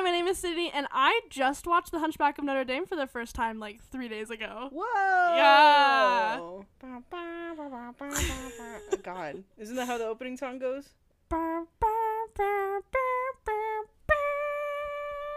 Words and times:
Hi, 0.00 0.04
my 0.04 0.12
name 0.12 0.28
is 0.28 0.38
Sydney, 0.38 0.72
and 0.72 0.86
I 0.90 1.20
just 1.28 1.66
watched 1.66 1.92
The 1.92 1.98
Hunchback 1.98 2.38
of 2.38 2.44
Notre 2.44 2.64
Dame 2.64 2.86
for 2.86 2.96
the 2.96 3.06
first 3.06 3.34
time 3.34 3.58
like 3.58 3.82
three 3.82 4.08
days 4.08 4.30
ago. 4.30 4.70
Whoa! 4.72 5.36
Yeah. 5.36 6.38
God, 9.02 9.44
isn't 9.58 9.76
that 9.76 9.86
how 9.86 9.98
the 9.98 10.06
opening 10.06 10.38
song 10.38 10.58
goes? 10.58 10.88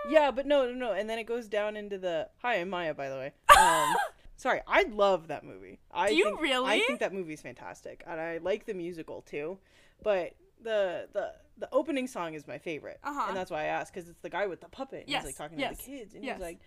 Yeah, 0.10 0.31
but 0.31 0.45
no, 0.45 0.66
no, 0.68 0.71
no. 0.71 0.93
And 0.93 1.09
then 1.09 1.20
it 1.20 1.25
goes 1.25 1.50
down 1.50 1.75
into 1.75 1.98
the. 1.98 2.30
Hi, 2.41 2.61
I'm 2.61 2.70
Maya, 2.70 2.93
by 2.93 3.09
the 3.09 3.16
way. 3.16 3.34
Um, 3.59 3.95
sorry, 4.38 4.61
I 4.66 4.84
love 4.84 5.27
that 5.27 5.43
movie. 5.43 5.80
I 5.91 6.07
Do 6.07 6.16
you 6.16 6.38
think, 6.41 6.54
I 6.66 6.80
think 6.80 7.00
that 7.02 7.14
movie's 7.14 7.41
fantastic, 7.41 8.02
and 8.07 8.18
I 8.20 8.38
like 8.38 8.66
the 8.66 8.73
musical 8.73 9.23
too. 9.23 9.57
But 10.02 10.36
the 10.64 11.09
the 11.11 11.34
the 11.57 11.70
opening 11.71 12.07
song 12.07 12.33
is 12.33 12.47
my 12.47 12.57
favorite, 12.57 12.99
Uh-huh. 13.04 13.27
and 13.27 13.36
that's 13.38 13.51
why 13.51 13.61
I 13.63 13.65
asked 13.65 13.93
because 13.93 14.09
it's 14.09 14.21
the 14.21 14.29
guy 14.29 14.47
with 14.47 14.61
the 14.61 14.69
puppet. 14.69 15.01
And 15.01 15.09
Yes, 15.09 15.23
he's 15.23 15.29
like 15.29 15.38
talking 15.38 15.57
yes, 15.59 15.77
to 15.77 15.83
the 15.83 15.91
kids, 15.91 16.13
and 16.15 16.23
yes. 16.23 16.36
he's 16.36 16.41
like, 16.41 16.59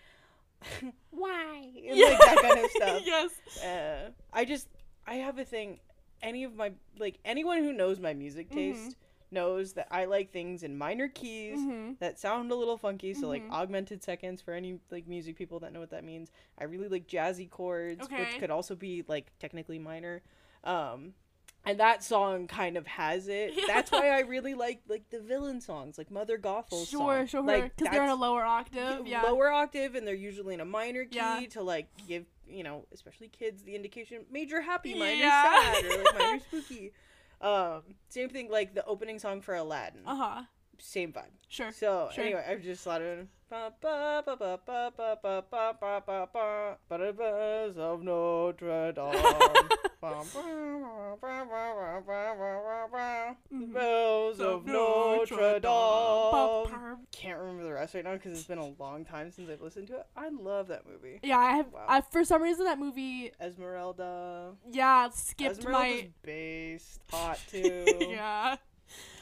"Why?" 1.11 1.71
And 1.89 1.99
Yeah. 1.99 2.07
like 2.09 2.19
that 2.25 2.41
kind 2.41 2.59
of 2.59 2.71
stuff. 2.71 3.03
yes. 3.07 3.31
Uh, 3.63 4.11
I 4.33 4.45
just 4.45 4.69
I 5.07 5.15
have 5.17 5.39
a 5.39 5.45
thing. 5.45 5.81
Any 6.23 6.45
of 6.45 6.55
my 6.57 6.73
like 6.99 7.19
anyone 7.25 7.59
who 7.63 7.73
knows 7.73 8.01
my 8.01 8.15
music 8.15 8.51
taste 8.51 8.91
Mhm. 8.93 8.95
knows 9.31 9.73
that 9.75 9.89
I 9.91 10.05
like 10.07 10.33
things 10.33 10.63
in 10.63 10.79
minor 10.79 11.09
keys 11.09 11.59
hmm 11.61 11.93
that 11.99 12.19
sound 12.19 12.51
a 12.51 12.55
little 12.55 12.77
funky. 12.79 13.13
So 13.15 13.29
like 13.29 13.43
Mhm. 13.45 13.53
augmented 13.53 14.03
seconds 14.03 14.41
for 14.43 14.53
any 14.55 14.79
like 14.91 15.07
music 15.07 15.37
people 15.37 15.61
that 15.61 15.73
know 15.73 15.81
what 15.81 15.91
that 15.91 16.05
means. 16.05 16.31
I 16.59 16.65
really 16.65 16.89
like 16.89 17.07
jazzy 17.09 17.49
chords, 17.51 18.01
Okay. 18.05 18.17
which 18.21 18.39
could 18.39 18.51
also 18.51 18.75
be 18.75 19.05
like 19.09 19.33
technically 19.39 19.79
minor. 19.79 20.23
Um, 20.65 21.15
and 21.67 21.81
that 21.81 22.03
song 22.05 22.47
kind 22.47 22.77
of 22.77 22.87
has 22.87 23.29
it. 23.29 23.55
That's 23.67 23.91
why 23.91 24.11
I 24.11 24.21
really 24.21 24.55
like 24.55 24.81
like 24.89 25.11
the 25.11 25.21
villain 25.21 25.61
songs, 25.61 25.99
like 25.99 26.11
Mother 26.11 26.39
Gothel's 26.39 26.89
Sure, 26.89 27.19
song. 27.19 27.27
sure. 27.27 27.43
Like, 27.43 27.77
Because 27.77 27.93
they're 27.93 28.05
in 28.05 28.09
a 28.11 28.15
lower 28.15 28.45
octave. 28.45 29.07
Yeah. 29.07 29.23
lower 29.23 29.51
octave 29.51 29.95
and 29.95 30.07
they're 30.07 30.15
usually 30.15 30.55
in 30.55 30.61
a 30.61 30.65
minor 30.65 31.05
key 31.05 31.17
Yeah. 31.17 31.41
to 31.51 31.63
like 31.63 31.89
give 32.09 32.25
you 32.49 32.63
know 32.63 32.87
especially 32.95 33.27
kids 33.29 33.63
the 33.65 33.75
indication 33.75 34.25
major 34.31 34.61
happy 34.61 34.95
minor 34.95 35.17
Yeah. 35.17 35.43
sad 35.43 35.85
or 35.85 35.99
like 36.05 36.19
minor 36.19 36.41
spooky 36.49 36.93
um 37.41 37.83
same 38.09 38.29
thing 38.29 38.49
like 38.51 38.75
the 38.75 38.85
opening 38.87 39.19
song 39.19 39.41
for 39.41 39.55
aladdin 39.57 40.03
Uh 40.07 40.15
huh 40.15 40.43
same 40.79 41.13
vibe. 41.13 41.25
Sure. 41.49 41.73
So 41.73 42.11
sure. 42.13 42.25
anyway, 42.25 42.45
I've 42.49 42.63
just 42.63 42.83
slotted 42.83 43.29
but 46.89 47.01
it 47.01 47.17
of 47.79 48.03
Notre 48.03 48.93
Dame. 48.93 49.05
mm-hmm. 53.55 53.73
Bells 53.73 54.41
of, 54.41 54.67
Notre 54.67 55.61
Dame. 55.61 56.97
Can't 57.13 57.39
remember 57.39 57.63
the 57.63 57.73
rest 57.73 57.95
right 57.95 58.03
now 58.05 58.15
because 58.15 58.33
it's 58.33 58.49
been 58.49 58.59
a 58.59 58.73
long 58.81 59.05
time 59.05 59.31
since 59.31 59.49
I've 59.49 59.63
listened 59.63 59.87
to 59.89 59.95
it. 59.95 60.07
I 60.17 60.29
love 60.29 60.67
that 60.69 60.83
movie. 60.87 61.21
Yeah, 61.23 61.39
I 61.39 61.57
have. 61.57 61.73
Wow. 61.73 61.85
I, 61.89 62.01
for 62.01 62.25
some 62.25 62.43
reason, 62.43 62.65
that 62.65 62.81
movie 62.81 63.31
Esmeralda. 63.41 64.55
Yeah, 64.71 65.09
skipped 65.11 65.59
Esmeralda's 65.59 66.03
my 66.03 66.09
based 66.23 67.01
hot 67.11 67.39
too. 67.49 67.85
yeah. 68.11 68.57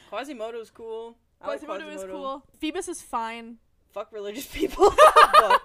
Quasimodo's 0.09 0.71
cool. 0.71 1.17
Quasimodo 1.41 1.87
is 1.89 2.03
cool. 2.03 2.43
Phoebus 2.59 2.87
is 2.87 3.01
fine. 3.01 3.57
Fuck 3.93 4.11
religious 4.11 4.45
people. 4.45 4.93
but, 5.39 5.61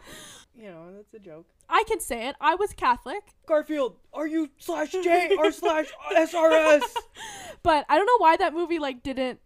you 0.54 0.70
know, 0.70 0.94
that's 0.94 1.12
a 1.14 1.18
joke. 1.18 1.46
I 1.68 1.84
can 1.86 2.00
say 2.00 2.28
it. 2.28 2.36
I 2.40 2.54
was 2.54 2.72
Catholic, 2.72 3.34
Garfield, 3.46 3.96
are 4.12 4.26
you 4.26 4.50
slash 4.58 4.92
J 4.92 5.36
or 5.38 5.52
slash 5.52 5.86
SRS? 6.12 6.82
but 7.62 7.86
I 7.88 7.96
don't 7.96 8.06
know 8.06 8.18
why 8.18 8.36
that 8.36 8.54
movie 8.54 8.78
like 8.78 9.02
didn't. 9.02 9.40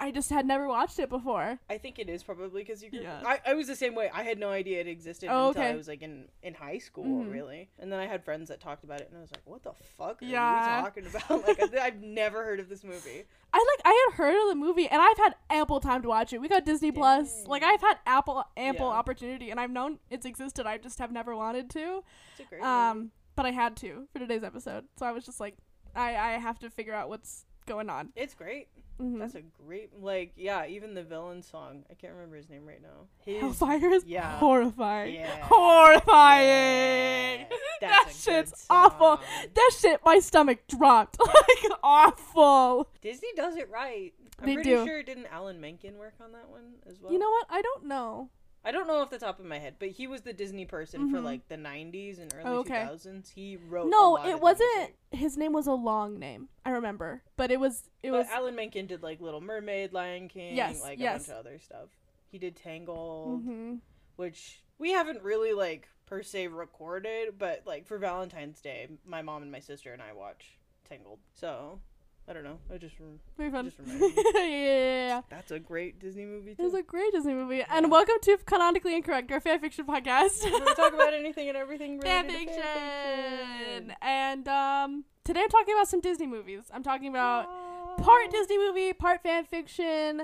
I 0.00 0.12
just 0.12 0.30
had 0.30 0.46
never 0.46 0.68
watched 0.68 0.98
it 1.00 1.08
before. 1.08 1.58
I 1.68 1.76
think 1.78 1.98
it 1.98 2.08
is 2.08 2.22
probably 2.22 2.62
because 2.62 2.82
you. 2.84 2.90
Grew- 2.90 3.00
Yeah. 3.00 3.20
I, 3.26 3.40
I 3.44 3.54
was 3.54 3.66
the 3.66 3.74
same 3.74 3.94
way. 3.96 4.08
I 4.14 4.22
had 4.22 4.38
no 4.38 4.50
idea 4.50 4.80
it 4.80 4.86
existed 4.86 5.28
Oh, 5.28 5.48
until 5.48 5.62
I 5.64 5.74
was 5.74 5.88
like 5.88 6.02
in 6.02 6.28
in 6.42 6.54
high 6.54 6.78
school, 6.78 7.04
Mhm. 7.24 7.32
really. 7.32 7.68
And 7.80 7.90
then 7.90 7.98
I 7.98 8.06
had 8.06 8.24
friends 8.24 8.48
that 8.48 8.60
talked 8.60 8.84
about 8.84 9.00
it, 9.00 9.08
and 9.08 9.18
I 9.18 9.20
was 9.20 9.32
like, 9.32 9.42
"What 9.44 9.64
the 9.64 9.72
fuck 9.96 10.22
are 10.22 10.24
Yeah. 10.24 10.78
you 10.78 10.84
talking 10.84 11.06
about?" 11.06 11.28
Like 11.48 11.60
I, 11.74 11.86
I've 11.86 12.00
never 12.00 12.44
heard 12.44 12.60
of 12.60 12.68
this 12.68 12.84
movie. 12.84 13.24
I 13.52 13.58
like 13.58 13.86
I 13.86 14.06
had 14.08 14.16
heard 14.16 14.40
of 14.40 14.48
the 14.50 14.54
movie 14.54 14.86
and 14.88 15.02
I've 15.02 15.16
had 15.18 15.34
ample 15.50 15.80
time 15.80 16.02
to 16.02 16.08
watch 16.08 16.32
it. 16.32 16.40
We 16.40 16.48
got 16.48 16.64
Disney 16.64 16.92
Plus. 16.92 17.46
Like 17.46 17.62
I've 17.64 17.80
had 17.80 17.96
ample 18.06 18.44
ample 18.56 18.86
Yeah. 18.86 18.92
opportunity 18.92 19.50
and 19.50 19.58
I've 19.58 19.70
known 19.70 19.98
it's 20.10 20.26
existed. 20.26 20.66
I 20.66 20.78
just 20.78 20.98
have 21.00 21.10
never 21.10 21.34
wanted 21.34 21.70
to. 21.70 22.04
It's 22.32 22.40
a 22.40 22.44
great 22.44 22.60
movie. 22.60 22.70
Um, 22.70 23.10
but 23.34 23.46
I 23.46 23.50
had 23.50 23.76
to 23.78 24.06
for 24.12 24.18
today's 24.20 24.44
episode. 24.44 24.84
So 24.96 25.06
I 25.06 25.10
was 25.12 25.24
just 25.24 25.40
like, 25.40 25.56
I 25.96 26.10
I 26.16 26.30
have 26.38 26.58
to 26.60 26.70
figure 26.70 26.94
out 26.94 27.08
what's 27.08 27.46
going 27.66 27.88
on. 27.90 28.12
It's 28.14 28.34
great. 28.34 28.68
Mhm. 29.00 29.18
That's 29.20 29.34
a 29.36 29.42
great 29.64 29.90
like 30.00 30.32
yeah. 30.36 30.66
Even 30.66 30.94
the 30.94 31.02
villain 31.04 31.42
song. 31.42 31.84
I 31.90 31.94
can't 31.94 32.12
remember 32.14 32.36
his 32.36 32.48
name 32.50 32.66
right 32.66 32.82
now. 32.82 33.06
His 33.24 33.40
Hellfire 33.40 33.92
is 33.92 34.04
yeah. 34.04 34.38
horrifying. 34.38 35.14
Yeah. 35.14 35.38
Horrifying. 35.42 37.40
Yeah, 37.40 37.46
that 37.80 38.10
shit's 38.14 38.66
awful. 38.68 39.20
That 39.54 39.70
shit, 39.78 40.00
my 40.04 40.18
stomach 40.18 40.66
dropped. 40.66 41.18
like 41.24 41.72
awful. 41.82 42.88
Disney 43.00 43.28
does 43.36 43.56
it 43.56 43.70
right. 43.70 44.12
I'm 44.40 44.46
They 44.46 44.54
pretty 44.54 44.70
do. 44.70 44.84
sure 44.86 45.02
didn't 45.02 45.26
Alan 45.32 45.60
Menken 45.60 45.96
work 45.98 46.14
on 46.22 46.32
that 46.32 46.48
one 46.48 46.74
as 46.88 47.00
well. 47.00 47.12
You 47.12 47.18
know 47.18 47.30
what? 47.30 47.46
I 47.50 47.62
don't 47.62 47.84
know. 47.86 48.30
I 48.68 48.70
don't 48.70 48.86
know 48.86 48.96
off 48.96 49.08
the 49.08 49.18
top 49.18 49.40
of 49.40 49.46
my 49.46 49.58
head, 49.58 49.76
but 49.78 49.88
he 49.88 50.06
was 50.06 50.20
the 50.20 50.34
Disney 50.34 50.66
person 50.66 51.10
for 51.10 51.20
Mhm. 51.20 51.24
like 51.24 51.48
the 51.48 51.56
90s 51.56 52.18
and 52.18 52.30
early 52.34 52.44
Oh, 52.44 52.58
okay. 52.58 52.82
2000s. 52.84 53.30
He 53.30 53.56
wrote. 53.56 53.86
a 53.86 53.90
No, 53.90 54.16
it 54.26 54.40
wasn't. 54.42 54.68
music. 54.76 54.96
His 55.12 55.38
name 55.38 55.54
was 55.54 55.66
a 55.66 55.72
long 55.72 56.18
name. 56.18 56.50
I 56.66 56.70
remember, 56.70 57.22
but 57.36 57.50
it 57.50 57.58
was. 57.58 57.88
It 58.02 58.10
but 58.10 58.18
was. 58.18 58.26
Alan 58.28 58.54
Menken 58.54 58.86
did 58.86 59.02
like 59.02 59.22
Little 59.22 59.40
Mermaid, 59.40 59.94
Lion 59.94 60.28
King, 60.28 60.54
Yes, 60.54 60.82
like 60.82 60.98
yes. 60.98 61.28
a 61.28 61.30
bunch 61.30 61.40
of 61.40 61.46
other 61.46 61.58
stuff. 61.58 61.88
He 62.30 62.38
did 62.38 62.56
Tangled, 62.56 63.40
hmm 63.42 63.76
which 64.16 64.62
we 64.78 64.90
haven't 64.92 65.22
really 65.22 65.54
like 65.54 65.88
per 66.04 66.22
se 66.22 66.48
recorded, 66.48 67.38
but 67.38 67.62
like 67.66 67.86
for 67.86 67.96
Valentine's 67.96 68.60
Day, 68.60 68.88
my 69.06 69.22
mom 69.22 69.40
and 69.42 69.50
my 69.50 69.60
sister 69.60 69.94
and 69.94 70.02
I 70.02 70.12
watch 70.12 70.58
Tangled. 70.84 71.20
So 71.32 71.80
I 72.28 72.34
don't 72.34 72.44
know. 72.44 72.58
I 72.72 72.76
just 72.76 72.94
Very 73.38 73.50
fun. 73.50 73.64
Just 73.64 73.78
yeah. 74.36 75.22
that's 75.30 75.50
a 75.50 75.58
great 75.58 75.98
Disney 75.98 76.26
movie 76.26 76.50
It 76.58 76.62
was 76.62 76.74
a 76.74 76.82
great 76.82 77.10
Disney 77.12 77.32
movie. 77.32 77.58
Yeah. 77.58 77.66
And 77.70 77.90
welcome 77.90 78.16
to 78.20 78.36
Canonically 78.44 78.94
Incorrect, 78.94 79.32
our 79.32 79.40
fan 79.40 79.58
fiction 79.60 79.86
podcast. 79.86 80.44
We're 80.44 80.74
talk 80.74 80.92
about 80.92 81.14
anything 81.18 81.48
and 81.48 81.56
everything. 81.56 81.98
fan 82.02 82.26
related 82.26 82.48
to 82.48 82.54
fiction. 82.54 83.94
And 84.02 84.46
um, 84.46 85.04
today 85.24 85.40
I'm 85.42 85.48
talking 85.48 85.72
about 85.74 85.88
some 85.88 86.00
Disney 86.00 86.26
movies. 86.26 86.64
I'm 86.70 86.82
talking 86.82 87.08
about 87.08 87.46
Oh. 87.48 87.94
part 88.02 88.30
Disney 88.30 88.58
movie, 88.58 88.92
part 88.92 89.22
fan 89.22 89.44
fiction. 89.46 90.20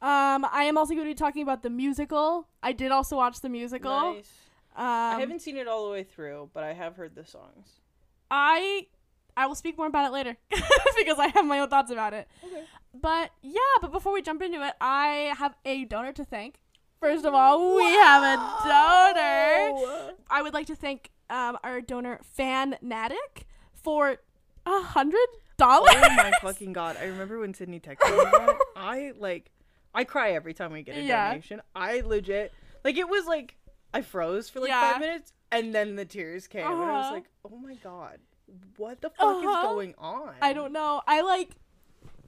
Um, 0.00 0.46
I 0.52 0.64
am 0.68 0.78
also 0.78 0.94
going 0.94 1.04
to 1.06 1.10
be 1.10 1.16
talking 1.16 1.42
about 1.42 1.64
the 1.64 1.70
musical. 1.70 2.46
I 2.62 2.72
did 2.72 2.92
also 2.92 3.16
watch 3.16 3.40
the 3.40 3.48
musical. 3.48 4.14
Nice. 4.14 4.30
Um, 4.76 4.84
I 4.86 5.16
haven't 5.18 5.40
seen 5.42 5.56
it 5.56 5.66
all 5.66 5.84
the 5.86 5.90
way 5.90 6.04
through, 6.04 6.50
but 6.54 6.62
I 6.62 6.74
have 6.74 6.94
heard 6.94 7.16
the 7.16 7.24
songs. 7.24 7.80
I 8.30 8.86
I 9.36 9.46
will 9.46 9.54
speak 9.54 9.76
more 9.78 9.86
about 9.86 10.06
it 10.08 10.12
later 10.12 10.36
because 10.96 11.18
I 11.18 11.28
have 11.34 11.44
my 11.44 11.58
own 11.60 11.68
thoughts 11.68 11.90
about 11.90 12.12
it. 12.14 12.28
Okay. 12.44 12.64
But 12.92 13.30
yeah, 13.42 13.58
but 13.80 13.92
before 13.92 14.12
we 14.12 14.22
jump 14.22 14.42
into 14.42 14.64
it, 14.66 14.74
I 14.80 15.32
have 15.38 15.54
a 15.64 15.84
donor 15.84 16.12
to 16.14 16.24
thank. 16.24 16.60
First 17.00 17.24
of 17.24 17.32
all, 17.34 17.76
we 17.76 17.84
have 17.84 18.22
a 18.22 18.36
donor. 18.68 20.12
I 20.30 20.40
would 20.42 20.54
like 20.54 20.66
to 20.66 20.76
thank 20.76 21.10
um, 21.30 21.58
our 21.64 21.80
donor 21.80 22.20
Fanatic 22.22 23.46
for 23.72 24.16
a 24.66 24.80
hundred 24.82 25.26
dollars. 25.56 25.92
Oh 25.94 26.14
my 26.14 26.32
fucking 26.42 26.72
god! 26.72 26.96
I 27.00 27.04
remember 27.04 27.38
when 27.38 27.54
Sydney 27.54 27.80
texted 27.80 28.10
me 28.10 28.24
that. 28.46 28.56
I 28.76 29.12
like, 29.18 29.50
I 29.94 30.04
cry 30.04 30.32
every 30.32 30.52
time 30.54 30.72
we 30.72 30.82
get 30.82 30.96
a 30.96 31.02
Yeah. 31.02 31.28
donation. 31.28 31.62
I 31.74 32.00
legit 32.00 32.52
like 32.84 32.96
it 32.96 33.08
was 33.08 33.26
like 33.26 33.56
I 33.94 34.02
froze 34.02 34.48
for 34.50 34.60
like 34.60 34.68
Yeah. 34.68 34.92
five 34.92 35.00
minutes, 35.00 35.32
and 35.50 35.74
then 35.74 35.96
the 35.96 36.04
tears 36.04 36.46
came, 36.46 36.66
and 36.66 36.74
I 36.90 36.96
was 36.98 37.06
Uh-huh. 37.06 37.14
like, 37.14 37.24
oh 37.44 37.56
my 37.56 37.74
god, 37.74 38.18
what 38.76 39.00
the 39.00 39.10
fuck 39.10 39.38
is 39.42 39.46
Uh-huh. 39.46 39.62
going 39.68 39.94
on? 39.98 40.34
I 40.42 40.52
don't 40.52 40.72
know. 40.72 41.02
I 41.06 41.20
like. 41.22 41.50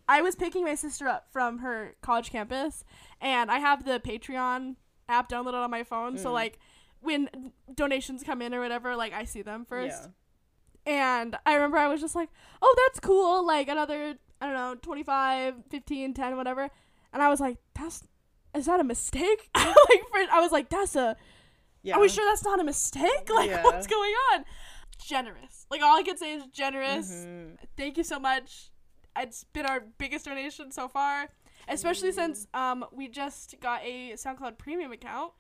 I 0.09 0.21
was 0.21 0.35
picking 0.35 0.65
my 0.65 0.75
sister 0.75 1.07
up 1.09 1.29
from 1.31 1.59
her 1.59 1.95
college 2.03 2.31
campus, 2.31 2.85
and 3.21 3.51
I 3.51 3.59
have 3.59 3.85
the 3.85 4.01
Patreon 4.01 4.77
app 5.09 5.29
downloaded 5.29 5.55
on 5.63 5.71
my 5.71 5.85
phone. 5.85 6.19
So 6.19 6.31
Mm. 6.31 6.33
like, 6.33 6.59
when 7.01 7.53
donations 7.75 8.23
come 8.23 8.43
in 8.43 8.53
or 8.55 8.61
whatever, 8.61 8.97
like 8.97 9.13
I 9.13 9.25
see 9.25 9.43
them 9.43 9.65
first. 9.65 10.03
Yeah. 10.05 10.09
And 10.85 11.37
I 11.47 11.55
remember 11.55 11.77
I 11.79 11.87
was 11.89 12.01
just 12.01 12.15
like, 12.17 12.31
"Oh, 12.61 12.75
that's 12.87 12.99
cool." 13.01 13.47
Like 13.47 13.69
another, 13.69 14.17
I 14.41 14.47
don't 14.47 14.55
know, 14.55 14.75
25, 14.75 15.55
15, 15.71 16.13
10, 16.15 16.37
whatever. 16.37 16.69
And 17.13 17.23
I 17.23 17.29
was 17.29 17.41
like, 17.41 17.59
"That's 17.75 18.03
is 18.55 18.67
that 18.67 18.81
a 18.81 18.85
mistake?" 18.85 19.51
like 19.55 20.09
for, 20.11 20.19
I 20.31 20.41
was 20.41 20.51
like, 20.53 20.69
"That's 20.69 20.97
a 20.97 21.17
Yeah. 21.85 21.97
Are 21.97 22.01
we 22.01 22.09
sure 22.09 22.25
that's 22.25 22.45
not 22.45 22.61
a 22.61 22.65
mistake? 22.65 23.29
Like, 23.35 23.51
Yeah. 23.51 23.63
what's 23.65 23.87
going 23.87 24.13
on? 24.35 24.45
Generous. 25.07 25.67
Like, 25.71 25.83
all 25.83 25.99
I 25.99 26.03
can 26.03 26.17
say 26.17 26.35
is 26.35 26.47
generous. 26.47 27.11
Mhm. 27.27 27.57
Thank 27.77 27.97
you 27.99 28.05
so 28.05 28.19
much. 28.19 28.71
It's 29.17 29.45
been 29.45 29.67
our 29.67 29.81
biggest 29.99 30.25
donation 30.25 30.73
so 30.73 30.89
far, 30.89 31.29
especially 31.69 32.13
since 32.13 32.47
um 32.55 32.85
we 32.93 33.09
just 33.09 33.55
got 33.61 33.83
a 33.85 34.13
SoundCloud 34.15 34.57
Premium 34.59 34.91
account. 34.93 35.33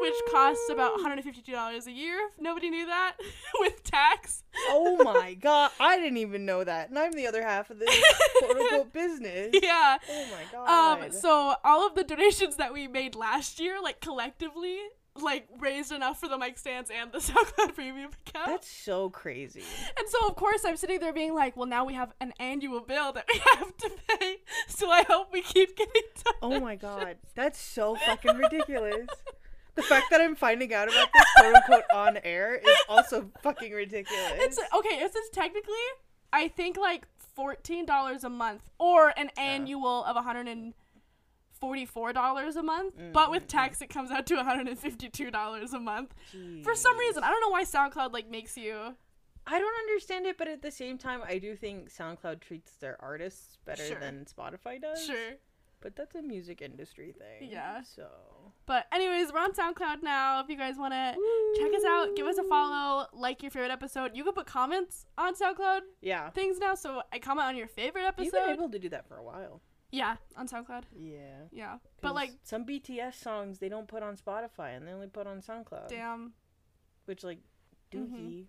which 0.00 0.14
costs 0.32 0.68
about 0.68 0.98
$152 0.98 1.86
a 1.86 1.90
year. 1.92 2.18
Nobody 2.40 2.70
knew 2.70 2.86
that 2.86 3.16
with 3.60 3.84
tax. 3.84 4.42
oh 4.70 5.00
my 5.04 5.34
god, 5.34 5.70
I 5.78 5.96
didn't 5.98 6.16
even 6.16 6.44
know 6.44 6.64
that. 6.64 6.88
And 6.88 6.98
I'm 6.98 7.12
the 7.12 7.26
other 7.28 7.42
half 7.42 7.70
of 7.70 7.78
this 7.78 7.94
quote 8.38 8.56
unquote 8.56 8.92
business. 9.02 9.50
Yeah. 9.62 9.98
Oh 10.10 10.26
my 10.32 10.42
god. 10.50 11.02
Um, 11.04 11.12
so 11.12 11.54
all 11.64 11.86
of 11.86 11.94
the 11.94 12.02
donations 12.04 12.56
that 12.56 12.72
we 12.72 12.88
made 12.88 13.14
last 13.14 13.60
year, 13.60 13.80
like 13.80 14.00
collectively, 14.00 14.78
like 15.20 15.46
raised 15.58 15.92
enough 15.92 16.18
for 16.20 16.28
the 16.28 16.38
mic 16.38 16.58
stands 16.58 16.90
and 16.90 17.12
the 17.12 17.18
SoundCloud 17.18 17.74
premium 17.74 18.10
account. 18.26 18.46
That's 18.46 18.68
so 18.70 19.10
crazy. 19.10 19.62
and 19.98 20.08
so 20.08 20.26
of 20.28 20.36
course 20.36 20.64
I'm 20.64 20.76
sitting 20.76 21.00
there 21.00 21.12
being 21.12 21.34
like, 21.34 21.56
well 21.56 21.66
now 21.66 21.84
we 21.84 21.94
have 21.94 22.12
an 22.20 22.32
annual 22.38 22.80
bill 22.80 23.12
that 23.12 23.26
we 23.32 23.40
have 23.56 23.76
to 23.76 23.90
pay. 24.08 24.36
So 24.68 24.90
I 24.90 25.02
hope 25.02 25.28
we 25.32 25.42
keep 25.42 25.76
getting 25.76 26.02
done. 26.24 26.34
Oh 26.42 26.60
my 26.60 26.76
god, 26.76 27.16
that's 27.34 27.60
so 27.60 27.96
fucking 27.96 28.36
ridiculous. 28.36 29.06
The 29.74 29.82
fact 29.82 30.06
that 30.10 30.20
I'm 30.20 30.34
finding 30.34 30.74
out 30.74 30.88
about 30.88 31.08
this 31.14 31.24
quote 31.36 31.54
unquote 31.54 31.84
on 31.94 32.18
air 32.24 32.56
is 32.56 32.76
also 32.88 33.30
fucking 33.42 33.72
ridiculous. 33.72 34.32
It's 34.34 34.58
okay, 34.58 34.96
it's, 35.00 35.16
it's 35.16 35.30
technically 35.30 35.74
I 36.32 36.48
think 36.48 36.76
like 36.76 37.06
fourteen 37.34 37.86
dollars 37.86 38.24
a 38.24 38.28
month 38.30 38.62
or 38.78 39.12
an 39.16 39.30
annual 39.38 40.04
of 40.04 40.22
hundred 40.22 40.48
and 40.48 40.74
forty-four 41.62 42.12
dollars 42.12 42.56
a 42.56 42.62
month. 42.62 42.98
Mm, 42.98 43.12
but 43.12 43.30
with 43.30 43.44
mm, 43.44 43.54
tax 43.56 43.78
mm. 43.78 43.82
it 43.82 43.90
comes 43.90 44.10
out 44.10 44.26
to 44.26 44.34
$152 44.34 45.72
a 45.72 45.78
month. 45.78 46.14
For 46.64 46.74
some 46.74 46.98
reason. 46.98 47.22
I 47.22 47.30
don't 47.30 47.40
know 47.40 47.50
why 47.50 47.64
SoundCloud 47.64 48.12
like 48.12 48.28
makes 48.28 48.56
you 48.56 48.94
I 49.46 49.58
don't 49.58 49.74
understand 49.74 50.26
it, 50.26 50.38
but 50.38 50.48
at 50.48 50.62
the 50.62 50.70
same 50.70 50.98
time, 50.98 51.20
I 51.26 51.38
do 51.38 51.56
think 51.56 51.90
SoundCloud 51.92 52.40
treats 52.40 52.72
their 52.76 52.96
artists 53.02 53.58
better 53.64 53.84
Sure. 53.86 53.98
than 53.98 54.24
Spotify 54.24 54.80
does. 54.80 55.04
sure. 55.04 55.34
But 55.80 55.96
that's 55.96 56.14
a 56.14 56.22
music 56.22 56.62
industry 56.62 57.12
thing. 57.12 57.50
Yeah. 57.50 57.82
So. 57.82 58.06
But 58.66 58.86
anyways, 58.92 59.32
we're 59.32 59.40
on 59.40 59.52
SoundCloud 59.52 60.00
now. 60.00 60.40
If 60.40 60.48
you 60.48 60.56
guys 60.56 60.76
want 60.78 60.94
to 60.94 61.16
check 61.58 61.74
us 61.74 61.82
out, 61.84 62.14
give 62.14 62.24
us 62.28 62.38
a 62.38 62.44
follow, 62.44 63.08
like 63.12 63.42
your 63.42 63.50
favorite 63.50 63.72
episode. 63.72 64.12
You 64.14 64.22
can 64.22 64.32
put 64.32 64.46
comments 64.46 65.06
on 65.18 65.34
SoundCloud 65.34 65.80
Yeah. 66.00 66.30
things 66.30 66.58
now. 66.60 66.76
So 66.76 67.02
I 67.12 67.18
comment 67.18 67.48
on 67.48 67.56
your 67.56 67.66
favorite 67.66 68.04
episode. 68.04 68.26
You've 68.32 68.46
been 68.46 68.54
able 68.54 68.70
to 68.70 68.78
do 68.78 68.90
that 68.90 69.08
for 69.08 69.16
a 69.16 69.24
while. 69.24 69.60
Yeah, 69.92 70.16
on 70.36 70.48
SoundCloud. 70.48 70.84
Yeah. 70.98 71.44
Yeah, 71.52 71.78
But 72.00 72.14
like, 72.14 72.32
some 72.42 72.64
BTS 72.66 73.14
songs 73.14 73.58
they 73.58 73.68
don't 73.68 73.86
put 73.86 74.02
on 74.02 74.16
Spotify 74.16 74.76
and 74.76 74.86
they 74.88 74.92
only 74.92 75.06
put 75.06 75.26
on 75.28 75.40
SoundCloud. 75.40 75.88
damn. 75.88 76.32
Which 77.04 77.22
like. 77.22 77.38
Dookie. 77.92 78.46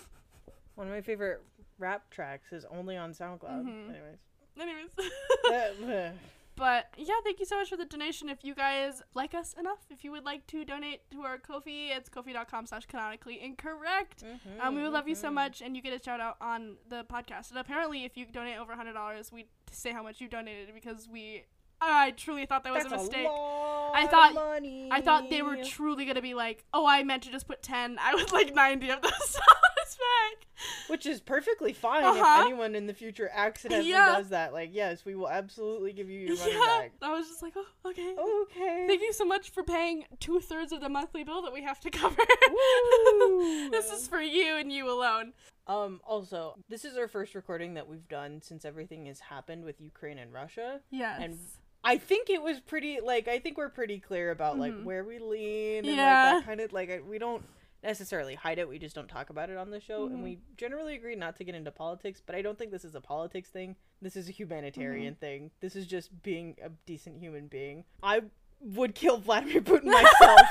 One 0.74 0.88
of 0.88 0.92
my 0.92 1.00
favorite 1.02 1.40
rap 1.78 2.10
tracks 2.10 2.52
is 2.52 2.64
only 2.70 2.96
on 2.96 3.12
SoundCloud. 3.12 3.64
Mhm. 3.64 3.90
Anyways. 3.90 4.18
Anyways. 4.60 6.12
But 6.54 6.88
yeah, 6.96 7.14
thank 7.24 7.40
you 7.40 7.46
so 7.46 7.56
much 7.58 7.70
for 7.70 7.76
the 7.76 7.84
donation. 7.86 8.28
If 8.28 8.44
you 8.44 8.54
guys 8.54 9.02
like 9.14 9.34
us 9.34 9.54
enough, 9.58 9.78
if 9.90 10.04
you 10.04 10.12
would 10.12 10.24
like 10.24 10.46
to 10.48 10.64
donate 10.64 11.10
to 11.10 11.22
our 11.22 11.38
Ko-fi, 11.38 11.92
it's 11.96 12.08
ko-fi.com 12.08 12.66
slash 12.66 12.86
canonically 12.86 13.40
incorrect. 13.42 14.22
Um, 14.60 14.74
we 14.74 14.82
would 14.82 14.92
love 14.92 15.08
you 15.08 15.14
so 15.14 15.28
Mhm. 15.28 15.34
much, 15.34 15.62
and 15.62 15.74
you 15.74 15.82
get 15.82 15.92
a 15.98 16.02
shout 16.02 16.20
out 16.20 16.36
on 16.40 16.76
the 16.88 17.04
podcast. 17.04 17.50
And 17.50 17.58
apparently, 17.58 18.04
if 18.04 18.16
you 18.16 18.26
donate 18.26 18.58
over 18.58 18.72
$100, 18.74 19.32
we 19.32 19.46
say 19.70 19.92
how 19.92 20.02
much 20.02 20.20
you 20.20 20.28
donated 20.28 20.74
because 20.74 21.08
we, 21.08 21.44
I 21.80 22.10
truly 22.12 22.44
thought 22.46 22.64
that 22.64 22.72
was 22.74 22.84
That's 22.84 22.94
a 22.94 22.98
mistake. 22.98 23.26
I 23.26 24.06
thought- 24.10 24.34
money. 24.34 24.88
I 24.92 25.00
thought 25.00 25.30
they 25.30 25.42
were 25.42 25.64
truly 25.64 26.04
gonna 26.04 26.22
be 26.22 26.34
like, 26.34 26.64
oh, 26.74 26.86
I 26.86 27.02
meant 27.02 27.22
to 27.24 27.30
just 27.30 27.46
put 27.48 27.62
10. 27.62 27.98
I 28.00 28.14
was 28.14 28.30
like 28.30 28.54
90 28.54 28.90
of 28.90 29.00
those 29.02 29.12
back. 29.96 30.46
Which 30.88 31.06
is 31.06 31.20
perfectly 31.20 31.72
fine 31.72 32.04
Uh-huh. 32.04 32.40
if 32.40 32.46
anyone 32.46 32.74
in 32.74 32.86
the 32.86 32.94
future 32.94 33.30
accidentally 33.32 33.90
Yeah. 33.90 34.16
does 34.16 34.28
that. 34.28 34.52
Like, 34.52 34.70
yes, 34.72 35.04
we 35.04 35.14
will 35.14 35.28
absolutely 35.28 35.92
give 35.92 36.08
you 36.08 36.20
your 36.28 36.36
money 36.36 36.52
Yeah. 36.52 36.58
back. 36.78 36.92
I 37.02 37.12
was 37.12 37.28
just 37.28 37.42
like, 37.42 37.54
oh, 37.56 37.66
okay. 37.86 38.14
Okay. 38.16 38.84
Thank 38.86 39.02
you 39.02 39.12
so 39.12 39.24
much 39.24 39.50
for 39.50 39.62
paying 39.62 40.04
two 40.20 40.40
thirds 40.40 40.72
of 40.72 40.80
the 40.80 40.88
monthly 40.88 41.24
bill 41.24 41.42
that 41.42 41.52
we 41.52 41.62
have 41.62 41.80
to 41.80 41.90
cover. 41.90 42.16
This 43.70 43.90
is 43.90 44.06
for 44.08 44.20
you 44.20 44.56
and 44.56 44.70
you 44.72 44.90
alone. 44.90 45.32
Um. 45.66 46.00
Also, 46.04 46.56
this 46.68 46.84
is 46.84 46.96
our 46.96 47.08
first 47.08 47.34
recording 47.34 47.74
that 47.74 47.88
we've 47.88 48.06
done 48.08 48.40
since 48.42 48.64
everything 48.64 49.06
has 49.06 49.20
happened 49.20 49.64
with 49.64 49.80
Ukraine 49.80 50.18
and 50.18 50.32
Russia. 50.32 50.80
Yes. 50.90 51.20
And 51.22 51.38
I 51.84 51.98
think 51.98 52.30
it 52.30 52.42
was 52.42 52.60
pretty 52.60 52.98
like 53.00 53.28
I 53.28 53.38
think 53.38 53.56
we're 53.56 53.68
pretty 53.68 53.98
clear 53.98 54.30
about 54.30 54.58
like 54.58 54.72
Mhm. 54.72 54.84
where 54.84 55.04
we 55.04 55.18
lean 55.18 55.84
and 55.86 55.96
Yeah. 55.96 56.32
like 56.34 56.40
that 56.42 56.46
kind 56.46 56.60
of 56.60 56.72
like 56.72 56.90
I- 56.90 57.00
we 57.00 57.18
don't 57.18 57.44
necessarily 57.82 58.34
hide 58.34 58.58
it. 58.58 58.68
We 58.68 58.78
just 58.78 58.94
don't 58.94 59.08
talk 59.08 59.30
about 59.30 59.50
it 59.50 59.56
on 59.56 59.70
the 59.70 59.80
show, 59.80 60.08
Mhm. 60.08 60.12
and 60.12 60.22
we 60.22 60.38
generally 60.56 60.94
agree 60.94 61.16
not 61.16 61.36
to 61.36 61.44
get 61.44 61.54
into 61.54 61.70
politics. 61.70 62.20
But 62.24 62.34
I 62.34 62.42
don't 62.42 62.58
think 62.58 62.70
this 62.70 62.84
is 62.84 62.94
a 62.94 63.00
politics 63.00 63.50
thing. 63.50 63.76
This 64.00 64.16
is 64.16 64.28
a 64.28 64.32
humanitarian 64.32 65.14
thing. 65.16 65.50
This 65.60 65.74
is 65.76 65.86
just 65.86 66.22
being 66.22 66.56
a 66.62 66.70
decent 66.86 67.18
human 67.18 67.48
being. 67.48 67.84
I 68.02 68.22
would 68.60 68.94
kill 68.94 69.18
Vladimir 69.18 69.60
Putin 69.60 69.84
myself. 69.84 70.40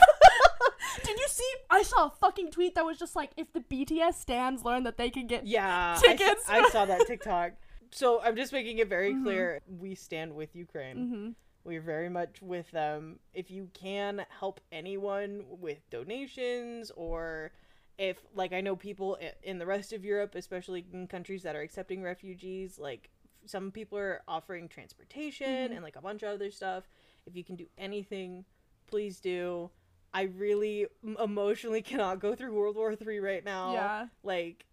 Did 1.03 1.17
you 1.17 1.27
see? 1.29 1.53
I 1.69 1.83
saw 1.83 2.07
a 2.07 2.09
fucking 2.09 2.51
tweet 2.51 2.75
that 2.75 2.85
was 2.85 2.99
just 2.99 3.15
like, 3.15 3.31
if 3.37 3.51
the 3.53 3.61
BTS 3.61 4.19
stands 4.19 4.63
learn 4.65 4.83
that 4.83 4.97
they 4.97 5.09
can 5.09 5.25
get. 5.27 5.47
yeah, 5.47 5.97
Tickets. 6.01 6.43
I, 6.49 6.69
saw 6.69 6.85
that 6.85 7.07
TikTok. 7.07 7.53
So 7.91 8.21
I'm 8.21 8.35
just 8.35 8.51
making 8.53 8.77
it 8.79 8.87
very 8.87 9.13
Mhm. 9.13 9.23
clear 9.23 9.61
we 9.67 9.95
stand 9.95 10.35
with 10.35 10.55
Ukraine. 10.55 11.35
Mm-hmm. 11.61 11.69
We're 11.69 11.81
very 11.81 12.09
much 12.09 12.41
with 12.41 12.69
them. 12.71 13.19
If 13.33 13.49
you 13.51 13.69
can 13.73 14.25
help 14.39 14.59
anyone 14.71 15.43
with 15.49 15.89
donations 15.89 16.91
or 16.95 17.51
if 17.97 18.17
like 18.33 18.53
I 18.53 18.61
know 18.61 18.75
people 18.75 19.17
in 19.43 19.59
the 19.59 19.65
rest 19.65 19.93
of 19.93 20.03
Europe, 20.03 20.35
especially 20.35 20.85
in 20.93 21.07
countries 21.07 21.43
that 21.43 21.55
are 21.55 21.61
accepting 21.61 22.01
refugees, 22.01 22.79
like 22.79 23.09
some 23.45 23.71
people 23.71 23.97
are 23.97 24.21
offering 24.27 24.67
transportation 24.67 25.47
Mhm. 25.69 25.75
and 25.75 25.83
like 25.83 25.95
a 25.95 26.01
bunch 26.01 26.23
of 26.23 26.29
other 26.29 26.51
stuff. 26.51 26.89
If 27.25 27.35
you 27.35 27.43
can 27.43 27.55
do 27.55 27.67
anything, 27.77 28.45
please 28.87 29.19
do. 29.19 29.71
I 30.13 30.23
really 30.23 30.87
emotionally 31.19 31.81
cannot 31.81 32.19
go 32.19 32.35
through 32.35 32.53
World 32.53 32.75
War 32.75 32.95
3 32.95 33.19
right 33.19 33.43
now. 33.45 33.73
Yeah. 33.73 34.07
Like 34.23 34.65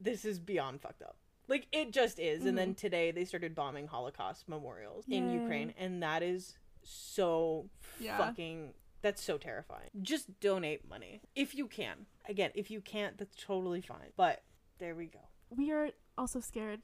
this 0.00 0.24
is 0.24 0.38
beyond 0.38 0.80
fucked 0.82 1.02
up. 1.02 1.16
Like 1.48 1.66
it 1.72 1.92
just 1.92 2.18
is. 2.18 2.44
And 2.46 2.56
then 2.56 2.74
today 2.74 3.10
they 3.10 3.24
started 3.24 3.54
bombing 3.54 3.86
Holocaust 3.86 4.48
memorials 4.48 5.04
in 5.08 5.30
Ukraine 5.30 5.74
and 5.78 6.02
that 6.02 6.22
is 6.22 6.56
so 6.82 7.68
Yeah. 7.98 8.18
fucking 8.18 8.74
that's 9.02 9.22
so 9.22 9.36
terrifying. 9.36 9.90
Just 10.00 10.40
donate 10.40 10.88
money 10.88 11.20
if 11.34 11.54
you 11.54 11.66
can. 11.66 12.06
Again, 12.26 12.50
if 12.54 12.70
you 12.70 12.80
can't, 12.80 13.18
that's 13.18 13.36
totally 13.36 13.82
fine. 13.82 14.12
But 14.16 14.42
there 14.78 14.94
we 14.94 15.06
go. 15.06 15.20
We 15.50 15.70
are 15.72 15.90
also 16.16 16.40
scared. 16.40 16.80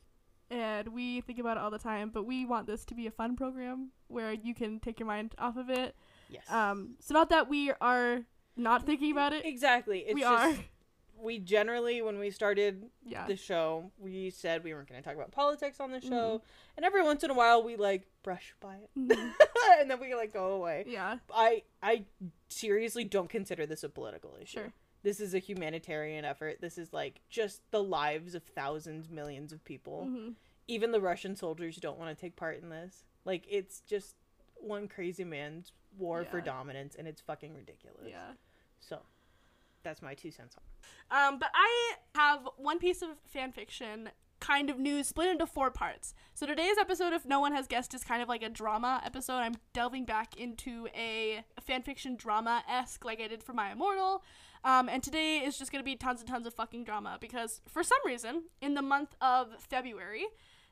And 0.50 0.88
we 0.88 1.20
think 1.20 1.38
about 1.38 1.56
it 1.56 1.60
all 1.62 1.70
the 1.70 1.78
time, 1.78 2.10
but 2.10 2.24
we 2.24 2.44
want 2.44 2.66
this 2.66 2.84
to 2.86 2.94
be 2.94 3.06
a 3.06 3.10
fun 3.12 3.36
program 3.36 3.90
where 4.08 4.32
you 4.32 4.52
can 4.52 4.80
take 4.80 4.98
your 4.98 5.06
mind 5.06 5.32
off 5.38 5.56
of 5.56 5.70
it. 5.70 5.94
Yes. 6.28 6.50
Um, 6.50 6.96
so 6.98 7.14
not 7.14 7.28
that 7.30 7.48
we 7.48 7.70
are 7.80 8.22
not 8.56 8.84
thinking 8.84 9.12
about 9.12 9.32
it. 9.32 9.46
exactly. 9.46 10.00
It's 10.00 10.14
we 10.14 10.22
just 10.22 10.58
are. 10.58 10.64
We 11.20 11.38
generally 11.38 12.00
when 12.02 12.18
we 12.18 12.30
started 12.30 12.90
Yeah. 13.04 13.26
the 13.26 13.36
show, 13.36 13.90
we 13.98 14.30
said 14.30 14.64
we 14.64 14.72
weren't 14.74 14.88
going 14.88 15.00
to 15.02 15.06
talk 15.06 15.16
about 15.16 15.30
politics 15.32 15.80
on 15.80 15.90
the 15.92 16.00
show, 16.00 16.08
Mm-hmm. 16.38 16.44
and 16.76 16.86
every 16.86 17.02
once 17.02 17.22
in 17.24 17.30
a 17.30 17.34
while 17.34 17.62
we 17.62 17.76
like 17.76 18.06
brush 18.22 18.54
by 18.60 18.76
it, 18.76 18.90
Mhm. 18.96 19.34
and 19.80 19.90
then 19.90 20.00
we 20.00 20.14
like 20.14 20.32
go 20.32 20.52
away. 20.52 20.84
yeah. 20.86 21.18
I 21.32 21.62
I 21.82 22.04
seriously 22.48 23.04
don't 23.04 23.28
consider 23.30 23.66
this 23.66 23.82
a 23.84 23.88
political 23.88 24.36
issue. 24.40 24.58
Sure. 24.60 24.72
This 25.02 25.20
is 25.20 25.32
a 25.34 25.38
humanitarian 25.38 26.24
effort. 26.24 26.60
This 26.60 26.76
is 26.76 26.92
like 26.92 27.20
just 27.30 27.62
the 27.70 27.82
lives 27.82 28.34
of 28.34 28.42
thousands, 28.44 29.08
millions 29.08 29.52
of 29.52 29.64
people. 29.64 30.06
Mhm. 30.08 30.34
Even 30.68 30.92
the 30.92 31.00
Russian 31.00 31.36
soldiers 31.36 31.76
don't 31.76 31.98
want 31.98 32.16
to 32.16 32.20
take 32.20 32.36
part 32.36 32.60
in 32.62 32.68
this. 32.68 33.04
Like 33.24 33.44
it's 33.48 33.80
just 33.80 34.16
one 34.56 34.88
crazy 34.88 35.24
man's 35.24 35.72
war 35.98 36.24
for 36.24 36.40
dominance, 36.40 36.94
and 36.94 37.08
it's 37.08 37.20
fucking 37.20 37.54
ridiculous. 37.54 38.06
Yeah. 38.08 38.34
So 38.78 39.00
that's 39.82 40.02
my 40.02 40.14
two 40.14 40.30
cents. 40.30 40.56
Um, 41.10 41.38
but 41.38 41.50
I 41.54 41.94
have 42.14 42.48
one 42.56 42.78
piece 42.78 43.02
of 43.02 43.08
fan 43.26 43.52
fiction 43.52 44.10
kind 44.40 44.70
of 44.70 44.78
news 44.78 45.06
split 45.06 45.28
into 45.28 45.46
four 45.46 45.70
parts. 45.70 46.14
So 46.34 46.46
today's 46.46 46.78
episode, 46.78 47.12
if 47.12 47.26
no 47.26 47.40
one 47.40 47.52
has 47.52 47.66
guessed, 47.66 47.94
is 47.94 48.02
kind 48.02 48.22
of 48.22 48.28
like 48.28 48.42
a 48.42 48.48
drama 48.48 49.00
episode. 49.04 49.38
I'm 49.38 49.56
delving 49.74 50.06
back 50.06 50.36
into 50.36 50.88
a 50.96 51.44
fan 51.60 51.82
fiction 51.82 52.16
drama 52.16 52.64
esque 52.68 53.04
like 53.04 53.20
I 53.20 53.28
did 53.28 53.42
for 53.42 53.52
My 53.52 53.72
Immortal. 53.72 54.24
Um, 54.64 54.88
and 54.88 55.02
today 55.02 55.38
is 55.38 55.58
just 55.58 55.72
gonna 55.72 55.84
be 55.84 55.96
tons 55.96 56.20
and 56.20 56.28
tons 56.28 56.46
of 56.46 56.54
fucking 56.54 56.84
drama 56.84 57.18
because 57.20 57.60
for 57.68 57.82
some 57.82 57.98
reason, 58.04 58.44
in 58.60 58.74
the 58.74 58.82
month 58.82 59.14
of 59.20 59.48
February, 59.58 60.24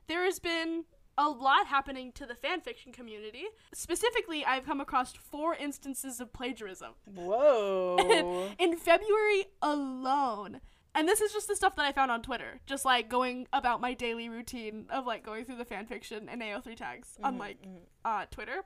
there 0.07 0.25
has 0.25 0.39
been 0.39 0.85
a 1.19 1.27
lot 1.29 1.67
happening 1.67 2.13
to 2.13 2.25
the 2.25 2.33
fanfiction 2.33 2.93
community. 2.93 3.43
Specifically, 3.73 4.45
I've 4.45 4.65
come 4.65 4.79
across 4.79 5.11
four 5.13 5.53
instances 5.53 6.21
of 6.21 6.31
plagiarism 6.31 6.93
Whoa. 7.05 8.49
in 8.59 8.77
February 8.77 9.45
alone. 9.61 10.61
And 10.95 11.07
this 11.07 11.19
is 11.21 11.33
just 11.33 11.47
the 11.49 11.55
stuff 11.55 11.75
that 11.75 11.85
I 11.85 11.91
found 11.91 12.09
on 12.09 12.21
Twitter, 12.21 12.61
just 12.65 12.85
like 12.85 13.09
going 13.09 13.47
about 13.53 13.81
my 13.81 13.93
daily 13.93 14.29
routine 14.29 14.87
of 14.89 15.05
like 15.05 15.23
going 15.23 15.43
through 15.45 15.57
the 15.57 15.65
fanfiction 15.65 16.27
and 16.29 16.41
AO3 16.41 16.75
tags 16.75 17.17
on 17.21 17.35
Mhm, 17.35 17.39
like 17.39 17.61
mhm. 17.61 17.81
uh, 18.05 18.25
Twitter. 18.31 18.63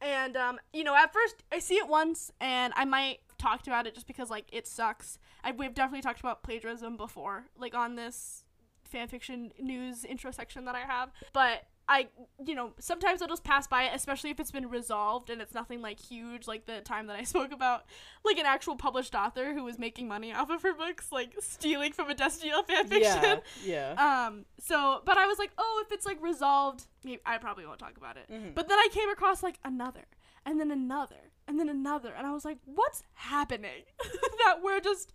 And 0.00 0.36
um, 0.36 0.58
you 0.72 0.84
know, 0.84 0.94
at 0.94 1.12
first 1.12 1.42
I 1.52 1.58
see 1.58 1.74
it 1.74 1.88
once 1.88 2.30
and 2.40 2.72
I 2.76 2.84
might 2.84 3.18
talk 3.38 3.66
about 3.66 3.86
it 3.88 3.94
just 3.94 4.06
because 4.06 4.30
like 4.30 4.46
it 4.52 4.66
sucks. 4.68 5.18
I, 5.42 5.50
we've 5.50 5.74
definitely 5.74 6.02
talked 6.02 6.20
about 6.20 6.42
plagiarism 6.44 6.96
before, 6.96 7.46
like 7.58 7.74
on 7.74 7.96
this 7.96 8.44
fanfiction 8.92 9.50
news 9.60 10.04
intro 10.04 10.30
section 10.30 10.64
that 10.64 10.74
I 10.76 10.80
have. 10.80 11.10
But 11.32 11.66
I, 11.90 12.08
you 12.44 12.54
know, 12.54 12.72
sometimes 12.78 13.22
I'll 13.22 13.28
just 13.28 13.44
pass 13.44 13.66
by 13.66 13.84
it, 13.84 13.92
especially 13.94 14.28
if 14.28 14.38
it's 14.38 14.50
been 14.50 14.68
resolved 14.68 15.30
and 15.30 15.40
it's 15.40 15.54
nothing 15.54 15.80
like 15.80 15.98
huge, 15.98 16.46
like 16.46 16.66
the 16.66 16.80
time 16.82 17.06
that 17.06 17.16
I 17.16 17.22
spoke 17.34 17.50
about, 17.50 17.84
like 18.24 18.36
an 18.38 18.44
actual 18.44 18.76
published 18.76 19.14
author 19.14 19.54
who 19.54 19.64
was 19.64 19.78
making 19.78 20.06
money 20.06 20.32
off 20.32 20.50
of 20.50 20.62
her 20.62 20.74
books, 20.74 21.10
like 21.10 21.34
stealing 21.40 21.92
from 21.92 22.10
a 22.10 22.14
Destiny 22.14 22.52
fanfiction. 22.68 23.40
Yeah, 23.64 23.94
yeah. 23.96 24.24
Um. 24.28 24.44
So, 24.60 25.00
but 25.04 25.16
I 25.16 25.26
was 25.26 25.38
like, 25.38 25.50
oh, 25.56 25.82
if 25.86 25.92
it's 25.92 26.04
like 26.04 26.22
resolved, 26.22 26.86
maybe, 27.04 27.20
I 27.24 27.38
probably 27.38 27.64
won't 27.64 27.78
talk 27.78 27.96
about 27.96 28.16
it. 28.16 28.30
Mhm. 28.30 28.54
But 28.54 28.68
then 28.68 28.78
I 28.78 28.88
came 28.92 29.08
across 29.08 29.42
like 29.42 29.58
another, 29.64 30.04
and 30.44 30.60
then 30.60 30.70
another, 30.70 31.32
and 31.46 31.58
then 31.58 31.68
another, 31.68 32.12
and 32.16 32.26
I 32.26 32.32
was 32.32 32.44
like, 32.44 32.58
what's 32.66 33.02
happening? 33.14 33.84
that 34.44 34.58
we're 34.62 34.80
just, 34.80 35.12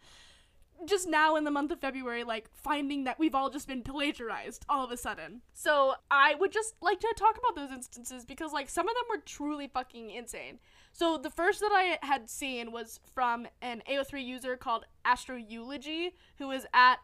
just 0.85 1.07
now 1.07 1.35
in 1.35 1.43
the 1.43 1.51
month 1.51 1.71
of 1.71 1.79
February, 1.79 2.23
like 2.23 2.49
finding 2.53 3.03
that 3.05 3.19
we've 3.19 3.35
all 3.35 3.49
just 3.49 3.67
been 3.67 3.81
plagiarized 3.81 4.65
all 4.67 4.83
of 4.83 4.91
a 4.91 4.97
sudden. 4.97 5.41
So 5.53 5.93
I 6.11 6.35
would 6.35 6.51
just 6.51 6.75
like 6.81 6.99
to 6.99 7.13
talk 7.17 7.37
about 7.37 7.55
those 7.55 7.75
instances 7.75 8.25
because 8.25 8.51
like 8.51 8.69
some 8.69 8.87
of 8.87 8.95
them 8.95 9.03
were 9.09 9.21
truly 9.25 9.67
fucking 9.67 10.09
insane. 10.09 10.59
So 10.91 11.17
the 11.17 11.29
first 11.29 11.59
that 11.61 11.71
I 11.71 12.05
had 12.05 12.29
seen 12.29 12.71
was 12.71 12.99
from 13.13 13.47
an 13.61 13.81
AO3 13.89 14.23
user 14.23 14.55
called 14.57 14.85
Astro 15.05 15.35
Eulogy, 15.37 16.15
who 16.37 16.51
is 16.51 16.67
at 16.73 16.97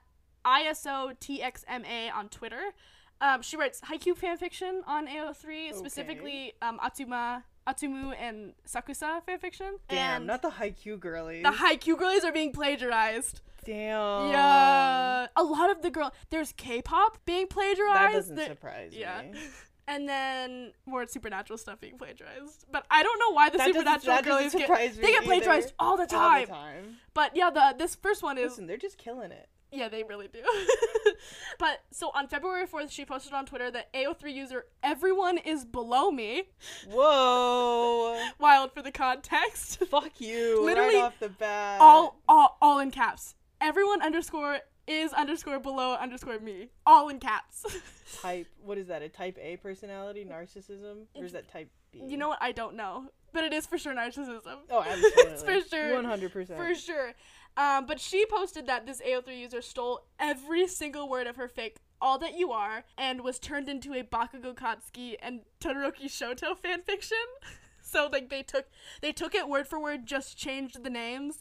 ISOTXMA 0.45 2.13
on 2.13 2.29
Twitter. 2.29 2.73
Um, 3.21 3.41
she 3.41 3.57
writes 3.57 3.81
Haikyuu 3.81 4.17
fanfiction 4.17 4.81
on 4.87 5.07
AO3, 5.07 5.73
specifically 5.73 6.53
um, 6.61 6.79
Atsuma, 6.79 7.43
Atsumu, 7.67 8.15
and 8.17 8.53
Sakusa 8.67 9.21
fanfiction. 9.27 9.71
Damn, 9.89 10.17
and 10.17 10.27
not 10.27 10.41
the 10.41 10.49
Haikyuu 10.51 10.99
girlies. 10.99 11.43
the 11.43 11.49
Haikyuu 11.51 11.97
girlies 11.97 12.23
are 12.23 12.31
being 12.31 12.53
plagiarized. 12.53 13.41
Damn. 13.65 14.31
Yeah, 14.31 15.27
a 15.35 15.43
lot 15.43 15.69
of 15.69 15.81
the 15.81 15.89
girl. 15.91 16.13
There's 16.29 16.51
K-pop 16.53 17.19
being 17.25 17.47
plagiarized. 17.47 17.95
That 17.95 18.13
doesn't 18.13 18.35
There- 18.35 18.47
surprise 18.47 18.93
yeah. 18.93 19.21
me. 19.23 19.39
and 19.87 20.07
then 20.07 20.71
more 20.85 21.05
supernatural 21.07 21.57
stuff 21.57 21.79
being 21.79 21.97
plagiarized. 21.97 22.65
But 22.71 22.85
I 22.91 23.01
don't 23.03 23.19
know 23.19 23.31
why 23.33 23.49
the 23.49 23.57
That 23.57 23.67
supernatural 23.67 24.15
that 24.17 24.23
girlies 24.23 24.53
get 24.53 24.69
they 25.01 25.11
get 25.11 25.23
plagiarized 25.23 25.67
either. 25.69 25.73
all 25.79 25.97
the 25.97 26.05
time. 26.05 26.21
All 26.21 26.39
the 26.41 26.45
time. 26.47 26.97
But 27.13 27.35
yeah, 27.35 27.49
the 27.49 27.75
this 27.77 27.95
first 27.95 28.21
one 28.23 28.37
is 28.37 28.51
Listen, 28.51 28.67
they're 28.67 28.77
just 28.77 28.97
killing 28.99 29.31
it. 29.31 29.49
yeah, 29.71 29.89
they 29.89 30.03
really 30.03 30.27
do. 30.27 30.41
but 31.59 31.79
so 31.91 32.11
on 32.13 32.27
February 32.27 32.67
4th, 32.67 32.91
she 32.91 33.03
posted 33.03 33.33
on 33.33 33.45
Twitter 33.47 33.71
that 33.71 33.91
AO3 33.93 34.31
user 34.33 34.65
everyone 34.83 35.37
is 35.39 35.65
below 35.65 36.11
me. 36.11 36.43
Whoa. 36.87 38.19
Wild 38.39 38.71
for 38.73 38.81
the 38.83 38.91
context. 38.91 39.83
Fuck 39.89 40.21
you. 40.21 40.63
Literally 40.63 40.95
right 40.95 41.03
off 41.03 41.19
the 41.19 41.29
bat. 41.29 41.81
all, 41.81 42.19
all 42.27 42.57
all 42.61 42.79
in 42.79 42.91
caps. 42.91 43.33
Everyone 43.61 44.01
underscore 44.01 44.59
is 44.87 45.13
underscore 45.13 45.59
below 45.59 45.93
underscore 45.93 46.39
me. 46.39 46.69
All 46.85 47.09
in 47.09 47.19
caps. 47.19 47.65
type. 48.21 48.47
What 48.63 48.77
is 48.77 48.87
that? 48.87 49.01
A 49.01 49.09
type 49.09 49.37
A 49.39 49.57
personality? 49.57 50.25
Narcissism? 50.25 51.05
Or 51.15 51.25
is 51.25 51.33
that 51.33 51.51
type 51.51 51.69
B? 51.91 52.01
you 52.05 52.17
know 52.17 52.29
what? 52.29 52.39
I 52.41 52.51
don't 52.51 52.75
know, 52.75 53.05
but 53.33 53.43
it 53.43 53.53
is 53.53 53.65
for 53.65 53.77
sure 53.77 53.93
narcissism. 53.93 54.57
Oh, 54.69 54.83
absolutely. 54.87 55.23
it's 55.33 55.43
for 55.43 55.61
sure. 55.61 55.95
One 55.95 56.05
hundred 56.05 56.33
percent. 56.33 56.59
For 56.59 56.73
sure. 56.73 57.13
Um, 57.57 57.85
but 57.85 57.99
she 57.99 58.25
posted 58.25 58.67
that 58.67 58.85
this 58.85 59.01
AO3 59.01 59.37
user 59.37 59.61
stole 59.61 60.05
every 60.19 60.67
single 60.67 61.09
word 61.09 61.27
of 61.27 61.35
her 61.35 61.47
fake 61.47 61.77
All 61.99 62.17
That 62.19 62.37
You 62.37 62.51
Are 62.51 62.85
and 62.97 63.21
was 63.21 63.37
turned 63.37 63.67
into 63.67 63.93
a 63.93 64.03
Bakugo 64.03 64.55
Katsuki 64.55 65.15
and 65.21 65.41
Todoroki 65.59 66.05
Shoto 66.05 66.55
fanfiction. 66.57 67.25
so 67.81 68.07
like 68.11 68.29
they 68.29 68.43
took 68.43 68.67
they 69.01 69.11
took 69.11 69.35
it 69.35 69.49
word 69.49 69.67
for 69.67 69.79
word, 69.79 70.05
just 70.05 70.37
changed 70.37 70.83
the 70.83 70.89
names. 70.89 71.39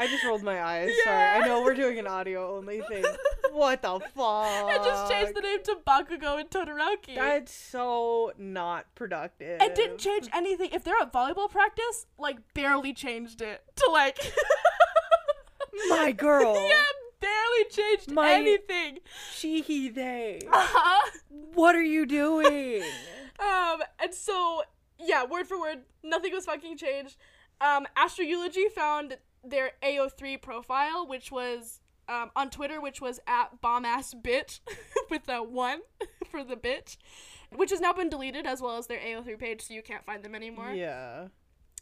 I 0.00 0.06
just 0.06 0.24
rolled 0.24 0.42
my 0.42 0.62
eyes. 0.62 0.90
Yeah. 1.04 1.04
Sorry. 1.34 1.42
I 1.44 1.46
know 1.46 1.62
we're 1.62 1.74
doing 1.74 1.98
an 1.98 2.06
audio 2.06 2.56
only 2.56 2.80
thing. 2.82 3.04
What 3.52 3.82
the 3.82 3.98
fuck? 3.98 4.06
I 4.16 4.76
just 4.76 5.10
changed 5.10 5.34
the 5.34 5.40
name 5.40 5.58
to 5.64 5.76
Bakugo 5.84 6.38
and 6.38 6.48
Todoroki. 6.48 7.16
That's 7.16 7.52
so 7.52 8.32
not 8.38 8.86
productive. 8.94 9.60
it 9.60 9.74
didn't 9.74 9.98
change 9.98 10.28
anything. 10.32 10.70
If 10.72 10.84
they're 10.84 10.94
at 11.02 11.12
volleyball 11.12 11.50
practice, 11.50 12.06
like 12.16 12.38
barely 12.54 12.94
changed 12.94 13.42
it 13.42 13.64
to 13.74 13.90
like 13.90 14.18
My 15.88 16.12
girl. 16.12 16.54
yeah, 16.68 16.82
barely 17.20 17.64
changed 17.70 18.12
My- 18.12 18.34
anything. 18.34 18.98
She, 19.34 19.62
he, 19.62 19.88
they. 19.88 20.42
Uh-huh. 20.50 21.10
What 21.54 21.74
are 21.74 21.82
you 21.82 22.06
doing? 22.06 22.84
Um, 23.40 23.82
and 24.00 24.14
so 24.14 24.62
yeah, 24.98 25.24
word 25.24 25.46
for 25.48 25.58
word, 25.58 25.80
nothing 26.02 26.32
was 26.32 26.44
fucking 26.44 26.76
changed. 26.76 27.16
Um, 27.60 27.86
Astro 27.96 28.24
Eulogy 28.24 28.68
found 28.68 29.18
their 29.44 29.72
AO3 29.82 30.40
profile, 30.40 31.06
which 31.06 31.30
was 31.32 31.80
um, 32.08 32.30
on 32.34 32.50
Twitter, 32.50 32.80
which 32.80 33.00
was 33.00 33.20
at 33.26 33.60
bomb 33.60 33.84
ass 33.84 34.14
bitch 34.14 34.60
with 35.10 35.28
a 35.28 35.42
one 35.42 35.80
for 36.30 36.42
the 36.44 36.56
bitch, 36.56 36.96
which 37.54 37.70
has 37.70 37.80
now 37.80 37.92
been 37.92 38.08
deleted 38.08 38.46
as 38.46 38.60
well 38.60 38.76
as 38.76 38.86
their 38.86 38.98
AO3 38.98 39.38
page, 39.38 39.62
so 39.62 39.74
you 39.74 39.82
can't 39.82 40.04
find 40.04 40.22
them 40.24 40.34
anymore. 40.34 40.72
yeah. 40.72 41.28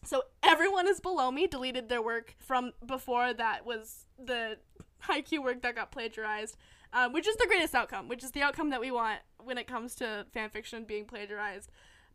So 0.05 0.23
everyone 0.45 0.87
is 0.87 1.01
below 1.01 1.33
me 1.33 1.49
deleted 1.49 1.89
their 1.89 2.01
work 2.01 2.37
from 2.39 2.71
before 2.87 3.35
that 3.35 3.67
was 3.67 4.07
the 4.17 4.59
Haikyuu 5.05 5.43
work 5.43 5.63
that 5.63 5.75
got 5.75 5.91
plagiarized, 5.91 6.57
um, 6.93 7.13
which 7.13 7.27
is 7.27 7.35
the 7.37 7.47
greatest 7.49 7.75
outcome, 7.75 8.07
which 8.07 8.23
is 8.23 8.31
the 8.31 8.43
outcome 8.43 8.71
that 8.71 8.81
we 8.81 8.93
want 8.93 9.19
when 9.43 9.59
it 9.59 9.67
comes 9.67 9.97
to 9.97 10.25
fanfiction 10.35 10.87
being 10.87 11.05
plagiarized. 11.05 11.71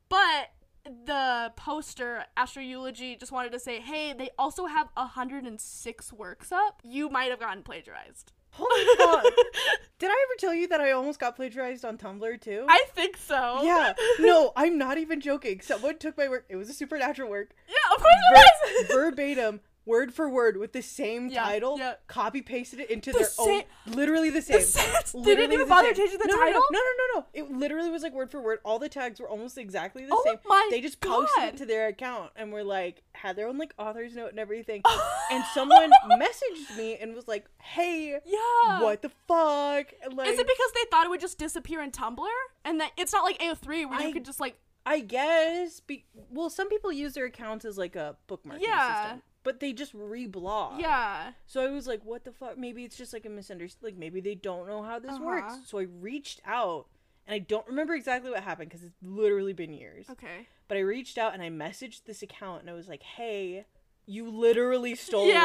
But 0.08 0.52
the 0.86 1.52
poster 1.56 2.25
Astro 2.36 2.62
Eulogy 2.62 3.16
just 3.16 3.32
wanted 3.32 3.52
to 3.54 3.60
say, 3.60 3.80
hey, 3.80 4.13
they 4.13 4.30
also 4.38 4.66
have 4.66 4.90
106 4.96 6.13
works 6.13 6.52
up. 6.52 6.82
You 6.84 7.10
might 7.10 7.30
have 7.32 7.40
gotten 7.40 7.63
plagiarized. 7.63 8.32
Holy 8.52 8.86
fuck. 8.98 9.24
Did 10.00 10.10
I 10.12 10.25
ever 10.28 10.38
tell 10.40 10.54
you 10.54 10.68
that 10.68 10.80
I 10.80 10.92
almost 10.92 11.20
got 11.20 11.36
plagiarized 11.36 11.84
on 11.86 11.98
Tumblr 11.98 12.40
too? 12.42 12.66
I 12.70 12.84
think 12.94 13.18
so. 13.18 13.62
yeah. 13.63 13.94
No, 14.20 14.52
I'm 14.56 14.78
not 14.78 14.98
even 15.00 15.22
joking. 15.22 15.60
Someone 15.62 15.98
took 15.98 16.18
my 16.18 16.28
work. 16.28 16.46
It 16.50 16.56
was 16.56 16.70
a 16.70 16.74
supernatural 16.74 17.30
work. 17.30 17.56
Yeah, 17.68 17.96
of 17.96 18.02
course 18.02 18.16
it 18.30 18.88
Ver- 18.90 18.94
verbatim, 18.94 19.62
word 19.86 20.13
for 20.13 20.30
word, 20.30 20.58
with 20.58 20.72
the 20.74 20.82
same 20.82 21.28
Yeah, 21.28 21.44
title. 21.44 21.78
yeah. 21.78 21.96
Copy 22.08 22.42
pasted 22.42 22.80
it 22.80 22.90
into 22.90 23.12
The 23.12 23.20
their 23.20 23.28
same- 23.28 23.63
own. 23.88 23.94
Literally 23.94 24.30
the 24.30 24.42
same. 24.42 24.60
The 24.62 25.22
they 25.25 25.36
didn't 25.36 25.54
even 25.54 25.68
the 25.68 25.70
bother 25.70 25.94
changing 25.94 26.20
the 26.20 26.28
no, 26.28 26.36
title? 26.38 26.62
No, 26.72 26.80
no, 26.80 26.92
no, 27.16 27.20
no. 27.20 27.25
It 27.34 27.52
literally 27.52 27.90
was 27.90 28.02
like 28.04 28.13
word 28.13 28.32
for 28.32 28.42
word. 28.42 28.60
All 28.63 28.80
the 28.80 28.90
tags 28.90 29.20
were 29.20 29.28
almost 29.30 29.58
exactly 29.58 30.06
the 30.06 30.13
Oh 30.13 30.22
same. 30.25 30.38
my 30.48 30.68
they 30.72 30.80
just 30.82 31.02
posted 31.02 31.30
God. 31.36 31.48
it 31.50 31.58
to 31.58 31.66
their 31.66 31.88
account 31.88 32.32
and 32.36 32.52
were 32.54 32.63
like 32.63 33.04
had 33.13 33.36
their 33.36 33.48
own 33.48 33.58
like 33.58 33.74
author's 33.78 34.16
note 34.16 34.30
and 34.32 34.40
everything. 34.40 34.82
and 35.32 35.44
someone 35.54 35.92
messaged 36.12 36.78
me 36.78 36.98
and 36.98 37.13
was 37.13 37.28
like, 37.28 37.46
"Hey, 37.62 38.20
Yeah. 38.25 38.82
what 38.82 39.02
the 39.02 39.10
fuck?" 39.28 39.94
Like, 40.13 40.28
Is 40.30 40.40
it 40.40 40.48
because 40.48 40.72
they 40.75 40.86
thought 40.90 41.06
it 41.06 41.10
would 41.10 41.20
just 41.22 41.38
disappear 41.38 41.82
in 41.82 41.92
Tumblr? 41.92 42.25
And 42.66 42.80
that 42.80 42.92
it's 42.98 43.12
not 43.13 43.24
like 43.24 43.40
AO3 43.40 43.86
where 43.90 44.00
I- 44.00 44.06
you 44.08 44.13
could 44.13 44.25
just 44.25 44.40
like 44.40 44.58
I 44.86 45.00
guess. 45.00 45.80
Be- 45.80 46.06
well, 46.30 46.50
some 46.50 46.68
people 46.68 46.92
use 46.92 47.13
their 47.13 47.24
accounts 47.25 47.63
as 47.63 47.78
like 47.78 47.96
a 47.96 48.18
bookmarking 48.28 48.60
Yeah. 48.62 49.04
system, 49.04 49.22
but 49.44 49.60
they 49.60 49.74
just 49.74 49.94
reblog. 49.96 50.80
yeah. 50.80 51.32
So 51.46 51.62
I 51.66 51.70
was 51.70 51.88
like, 51.88 52.02
what 52.04 52.24
the 52.24 52.32
fuck? 52.32 52.58
Maybe 52.58 52.84
it's 52.84 52.96
just 52.98 53.14
like 53.14 53.26
a 53.26 53.30
misunderstanding. 53.30 53.94
Like 53.96 54.00
maybe 54.00 54.22
they 54.22 54.36
don't 54.36 54.68
know 54.68 54.82
how 54.84 55.00
this 55.00 55.20
works. 55.20 55.54
Uh-huh. 55.54 55.62
So 55.66 55.80
I 55.80 55.88
reached 56.00 56.42
out, 56.46 56.88
and 57.28 57.36
I 57.36 57.40
don't 57.40 57.68
remember 57.68 57.94
exactly 57.94 58.32
what 58.32 58.44
happened 58.44 58.70
because 58.70 58.84
it's 58.84 58.96
literally 59.04 59.54
been 59.54 59.74
years. 59.74 60.08
Okay. 60.10 60.48
But 60.68 60.78
I 60.78 60.82
reached 60.82 61.18
out 61.18 61.34
and 61.34 61.44
I 61.44 61.50
messaged 61.50 62.06
this 62.06 62.22
account, 62.24 62.62
and 62.62 62.70
I 62.70 62.74
was 62.74 62.88
like, 62.88 63.04
hey. 63.04 63.66
You 64.06 64.30
literally 64.30 64.96
stole 64.96 65.30
Yeah. 65.30 65.40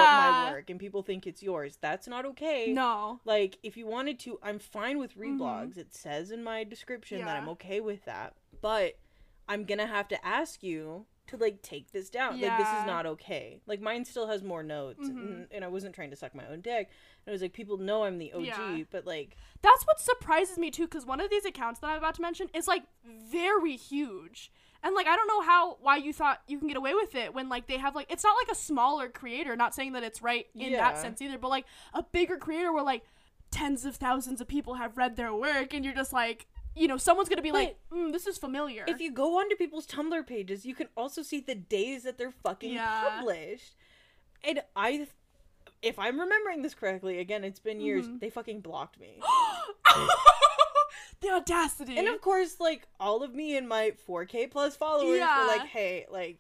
my 0.45 0.51
work 0.51 0.69
and 0.69 0.81
people 0.81 1.03
think 1.03 1.29
it's 1.29 1.45
yours. 1.45 1.79
That's 1.81 2.09
not 2.09 2.27
okay. 2.27 2.73
No. 2.73 3.21
Like, 3.25 3.57
if 3.63 3.77
you 3.77 3.87
wanted 3.87 4.19
to, 4.19 4.41
I'm 4.43 4.59
fine 4.59 4.99
with 4.99 5.17
reblogs. 5.17 5.77
It 5.79 5.95
says 5.95 6.33
in 6.33 6.43
my 6.43 6.65
description 6.65 7.21
that 7.21 7.37
Mm-hmm. 7.37 7.43
I'm 7.45 7.49
okay 7.51 7.79
with 7.79 8.05
that. 8.07 8.35
But 8.61 8.99
I'm 9.49 9.63
gonna 9.65 9.87
have 9.87 10.09
to 10.09 10.27
ask 10.27 10.65
you 10.65 11.07
to 11.29 11.37
like 11.37 11.63
take 11.63 11.93
this 11.93 12.11
down. 12.11 12.41
Like 12.41 12.59
this 12.59 12.69
is 12.69 12.87
not 12.87 13.07
okay. 13.07 13.61
Like 13.67 13.81
mine 13.81 14.05
still 14.05 14.27
has 14.27 14.43
more 14.43 14.63
notes, 14.63 15.09
Mhm. 15.09 15.11
and, 15.11 15.47
and 15.51 15.65
I 15.65 15.69
wasn't 15.69 15.95
trying 15.95 16.11
to 16.11 16.17
suck 16.17 16.35
my 16.35 16.47
own 16.47 16.61
dick. 16.61 16.89
And 17.27 17.29
I 17.29 17.33
was 17.33 17.43
like, 17.43 17.53
people 17.53 17.77
know 17.79 18.05
I'm 18.05 18.19
the 18.19 18.33
OG, 18.33 18.45
Yeah. 18.47 18.83
but 18.91 19.07
like, 19.07 19.37
That's 19.63 19.85
what 19.87 20.01
surprises 20.01 20.59
me 20.59 20.71
too, 20.71 20.85
because 20.87 21.07
one 21.07 21.21
of 21.21 21.31
these 21.31 21.45
accounts 21.45 21.81
that 21.81 21.89
I'm 21.89 21.99
about 21.99 22.15
to 22.17 22.23
mention 22.23 22.49
is 22.55 22.67
like 22.67 22.83
very 23.05 23.77
huge. 23.77 24.51
And 24.83 24.95
like 24.95 25.07
I 25.07 25.17
don't 25.17 25.27
know 25.27 25.41
how 25.43 25.77
why 25.81 25.97
you 25.97 26.13
thought 26.13 26.41
you 26.47 26.59
can 26.59 26.69
get 26.69 26.77
away 26.77 26.95
with 26.95 27.15
it 27.15 27.35
when 27.35 27.49
like 27.49 27.67
they 27.67 27.79
have 27.79 27.95
like 27.97 28.11
it's 28.11 28.23
not 28.25 28.37
like 28.37 28.51
a 28.53 28.59
smaller 28.59 29.09
creator, 29.09 29.57
not 29.57 29.75
saying 29.75 29.93
that 29.93 30.05
it's 30.05 30.23
right 30.23 30.47
in 30.55 30.73
that 30.73 30.99
sense 30.99 31.21
either, 31.21 31.37
but 31.39 31.49
like 31.49 31.67
a 31.95 32.03
bigger 32.03 32.37
creator 32.37 32.73
where 32.73 32.85
like 32.85 33.03
tens 33.51 33.85
of 33.85 33.97
thousands 33.97 34.41
of 34.41 34.47
people 34.47 34.75
have 34.75 34.97
read 34.97 35.17
their 35.17 35.35
work 35.35 35.75
and 35.75 35.85
you're 35.85 35.95
just 35.95 36.13
like 36.13 36.47
you 36.79 36.89
know, 36.89 36.97
someone's 36.97 37.29
gonna 37.29 37.43
be 37.43 37.53
like, 37.53 37.77
mm, 37.93 38.13
this 38.13 38.27
is 38.27 38.39
familiar. 38.39 38.85
if 38.89 39.01
you 39.01 39.11
go 39.11 39.39
onto 39.41 39.57
people's 39.57 39.87
Tumblr 39.87 40.27
pages, 40.27 40.65
you 40.65 40.75
can 40.75 40.89
also 40.97 41.23
see 41.23 41.41
the 41.41 41.55
days 41.55 42.05
that 42.05 42.17
they're 42.19 42.31
fucking 42.33 42.73
Yeah. 42.75 43.17
published. 43.19 43.75
And 44.45 44.63
I, 44.77 45.09
if 45.83 45.99
I'm 45.99 46.19
remembering 46.21 46.63
this 46.63 46.75
correctly, 46.75 47.19
again, 47.19 47.43
it's 47.45 47.59
been 47.61 47.81
years. 47.81 48.07
Mhm. 48.07 48.21
They 48.21 48.31
fucking 48.31 48.61
blocked 48.61 48.99
me. 49.01 49.21
the 51.21 51.31
audacity. 51.31 51.99
And 51.99 52.07
of 52.09 52.21
course, 52.21 52.61
like 52.61 52.87
all 53.01 53.23
of 53.23 53.35
me 53.35 53.57
and 53.57 53.69
my 53.69 53.93
4K 54.09 54.47
plus 54.51 54.77
followers 54.77 55.19
Yeah. 55.19 55.41
were 55.41 55.47
like, 55.49 55.67
"Hey, 55.67 56.07
like 56.11 56.39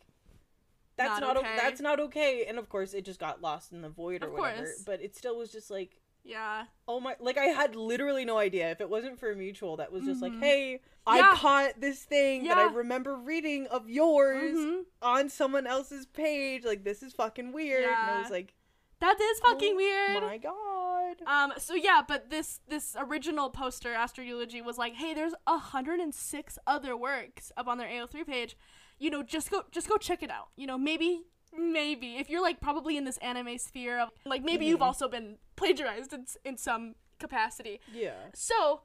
that's 0.96 1.20
Not 1.20 1.34
not, 1.34 1.36
o- 1.36 1.40
okay. 1.40 1.56
that's 1.56 1.80
not 1.80 1.98
okay." 2.00 2.44
And 2.46 2.58
of 2.58 2.68
course, 2.68 2.94
it 2.94 3.04
just 3.04 3.18
got 3.20 3.40
lost 3.42 3.72
in 3.72 3.82
the 3.82 3.88
void 3.88 4.22
or 4.22 4.28
Of 4.28 4.32
whatever. 4.34 4.62
course. 4.64 4.82
But 4.84 5.00
it 5.02 5.16
still 5.16 5.36
was 5.36 5.50
just 5.50 5.70
like, 5.70 6.00
Yeah. 6.28 6.64
Oh 6.86 7.00
my! 7.00 7.16
Like 7.20 7.38
I 7.38 7.46
had 7.46 7.74
literally 7.74 8.24
no 8.24 8.36
idea. 8.38 8.70
If 8.70 8.80
it 8.80 8.90
wasn't 8.90 9.18
for 9.18 9.30
a 9.32 9.34
mutual, 9.36 9.76
that 9.78 9.90
was 9.90 10.04
just 10.04 10.20
Mhm. 10.20 10.22
like, 10.22 10.38
hey, 10.40 10.80
I 11.06 11.34
caught 11.34 11.80
this 11.80 12.04
thing 12.04 12.44
that 12.44 12.58
I 12.58 12.64
remember 12.64 13.16
reading 13.16 13.66
of 13.68 13.88
yours 13.88 14.54
Mhm. 14.58 14.82
on 15.00 15.30
someone 15.30 15.66
else's 15.66 16.06
page. 16.06 16.64
Like 16.64 16.84
this 16.84 17.02
is 17.02 17.14
fucking 17.14 17.52
weird. 17.52 17.84
And 17.84 17.94
I 17.94 18.20
was 18.20 18.30
like, 18.30 18.54
That 19.00 19.18
is 19.20 19.40
fucking 19.40 19.72
oh 19.74 19.76
weird. 19.76 20.22
My 20.22 20.38
God. 20.38 21.22
Um, 21.26 21.52
so 21.56 21.74
yeah, 21.74 22.02
but 22.06 22.28
this 22.30 22.60
this 22.68 22.94
original 22.98 23.48
poster, 23.48 23.94
Astro 23.94 24.22
Eulogy, 24.24 24.60
was 24.60 24.76
like, 24.76 24.94
hey, 24.94 25.14
there's 25.14 25.32
hundred 25.46 26.00
and 26.00 26.14
six 26.14 26.58
other 26.66 26.96
works 26.96 27.52
up 27.56 27.68
on 27.68 27.78
their 27.78 27.88
AO3 27.88 28.24
page. 28.26 28.56
You 28.98 29.10
know, 29.10 29.22
just 29.22 29.50
go 29.50 29.62
just 29.70 29.88
go 29.88 29.96
check 29.96 30.22
it 30.22 30.30
out. 30.30 30.48
You 30.56 30.66
know, 30.66 30.76
maybe 30.76 31.24
maybe 31.56 32.16
if 32.16 32.28
you're 32.30 32.42
like 32.42 32.60
probably 32.60 32.96
in 32.96 33.04
this 33.04 33.18
anime 33.18 33.58
sphere 33.58 33.98
of 34.00 34.10
like 34.24 34.42
maybe 34.42 34.66
you've 34.66 34.80
Mhm. 34.80 34.86
also 34.86 35.08
been 35.08 35.38
plagiarized 35.56 36.12
in, 36.12 36.26
in 36.44 36.56
some 36.56 36.94
capacity. 37.18 37.80
Yeah. 37.92 38.14
So, 38.34 38.82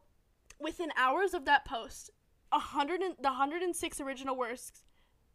within 0.60 0.92
hours 0.98 1.34
of 1.34 1.46
that 1.46 1.66
post, 1.66 2.10
a 2.52 2.60
hundred 2.60 3.02
and 3.02 3.16
the 3.22 3.32
hundred 3.32 3.62
and 3.64 3.76
six 3.76 4.00
original 4.00 4.36
works 4.36 4.72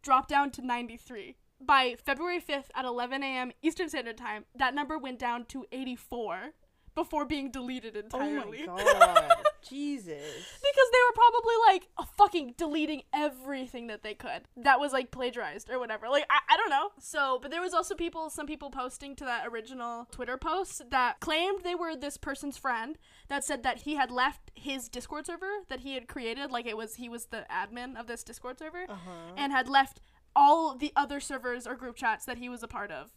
dropped 0.03 0.29
down 0.29 0.51
to 0.53 0.63
ninety 0.67 0.97
three. 0.97 1.37
By 1.61 1.97
February 1.97 2.39
fifth 2.41 2.71
at 2.75 2.85
eleven 2.85 3.23
a.m. 3.23 3.51
Eastern 3.63 3.89
Standard 3.89 4.17
Time, 4.17 4.45
that 4.55 4.75
number 4.75 4.97
went 4.99 5.19
down 5.19 5.45
to 5.47 5.67
eighty 5.73 5.97
four 5.97 6.53
before 6.95 7.25
being 7.25 7.51
deleted 7.51 7.97
entirely. 7.97 8.65
Oh 8.69 8.77
my 8.77 8.83
God. 8.85 9.45
Jesus. 9.63 10.23
because 10.23 10.89
they 10.93 10.99
were 11.09 11.15
probably 11.15 11.55
like 11.67 11.89
fucking 12.17 12.55
deleting 12.57 13.03
everything 13.13 13.87
that 13.89 14.03
they 14.03 14.15
could 14.15 14.43
that 14.57 14.81
was 14.81 14.93
like 14.93 15.11
plagiarized 15.11 15.71
or 15.71 15.79
whatever 15.79 16.09
like 16.09 16.25
I, 16.31 16.39
I 16.55 16.57
don't 16.57 16.71
know 16.71 16.91
so 16.99 17.39
but 17.41 17.51
there 17.51 17.61
was 17.61 17.75
also 17.75 17.95
people 17.95 18.31
some 18.31 18.47
people 18.47 18.71
posting 18.71 19.15
to 19.17 19.25
that 19.25 19.47
original 19.47 20.07
twitter 20.11 20.37
post 20.37 20.83
that 20.91 21.21
claimed 21.21 21.63
they 21.65 21.75
were 21.75 21.97
this 21.97 22.17
person's 22.17 22.57
friend 22.57 22.99
that 23.29 23.45
said 23.45 23.63
that 23.63 23.79
he 23.79 23.95
had 23.97 24.11
left 24.11 24.51
his 24.55 24.89
discord 24.89 25.27
server 25.27 25.51
that 25.69 25.81
he 25.81 25.95
had 25.95 26.09
created 26.09 26.51
like 26.51 26.67
it 26.67 26.77
was 26.77 26.97
he 26.97 27.09
was 27.09 27.27
the 27.27 27.45
admin 27.51 27.99
of 27.99 28.07
this 28.07 28.23
discord 28.23 28.59
server 28.59 28.85
Uh 28.89 28.95
huh. 29.05 29.11
and 29.37 29.53
had 29.53 29.69
left 29.69 30.01
all 30.37 30.75
the 30.77 30.93
other 30.95 31.21
servers 31.21 31.67
or 31.67 31.75
group 31.75 31.97
chats 31.97 32.25
that 32.27 32.39
he 32.39 32.49
was 32.49 32.63
a 32.63 32.69
part 32.69 32.91
of 32.91 33.11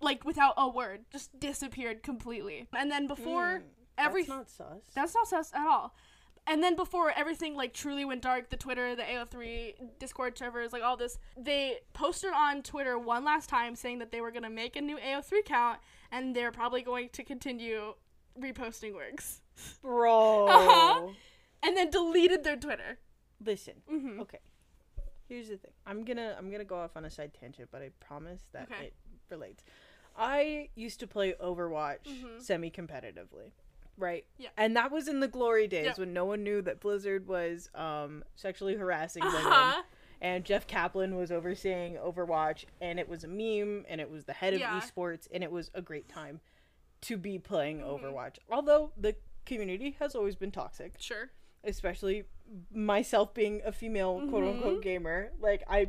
like 0.00 0.24
without 0.24 0.54
a 0.56 0.68
word 0.68 1.00
just 1.10 1.38
disappeared 1.40 2.02
completely 2.04 2.68
and 2.76 2.90
then 2.90 3.06
before 3.08 3.62
every 3.98 4.22
That's 4.22 4.28
not 4.28 4.48
sus. 4.50 4.82
that's 4.94 5.14
not 5.14 5.28
sus 5.28 5.52
at 5.54 5.66
all. 5.66 5.94
And 6.46 6.62
then 6.62 6.76
before 6.76 7.10
everything 7.14 7.54
like 7.56 7.74
truly 7.74 8.06
went 8.06 8.22
dark, 8.22 8.48
the 8.48 8.56
Twitter, 8.56 8.96
the 8.96 9.02
AO3, 9.02 9.74
Discord 9.98 10.38
servers, 10.38 10.72
like 10.72 10.82
all 10.82 10.96
this, 10.96 11.18
they 11.36 11.78
posted 11.92 12.30
on 12.34 12.62
Twitter 12.62 12.98
one 12.98 13.22
last 13.22 13.50
time 13.50 13.76
saying 13.76 13.98
that 13.98 14.10
they 14.12 14.22
were 14.22 14.30
gonna 14.30 14.48
make 14.48 14.74
a 14.76 14.80
new 14.80 14.96
AO3 14.96 15.44
count 15.44 15.78
and 16.10 16.34
they're 16.34 16.52
probably 16.52 16.80
going 16.80 17.10
to 17.10 17.22
continue 17.22 17.92
reposting 18.40 18.94
works. 18.94 19.42
Bro. 19.82 20.46
Uh-huh. 20.48 21.08
And 21.62 21.76
then 21.76 21.90
deleted 21.90 22.44
their 22.44 22.56
Twitter. 22.56 22.98
Listen. 23.44 23.74
Mm-hmm. 23.92 24.20
Okay. 24.20 24.38
Here's 25.28 25.48
the 25.48 25.58
thing. 25.58 25.72
I'm 25.86 26.04
gonna 26.04 26.34
I'm 26.38 26.50
gonna 26.50 26.64
go 26.64 26.76
off 26.76 26.96
on 26.96 27.04
a 27.04 27.10
side 27.10 27.32
tangent, 27.38 27.68
but 27.70 27.82
I 27.82 27.90
promise 28.00 28.40
that 28.52 28.70
Okay. 28.72 28.86
it 28.86 28.94
relates. 29.28 29.64
I 30.16 30.70
used 30.74 30.98
to 31.00 31.06
play 31.06 31.34
Overwatch 31.34 32.06
Mhm. 32.06 32.40
semi 32.40 32.70
competitively. 32.70 33.52
Right? 33.98 34.24
Yeah. 34.38 34.50
And 34.56 34.76
that 34.76 34.90
was 34.92 35.08
in 35.08 35.20
the 35.20 35.28
glory 35.28 35.66
days 35.66 35.86
Yep. 35.86 35.98
when 35.98 36.12
no 36.12 36.24
one 36.24 36.42
knew 36.44 36.62
that 36.62 36.80
Blizzard 36.80 37.26
was 37.26 37.68
um 37.74 38.24
sexually 38.36 38.76
harassing 38.76 39.24
women. 39.24 39.44
Uh-huh. 39.46 39.82
And 40.20 40.44
Jeff 40.44 40.66
Kaplan 40.66 41.16
was 41.16 41.30
overseeing 41.30 41.94
Overwatch 41.96 42.64
and 42.80 42.98
it 42.98 43.08
was 43.08 43.24
a 43.24 43.28
meme 43.28 43.84
and 43.88 44.00
it 44.00 44.10
was 44.10 44.24
the 44.24 44.32
head 44.32 44.54
of 44.54 44.60
Yeah. 44.60 44.80
esports 44.80 45.28
and 45.32 45.42
it 45.44 45.50
was 45.50 45.70
a 45.74 45.82
great 45.82 46.08
time 46.08 46.40
to 47.02 47.16
be 47.16 47.38
playing 47.38 47.80
Mhm. 47.80 48.00
Overwatch. 48.00 48.38
Although 48.50 48.92
the 48.96 49.14
community 49.46 49.96
has 50.00 50.14
always 50.14 50.34
been 50.36 50.50
toxic 50.50 50.94
Sure. 50.98 51.30
especially 51.64 52.24
myself 52.72 53.34
being 53.34 53.60
a 53.64 53.72
female 53.72 54.26
quote 54.28 54.44
unquote 54.44 54.78
Mhm. 54.78 54.82
gamer, 54.82 55.32
like 55.40 55.62
I 55.68 55.88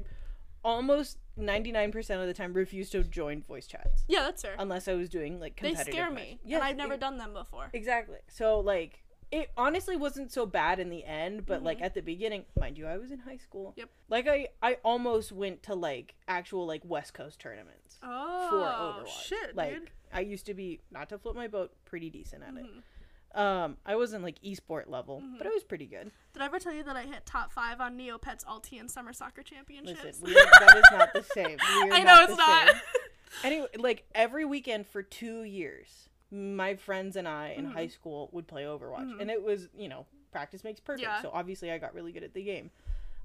almost 0.64 1.18
99% 1.40 1.96
of 2.22 2.28
the 2.28 2.34
time 2.34 2.54
refuse 2.54 2.90
to 2.90 3.04
join 3.04 3.42
voice 3.44 3.66
chats 3.68 4.04
Yeah, 4.08 4.24
that's 4.24 4.42
fair. 4.42 4.56
unless 4.60 4.88
I 4.88 4.94
was 4.94 5.10
doing 5.10 5.40
like 5.40 5.60
they 5.62 5.70
competitive 5.70 5.94
scare 5.94 6.12
match- 6.12 6.24
me. 6.24 6.40
Yes, 6.44 6.60
and 6.62 6.64
I've 6.70 6.76
never 6.76 6.98
done 6.98 7.18
them 7.18 7.34
before. 7.34 7.70
Exactly. 7.74 8.18
So 8.28 8.60
like 8.60 9.04
it 9.32 9.52
honestly 9.56 9.96
wasn't 9.96 10.32
so 10.32 10.46
bad 10.48 10.80
in 10.80 10.90
the 10.90 11.06
end, 11.06 11.46
but 11.46 11.62
like 11.64 11.78
Mhm. 11.80 11.84
at 11.84 11.94
the 11.94 12.02
beginning, 12.02 12.46
mind 12.60 12.78
you, 12.80 12.88
I 12.88 12.98
was 12.98 13.12
in 13.12 13.20
high 13.20 13.38
school. 13.38 13.74
Yep. 13.78 13.90
Like 14.10 14.28
I 14.28 14.50
I 14.62 14.74
almost 14.84 15.32
went 15.32 15.62
to 15.64 15.76
like 15.76 16.16
actual 16.28 16.66
like 16.66 16.82
West 16.84 17.14
Coast 17.14 17.40
tournaments 17.40 18.00
Oh, 18.04 18.50
for 18.50 19.06
Overwatch. 19.06 19.24
shit, 19.24 19.56
like 19.56 19.74
dude. 19.76 19.92
I 20.12 20.22
used 20.22 20.46
to 20.48 20.54
be 20.56 20.82
not 20.92 21.10
to 21.10 21.20
flip 21.20 21.36
my 21.36 21.48
boat, 21.48 21.72
pretty 21.86 22.10
decent 22.10 22.44
at 22.44 22.56
it. 22.58 22.66
Um 23.36 23.78
I 23.86 23.96
wasn't 23.96 24.24
like 24.24 24.42
esport 24.42 24.88
level, 24.90 25.22
Mhm. 25.22 25.38
but 25.38 25.46
I 25.48 25.52
was 25.52 25.64
pretty 25.64 25.86
good. 25.86 26.12
Did 26.34 26.42
I 26.42 26.46
ever 26.46 26.60
tell 26.60 26.74
you 26.74 26.84
that 26.84 26.96
I 26.96 27.04
hit 27.04 27.26
top 27.26 27.52
five 27.52 27.80
on 27.80 27.98
Neopets 27.98 28.46
Alti 28.48 28.78
and 28.80 28.90
Summer 28.90 29.14
Soccer 29.14 29.44
Championships? 29.44 30.04
Listen, 30.04 30.24
we 30.26 30.34
that 30.34 30.76
is 30.78 30.84
not 30.92 31.14
the 31.14 31.24
same. 31.24 31.58
I 31.62 32.02
know 32.04 32.26
the 32.26 32.32
it's 32.34 32.38
not. 32.38 32.68
same. 32.70 32.82
Anyway, 33.44 33.68
like 33.78 34.06
every 34.16 34.44
weekend 34.44 34.88
for 34.88 35.04
two 35.04 35.44
years, 35.44 36.10
my 36.32 36.76
friends 36.76 37.16
and 37.16 37.28
I 37.28 37.50
in 37.50 37.68
Mhm. 37.68 37.74
high 37.74 37.88
school 37.88 38.28
would 38.32 38.48
play 38.48 38.64
Overwatch, 38.64 39.06
Mhm. 39.06 39.22
and 39.22 39.30
it 39.30 39.44
was 39.44 39.70
you 39.78 39.88
know 39.88 40.08
practice 40.32 40.64
makes 40.64 40.80
perfect. 40.80 41.04
Yeah. 41.04 41.22
So 41.22 41.30
obviously, 41.32 41.72
I 41.72 41.78
got 41.78 41.94
really 41.94 42.12
good 42.12 42.24
at 42.24 42.34
the 42.34 42.44
game. 42.44 42.72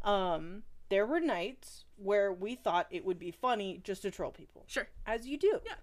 Um, 0.03 0.63
there 0.91 1.07
were 1.07 1.21
nights 1.21 1.87
where 1.97 2.31
we 2.31 2.55
thought 2.55 2.87
it 2.91 3.03
would 3.07 3.19
be 3.19 3.31
funny 3.31 3.79
just 3.83 4.03
to 4.03 4.11
troll 4.11 4.31
people, 4.31 4.65
Sure. 4.67 4.87
as 5.07 5.27
you 5.27 5.39
do. 5.39 5.63
Yeah. 5.65 5.77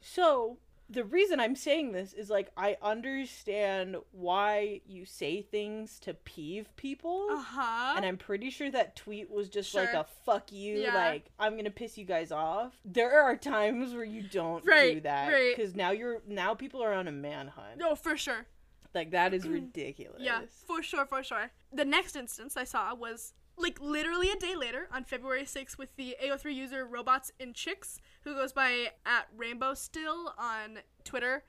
So 0.00 0.58
the 0.90 1.04
reason 1.04 1.40
I'm 1.40 1.56
saying 1.56 1.92
this 1.92 2.12
is 2.12 2.28
like 2.30 2.50
I 2.56 2.76
understand 2.82 3.96
why 4.12 4.80
you 4.86 5.04
say 5.04 5.42
things 5.42 5.98
to 6.00 6.14
peeve 6.14 6.68
people. 6.76 7.28
Uh 7.30 7.42
huh. 7.42 7.94
And 7.96 8.04
I'm 8.04 8.16
pretty 8.18 8.50
sure 8.50 8.70
that 8.70 8.94
tweet 8.96 9.30
was 9.30 9.48
just 9.48 9.74
like 9.74 9.92
a 9.94 10.04
fuck 10.24 10.52
you, 10.52 10.76
Yeah. 10.76 10.94
like 10.94 11.30
I'm 11.38 11.56
gonna 11.56 11.70
piss 11.70 11.96
you 11.96 12.04
guys 12.04 12.30
off. 12.30 12.74
There 12.84 13.20
are 13.22 13.36
times 13.36 13.94
where 13.94 14.04
you 14.04 14.22
don't 14.22 14.64
do 14.64 15.00
that 15.00 15.32
right. 15.32 15.54
because 15.56 15.74
now 15.74 15.90
you're 15.90 16.20
now 16.28 16.54
people 16.54 16.82
are 16.82 16.92
on 16.92 17.08
a 17.08 17.12
manhunt. 17.12 17.78
No, 17.78 17.94
for 17.94 18.16
sure. 18.16 18.46
Like 18.94 19.10
that 19.12 19.32
is 19.34 19.46
ridiculous. 19.48 20.20
Yeah, 20.20 20.42
for 20.66 20.82
sure, 20.82 21.06
for 21.06 21.22
sure. 21.22 21.50
The 21.72 21.84
next 21.84 22.14
instance 22.14 22.56
I 22.56 22.64
saw 22.64 22.94
was 22.94 23.32
like 23.56 23.80
literally 23.80 24.30
a 24.30 24.36
day 24.36 24.54
later 24.56 24.88
on 24.92 25.04
February 25.04 25.44
6th 25.44 25.78
with 25.78 25.94
the 25.96 26.16
AO3 26.24 26.54
user 26.54 26.84
Robots 26.84 27.32
and 27.38 27.54
Chicks, 27.54 28.00
who 28.22 28.34
goes 28.34 28.52
by 28.52 28.88
at 29.06 29.28
Rainbow 29.36 29.74
Still 29.74 30.34
on 30.38 30.78
Twitter. 31.04 31.44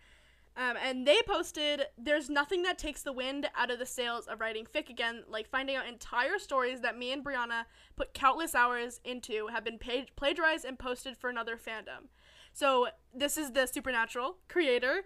Um, 0.57 0.77
and 0.81 1.05
they 1.05 1.21
posted, 1.27 1.87
There's 1.97 2.29
nothing 2.29 2.63
that 2.63 2.77
takes 2.77 3.01
the 3.03 3.11
wind 3.11 3.49
out 3.57 3.71
of 3.71 3.79
the 3.79 3.85
sails 3.85 4.27
of 4.27 4.39
writing 4.39 4.65
fic 4.65 4.89
again, 4.89 5.23
like 5.27 5.49
finding 5.49 5.75
out 5.75 5.85
entire 5.87 6.39
stories 6.39 6.79
that 6.81 6.97
me 6.97 7.11
and 7.11 7.25
Brianna 7.25 7.65
put 7.97 8.13
countless 8.13 8.55
hours 8.55 9.01
into 9.03 9.47
have 9.47 9.65
been 9.65 9.77
page- 9.77 10.13
plagiarized 10.15 10.63
and 10.63 10.79
posted 10.79 11.17
for 11.17 11.29
another 11.29 11.57
fandom. 11.57 12.07
So 12.53 12.87
this 13.13 13.37
is 13.37 13.51
the 13.51 13.65
Supernatural 13.65 14.37
creator, 14.47 15.01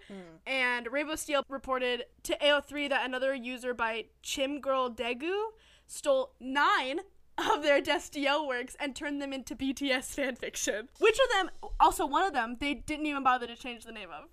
and 0.45 0.85
Rainbow 0.91 1.15
Steel 1.15 1.43
reported 1.49 2.05
to 2.21 2.37
AO3 2.37 2.89
that 2.89 3.03
another 3.03 3.33
user 3.33 3.73
by 3.73 4.05
Chim 4.21 4.61
Girl 4.61 4.87
Degu 4.91 5.33
stole 5.89 6.31
nine 6.39 6.99
of 7.37 7.63
their 7.63 7.81
Destiel 7.81 8.47
works 8.47 8.75
and 8.79 8.95
turned 8.95 9.21
them 9.21 9.33
into 9.33 9.55
BTS 9.55 10.15
fanfiction. 10.15 10.87
Which 10.99 11.17
of 11.19 11.31
them, 11.33 11.49
also 11.79 12.05
one 12.05 12.23
of 12.23 12.33
them, 12.33 12.57
they 12.59 12.73
didn't 12.73 13.05
even 13.05 13.23
bother 13.23 13.47
to 13.47 13.55
change 13.55 13.85
the 13.85 13.91
name 13.91 14.09
of. 14.09 14.29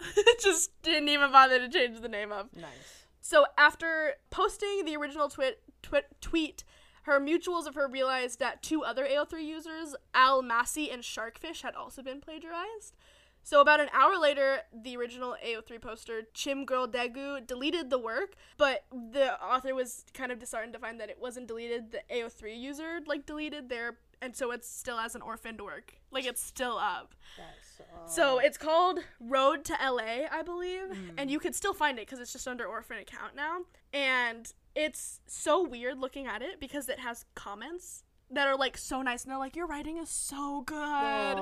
Just 0.42 0.70
didn't 0.82 1.08
even 1.08 1.32
bother 1.32 1.58
to 1.58 1.68
change 1.68 2.00
the 2.00 2.08
name 2.08 2.32
of. 2.32 2.54
Nice. 2.54 3.06
So 3.20 3.46
after 3.58 4.14
posting 4.30 4.84
the 4.84 4.96
original 4.96 5.28
twit, 5.28 5.62
twit, 5.82 6.06
tweet, 6.20 6.64
her 7.02 7.20
mutuals 7.20 7.66
of 7.66 7.74
her 7.74 7.88
realized 7.88 8.38
that 8.38 8.62
two 8.62 8.82
other 8.82 9.06
AO3 9.06 9.44
users, 9.44 9.94
Al 10.14 10.42
Massey 10.42 10.90
and 10.90 11.02
Sharkfish, 11.02 11.62
had 11.62 11.74
also 11.74 12.02
been 12.02 12.20
plagiarized. 12.20 12.94
So 13.42 13.60
about 13.60 13.80
an 13.80 13.88
hour 13.92 14.16
later, 14.18 14.60
the 14.72 14.96
original 14.96 15.34
AO3 15.44 15.80
poster, 15.80 16.22
Chim 16.34 16.64
Girl 16.64 16.86
Degu, 16.86 17.46
deleted 17.46 17.90
the 17.90 17.98
work, 17.98 18.34
but 18.56 18.84
the 18.90 19.42
author 19.42 19.74
was 19.74 20.04
kind 20.14 20.30
of 20.30 20.38
disheartened 20.38 20.72
to 20.74 20.78
find 20.78 21.00
that 21.00 21.10
it 21.10 21.18
wasn't 21.20 21.48
deleted. 21.48 21.92
The 21.92 22.02
AO3 22.14 22.58
user 22.58 23.00
like 23.06 23.26
deleted 23.26 23.68
their, 23.68 23.98
and 24.22 24.36
so 24.36 24.50
it's 24.52 24.68
still 24.68 24.98
as 24.98 25.14
an 25.14 25.22
orphaned 25.22 25.60
work. 25.60 25.94
Like 26.10 26.26
it's 26.26 26.42
still 26.42 26.76
up. 26.78 27.14
That's 27.36 27.80
uh, 27.80 28.06
So 28.06 28.38
it's 28.38 28.58
called 28.58 29.00
Road 29.20 29.64
to 29.66 29.72
LA, 29.82 30.26
I 30.30 30.42
believe, 30.44 30.96
and 31.16 31.30
you 31.30 31.38
could 31.40 31.54
still 31.54 31.74
find 31.74 31.98
it 31.98 32.06
because 32.06 32.20
it's 32.20 32.32
just 32.32 32.46
under 32.46 32.66
orphan 32.66 32.98
account 32.98 33.34
now. 33.34 33.60
And 33.92 34.52
it's 34.74 35.20
so 35.26 35.62
weird 35.66 35.98
looking 35.98 36.26
at 36.26 36.42
it 36.42 36.60
because 36.60 36.88
it 36.88 37.00
has 37.00 37.24
comments 37.34 38.04
that 38.32 38.46
are 38.46 38.56
like 38.56 38.76
so 38.76 39.02
nice, 39.02 39.24
and 39.24 39.30
they're 39.30 39.38
like, 39.38 39.56
"Your 39.56 39.66
writing 39.66 39.96
is 39.98 40.08
so 40.08 40.62
good," 40.62 40.76
and 40.78 41.38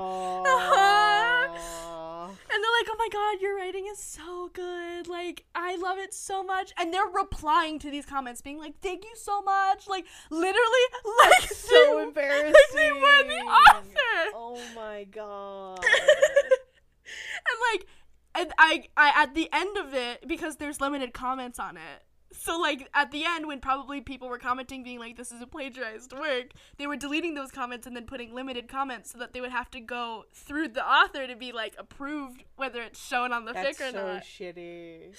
they're 2.63 2.77
like, 2.81 2.89
"Oh 2.91 2.97
my 2.99 3.09
god, 3.13 3.41
your 3.41 3.57
writing 3.57 3.87
is 3.91 3.99
so 3.99 4.51
good! 4.53 5.07
Like 5.09 5.45
I 5.55 5.77
love 5.77 5.99
it 5.99 6.13
so 6.15 6.43
much." 6.43 6.73
And 6.79 6.93
they're 6.93 7.07
replying 7.07 7.79
to 7.81 7.91
these 7.91 8.07
comments, 8.07 8.41
being 8.43 8.59
like, 8.59 8.81
"Thank 8.81 9.05
you 9.05 9.15
so 9.17 9.43
much!" 9.43 9.87
Like 9.89 10.07
literally, 10.31 10.87
like 11.25 11.51
so 11.51 11.97
they- 11.97 12.03
embarrassing. 12.03 12.53
like 12.53 12.73
they 12.75 12.93
were 12.93 13.23
the 13.25 13.41
author. 13.45 14.33
Oh 14.35 14.61
my 14.75 15.05
god. 15.05 15.81
and 15.85 17.59
like 17.73 17.87
and 18.35 18.53
I, 18.59 18.85
I 18.97 19.23
at 19.23 19.35
the 19.35 19.49
end 19.53 19.77
of 19.79 19.95
it 19.95 20.27
because 20.29 20.57
there's 20.57 20.81
limited 20.81 21.13
comments 21.13 21.59
on 21.59 21.77
it. 21.77 22.03
So 22.33 22.59
like 22.59 22.89
at 22.95 23.11
the 23.11 23.25
end 23.25 23.47
when 23.47 23.61
probably 23.61 24.01
people 24.01 24.29
were 24.29 24.39
commenting 24.39 24.83
being 24.83 24.99
like 24.99 25.17
this 25.17 25.33
is 25.33 25.41
a 25.41 25.47
plagiarized 25.47 26.13
work, 26.13 26.49
they 26.77 26.87
were 26.87 26.97
deleting 26.97 27.35
those 27.35 27.51
comments 27.51 27.87
and 27.87 27.97
then 27.97 28.05
putting 28.05 28.35
limited 28.35 28.69
comments 28.69 29.11
so 29.11 29.19
that 29.19 29.33
they 29.33 29.41
would 29.41 29.51
have 29.51 29.71
to 29.71 29.81
go 29.81 30.25
through 30.33 30.69
the 30.69 30.85
author 30.85 31.27
to 31.27 31.37
be 31.37 31.53
like 31.53 31.75
approved 31.79 32.45
whether 32.57 32.83
it's 32.83 33.05
shown 33.05 33.33
on 33.33 33.45
the 33.45 33.53
That's 33.53 33.79
fic 33.79 33.89
or 33.89 33.93
so 33.93 34.13
not. 34.15 34.23
shitty. 34.25 35.17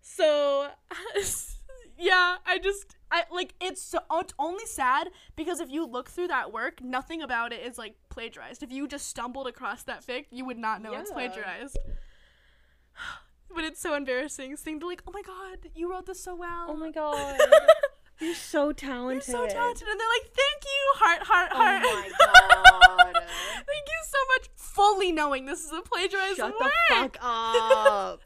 So 0.00 0.68
yeah, 1.98 2.36
I 2.46 2.58
just 2.58 2.96
I 3.10 3.24
like 3.30 3.54
it's 3.60 3.82
so 3.82 4.00
oh, 4.10 4.20
it's 4.20 4.34
only 4.38 4.66
sad 4.66 5.08
because 5.36 5.60
if 5.60 5.70
you 5.70 5.86
look 5.86 6.10
through 6.10 6.28
that 6.28 6.52
work, 6.52 6.82
nothing 6.82 7.22
about 7.22 7.52
it 7.52 7.64
is 7.64 7.78
like 7.78 7.94
plagiarized. 8.10 8.62
If 8.62 8.72
you 8.72 8.86
just 8.86 9.06
stumbled 9.06 9.46
across 9.46 9.82
that 9.84 10.04
fic, 10.04 10.26
you 10.30 10.44
would 10.44 10.58
not 10.58 10.82
know 10.82 10.92
it's 10.94 11.10
plagiarized. 11.10 11.78
But 13.54 13.64
it's 13.64 13.80
so 13.80 13.94
embarrassing 13.94 14.56
seeing 14.56 14.80
to 14.80 14.86
like, 14.86 15.02
oh 15.06 15.12
my 15.12 15.22
god, 15.22 15.70
you 15.74 15.90
wrote 15.90 16.06
this 16.06 16.20
so 16.22 16.34
well. 16.34 16.66
Oh 16.68 16.76
my 16.76 16.90
god. 16.92 17.38
You're 18.20 18.34
so 18.34 18.70
talented. 18.72 19.26
You're 19.28 19.48
so 19.48 19.52
talented, 19.52 19.88
and 19.88 19.98
they're 20.00 20.08
like, 20.08 20.30
thank 20.32 20.62
you, 20.64 20.92
heart, 20.96 21.22
heart, 21.22 21.52
heart. 21.52 21.82
Oh 21.84 22.96
my 22.98 23.12
god. 23.12 23.22
thank 23.24 23.86
you 23.88 24.02
so 24.08 24.18
much, 24.36 24.48
fully 24.56 25.10
knowing 25.12 25.46
this 25.46 25.64
is 25.64 25.72
a 25.72 25.82
plagiarized 25.82 26.36
Shut 26.36 26.52
work. 26.60 26.70
the 26.88 26.94
fuck 26.94 27.16
up. 27.20 27.22
Uh, 27.22 28.16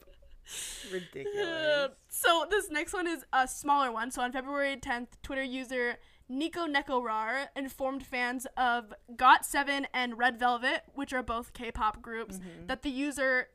Ridiculous. 0.92 1.90
so 2.08 2.46
this 2.50 2.70
next 2.70 2.92
one 2.92 3.06
is 3.06 3.24
a 3.32 3.46
smaller 3.48 3.92
one. 3.92 4.10
So 4.10 4.22
on 4.22 4.32
February 4.32 4.76
10th, 4.76 5.08
Twitter 5.22 5.42
user 5.42 5.96
Nico 6.28 6.66
Nekorar 6.66 7.48
informed 7.56 8.04
fans 8.04 8.46
of 8.56 8.92
GOT7 9.14 9.86
and 9.94 10.18
Red 10.18 10.38
Velvet, 10.38 10.82
which 10.94 11.12
are 11.12 11.22
both 11.22 11.52
K-pop 11.54 12.02
groups, 12.02 12.40
that 12.66 12.82
the 12.82 12.90
user 12.90 13.48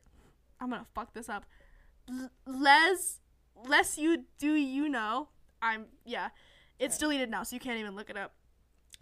I'm 0.63 0.69
gonna 0.69 0.86
fuck 0.95 1.13
this 1.13 1.28
up. 1.28 1.45
Les 2.47 3.19
Les 3.67 3.97
you 3.97 4.23
do 4.39 4.54
you 4.54 4.88
know? 4.88 5.28
I'm 5.62 5.86
yeah. 6.06 6.30
It's 6.80 6.97
deleted 6.97 7.30
now, 7.30 7.43
so 7.43 7.56
you 7.56 7.60
can't 7.60 7.80
even 7.80 7.95
look 7.95 8.10
it 8.10 8.17
up. 8.17 8.34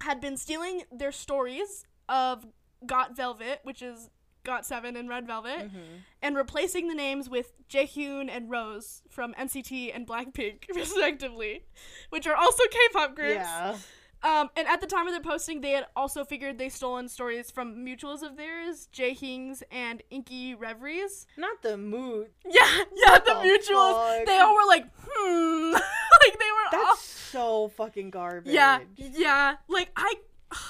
Had 0.01 0.19
been 0.19 0.37
stealing 0.37 0.83
their 0.91 1.11
stories 1.11 1.85
of 2.09 2.45
Got 2.85 3.15
Velvet, 3.15 3.59
which 3.63 3.81
is 3.81 4.09
Got 4.43 4.65
Seven 4.65 4.95
and 4.95 5.07
Red 5.07 5.27
Velvet, 5.27 5.59
mm-hmm. 5.59 5.97
and 6.21 6.35
replacing 6.35 6.87
the 6.87 6.95
names 6.95 7.29
with 7.29 7.53
Jaehyun 7.69 8.29
and 8.29 8.49
Rose 8.49 9.03
from 9.09 9.33
NCT 9.35 9.95
and 9.95 10.07
Blackpink, 10.07 10.63
respectively, 10.75 11.65
which 12.09 12.27
are 12.27 12.35
also 12.35 12.63
K-pop 12.69 13.15
groups. 13.15 13.35
Yeah. 13.35 13.77
Um, 14.23 14.49
and 14.55 14.67
at 14.67 14.81
the 14.81 14.87
time 14.87 15.07
of 15.07 15.13
the 15.15 15.19
posting, 15.19 15.61
they 15.61 15.71
had 15.71 15.87
also 15.95 16.23
figured 16.23 16.57
they 16.59 16.69
stolen 16.69 17.09
stories 17.09 17.49
from 17.49 17.83
mutuals 17.83 18.21
of 18.21 18.37
theirs, 18.37 18.87
Jaehing's 18.93 19.63
and 19.71 20.03
Inky 20.11 20.53
Reveries. 20.53 21.25
Not 21.37 21.61
the 21.61 21.77
mood. 21.77 22.29
Yeah, 22.45 22.83
yeah, 22.95 23.17
the, 23.17 23.23
the 23.25 23.39
mutuals. 23.39 24.25
They 24.25 24.37
all 24.37 24.53
were 24.53 24.67
like, 24.67 24.85
hmm, 25.01 25.71
like 25.73 26.39
they 26.39 26.45
were 26.51 26.77
all. 26.77 26.85
That's 26.85 27.01
so 27.01 27.67
fucking 27.69 28.09
garbage. 28.11 28.53
Yeah, 28.53 28.79
yeah. 28.95 29.55
Like 29.67 29.91
I. 29.95 30.15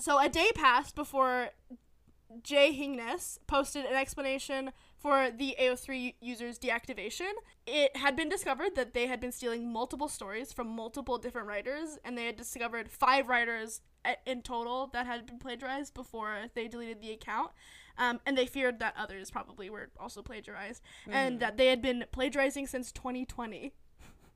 So 0.00 0.16
a 0.20 0.28
day 0.28 0.52
passed 0.54 0.94
before 0.94 1.48
Jay 2.44 2.72
Hingness 2.72 3.38
posted 3.48 3.84
an 3.84 3.94
explanation 3.96 4.70
for 4.98 5.30
the 5.30 5.54
AO3 5.60 6.14
user's 6.20 6.58
deactivation. 6.58 7.30
It 7.66 7.96
had 7.96 8.16
been 8.16 8.28
discovered 8.28 8.74
that 8.74 8.94
they 8.94 9.06
had 9.06 9.20
been 9.20 9.32
stealing 9.32 9.72
multiple 9.72 10.08
stories 10.08 10.52
from 10.52 10.68
multiple 10.68 11.18
different 11.18 11.46
writers, 11.46 11.98
and 12.04 12.18
they 12.18 12.26
had 12.26 12.36
discovered 12.36 12.90
five 12.90 13.28
writers 13.28 13.80
in 14.26 14.42
total 14.42 14.88
that 14.92 15.06
had 15.06 15.26
been 15.26 15.38
plagiarized 15.38 15.94
before 15.94 16.46
they 16.54 16.66
deleted 16.66 17.00
the 17.00 17.12
account. 17.12 17.50
Um, 17.96 18.20
and 18.26 18.38
they 18.38 18.46
feared 18.46 18.78
that 18.78 18.94
others 18.96 19.30
probably 19.30 19.70
were 19.70 19.90
also 19.98 20.22
plagiarized, 20.22 20.82
and 21.08 21.40
that 21.40 21.56
they 21.56 21.66
had 21.66 21.82
been 21.82 22.04
plagiarizing 22.12 22.66
since 22.66 22.92
2020. 22.92 23.72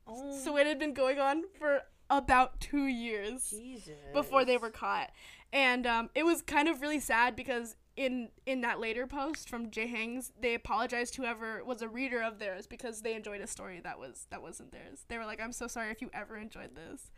Oh, 0.06 0.36
So 0.36 0.56
it 0.56 0.66
had 0.66 0.78
been 0.78 0.94
going 0.94 1.18
on 1.20 1.44
for 1.58 1.82
about 2.10 2.60
two 2.60 2.86
years 2.86 3.50
Jesus. 3.50 3.94
before 4.12 4.44
they 4.44 4.56
were 4.56 4.70
caught. 4.70 5.10
And 5.52 5.86
um, 5.86 6.10
it 6.14 6.24
was 6.24 6.42
kind 6.42 6.68
of 6.68 6.80
really 6.80 6.98
sad 7.00 7.36
because 7.36 7.76
in 7.96 8.30
in 8.46 8.62
that 8.62 8.80
later 8.80 9.06
post 9.06 9.48
from 9.48 9.70
Jay 9.70 9.86
Hangs, 9.86 10.32
they 10.40 10.54
apologized 10.54 11.14
to 11.14 11.22
whoever 11.22 11.62
was 11.64 11.82
a 11.82 11.88
reader 11.88 12.22
of 12.22 12.38
theirs 12.38 12.66
because 12.66 13.02
they 13.02 13.14
enjoyed 13.14 13.40
a 13.40 13.46
story 13.46 13.80
that 13.84 13.98
was 13.98 14.26
that 14.30 14.40
wasn't 14.42 14.72
theirs. 14.72 15.04
They 15.08 15.18
were 15.18 15.26
like, 15.26 15.40
"I'm 15.40 15.52
so 15.52 15.66
sorry 15.66 15.90
if 15.90 16.00
you 16.00 16.10
ever 16.14 16.36
enjoyed 16.36 16.74
this." 16.74 17.10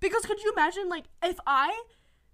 Because 0.00 0.26
could 0.26 0.40
you 0.42 0.52
imagine 0.52 0.88
like 0.88 1.04
if 1.22 1.38
I 1.46 1.82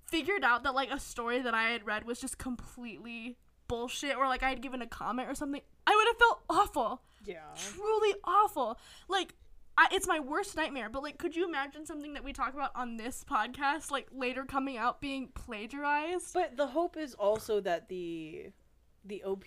figured 0.06 0.42
out 0.42 0.62
that 0.64 0.74
like 0.74 0.90
a 0.90 0.98
story 0.98 1.40
that 1.40 1.54
I 1.54 1.70
had 1.70 1.86
read 1.86 2.04
was 2.04 2.20
just 2.20 2.38
completely 2.38 3.36
bullshit 3.68 4.16
or 4.16 4.26
like 4.26 4.42
I 4.42 4.48
had 4.48 4.62
given 4.62 4.80
a 4.82 4.86
comment 4.86 5.28
or 5.28 5.34
something, 5.34 5.60
I 5.86 5.94
would 5.94 6.06
have 6.08 6.16
felt 6.18 6.40
awful 6.48 7.02
Yeah. 7.24 7.42
truly 7.56 8.14
awful. 8.24 8.78
Like, 9.08 9.34
I, 9.78 9.86
it's 9.92 10.08
my 10.08 10.18
worst 10.18 10.56
nightmare. 10.56 10.88
But 10.88 11.04
like, 11.04 11.18
could 11.18 11.36
you 11.36 11.46
imagine 11.46 11.86
something 11.86 12.12
that 12.14 12.24
we 12.24 12.32
talk 12.32 12.52
about 12.52 12.72
on 12.74 12.96
this 12.96 13.24
podcast, 13.24 13.92
like 13.92 14.08
later 14.12 14.44
coming 14.44 14.76
out 14.76 15.00
being 15.00 15.28
plagiarized? 15.34 16.34
But 16.34 16.56
the 16.56 16.66
hope 16.66 16.96
is 16.96 17.14
also 17.14 17.60
that 17.60 17.88
the 17.88 18.50
the 19.04 19.22
OP 19.22 19.44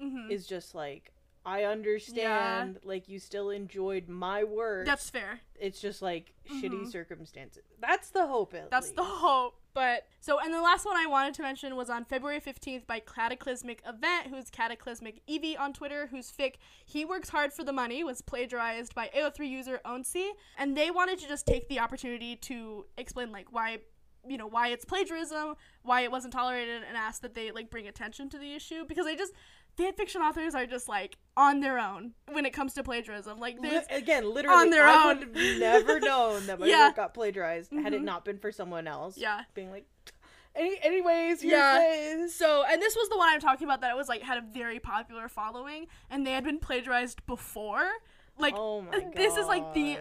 hmm 0.00 0.28
is 0.28 0.46
just 0.48 0.74
like 0.74 1.12
I 1.44 1.64
understand 1.64 2.78
like 2.84 3.08
you 3.08 3.18
still 3.18 3.50
enjoyed 3.50 4.08
my 4.08 4.44
work. 4.44 4.86
That's 4.86 5.10
fair. 5.10 5.40
it's 5.58 5.80
just 5.80 6.02
like 6.02 6.32
shitty 6.50 6.82
Mhm. 6.82 6.90
circumstances. 6.90 7.62
That's 7.80 8.10
the 8.10 8.26
hope 8.26 8.52
at 8.54 8.70
That's 8.70 8.90
the 8.90 9.04
hope. 9.04 9.58
But 9.74 10.06
so, 10.20 10.38
and 10.40 10.52
the 10.52 10.60
last 10.60 10.84
one 10.84 10.96
I 10.96 11.06
wanted 11.06 11.34
to 11.34 11.42
mention 11.42 11.76
was 11.76 11.88
on 11.88 12.04
February 12.04 12.40
15th 12.40 12.86
by 12.86 13.00
Cataclysmic 13.00 13.80
Event, 13.86 14.26
who's 14.28 14.50
Cataclysmic 14.50 15.22
Evie 15.26 15.56
on 15.56 15.72
Twitter, 15.72 16.08
whose 16.08 16.30
fic 16.32 16.56
He 16.84 17.04
Works 17.04 17.28
Hard 17.30 17.52
for 17.52 17.64
the 17.64 17.72
Money 17.72 18.02
was 18.04 18.22
plagiarized 18.22 18.94
by 18.94 19.08
AO3 19.14 19.48
user 19.48 19.80
Onsi. 19.84 20.30
And 20.58 20.76
they 20.76 20.90
wanted 20.90 21.18
to 21.20 21.28
just 21.28 21.46
take 21.46 21.68
the 21.68 21.78
opportunity 21.78 22.36
to 22.36 22.86
explain, 22.98 23.30
like, 23.32 23.52
why. 23.52 23.78
You 24.24 24.38
know 24.38 24.46
why 24.46 24.68
it's 24.68 24.84
plagiarism, 24.84 25.56
why 25.82 26.02
it 26.02 26.12
wasn't 26.12 26.32
tolerated, 26.32 26.84
and 26.86 26.96
ask 26.96 27.22
that 27.22 27.34
they 27.34 27.50
like 27.50 27.70
bring 27.70 27.88
attention 27.88 28.28
to 28.30 28.38
the 28.38 28.54
issue 28.54 28.84
because 28.84 29.04
they 29.04 29.16
just 29.16 29.32
fan 29.76 29.92
fiction 29.94 30.20
authors 30.22 30.54
are 30.54 30.66
just 30.66 30.88
like 30.88 31.16
on 31.36 31.60
their 31.60 31.78
own 31.78 32.12
when 32.30 32.44
it 32.44 32.52
comes 32.52 32.74
to 32.74 32.82
plagiarism. 32.82 33.38
Like 33.38 33.58
Li- 33.60 33.80
again, 33.90 34.32
literally, 34.32 34.56
on 34.56 34.70
their 34.70 34.86
I 34.86 35.10
own. 35.10 35.18
would 35.18 35.36
have 35.36 35.58
never 35.58 36.00
known 36.00 36.46
that 36.46 36.58
my 36.60 36.66
Yeah. 36.66 36.88
work 36.88 36.96
got 36.96 37.14
plagiarized 37.14 37.72
had 37.72 37.94
it 37.94 38.00
Mhm. 38.00 38.04
not 38.04 38.24
been 38.24 38.38
for 38.38 38.52
someone 38.52 38.86
else. 38.86 39.16
yeah 39.16 39.42
being 39.54 39.70
like, 39.70 39.86
Any- 40.54 40.78
anyways, 40.82 41.42
Yeah. 41.42 42.26
So, 42.28 42.62
and 42.68 42.80
this 42.82 42.94
was 42.94 43.08
the 43.08 43.16
one 43.16 43.28
I'm 43.30 43.40
talking 43.40 43.66
about 43.66 43.80
that 43.80 43.90
it 43.90 43.96
was 43.96 44.08
like 44.08 44.20
had 44.22 44.36
a 44.36 44.42
very 44.42 44.78
popular 44.78 45.26
following, 45.28 45.86
and 46.10 46.26
they 46.26 46.32
had 46.32 46.44
been 46.44 46.58
plagiarized 46.58 47.24
before. 47.26 47.88
Like, 48.38 48.54
Oh 48.56 48.84
this 49.14 49.36
is 49.36 49.46
like 49.46 49.72
the 49.74 49.98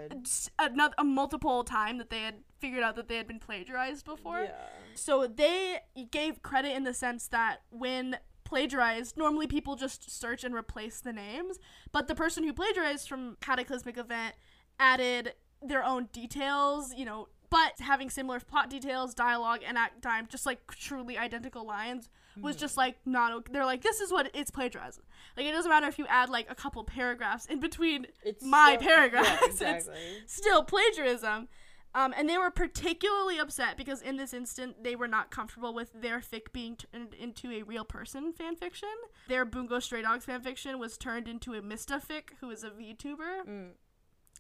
another 0.60 0.94
a 0.98 1.04
multiple 1.06 1.64
time 1.64 1.98
that 2.00 2.10
they 2.10 2.22
had 2.22 2.36
figured 2.60 2.84
out 2.84 2.96
that 2.98 3.08
they 3.08 3.16
had 3.16 3.28
been 3.28 3.40
plagiarized 3.40 4.04
before. 4.06 4.42
Yeah. 4.42 4.68
So 4.94 5.26
they 5.28 5.80
gave 6.12 6.42
credit 6.44 6.76
in 6.76 6.84
the 6.84 6.94
sense 6.94 7.28
that 7.30 7.62
when 7.70 8.18
plagiarized, 8.52 9.16
normally 9.16 9.48
people 9.48 9.76
just 9.78 10.12
search 10.20 10.44
and 10.44 10.54
replace 10.54 11.00
the 11.00 11.14
names, 11.14 11.58
but 11.94 12.08
the 12.10 12.16
person 12.16 12.44
who 12.44 12.52
plagiarized 12.52 13.08
from 13.08 13.38
Cataclysmic 13.40 13.98
Event 13.98 14.36
added 14.78 15.34
their 15.62 15.84
own 15.86 16.10
details, 16.12 16.94
you 16.98 17.06
know, 17.06 17.30
but 17.50 17.80
having 17.80 18.10
similar 18.10 18.40
plot 18.42 18.70
details, 18.70 19.14
dialogue, 19.14 19.62
and 19.66 19.78
act 19.78 20.02
time, 20.02 20.28
just 20.30 20.46
like 20.46 20.60
truly 20.68 21.18
identical 21.18 21.66
lines, 21.66 22.10
was 22.42 22.56
just 22.58 22.76
like 22.78 22.96
not. 23.06 23.32
okay. 23.34 23.52
They're 23.54 23.66
like, 23.66 23.82
this 23.82 24.00
is 24.02 24.12
what 24.12 24.30
it's 24.34 24.52
plagiarism. 24.52 25.04
Like 25.38 25.46
it 25.46 25.52
doesn't 25.52 25.70
matter 25.70 25.88
if 25.88 25.98
you 26.00 26.06
add 26.08 26.30
like 26.30 26.48
a 26.50 26.56
couple 26.56 26.84
paragraphs 26.84 27.46
in 27.46 27.60
between 27.62 28.08
It's 28.24 28.44
my 28.44 28.78
so- 28.80 28.86
paragraphs. 28.86 29.62
Yeah, 29.62 29.76
It's 30.24 30.34
still 30.34 30.64
plagiarism. 30.64 31.48
Um, 31.94 32.14
and 32.18 32.30
they 32.30 32.38
were 32.38 32.52
particularly 32.52 33.38
upset 33.38 33.76
because 33.76 34.02
in 34.02 34.16
this 34.16 34.34
instant 34.34 34.84
they 34.84 34.96
were 34.96 35.08
not 35.08 35.30
comfortable 35.30 35.74
with 35.74 35.92
their 35.94 36.20
fic 36.20 36.54
being 36.54 36.78
turned 36.78 37.14
into 37.14 37.52
a 37.52 37.64
real 37.64 37.84
person 37.84 38.32
fanfiction. 38.34 38.94
Their 39.28 39.44
Bungo 39.44 39.80
Stray 39.80 40.02
Dogs 40.02 40.26
fanfiction 40.26 40.80
was 40.80 40.98
turned 40.98 41.28
into 41.28 41.54
a 41.54 41.62
Mista 41.62 42.00
fic, 42.00 42.30
who 42.40 42.50
is 42.50 42.64
a 42.64 42.70
VTuber. 42.70 43.46
Mm. 43.48 43.70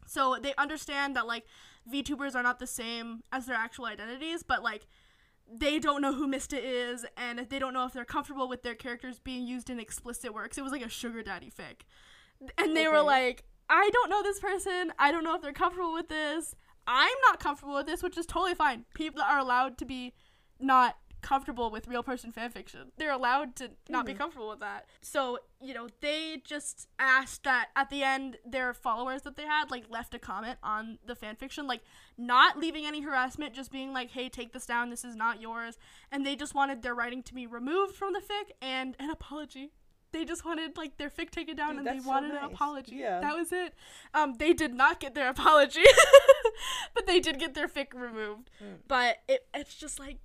So 0.07 0.37
they 0.41 0.53
understand 0.57 1.15
that 1.15 1.27
like 1.27 1.45
VTubers 1.91 2.35
are 2.35 2.43
not 2.43 2.59
the 2.59 2.67
same 2.67 3.23
as 3.31 3.45
their 3.45 3.57
actual 3.57 3.85
identities, 3.85 4.43
but 4.43 4.63
like 4.63 4.87
they 5.53 5.79
don't 5.79 6.01
know 6.01 6.13
who 6.13 6.27
Mista 6.27 6.57
is, 6.57 7.05
and 7.17 7.39
they 7.49 7.59
don't 7.59 7.73
know 7.73 7.85
if 7.85 7.91
they're 7.91 8.05
comfortable 8.05 8.47
with 8.47 8.63
their 8.63 8.75
characters 8.75 9.19
being 9.19 9.45
used 9.45 9.69
in 9.69 9.79
explicit 9.79 10.33
works. 10.33 10.57
It 10.57 10.63
was 10.63 10.71
like 10.71 10.85
a 10.85 10.89
sugar 10.89 11.21
daddy 11.21 11.51
fic, 11.51 11.81
and 12.57 12.77
they 12.77 12.87
were 12.87 13.01
like, 13.01 13.43
"I 13.69 13.89
don't 13.91 14.09
know 14.09 14.23
this 14.23 14.39
person. 14.39 14.93
I 14.97 15.11
don't 15.11 15.25
know 15.25 15.35
if 15.35 15.41
they're 15.41 15.51
comfortable 15.51 15.93
with 15.93 16.07
this. 16.07 16.55
I'm 16.87 17.17
not 17.27 17.39
comfortable 17.39 17.75
with 17.75 17.85
this, 17.85 18.03
which 18.03 18.17
is 18.17 18.25
totally 18.25 18.55
fine. 18.55 18.85
People 18.93 19.21
are 19.21 19.39
allowed 19.39 19.77
to 19.79 19.85
be 19.85 20.13
not 20.59 20.97
comfortable 21.21 21.69
with 21.69 21.87
real 21.87 22.03
person 22.03 22.31
fanfiction. 22.31 22.89
They're 22.97 23.11
allowed 23.11 23.55
to 23.57 23.71
not 23.89 24.05
be 24.05 24.11
mm-hmm. 24.11 24.19
comfortable 24.19 24.49
with 24.49 24.59
that. 24.59 24.87
So, 25.01 25.39
you 25.61 25.73
know, 25.73 25.87
they 26.01 26.41
just 26.43 26.87
asked 26.99 27.43
that 27.43 27.69
at 27.75 27.89
the 27.89 28.03
end 28.03 28.37
their 28.45 28.73
followers 28.73 29.21
that 29.23 29.37
they 29.37 29.45
had 29.45 29.71
like 29.71 29.85
left 29.89 30.13
a 30.15 30.19
comment 30.19 30.57
on 30.63 30.97
the 31.05 31.15
fanfiction, 31.15 31.67
like 31.67 31.81
not 32.17 32.57
leaving 32.57 32.85
any 32.85 33.01
harassment, 33.01 33.53
just 33.53 33.71
being 33.71 33.93
like, 33.93 34.11
"Hey, 34.11 34.29
take 34.29 34.53
this 34.53 34.65
down. 34.65 34.89
This 34.89 35.05
is 35.05 35.15
not 35.15 35.41
yours." 35.41 35.77
And 36.11 36.25
they 36.25 36.35
just 36.35 36.55
wanted 36.55 36.81
their 36.81 36.95
writing 36.95 37.23
to 37.23 37.33
be 37.33 37.47
removed 37.47 37.95
from 37.95 38.13
the 38.13 38.19
fic 38.19 38.51
and 38.61 38.95
an 38.99 39.09
apology 39.09 39.71
they 40.11 40.25
just 40.25 40.45
wanted 40.45 40.77
like 40.77 40.97
their 40.97 41.09
fic 41.09 41.29
taken 41.29 41.55
down 41.55 41.69
Dude, 41.69 41.79
and 41.79 41.87
they 41.87 41.91
that's 41.93 42.05
so 42.05 42.09
wanted 42.09 42.31
an 42.31 42.43
apology. 42.43 42.95
Yeah. 42.95 43.19
That 43.21 43.35
was 43.35 43.51
it. 43.51 43.73
Um, 44.13 44.35
they 44.37 44.53
did 44.53 44.73
not 44.73 44.99
get 44.99 45.15
their 45.15 45.29
apology, 45.35 45.83
but 46.93 47.07
they 47.07 47.19
did 47.19 47.39
get 47.39 47.53
their 47.53 47.67
fic 47.67 47.93
removed. 47.93 48.49
Mm. 48.63 48.77
But 48.87 49.17
it 49.27 49.47
it's 49.53 49.75
just 49.75 49.99
like 49.99 50.17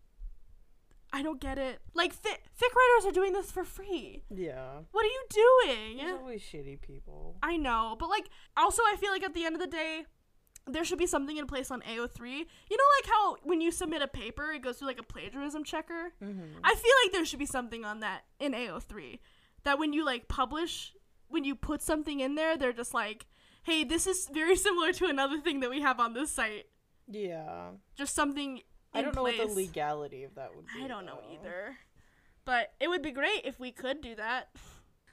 I 1.12 1.22
don't 1.22 1.40
get 1.40 1.58
it. 1.58 1.80
Like 1.94 2.14
fic, 2.14 2.38
fic 2.60 2.74
writers 2.74 3.06
are 3.06 3.12
doing 3.12 3.32
this 3.32 3.50
for 3.50 3.64
free. 3.64 4.22
Yeah. 4.34 4.80
What 4.92 5.04
are 5.04 5.08
you 5.08 5.24
doing? 5.30 5.96
There's 5.98 6.18
always 6.20 6.42
shitty 6.42 6.80
people. 6.80 7.36
I 7.42 7.56
know, 7.56 7.96
but 7.98 8.08
like 8.08 8.28
also 8.56 8.82
I 8.82 8.96
feel 8.96 9.10
like 9.10 9.22
at 9.22 9.34
the 9.34 9.44
end 9.44 9.54
of 9.54 9.60
the 9.60 9.66
day 9.66 10.04
there 10.68 10.84
should 10.84 10.98
be 10.98 11.06
something 11.06 11.36
in 11.36 11.46
place 11.46 11.70
on 11.70 11.80
AO3. 11.82 12.28
You 12.28 12.76
know 12.76 12.84
like 13.00 13.06
how 13.06 13.36
when 13.44 13.60
you 13.60 13.70
submit 13.70 14.02
a 14.02 14.08
paper 14.08 14.50
it 14.50 14.62
goes 14.62 14.78
through 14.78 14.88
like 14.88 14.98
a 14.98 15.04
plagiarism 15.04 15.64
checker? 15.64 16.12
Mm-hmm. 16.22 16.58
I 16.64 16.74
feel 16.74 16.92
like 17.04 17.12
there 17.12 17.24
should 17.24 17.38
be 17.38 17.46
something 17.46 17.84
on 17.84 18.00
that 18.00 18.22
in 18.40 18.52
AO3 18.52 19.18
that 19.66 19.78
when 19.78 19.92
you 19.92 20.04
like 20.04 20.28
publish 20.28 20.94
when 21.28 21.44
you 21.44 21.54
put 21.54 21.82
something 21.82 22.20
in 22.20 22.36
there 22.36 22.56
they're 22.56 22.72
just 22.72 22.94
like, 22.94 23.26
"Hey, 23.64 23.84
this 23.84 24.06
is 24.06 24.28
very 24.32 24.56
similar 24.66 24.92
to 24.92 25.06
another 25.06 25.40
thing 25.40 25.60
that 25.60 25.70
we 25.70 25.82
have 25.82 26.00
on 26.00 26.14
this 26.14 26.30
site." 26.30 26.66
Yeah. 27.08 27.70
Just 27.96 28.14
something 28.14 28.60
I 28.94 29.02
don't 29.02 29.14
know 29.14 29.22
what 29.22 29.36
the 29.36 29.46
legality 29.46 30.24
of 30.24 30.34
that 30.36 30.54
would 30.56 30.66
be. 30.66 30.84
I 30.84 30.88
don't 30.88 31.04
know 31.04 31.20
either. 31.32 31.76
But 32.44 32.72
it 32.80 32.88
would 32.88 33.02
be 33.02 33.10
great 33.10 33.42
if 33.44 33.58
we 33.58 33.72
could 33.72 34.00
do 34.00 34.14
that. 34.14 34.48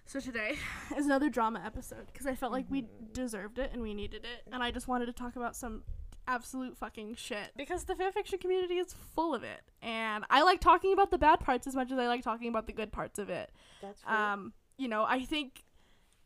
So 0.06 0.20
today 0.20 0.58
is 0.98 1.06
another 1.06 1.30
drama 1.30 1.62
episode 1.66 2.08
because 2.08 2.28
I 2.28 2.36
felt 2.36 2.52
like 2.52 2.66
we 2.70 2.84
mm-hmm. 2.84 3.12
deserved 3.12 3.58
it 3.58 3.72
and 3.74 3.82
we 3.82 3.94
needed 3.94 4.24
it, 4.24 4.54
and 4.54 4.64
I 4.64 4.72
just 4.72 4.88
wanted 4.88 5.08
to 5.08 5.14
talk 5.14 5.36
about 5.36 5.56
some 5.56 5.84
absolute 6.28 6.78
fucking 6.78 7.16
shit 7.16 7.52
because 7.56 7.84
the 7.86 7.94
fanfiction 7.94 8.40
community 8.40 8.76
is 8.76 8.96
full 9.16 9.34
of 9.34 9.44
it, 9.44 9.62
and 9.82 10.24
I 10.30 10.44
like 10.44 10.60
talking 10.62 10.94
about 10.94 11.12
the 11.12 11.18
bad 11.18 11.40
parts 11.40 11.68
as 11.68 11.76
much 11.76 11.92
as 11.92 11.98
I 11.98 12.08
like 12.08 12.24
talking 12.24 12.48
about 12.48 12.68
the 12.68 12.74
good 12.74 12.92
parts 12.92 13.20
of 13.20 13.30
it. 13.30 13.52
That's. 13.82 14.02
Um, 14.08 14.54
you 14.78 14.88
know, 14.88 15.06
I 15.08 15.24
think 15.26 15.64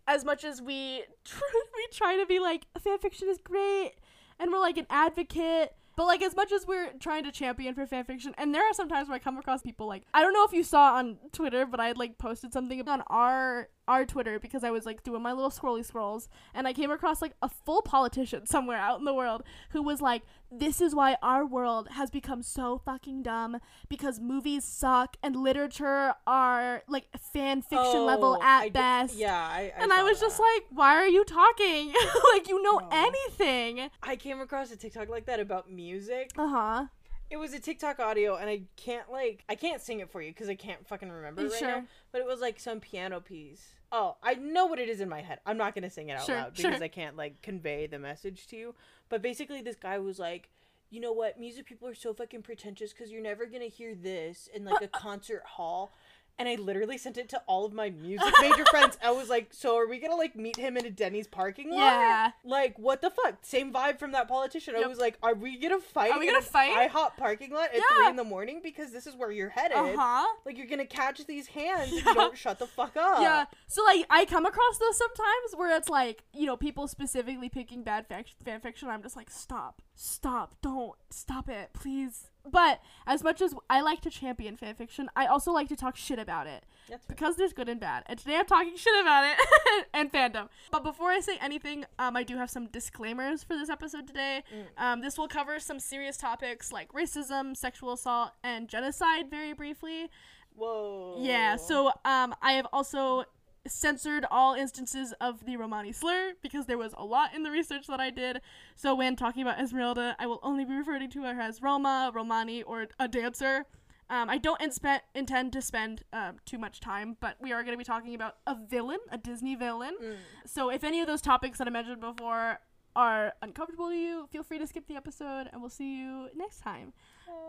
as 0.07 0.23
much 0.23 0.43
as 0.43 0.61
we 0.61 1.03
tr- 1.25 1.41
we 1.75 1.87
try 1.91 2.17
to 2.17 2.25
be 2.25 2.39
like 2.39 2.65
fanfiction 2.79 3.29
is 3.29 3.37
great 3.43 3.93
and 4.39 4.51
we're 4.51 4.59
like 4.59 4.77
an 4.77 4.87
advocate, 4.89 5.73
but 5.95 6.05
like 6.05 6.21
as 6.21 6.35
much 6.35 6.51
as 6.51 6.65
we're 6.65 6.91
trying 6.99 7.23
to 7.23 7.31
champion 7.31 7.73
for 7.73 7.85
fanfiction, 7.85 8.33
and 8.37 8.53
there 8.53 8.63
are 8.63 8.73
some 8.73 8.87
times 8.87 9.09
where 9.09 9.15
I 9.15 9.19
come 9.19 9.37
across 9.37 9.61
people 9.61 9.87
like 9.87 10.03
I 10.13 10.21
don't 10.21 10.33
know 10.33 10.45
if 10.45 10.53
you 10.53 10.63
saw 10.63 10.95
on 10.95 11.17
Twitter, 11.31 11.65
but 11.65 11.79
I 11.79 11.87
had 11.87 11.97
like 11.97 12.17
posted 12.17 12.53
something 12.53 12.87
on 12.87 13.01
our 13.07 13.69
our 13.87 14.05
Twitter 14.05 14.39
because 14.39 14.63
I 14.63 14.71
was 14.71 14.85
like 14.85 15.03
doing 15.03 15.21
my 15.21 15.31
little 15.33 15.49
scrolly 15.51 15.85
scrolls 15.85 16.27
and 16.53 16.67
I 16.67 16.73
came 16.73 16.91
across 16.91 17.21
like 17.21 17.33
a 17.41 17.49
full 17.49 17.81
politician 17.81 18.45
somewhere 18.45 18.77
out 18.77 18.99
in 18.99 19.05
the 19.05 19.13
world 19.13 19.43
who 19.69 19.81
was 19.81 20.01
like, 20.01 20.23
This 20.51 20.81
is 20.81 20.93
why 20.95 21.17
our 21.21 21.45
world 21.45 21.89
has 21.91 22.09
become 22.09 22.43
so 22.43 22.77
fucking 22.83 23.23
dumb 23.23 23.57
because 23.89 24.19
movies 24.19 24.63
suck 24.65 25.15
and 25.23 25.35
literature 25.35 26.13
are 26.25 26.83
like 26.87 27.07
fan 27.33 27.61
fiction 27.61 28.05
level 28.05 28.37
Oh, 28.39 28.43
at 28.43 28.59
I 28.59 28.63
did- 28.65 28.73
best. 28.73 29.15
yeah, 29.15 29.35
I, 29.35 29.71
I 29.77 29.83
and 29.83 29.93
I 29.93 30.03
was 30.03 30.19
just 30.19 30.39
like, 30.39 30.63
Why 30.71 30.95
are 30.95 31.07
you 31.07 31.23
talking? 31.23 31.93
like 32.33 32.47
you 32.47 32.61
know 32.61 32.79
Oh. 32.83 32.89
anything. 32.91 33.89
I 34.03 34.15
came 34.15 34.39
across 34.41 34.71
a 34.71 34.75
TikTok 34.77 35.09
like 35.09 35.25
that 35.25 35.39
about 35.39 35.71
music. 35.71 36.31
Uh-huh. 36.37 36.85
It 37.29 37.35
was 37.37 37.53
a 37.53 37.59
TikTok 37.59 37.99
audio, 37.99 38.35
and 38.37 38.49
I 38.49 38.61
can't 38.77 39.11
like 39.11 39.43
I 39.49 39.55
can't 39.55 39.81
sing 39.81 39.99
it 39.99 40.09
for 40.09 40.21
you 40.21 40.31
because 40.31 40.47
I 40.47 40.55
can't 40.55 40.87
fucking 40.87 41.09
remember 41.09 41.43
right 41.43 41.51
Sure. 41.59 41.67
now. 41.67 41.83
But 42.13 42.21
it 42.21 42.27
was 42.27 42.39
like 42.39 42.57
some 42.59 42.79
piano 42.79 43.19
piece. 43.19 43.73
Oh, 43.91 44.17
I 44.21 44.33
know 44.35 44.65
what 44.65 44.79
it 44.79 44.89
is 44.89 44.99
in 44.99 45.09
my 45.09 45.21
head. 45.21 45.39
I'm 45.45 45.57
not 45.57 45.73
gonna 45.73 45.89
sing 45.89 46.09
it 46.09 46.17
out 46.17 46.25
Sure, 46.25 46.35
loud 46.35 46.53
because 46.55 46.75
sure. 46.75 46.83
I 46.83 46.87
can't 46.89 47.15
like 47.15 47.41
convey 47.41 47.87
the 47.87 47.99
message 47.99 48.47
to 48.47 48.57
you. 48.57 48.75
But 49.09 49.21
basically, 49.21 49.61
this 49.61 49.77
guy 49.77 49.97
was 49.99 50.19
like, 50.19 50.49
you 50.89 50.99
know 50.99 51.13
what? 51.13 51.39
Music 51.39 51.65
people 51.65 51.87
are 51.87 51.95
so 51.95 52.13
fucking 52.13 52.41
pretentious 52.41 52.91
because 52.93 53.11
you're 53.11 53.21
never 53.21 53.45
gonna 53.45 53.65
hear 53.65 53.95
this 53.95 54.49
in 54.53 54.65
like 54.65 54.81
a 54.81 54.87
concert 54.99 55.43
hall. 55.45 55.91
And 56.39 56.47
I 56.47 56.53
literally 56.55 56.99
sent 56.99 57.17
it 57.17 57.29
to 57.29 57.41
all 57.47 57.65
of 57.65 57.73
my 57.73 57.89
music 57.89 58.31
major 58.41 58.63
friends. 58.69 58.95
I 59.03 59.09
was 59.11 59.27
like, 59.27 59.47
so 59.51 59.75
are 59.77 59.87
we 59.87 59.97
gonna 59.99 60.15
like 60.15 60.35
meet 60.35 60.55
him 60.55 60.77
in 60.77 60.85
a 60.85 60.91
Denny's 60.91 61.25
parking 61.27 61.71
lot? 61.71 61.77
Yeah. 61.79 62.31
Like, 62.43 62.77
what 62.77 63.01
the 63.01 63.09
fuck? 63.09 63.37
Same 63.41 63.73
vibe 63.73 63.97
from 63.97 64.11
that 64.11 64.27
politician. 64.27 64.75
I 64.75 64.85
was 64.87 64.99
like, 64.99 65.17
are 65.23 65.33
we 65.33 65.57
gonna 65.57 65.79
fight? 65.79 66.11
Are 66.11 66.19
we 66.19 66.27
gonna 66.27 66.41
fight? 66.41 66.89
IHOP 66.91 67.17
parking 67.17 67.51
lot 67.53 67.69
at 67.69 67.75
Yeah. 67.75 67.81
three 67.95 68.07
in 68.09 68.15
the 68.17 68.23
morning 68.23 68.59
because 68.63 68.91
this 68.91 69.07
is 69.07 69.15
where 69.15 69.31
you're 69.31 69.49
headed. 69.49 69.77
Uh-huh. 69.77 70.27
Like, 70.45 70.57
you're 70.57 70.67
gonna 70.67 70.85
catch 70.85 71.25
these 71.25 71.47
hands 71.47 71.91
if 71.91 72.03
Yeah. 72.05 72.09
you 72.11 72.15
don't 72.15 72.37
shut 72.37 72.59
the 72.59 72.67
fuck 72.67 72.95
up. 72.95 73.19
Yeah. 73.21 73.45
So 73.67 73.83
like 73.83 74.05
I 74.11 74.25
come 74.25 74.45
across 74.45 74.77
those 74.77 74.95
sometimes 74.97 75.55
where 75.55 75.75
it's 75.75 75.89
like, 75.89 76.23
you 76.33 76.45
know, 76.45 76.55
people 76.55 76.87
specifically 76.87 77.49
picking 77.49 77.81
bad 77.83 78.05
fan 78.07 78.59
fiction. 78.61 78.89
I'm 78.89 79.01
just 79.01 79.15
like, 79.15 79.31
stop. 79.31 79.81
Stop. 79.95 80.53
Don't. 80.61 80.93
Stop 81.09 81.49
it. 81.49 81.71
Please. 81.73 82.29
But 82.51 82.81
as 83.05 83.23
much 83.23 83.41
as 83.41 83.53
I 83.69 83.81
like 83.81 84.01
to 84.01 84.09
champion 84.09 84.57
fan 84.57 84.75
fiction, 84.75 85.09
I 85.15 85.25
also 85.25 85.51
like 85.51 85.67
to 85.69 85.75
talk 85.75 85.95
shit 85.95 86.19
about 86.19 86.47
it. 86.47 86.65
That's 86.89 87.05
fair. 87.05 87.15
Because 87.15 87.35
there's 87.35 87.53
good 87.53 87.69
and 87.69 87.79
bad. 87.79 88.03
And 88.07 88.17
today 88.17 88.35
I'm 88.37 88.45
talking 88.45 88.75
shit 88.75 88.93
about 89.01 89.25
it 89.25 89.85
and 89.93 90.11
fandom. 90.11 90.49
But 90.71 90.83
before 90.83 91.09
I 91.09 91.19
say 91.19 91.37
anything, 91.41 91.85
um, 91.99 92.15
I 92.15 92.23
do 92.23 92.37
have 92.37 92.49
some 92.49 92.67
disclaimers 92.67 93.43
for 93.43 93.55
this 93.55 93.69
episode 93.69 94.07
today. 94.07 94.43
Um, 94.77 95.01
this 95.01 95.17
will 95.17 95.27
cover 95.27 95.59
some 95.59 95.79
serious 95.79 96.17
topics 96.17 96.71
like 96.71 96.91
racism, 96.93 97.55
sexual 97.55 97.93
assault, 97.93 98.31
and 98.43 98.67
genocide 98.67 99.29
very 99.29 99.53
briefly. 99.53 100.09
Whoa. 100.55 101.17
Yeah, 101.19 101.55
so 101.55 101.89
um, 102.03 102.33
I 102.41 102.53
have 102.53 102.65
also 102.73 103.25
censored 103.67 104.25
all 104.31 104.53
instances 104.53 105.13
of 105.19 105.45
the 105.45 105.57
Romani 105.57 105.91
slur 105.91 106.33
because 106.41 106.65
there 106.65 106.77
was 106.77 106.93
a 106.97 107.05
lot 107.05 107.33
in 107.35 107.43
the 107.43 107.51
research 107.51 107.87
that 107.87 107.99
I 107.99 108.09
did. 108.09 108.41
So 108.75 108.95
when 108.95 109.15
talking 109.15 109.41
about 109.41 109.59
Esmeralda, 109.59 110.15
I 110.19 110.27
will 110.27 110.39
only 110.43 110.65
be 110.65 110.73
referring 110.75 111.09
to 111.09 111.23
her 111.23 111.39
as 111.39 111.61
Roma, 111.61 112.11
Romani, 112.13 112.63
or 112.63 112.87
a 112.99 113.07
dancer. 113.07 113.65
Um, 114.09 114.29
I 114.29 114.37
don't 114.37 114.59
inspe- 114.61 115.01
intend 115.15 115.51
to 115.53 115.61
spend 115.61 116.03
um, 116.13 116.37
too 116.45 116.57
much 116.57 116.79
time, 116.79 117.17
but 117.19 117.35
we 117.41 117.51
are 117.51 117.61
going 117.63 117.73
to 117.73 117.77
be 117.77 117.83
talking 117.83 118.15
about 118.15 118.37
a 118.47 118.55
villain, 118.55 118.99
a 119.11 119.17
Disney 119.17 119.55
villain. 119.55 119.95
Mm. 120.01 120.15
So 120.45 120.69
if 120.69 120.83
any 120.83 121.01
of 121.01 121.07
those 121.07 121.21
topics 121.21 121.57
that 121.57 121.67
I 121.67 121.71
mentioned 121.71 121.99
before 121.99 122.59
are 122.97 123.33
uncomfortable 123.43 123.89
to 123.89 123.95
you, 123.95 124.27
feel 124.31 124.43
free 124.43 124.57
to 124.57 124.65
skip 124.65 124.87
the 124.87 124.95
episode, 124.95 125.47
and 125.53 125.61
we'll 125.61 125.69
see 125.69 125.99
you 125.99 126.29
next 126.35 126.61
time. 126.61 126.93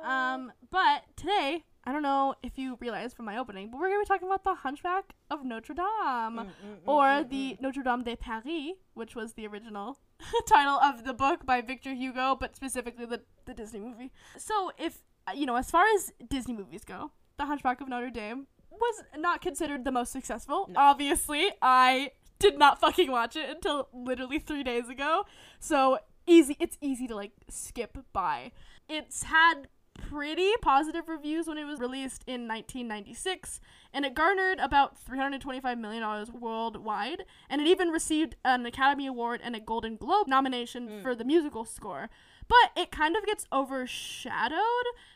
Um, 0.05 0.53
but 0.71 1.05
today, 1.17 1.65
I 1.85 1.93
don't 1.93 2.03
know 2.03 2.35
if 2.43 2.59
you 2.59 2.77
realized 2.81 3.17
from 3.17 3.25
my 3.25 3.39
opening, 3.39 3.71
but 3.71 3.81
we're 3.81 3.89
gonna 3.89 4.01
be 4.01 4.07
talking 4.07 4.29
about 4.29 4.45
the 4.45 4.55
Hunchback 4.55 5.15
of 5.31 5.45
Notre 5.47 5.73
Dame, 5.73 5.87
Mm, 5.89 6.37
mm, 6.37 6.45
mm, 6.45 6.77
or 6.87 7.07
mm, 7.07 7.31
the 7.31 7.55
mm. 7.55 7.61
Notre 7.63 7.83
Dame 7.83 8.05
de 8.05 8.15
Paris, 8.15 8.75
which 8.93 9.17
was 9.17 9.33
the 9.33 9.47
original 9.47 9.99
title 10.47 10.79
of 10.81 11.05
the 11.05 11.15
book 11.15 11.47
by 11.47 11.63
Victor 11.63 11.95
Hugo, 11.95 12.37
but 12.39 12.55
specifically 12.55 13.07
the 13.07 13.23
the 13.47 13.55
Disney 13.55 13.81
movie. 13.81 14.13
So, 14.37 14.71
if 14.79 15.03
uh, 15.27 15.33
you 15.35 15.47
know, 15.47 15.57
as 15.57 15.71
far 15.71 15.85
as 15.95 16.13
Disney 16.29 16.53
movies 16.55 16.85
go, 16.85 17.11
the 17.39 17.47
Hunchback 17.47 17.81
of 17.81 17.89
Notre 17.89 18.11
Dame 18.11 18.47
was 18.71 19.03
not 19.17 19.41
considered 19.41 19.85
the 19.85 19.93
most 19.93 20.13
successful. 20.13 20.67
No. 20.69 20.79
Obviously, 20.79 21.51
I 21.63 22.13
did 22.39 22.59
not 22.59 22.81
fucking 22.81 23.11
watch 23.11 23.37
it 23.37 23.49
until 23.49 23.89
literally 23.93 24.39
three 24.39 24.63
days 24.63 24.89
ago. 24.89 25.25
So 25.59 25.99
easy, 26.27 26.57
it's 26.61 26.79
easy 26.81 27.07
to 27.09 27.15
like 27.17 27.33
skip 27.49 27.99
by. 28.13 28.53
It's 28.89 29.25
had 29.25 29.69
pretty 30.01 30.53
positive 30.63 31.09
reviews 31.09 31.49
when 31.49 31.59
it 31.59 31.65
was 31.65 31.81
released 31.81 32.23
in 32.27 32.47
1996, 32.47 33.61
and 33.93 34.05
it 34.05 34.15
garnered 34.15 34.59
about 34.61 34.97
325 34.99 35.77
million 35.77 36.03
dollars 36.03 36.31
worldwide, 36.31 37.25
and 37.51 37.61
it 37.61 37.67
even 37.67 37.89
received 37.89 38.37
an 38.45 38.65
Academy 38.65 39.07
Award 39.07 39.41
and 39.43 39.57
a 39.57 39.61
Golden 39.61 39.97
Globe 39.97 40.29
nomination 40.29 40.89
Mm. 40.89 41.03
for 41.03 41.15
the 41.17 41.25
musical 41.25 41.65
score. 41.65 42.09
But 42.49 42.83
it 42.83 42.91
kind 42.91 43.15
of 43.15 43.27
gets 43.27 43.47
overshadowed 43.53 44.59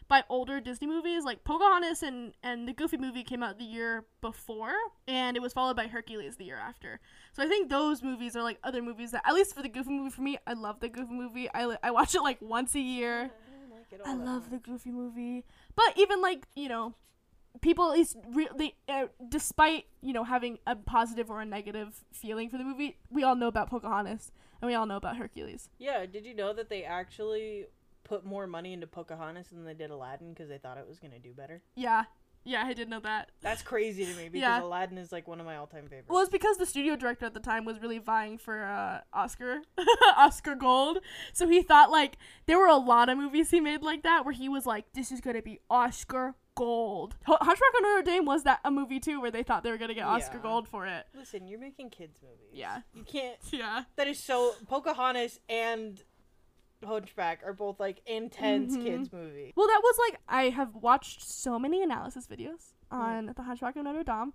by 0.07 0.23
older 0.29 0.61
Disney 0.61 0.87
movies 0.87 1.25
like 1.25 1.45
Pocahontas 1.45 2.03
and, 2.03 2.35
and 2.43 2.69
the 2.69 2.75
Goofy 2.75 2.99
movie 2.99 3.25
came 3.25 3.43
out 3.43 3.59
the 3.59 3.65
year 3.65 4.05
before, 4.21 4.75
and 5.09 5.37
it 5.37 5.41
was 5.41 5.55
followed 5.55 5.75
by 5.75 5.87
Hercules 5.87 6.37
the 6.37 6.45
year 6.45 6.59
after. 6.59 7.01
So 7.33 7.43
I 7.43 7.49
think 7.49 7.71
those 7.71 8.03
movies 8.03 8.37
are 8.37 8.43
like 8.43 8.59
other 8.63 8.83
movies 8.83 9.13
that, 9.13 9.23
at 9.27 9.35
least 9.35 9.55
for 9.55 9.63
the 9.63 9.71
Goofy 9.71 9.91
movie, 9.91 10.11
for 10.11 10.21
me, 10.21 10.37
I 10.47 10.53
love 10.53 10.81
the 10.81 10.91
Goofy 10.91 11.15
movie. 11.15 11.49
I, 11.55 11.77
I 11.83 11.91
watch 11.91 12.15
it 12.15 12.21
like 12.21 12.39
once 12.43 12.75
a 12.75 12.81
year. 12.81 13.31
I 13.31 13.75
like 13.75 14.07
I 14.07 14.15
love 14.15 14.51
the. 14.51 14.59
Goofy 14.59 14.91
movie, 14.91 15.45
but 15.75 15.93
even 15.97 16.21
like 16.21 16.47
you 16.55 16.69
know, 16.69 16.95
people 17.63 17.87
at 17.91 17.93
least 17.93 18.17
re- 18.33 18.49
they, 18.57 18.75
uh, 18.89 19.07
despite 19.29 19.87
you 20.03 20.13
know 20.13 20.25
having 20.25 20.59
a 20.67 20.77
positive 20.77 21.31
or 21.31 21.41
a 21.41 21.47
negative 21.47 22.05
feeling 22.13 22.49
for 22.51 22.59
the 22.59 22.65
movie, 22.65 22.99
we 23.11 23.23
all 23.23 23.37
know 23.37 23.49
about 23.49 23.71
Pocahontas 23.71 24.31
and 24.63 24.69
we 24.71 24.75
all 24.75 24.87
know 24.87 24.97
about 24.97 25.17
Hercules. 25.17 25.69
Yeah, 25.79 26.07
did 26.07 26.25
you 26.25 26.35
know 26.35 26.53
that 26.55 26.71
they 26.71 26.85
actually 26.85 27.67
put 28.05 28.25
more 28.25 28.47
money 28.47 28.73
into 28.73 28.87
Pocahontas 28.87 29.49
than 29.49 29.65
they 29.65 29.75
did 29.75 29.91
Aladdin 29.91 30.31
because 30.33 30.49
they 30.49 30.59
thought 30.59 30.79
it 30.79 30.89
was 30.89 30.99
gonna 30.99 31.19
do 31.19 31.33
better? 31.33 31.61
Yeah, 31.75 32.05
yeah, 32.45 32.65
I 32.65 32.73
did 32.73 32.89
know 32.89 33.01
that. 33.01 33.31
That's 33.41 33.63
crazy 33.63 34.05
to 34.05 34.15
me 34.15 34.25
because 34.31 34.41
Yeah. 34.41 34.63
Aladdin 34.63 34.99
is 34.99 35.13
like 35.13 35.29
one 35.29 35.41
of 35.41 35.47
my 35.47 35.57
all-time 35.57 35.85
favorites. 35.85 36.09
Well, 36.09 36.21
it's 36.23 36.31
because 36.31 36.57
the 36.59 36.67
studio 36.67 36.97
director 36.97 37.27
at 37.27 37.35
the 37.35 37.41
time 37.41 37.65
was 37.65 37.81
really 37.81 37.99
vying 37.99 38.39
for 38.39 38.65
uh, 38.65 39.01
Oscar, 39.13 39.63
Oscar 40.17 40.55
Gold. 40.55 40.99
So 41.33 41.49
he 41.49 41.63
thought 41.63 41.91
like 41.91 42.17
there 42.47 42.59
were 42.59 42.67
a 42.67 42.77
lot 42.77 43.09
of 43.09 43.19
movies 43.19 43.51
he 43.51 43.61
made 43.61 43.83
like 43.83 44.03
that 44.05 44.25
where 44.25 44.35
he 44.35 44.49
was 44.49 44.65
like, 44.67 44.93
"This 44.93 45.11
is 45.13 45.21
gonna 45.21 45.43
be 45.43 45.59
Oscar 45.69 46.35
Gold." 46.55 47.17
Hunchback 47.27 47.69
of 47.77 47.83
Notre 47.83 48.03
Dame 48.03 48.25
was 48.25 48.43
that 48.45 48.61
a 48.65 48.71
movie 48.71 49.01
too 49.01 49.21
where 49.21 49.31
they 49.31 49.43
thought 49.43 49.63
they 49.63 49.71
were 49.71 49.79
gonna 49.79 49.95
get 49.95 50.07
Oscar 50.07 50.37
Yeah. 50.39 50.43
Gold 50.43 50.69
for 50.69 50.87
it. 50.87 51.07
Listen, 51.15 51.47
you're 51.49 51.61
making 51.61 51.91
kids 51.91 52.19
movies. 52.23 52.51
Yeah. 52.53 52.83
You 52.95 53.05
can't. 53.05 53.39
Yeah. 53.53 53.85
That 53.97 54.09
is 54.09 54.19
so. 54.19 54.53
Pocahontas 54.69 55.41
and 55.49 56.03
Hunchback 56.85 57.43
are 57.45 57.53
both 57.53 57.79
like 57.79 58.03
intense 58.07 58.77
Mhm. 58.77 58.83
kids 58.85 59.13
movies. 59.13 59.53
Well, 59.57 59.69
that 59.69 59.81
was 59.83 59.99
like 60.11 60.21
I 60.29 60.49
have 60.51 60.75
watched 60.75 61.23
so 61.23 61.59
many 61.59 61.83
analysis 61.83 62.27
videos 62.27 62.73
on 62.91 63.27
the 63.37 63.43
Hunchback 63.43 63.77
of 63.77 63.85
Notre 63.85 64.03
Dame 64.03 64.33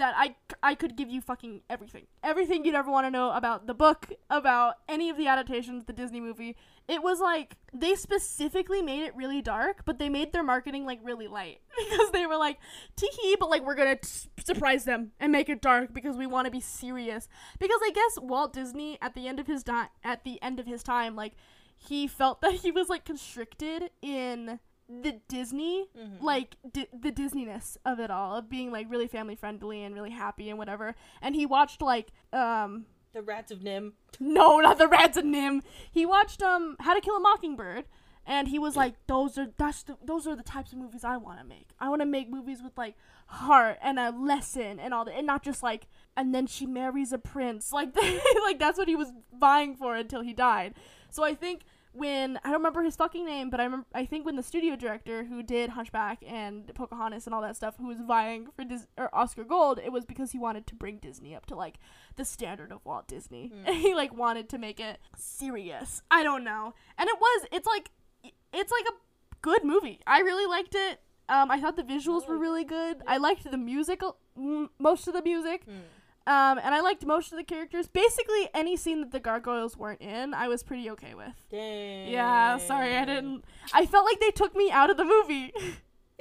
that 0.00 0.14
I 0.16 0.34
I 0.62 0.74
could 0.74 0.96
give 0.96 1.10
you 1.10 1.20
fucking 1.20 1.60
everything. 1.68 2.06
Everything 2.24 2.64
you'd 2.64 2.74
ever 2.74 2.90
want 2.90 3.06
to 3.06 3.10
know 3.10 3.30
about 3.32 3.66
the 3.66 3.74
book, 3.74 4.08
about 4.30 4.76
any 4.88 5.10
of 5.10 5.16
the 5.16 5.28
adaptations, 5.28 5.84
the 5.84 5.92
Disney 5.92 6.20
movie. 6.20 6.56
It 6.88 7.02
was 7.02 7.20
like 7.20 7.56
they 7.72 7.94
specifically 7.94 8.82
made 8.82 9.04
it 9.04 9.14
really 9.14 9.42
dark, 9.42 9.84
but 9.84 9.98
they 9.98 10.08
made 10.08 10.32
their 10.32 10.42
marketing 10.42 10.86
like 10.86 11.00
really 11.04 11.28
light 11.28 11.60
because 11.78 12.10
they 12.12 12.26
were 12.26 12.36
like, 12.38 12.58
"Tee 12.96 13.36
but 13.38 13.50
like 13.50 13.64
we're 13.64 13.74
gonna 13.74 13.96
t- 13.96 14.30
surprise 14.42 14.84
them 14.84 15.12
and 15.20 15.30
make 15.30 15.48
it 15.50 15.60
dark 15.60 15.92
because 15.92 16.16
we 16.16 16.26
want 16.26 16.46
to 16.46 16.50
be 16.50 16.60
serious. 16.60 17.28
Because 17.58 17.80
I 17.84 17.90
guess 17.90 18.18
Walt 18.20 18.52
Disney 18.54 18.98
at 19.02 19.14
the 19.14 19.28
end 19.28 19.38
of 19.38 19.46
his 19.46 19.62
di- 19.62 19.90
at 20.02 20.24
the 20.24 20.42
end 20.42 20.58
of 20.58 20.66
his 20.66 20.82
time, 20.82 21.14
like 21.14 21.34
he 21.76 22.06
felt 22.06 22.40
that 22.42 22.54
he 22.54 22.72
was 22.72 22.88
like 22.88 23.04
constricted 23.04 23.90
in 24.02 24.60
the 25.02 25.20
Disney, 25.28 25.88
Mhm. 25.96 26.20
like 26.20 26.56
di- 26.72 26.88
the 26.92 27.12
Disneyness 27.12 27.76
of 27.84 28.00
it 28.00 28.10
all, 28.10 28.34
of 28.36 28.48
being 28.48 28.72
like 28.72 28.90
really 28.90 29.06
family 29.06 29.36
friendly 29.36 29.82
and 29.84 29.94
really 29.94 30.10
happy 30.10 30.48
and 30.50 30.58
whatever. 30.58 30.94
And 31.22 31.34
he 31.34 31.46
watched 31.46 31.80
like 31.80 32.10
um 32.32 32.86
The 33.12 33.22
Rats 33.22 33.50
of 33.52 33.60
NIMH. 33.60 33.92
no, 34.20 34.58
not 34.60 34.78
the 34.78 34.88
Rats 34.88 35.16
of 35.16 35.24
NIMH. 35.24 35.62
He 35.90 36.04
watched 36.04 36.42
um 36.42 36.76
How 36.80 36.94
to 36.94 37.00
Kill 37.00 37.16
a 37.16 37.20
Mockingbird, 37.20 37.84
and 38.26 38.48
he 38.48 38.58
was 38.58 38.76
like, 38.76 38.94
"Those 39.06 39.38
are 39.38 39.48
that's 39.56 39.82
the, 39.84 39.96
those 40.04 40.26
are 40.26 40.34
the 40.36 40.42
types 40.42 40.72
of 40.72 40.78
movies 40.78 41.04
I 41.04 41.16
want 41.16 41.38
to 41.38 41.44
make. 41.44 41.68
I 41.78 41.88
want 41.88 42.02
to 42.02 42.06
make 42.06 42.28
movies 42.28 42.60
with 42.62 42.76
like 42.76 42.96
heart 43.26 43.78
and 43.80 43.98
a 43.98 44.10
lesson 44.10 44.78
and 44.80 44.92
all 44.92 45.04
that, 45.04 45.14
and 45.16 45.26
not 45.26 45.42
just 45.42 45.62
like." 45.62 45.86
And 46.16 46.34
then 46.34 46.46
she 46.48 46.66
marries 46.66 47.12
a 47.12 47.18
prince, 47.18 47.72
like 47.78 47.94
like 48.42 48.58
that's 48.58 48.76
what 48.78 48.88
he 48.88 48.96
was 48.96 49.12
vying 49.32 49.76
for 49.76 49.94
until 49.94 50.20
he 50.22 50.32
died. 50.32 50.74
So 51.10 51.24
I 51.24 51.34
think 51.34 51.62
when 51.92 52.38
I 52.44 52.48
don't 52.50 52.58
remember 52.58 52.82
his 52.82 52.96
fucking 52.96 53.24
name, 53.24 53.50
but 53.50 53.60
I 53.60 53.64
remember 53.64 53.86
I 53.94 54.06
think 54.06 54.24
when 54.24 54.36
the 54.36 54.42
studio 54.42 54.76
director 54.76 55.24
who 55.24 55.42
did 55.42 55.70
Hunchback 55.70 56.22
and 56.26 56.72
Pocahontas 56.74 57.26
and 57.26 57.34
all 57.34 57.42
that 57.42 57.56
stuff, 57.56 57.76
who 57.78 57.88
was 57.88 58.00
vying 58.00 58.46
for 58.54 58.64
Dis- 58.64 58.86
or 58.96 59.14
Oscar 59.14 59.44
Gold, 59.44 59.80
it 59.84 59.92
was 59.92 60.04
because 60.04 60.32
he 60.32 60.38
wanted 60.38 60.66
to 60.68 60.74
bring 60.74 60.98
Disney 60.98 61.34
up 61.34 61.46
to 61.46 61.54
like 61.56 61.78
the 62.16 62.24
standard 62.24 62.70
of 62.70 62.84
Walt 62.84 63.08
Disney. 63.08 63.52
Mm. 63.66 63.74
he 63.80 63.94
like 63.94 64.14
wanted 64.14 64.48
to 64.50 64.58
make 64.58 64.78
it 64.78 64.98
serious. 65.16 66.02
I 66.10 66.22
don't 66.22 66.44
know, 66.44 66.74
and 66.96 67.08
it 67.08 67.16
was. 67.20 67.46
It's 67.50 67.66
like 67.66 67.90
it's 68.52 68.72
like 68.72 68.84
a 68.88 68.96
good 69.42 69.64
movie. 69.64 70.00
I 70.06 70.20
really 70.20 70.46
liked 70.46 70.74
it. 70.74 71.00
Um, 71.28 71.50
I 71.50 71.60
thought 71.60 71.76
the 71.76 71.84
visuals 71.84 72.26
were 72.26 72.36
really 72.38 72.64
good. 72.64 73.02
I 73.06 73.18
liked 73.18 73.48
the 73.48 73.56
music, 73.56 74.02
most 74.36 75.06
of 75.06 75.14
the 75.14 75.22
music. 75.22 75.64
Mm. 75.66 75.82
Um, 76.30 76.60
and 76.62 76.72
I 76.72 76.80
liked 76.80 77.04
most 77.04 77.32
of 77.32 77.38
the 77.38 77.42
characters. 77.42 77.88
Basically, 77.88 78.48
any 78.54 78.76
scene 78.76 79.00
that 79.00 79.10
the 79.10 79.18
gargoyles 79.18 79.76
weren't 79.76 80.00
in, 80.00 80.32
I 80.32 80.46
was 80.46 80.62
pretty 80.62 80.88
okay 80.90 81.14
with. 81.14 81.34
Dang. 81.50 82.08
Yeah, 82.08 82.56
sorry, 82.58 82.96
I 82.96 83.04
didn't. 83.04 83.44
I 83.74 83.84
felt 83.84 84.04
like 84.04 84.20
they 84.20 84.30
took 84.30 84.54
me 84.54 84.70
out 84.70 84.90
of 84.90 84.96
the 84.96 85.04
movie. 85.04 85.52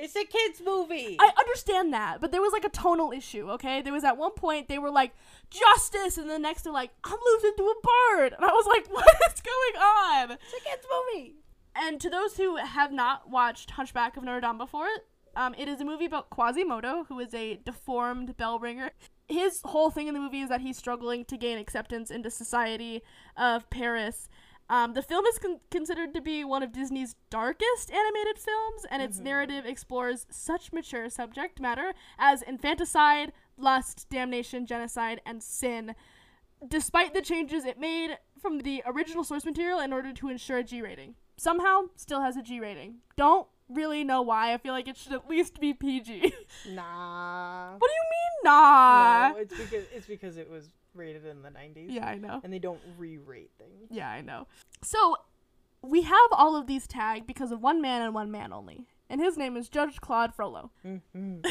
It's 0.01 0.15
a 0.15 0.23
kids 0.23 0.61
movie. 0.65 1.17
I 1.19 1.29
understand 1.37 1.91
that, 1.91 2.21
but 2.21 2.31
there 2.31 2.39
was 2.39 2.53
like 2.53 2.63
a 2.63 2.69
tonal 2.69 3.11
issue, 3.11 3.51
okay? 3.51 3.81
There 3.81 3.91
was 3.91 4.05
at 4.05 4.15
one 4.15 4.31
point 4.31 4.69
they 4.69 4.79
were 4.79 4.89
like, 4.89 5.11
justice, 5.49 6.17
and 6.17 6.29
the 6.29 6.39
next 6.39 6.61
they're 6.61 6.71
like, 6.71 6.91
I'm 7.03 7.17
losing 7.33 7.51
to 7.57 7.63
a 7.63 7.75
bird. 8.15 8.33
And 8.33 8.45
I 8.45 8.53
was 8.53 8.65
like, 8.65 8.87
what 8.93 9.05
is 9.27 9.41
going 9.41 9.83
on? 9.83 10.31
it's 10.31 10.53
a 10.53 10.69
kids 10.69 10.87
movie. 10.89 11.35
And 11.75 11.99
to 11.99 12.09
those 12.09 12.37
who 12.37 12.55
have 12.55 12.93
not 12.93 13.29
watched 13.29 13.71
Hunchback 13.71 14.15
of 14.15 14.23
Notre 14.23 14.39
Dame 14.39 14.57
before, 14.57 14.87
um, 15.35 15.53
it 15.57 15.67
is 15.67 15.81
a 15.81 15.85
movie 15.85 16.05
about 16.05 16.29
Quasimodo, 16.29 17.03
who 17.09 17.19
is 17.19 17.33
a 17.33 17.59
deformed 17.65 18.37
bell 18.37 18.57
ringer. 18.57 18.91
His 19.29 19.61
whole 19.63 19.91
thing 19.91 20.07
in 20.07 20.13
the 20.15 20.19
movie 20.19 20.41
is 20.41 20.49
that 20.49 20.61
he's 20.61 20.77
struggling 20.77 21.23
to 21.25 21.37
gain 21.37 21.57
acceptance 21.59 22.09
into 22.09 22.29
society 22.31 23.03
of 23.37 23.69
Paris. 23.69 24.27
Um, 24.71 24.93
the 24.93 25.01
film 25.01 25.25
is 25.25 25.39
con- 25.39 25.59
considered 25.71 26.13
to 26.13 26.21
be 26.21 26.43
one 26.43 26.61
of 26.63 26.71
Disney's 26.71 27.15
darkest 27.29 27.91
animated 27.91 28.37
films, 28.37 28.85
and 28.91 29.01
its 29.01 29.19
Mhm. 29.19 29.23
narrative 29.23 29.65
explores 29.65 30.27
such 30.29 30.71
mature 30.73 31.09
subject 31.09 31.59
matter 31.59 31.93
as 32.19 32.41
infanticide, 32.41 33.31
lust, 33.57 34.07
damnation, 34.09 34.65
genocide, 34.65 35.21
and 35.25 35.41
sin. 35.41 35.95
Despite 36.67 37.13
the 37.13 37.21
changes 37.21 37.65
it 37.65 37.79
made 37.79 38.17
from 38.39 38.59
the 38.59 38.83
original 38.85 39.23
source 39.23 39.45
material 39.45 39.79
in 39.79 39.93
order 39.93 40.11
to 40.13 40.29
ensure 40.29 40.57
a 40.57 40.63
G 40.63 40.81
rating, 40.81 41.15
somehow 41.37 41.89
still 41.95 42.21
has 42.21 42.35
a 42.35 42.41
G 42.43 42.59
rating. 42.59 43.01
Don't 43.15 43.47
really 43.69 44.03
know 44.03 44.21
why. 44.21 44.53
I 44.53 44.57
feel 44.57 44.73
like 44.73 44.87
it 44.87 44.97
should 44.97 45.13
at 45.13 45.29
least 45.29 45.59
be 45.59 45.73
PG. 45.73 46.33
Nah. 46.71 47.73
what 47.77 47.87
do 47.87 47.93
you 47.93 48.03
mean, 48.11 48.51
nah? 48.51 49.29
no, 49.29 49.37
it's 49.37 49.55
because 49.55 49.85
it's 49.93 50.07
because 50.07 50.37
it 50.37 50.49
was 50.49 50.69
rated 50.93 51.25
in 51.25 51.41
the 51.41 51.49
90s. 51.49 51.87
Yeah, 51.89 52.07
I 52.07 52.15
know. 52.15 52.41
And 52.43 52.51
they 52.51 52.59
don't 52.59 52.81
re-rate 52.97 53.51
things. 53.57 53.87
Yeah, 53.89 54.09
I 54.09 54.21
know. 54.21 54.47
So, 54.83 55.15
we 55.81 56.01
have 56.01 56.29
all 56.31 56.55
of 56.55 56.67
these 56.67 56.87
tagged 56.87 57.27
because 57.27 57.51
of 57.51 57.61
one 57.61 57.81
man 57.81 58.01
and 58.01 58.13
one 58.13 58.31
man 58.31 58.51
only. 58.51 58.87
And 59.09 59.19
his 59.19 59.37
name 59.37 59.57
is 59.57 59.69
Judge 59.69 59.99
Claude 60.01 60.35
Frollo. 60.35 60.69
Mhm. 60.85 61.43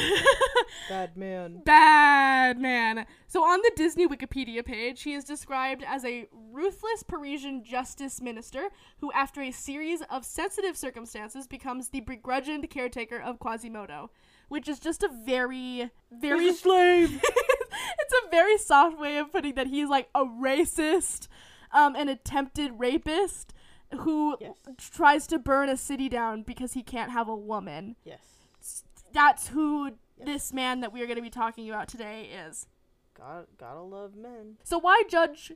Bad 0.88 1.16
man. 1.16 1.62
Bad 1.64 2.58
man. 2.60 3.04
So 3.26 3.42
on 3.42 3.60
the 3.62 3.72
Disney 3.74 4.06
Wikipedia 4.06 4.64
page, 4.64 5.02
he 5.02 5.12
is 5.12 5.24
described 5.24 5.82
as 5.84 6.04
a 6.04 6.28
ruthless 6.32 7.02
Parisian 7.02 7.64
justice 7.64 8.20
minister 8.20 8.68
who, 9.00 9.10
after 9.12 9.40
a 9.42 9.50
series 9.50 10.02
of 10.02 10.24
sensitive 10.24 10.76
circumstances, 10.76 11.48
becomes 11.48 11.88
the 11.88 12.00
begrudged 12.00 12.70
caretaker 12.70 13.20
of 13.20 13.40
Quasimodo, 13.40 14.10
which 14.48 14.68
is 14.68 14.78
just 14.78 15.02
a 15.02 15.08
very, 15.24 15.90
very 16.12 16.44
He's 16.44 16.58
a 16.58 16.60
slave. 16.60 17.20
it's 17.22 18.14
a 18.24 18.30
very 18.30 18.56
soft 18.56 18.98
way 19.00 19.16
of 19.18 19.32
putting 19.32 19.54
that 19.56 19.66
he's 19.66 19.88
like 19.88 20.08
a 20.14 20.24
racist, 20.24 21.26
um, 21.72 21.96
an 21.96 22.08
attempted 22.08 22.72
rapist 22.78 23.52
who 24.00 24.36
Yes. 24.40 24.56
tries 24.92 25.26
to 25.28 25.38
burn 25.38 25.68
a 25.68 25.76
city 25.76 26.08
down 26.08 26.42
because 26.42 26.72
he 26.74 26.82
can't 26.82 27.10
have 27.12 27.28
a 27.28 27.36
woman. 27.36 27.96
yes. 28.04 28.84
That's 29.12 29.48
who 29.48 29.86
Yes. 30.16 30.26
this 30.26 30.52
man 30.52 30.80
that 30.80 30.92
we 30.92 31.00
are 31.02 31.06
going 31.06 31.16
to 31.16 31.22
be 31.22 31.30
talking 31.30 31.68
about 31.70 31.88
today 31.88 32.24
is. 32.26 32.66
God, 33.14 33.46
gotta 33.56 33.80
love 33.80 34.14
men. 34.14 34.58
So 34.64 34.78
why 34.78 35.02
judge 35.08 35.52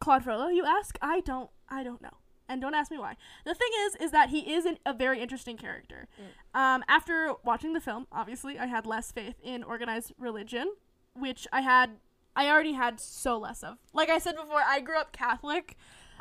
Claude 0.00 0.24
Frollo? 0.24 0.48
You 0.48 0.64
ask. 0.66 0.98
I 1.00 1.20
don't. 1.20 1.50
I 1.68 1.82
don't 1.82 2.02
know. 2.02 2.14
And 2.48 2.60
don't 2.60 2.74
ask 2.74 2.90
me 2.90 2.98
why. 2.98 3.16
The 3.44 3.54
thing 3.54 3.68
is, 3.86 3.94
is 3.96 4.10
that 4.10 4.30
he 4.30 4.52
is 4.52 4.64
an, 4.66 4.78
a 4.84 4.92
very 4.92 5.20
interesting 5.20 5.56
character. 5.56 6.08
Um, 6.52 6.82
after 6.88 7.32
watching 7.44 7.74
the 7.74 7.80
film, 7.80 8.06
obviously, 8.10 8.58
I 8.58 8.66
had 8.66 8.86
less 8.86 9.12
faith 9.12 9.36
in 9.42 9.62
organized 9.62 10.12
religion, 10.18 10.72
which 11.14 11.46
I 11.52 11.60
had. 11.60 11.98
I 12.34 12.48
already 12.48 12.72
had 12.72 12.98
so 13.00 13.38
less 13.38 13.62
of. 13.62 13.78
Like 13.92 14.08
I 14.10 14.18
said 14.18 14.34
before, 14.36 14.62
I 14.66 14.80
grew 14.80 14.98
up 14.98 15.12
Catholic. 15.12 15.76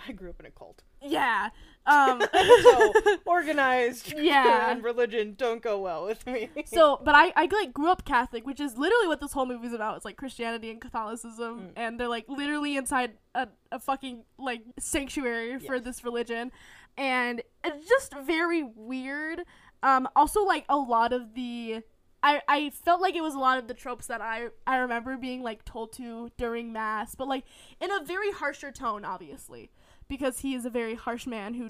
I 0.08 0.12
grew 0.12 0.30
up 0.30 0.40
in 0.40 0.46
a 0.46 0.52
cult. 0.52 0.84
Yeah. 1.02 1.50
Um, 1.86 2.22
so 2.34 2.94
organized 3.26 4.14
Yeah. 4.16 4.70
and 4.72 4.84
religion 4.84 5.34
don't 5.38 5.62
go 5.62 5.80
well 5.80 6.06
with 6.06 6.26
me. 6.28 6.50
so, 6.66 7.00
but 7.04 7.16
I, 7.16 7.32
I 7.36 7.48
like 7.52 7.74
grew 7.74 7.90
up 7.90 8.06
Catholic, 8.06 8.46
which 8.46 8.60
is 8.60 8.78
literally 8.78 9.08
what 9.08 9.20
this 9.22 9.32
whole 9.34 9.46
movie's 9.46 9.74
about. 9.74 9.96
It's 9.96 10.06
like 10.06 10.18
Christianity 10.18 10.70
and 10.72 10.80
Catholicism, 10.82 11.60
Mm. 11.60 11.72
and 11.76 12.00
they're 12.00 12.08
like 12.08 12.26
literally 12.28 12.76
inside 12.78 13.14
a, 13.34 13.48
a 13.72 13.80
fucking 13.80 14.24
like 14.38 14.62
sanctuary 14.78 15.58
for 15.60 15.80
this 15.80 16.04
religion, 16.04 16.52
and 16.98 17.42
it's 17.64 17.88
just 17.88 18.14
very 18.24 18.64
weird. 18.64 19.44
Um, 19.82 20.08
also 20.16 20.44
like 20.44 20.66
a 20.70 20.78
lot 20.78 21.14
of 21.14 21.34
the. 21.34 21.82
I, 22.22 22.42
I 22.50 22.70
felt 22.72 23.00
like 23.00 23.16
it 23.16 23.22
was 23.24 23.34
a 23.34 23.40
lot 23.40 23.60
of 23.60 23.70
the 23.70 23.74
tropes 23.74 24.08
that 24.08 24.20
I, 24.20 24.48
I 24.68 24.80
remember 24.80 25.16
being 25.16 25.42
like 25.42 25.64
told 25.64 25.94
to 25.94 26.30
during 26.38 26.74
mass, 26.74 27.16
but 27.16 27.30
like 27.30 27.46
in 27.80 27.90
a 27.90 28.04
very 28.04 28.32
harsher 28.34 28.72
tone, 28.74 29.06
obviously, 29.06 29.70
because 30.10 30.40
he 30.40 30.54
is 30.54 30.66
a 30.66 30.70
very 30.70 30.96
harsh 30.96 31.26
man 31.26 31.54
who 31.54 31.70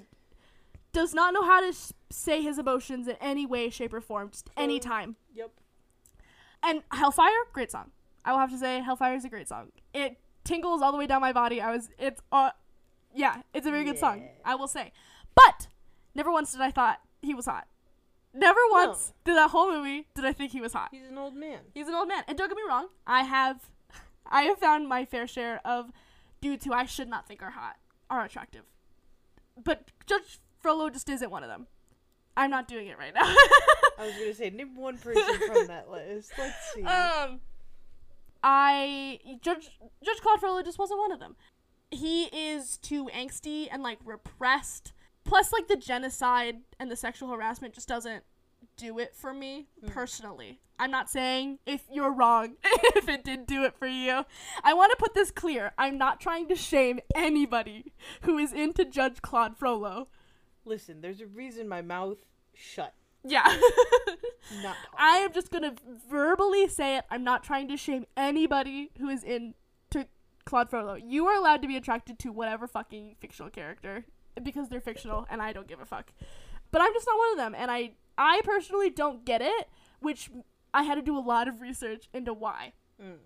does 0.92 1.14
not 1.14 1.34
know 1.34 1.44
how 1.44 1.60
to 1.62 1.68
s- 1.68 1.94
say 2.10 2.42
his 2.42 2.58
emotions 2.58 3.08
in 3.08 3.16
any 3.22 3.46
way, 3.46 3.70
shape, 3.70 3.94
or 3.94 4.02
form, 4.02 4.30
just 4.32 4.48
Totally. 4.48 4.64
anytime. 4.64 5.16
yep. 5.34 5.52
And 6.64 6.82
Hellfire, 6.92 7.30
great 7.54 7.72
song. 7.72 7.92
I 8.26 8.32
will 8.32 8.40
have 8.40 8.52
to 8.52 8.58
say, 8.58 8.82
Hellfire 8.82 9.14
is 9.16 9.24
a 9.24 9.30
great 9.30 9.48
song. 9.48 9.72
It 9.94 10.18
tingles 10.44 10.82
all 10.82 10.92
the 10.92 10.98
way 10.98 11.08
down 11.08 11.22
my 11.22 11.32
body. 11.32 11.62
I 11.62 11.72
was, 11.72 11.90
it's, 12.00 12.22
uh, 12.32 12.50
yeah, 13.14 13.42
it's 13.54 13.66
a 13.68 13.72
very 13.72 13.84
good 13.86 13.98
song. 14.00 14.28
I 14.44 14.56
will 14.56 14.68
say, 14.68 14.92
but 15.36 15.68
never 16.16 16.32
once 16.32 16.52
did 16.52 16.62
I 16.62 16.72
thought 16.72 17.00
he 17.22 17.34
was 17.34 17.46
hot. 17.46 17.68
Never 18.34 18.60
once 18.72 19.14
did 19.26 19.36
that 19.38 19.50
whole 19.52 19.72
movie 19.72 20.06
did 20.16 20.26
I 20.26 20.34
think 20.34 20.52
he 20.52 20.62
was 20.62 20.74
hot. 20.74 20.90
He's 20.92 21.08
an 21.08 21.18
old 21.18 21.36
man. 21.36 21.60
He's 21.74 21.88
an 21.88 21.96
old 21.96 22.08
man, 22.08 22.24
and 22.28 22.38
don't 22.38 22.48
get 22.50 22.56
me 22.58 22.64
wrong, 22.68 22.88
I 23.08 23.24
have, 23.24 23.70
I 24.28 24.44
have 24.44 24.60
found 24.60 24.88
my 24.88 25.06
fair 25.06 25.26
share 25.28 25.62
of 25.66 25.92
dudes 26.42 26.66
who 26.66 26.74
I 26.74 26.86
should 26.86 27.08
not 27.10 27.28
think 27.28 27.42
are 27.42 27.52
hot 27.52 27.78
are 28.10 28.24
attractive, 28.26 28.64
but 29.64 29.92
Judge 30.06 30.40
Frollo 30.60 30.90
just 30.90 31.10
isn't 31.10 31.30
one 31.30 31.44
of 31.44 31.50
them. 31.50 31.68
I'm 32.38 32.50
not 32.50 32.68
doing 32.68 32.88
it 32.88 32.98
right 32.98 33.14
now. 33.14 33.22
I 34.00 34.06
was 34.06 34.14
gonna 34.14 34.34
say 34.34 34.50
name 34.50 34.76
one 34.76 34.98
person 34.98 35.24
from 35.46 35.68
that 35.68 35.90
list. 35.90 36.32
Let's 36.38 36.74
see. 36.74 36.84
um, 36.84 37.40
I 38.44 39.20
Judge 39.42 39.72
Judge 40.04 40.22
Claude 40.22 40.40
Frollo 40.40 40.62
just 40.64 40.80
wasn't 40.80 41.00
one 41.00 41.12
of 41.12 41.20
them. 41.20 41.36
He 41.92 42.26
is 42.26 42.78
too 42.78 43.10
angsty 43.16 43.68
and 43.72 43.84
like 43.84 44.00
repressed. 44.06 44.94
Plus, 45.26 45.52
like 45.52 45.68
the 45.68 45.76
genocide 45.76 46.58
and 46.80 46.90
the 46.90 46.96
sexual 46.96 47.30
harassment 47.30 47.74
just 47.74 47.88
doesn't 47.88 48.24
do 48.78 49.00
it 49.00 49.16
for 49.16 49.34
me 49.34 49.68
mm. 49.84 49.92
personally. 49.92 50.60
I'm 50.80 50.92
not 50.92 51.10
saying 51.10 51.60
if 51.66 51.84
you're 51.92 52.14
wrong 52.14 52.56
if 52.64 53.10
it 53.10 53.26
did 53.26 53.46
do 53.46 53.64
it 53.64 53.76
for 53.78 53.88
you. 53.88 54.24
I 54.64 54.74
want 54.74 54.92
to 54.92 54.98
put 54.98 55.14
this 55.14 55.30
clear. 55.30 55.74
I'm 55.78 55.98
not 55.98 56.22
trying 56.22 56.48
to 56.48 56.56
shame 56.56 57.00
anybody 57.14 57.94
who 58.22 58.38
is 58.38 58.54
into 58.54 58.86
Judge 58.86 59.22
Claude 59.22 59.58
Frollo. 59.58 60.08
Listen, 60.64 61.02
there's 61.02 61.22
a 61.22 61.28
reason 61.28 61.68
my 61.68 61.82
mouth 61.82 62.20
shut 62.54 62.94
Yeah. 63.24 63.44
Not 64.64 64.78
I 64.98 65.18
am 65.18 65.34
just 65.34 65.52
gonna 65.52 65.76
verbally 66.10 66.68
say 66.68 66.98
it. 66.98 67.06
I'm 67.10 67.24
not 67.24 67.44
trying 67.44 67.68
to 67.70 67.78
shame 67.78 68.06
anybody 68.16 68.92
who 69.00 69.10
is 69.10 69.24
into 69.24 70.08
Claude 70.46 70.70
Frollo. 70.70 70.96
You 70.96 71.26
are 71.28 71.36
allowed 71.36 71.62
to 71.62 71.68
be 71.68 71.76
attracted 71.76 72.20
to 72.20 72.32
whatever 72.32 72.68
fucking 72.68 73.16
fictional 73.20 73.50
character 73.50 74.06
because 74.42 74.70
they're 74.70 74.80
fictional, 74.80 75.28
and 75.30 75.42
I 75.42 75.52
don't 75.52 75.68
give 75.68 75.82
a 75.82 75.86
fuck. 75.86 76.12
But 76.72 76.82
I'm 76.82 76.94
just 76.94 77.08
not 77.08 77.18
one 77.18 77.32
of 77.32 77.38
them, 77.38 77.56
and 77.56 77.72
I 77.72 77.92
I 78.20 78.42
personally 78.44 78.90
don't 78.90 79.26
get 79.26 79.42
it, 79.42 79.70
which 80.02 80.30
I 80.74 80.84
had 80.84 80.96
to 80.96 81.02
do 81.02 81.18
a 81.18 81.20
lot 81.20 81.48
of 81.48 81.62
research 81.62 82.10
into 82.14 82.34
why. 82.34 82.74
Mm. 83.02 83.20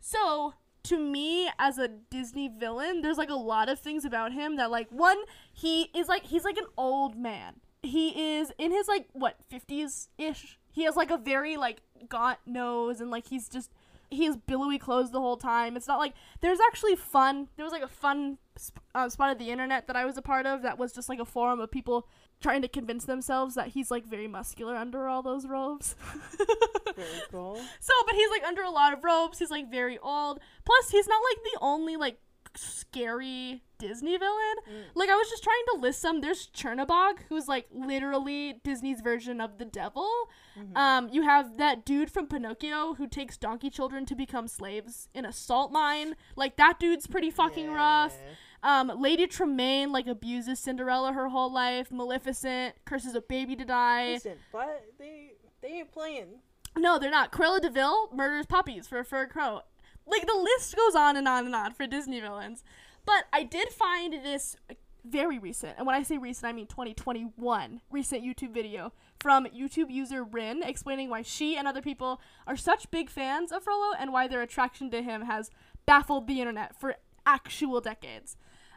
So 0.00 0.54
to 0.84 0.98
me, 0.98 1.48
as 1.58 1.78
a 1.78 1.88
Disney 1.88 2.48
villain, 2.48 3.00
there's 3.00 3.16
like 3.16 3.30
a 3.30 3.34
lot 3.34 3.70
of 3.70 3.80
things 3.80 4.04
about 4.04 4.32
him 4.32 4.56
that 4.56 4.70
like 4.70 4.88
one, 4.90 5.16
he 5.52 5.90
is 5.94 6.08
like 6.08 6.26
he's 6.26 6.44
like 6.44 6.58
an 6.58 6.66
old 6.76 7.16
man. 7.16 7.54
He 7.82 8.36
is 8.36 8.52
in 8.58 8.70
his 8.70 8.86
like 8.86 9.08
what 9.12 9.36
fifties 9.48 10.10
ish. 10.18 10.58
He 10.70 10.84
has 10.84 10.94
like 10.94 11.10
a 11.10 11.16
very 11.16 11.56
like 11.56 11.80
gaunt 12.08 12.38
nose 12.44 13.00
and 13.00 13.10
like 13.10 13.28
he's 13.28 13.48
just 13.48 13.70
he 14.10 14.26
has 14.26 14.36
billowy 14.36 14.78
clothes 14.78 15.10
the 15.10 15.20
whole 15.20 15.38
time. 15.38 15.76
It's 15.76 15.88
not 15.88 15.98
like 15.98 16.12
there's 16.42 16.60
actually 16.60 16.96
fun. 16.96 17.48
There 17.56 17.64
was 17.64 17.72
like 17.72 17.82
a 17.82 17.88
fun 17.88 18.38
sp- 18.60 18.84
uh, 18.94 19.08
spot 19.08 19.32
of 19.32 19.38
the 19.38 19.50
internet 19.50 19.86
that 19.86 19.96
I 19.96 20.04
was 20.04 20.18
a 20.18 20.22
part 20.22 20.46
of 20.46 20.62
that 20.62 20.78
was 20.78 20.92
just 20.92 21.08
like 21.08 21.18
a 21.18 21.24
forum 21.24 21.60
of 21.60 21.70
people 21.70 22.06
trying 22.44 22.60
to 22.60 22.68
convince 22.68 23.06
themselves 23.06 23.54
that 23.54 23.68
he's 23.68 23.90
like 23.90 24.04
very 24.04 24.28
muscular 24.28 24.76
under 24.76 25.08
all 25.08 25.22
those 25.22 25.46
robes. 25.46 25.96
Very 26.94 27.08
cool. 27.30 27.58
So, 27.80 27.92
but 28.06 28.14
he's 28.14 28.28
like 28.30 28.44
under 28.44 28.62
a 28.62 28.70
lot 28.70 28.92
of 28.92 29.02
robes. 29.02 29.38
He's 29.38 29.50
like 29.50 29.68
very 29.68 29.98
old. 29.98 30.38
Plus, 30.64 30.90
he's 30.90 31.08
not 31.08 31.20
like 31.30 31.42
the 31.42 31.58
only 31.60 31.96
like 31.96 32.18
scary 32.54 33.62
Disney 33.78 34.16
villain. 34.16 34.56
Mm. 34.68 34.84
Like 34.94 35.08
I 35.08 35.16
was 35.16 35.28
just 35.28 35.42
trying 35.42 35.64
to 35.72 35.80
list 35.80 36.00
some. 36.00 36.20
There's 36.20 36.48
Chernabog, 36.54 37.20
who's 37.28 37.48
like 37.48 37.66
literally 37.72 38.60
Disney's 38.62 39.00
version 39.00 39.40
of 39.40 39.58
the 39.58 39.64
devil. 39.64 40.08
Mhm. 40.56 40.76
Um, 40.76 41.08
you 41.10 41.22
have 41.22 41.56
that 41.56 41.84
dude 41.84 42.10
from 42.10 42.28
Pinocchio 42.28 42.94
who 42.94 43.08
takes 43.08 43.36
donkey 43.36 43.70
children 43.70 44.06
to 44.06 44.14
become 44.14 44.46
slaves 44.46 45.08
in 45.14 45.24
a 45.24 45.32
salt 45.32 45.72
mine. 45.72 46.14
Like 46.36 46.56
that 46.56 46.78
dude's 46.78 47.06
pretty 47.08 47.30
fucking 47.30 47.70
rough. 47.72 48.16
Um, 48.64 48.90
Lady 48.98 49.26
Tremaine 49.26 49.92
like 49.92 50.06
abuses 50.06 50.58
Cinderella 50.58 51.12
her 51.12 51.28
whole 51.28 51.52
life. 51.52 51.92
Maleficent 51.92 52.74
curses 52.86 53.14
a 53.14 53.20
baby 53.20 53.54
to 53.56 53.64
die. 53.64 54.14
Listen, 54.14 54.38
but 54.50 54.86
they 54.98 55.32
they 55.60 55.68
ain't 55.68 55.92
playing. 55.92 56.40
No, 56.76 56.98
they're 56.98 57.10
not. 57.10 57.30
Cruella 57.30 57.60
de 57.60 57.70
Vil 57.70 58.08
murders 58.12 58.46
puppies 58.46 58.88
for 58.88 58.98
a 58.98 59.04
fur 59.04 59.26
crow. 59.26 59.60
Like 60.06 60.26
the 60.26 60.34
list 60.34 60.74
goes 60.76 60.94
on 60.94 61.16
and 61.16 61.28
on 61.28 61.44
and 61.44 61.54
on 61.54 61.74
for 61.74 61.86
Disney 61.86 62.20
villains. 62.20 62.64
But 63.04 63.24
I 63.34 63.42
did 63.42 63.68
find 63.68 64.14
this 64.14 64.56
very 65.04 65.38
recent, 65.38 65.74
and 65.76 65.86
when 65.86 65.94
I 65.94 66.02
say 66.02 66.16
recent, 66.16 66.46
I 66.46 66.52
mean 66.54 66.66
2021 66.66 67.82
recent 67.90 68.24
YouTube 68.24 68.54
video 68.54 68.94
from 69.20 69.44
YouTube 69.46 69.90
user 69.90 70.24
Rin 70.24 70.62
explaining 70.62 71.10
why 71.10 71.20
she 71.20 71.56
and 71.58 71.68
other 71.68 71.82
people 71.82 72.22
are 72.46 72.56
such 72.56 72.90
big 72.90 73.10
fans 73.10 73.52
of 73.52 73.62
Frollo 73.62 73.94
and 73.98 74.12
why 74.12 74.26
their 74.26 74.40
attraction 74.40 74.90
to 74.90 75.02
him 75.02 75.22
has 75.22 75.50
baffled 75.84 76.26
the 76.26 76.40
internet 76.40 76.74
for 76.80 76.96
actual 77.26 77.82
decades. 77.82 78.36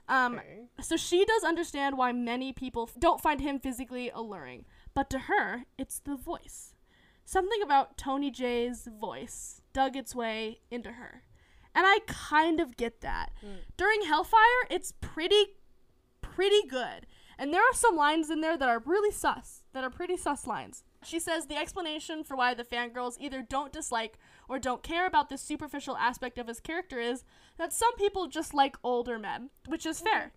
Um, 0.09 0.35
Okay. 0.35 0.63
so 0.81 0.95
she 0.95 1.25
does 1.25 1.43
understand 1.43 1.97
why 1.97 2.11
many 2.11 2.53
people 2.53 2.89
f- 2.89 2.95
don't 2.99 3.21
find 3.21 3.41
him 3.41 3.59
physically 3.59 4.09
alluring, 4.09 4.65
but 4.93 5.09
to 5.09 5.19
her, 5.19 5.65
it's 5.77 5.99
the 5.99 6.15
voice. 6.15 6.73
Something 7.25 7.61
about 7.61 7.97
Tony 7.97 8.31
Jay's 8.31 8.87
voice 8.99 9.61
dug 9.73 9.97
its 9.97 10.15
way 10.15 10.61
into 10.71 10.93
her. 10.93 11.23
And 11.75 11.85
I 11.85 11.99
kind 12.07 12.59
of 12.61 12.77
get 12.77 13.01
that. 13.01 13.31
Mm. 13.45 13.57
During 13.75 14.03
Hellfire, 14.03 14.63
it's 14.69 14.93
pretty 14.93 15.55
pretty 16.21 16.63
good. 16.67 17.05
And 17.37 17.53
there 17.53 17.61
are 17.61 17.73
some 17.73 17.95
lines 17.95 18.29
in 18.29 18.41
there 18.41 18.57
that 18.57 18.69
are 18.69 18.81
really 18.85 19.11
sus, 19.11 19.63
that 19.73 19.83
are 19.83 19.89
pretty 19.89 20.17
sus 20.17 20.47
lines. 20.47 20.83
She 21.03 21.19
says 21.19 21.45
the 21.45 21.55
explanation 21.57 22.23
for 22.23 22.35
why 22.35 22.53
the 22.53 22.63
fangirls 22.63 23.17
either 23.19 23.41
don't 23.47 23.71
dislike 23.73 24.17
or 24.47 24.59
don't 24.59 24.83
care 24.83 25.05
about 25.05 25.29
this 25.29 25.41
superficial 25.41 25.97
aspect 25.97 26.37
of 26.37 26.47
his 26.47 26.59
character 26.59 26.99
is 26.99 27.23
that 27.57 27.73
some 27.73 27.95
people 27.95 28.27
just 28.27 28.53
like 28.53 28.77
older 28.83 29.19
men, 29.19 29.49
which 29.67 29.85
is 29.85 29.99
fair. 29.99 30.31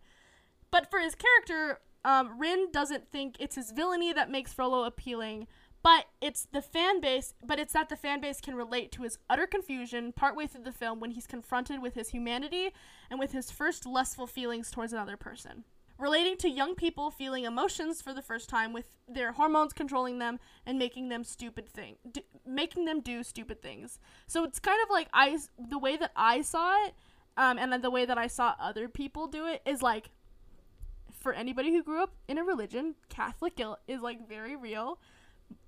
But 0.70 0.90
for 0.90 1.00
his 1.00 1.14
character, 1.14 1.80
um, 2.04 2.38
Rin 2.38 2.68
doesn't 2.72 3.10
think 3.10 3.36
it's 3.38 3.56
his 3.56 3.72
villainy 3.72 4.12
that 4.12 4.30
makes 4.30 4.52
Frollo 4.52 4.84
appealing, 4.84 5.46
but 5.82 6.06
it's 6.20 6.46
the 6.52 6.62
fan 6.62 7.00
base. 7.00 7.34
But 7.44 7.58
it's 7.58 7.72
that 7.72 7.88
the 7.88 7.96
fan 7.96 8.20
base 8.20 8.40
can 8.40 8.54
relate 8.54 8.92
to 8.92 9.02
his 9.02 9.18
utter 9.28 9.46
confusion 9.46 10.12
partway 10.12 10.46
through 10.46 10.64
the 10.64 10.72
film 10.72 11.00
when 11.00 11.12
he's 11.12 11.26
confronted 11.26 11.82
with 11.82 11.94
his 11.94 12.10
humanity 12.10 12.70
and 13.10 13.18
with 13.18 13.32
his 13.32 13.50
first 13.50 13.86
lustful 13.86 14.26
feelings 14.26 14.70
towards 14.70 14.92
another 14.92 15.16
person. 15.16 15.64
Relating 16.00 16.36
to 16.38 16.48
young 16.48 16.74
people 16.74 17.10
feeling 17.10 17.44
emotions 17.44 18.00
for 18.00 18.14
the 18.14 18.22
first 18.22 18.48
time 18.48 18.72
with 18.72 18.86
their 19.06 19.32
hormones 19.32 19.74
controlling 19.74 20.18
them 20.18 20.38
and 20.64 20.78
making 20.78 21.10
them 21.10 21.24
stupid 21.24 21.68
thing, 21.68 21.96
d- 22.10 22.24
making 22.46 22.86
them 22.86 23.00
do 23.00 23.22
stupid 23.22 23.60
things. 23.60 23.98
So 24.26 24.44
it's 24.44 24.58
kind 24.58 24.78
of 24.82 24.88
like 24.90 25.08
I, 25.12 25.38
the 25.58 25.78
way 25.78 25.98
that 25.98 26.12
I 26.16 26.40
saw 26.40 26.86
it, 26.86 26.94
um, 27.36 27.58
and 27.58 27.70
then 27.70 27.82
the 27.82 27.90
way 27.90 28.06
that 28.06 28.16
I 28.16 28.28
saw 28.28 28.54
other 28.58 28.88
people 28.88 29.26
do 29.26 29.46
it 29.46 29.60
is 29.66 29.82
like 29.82 30.10
for 31.20 31.32
anybody 31.34 31.70
who 31.70 31.82
grew 31.82 32.02
up 32.02 32.14
in 32.28 32.38
a 32.38 32.44
religion, 32.44 32.94
Catholic 33.08 33.56
guilt 33.56 33.78
is 33.86 34.00
like 34.00 34.26
very 34.28 34.56
real. 34.56 34.98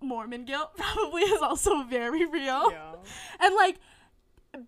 Mormon 0.00 0.44
guilt 0.44 0.70
probably 0.76 1.22
is 1.22 1.42
also 1.42 1.82
very 1.82 2.24
real. 2.24 2.70
Yeah. 2.70 2.94
And 3.40 3.54
like 3.54 3.78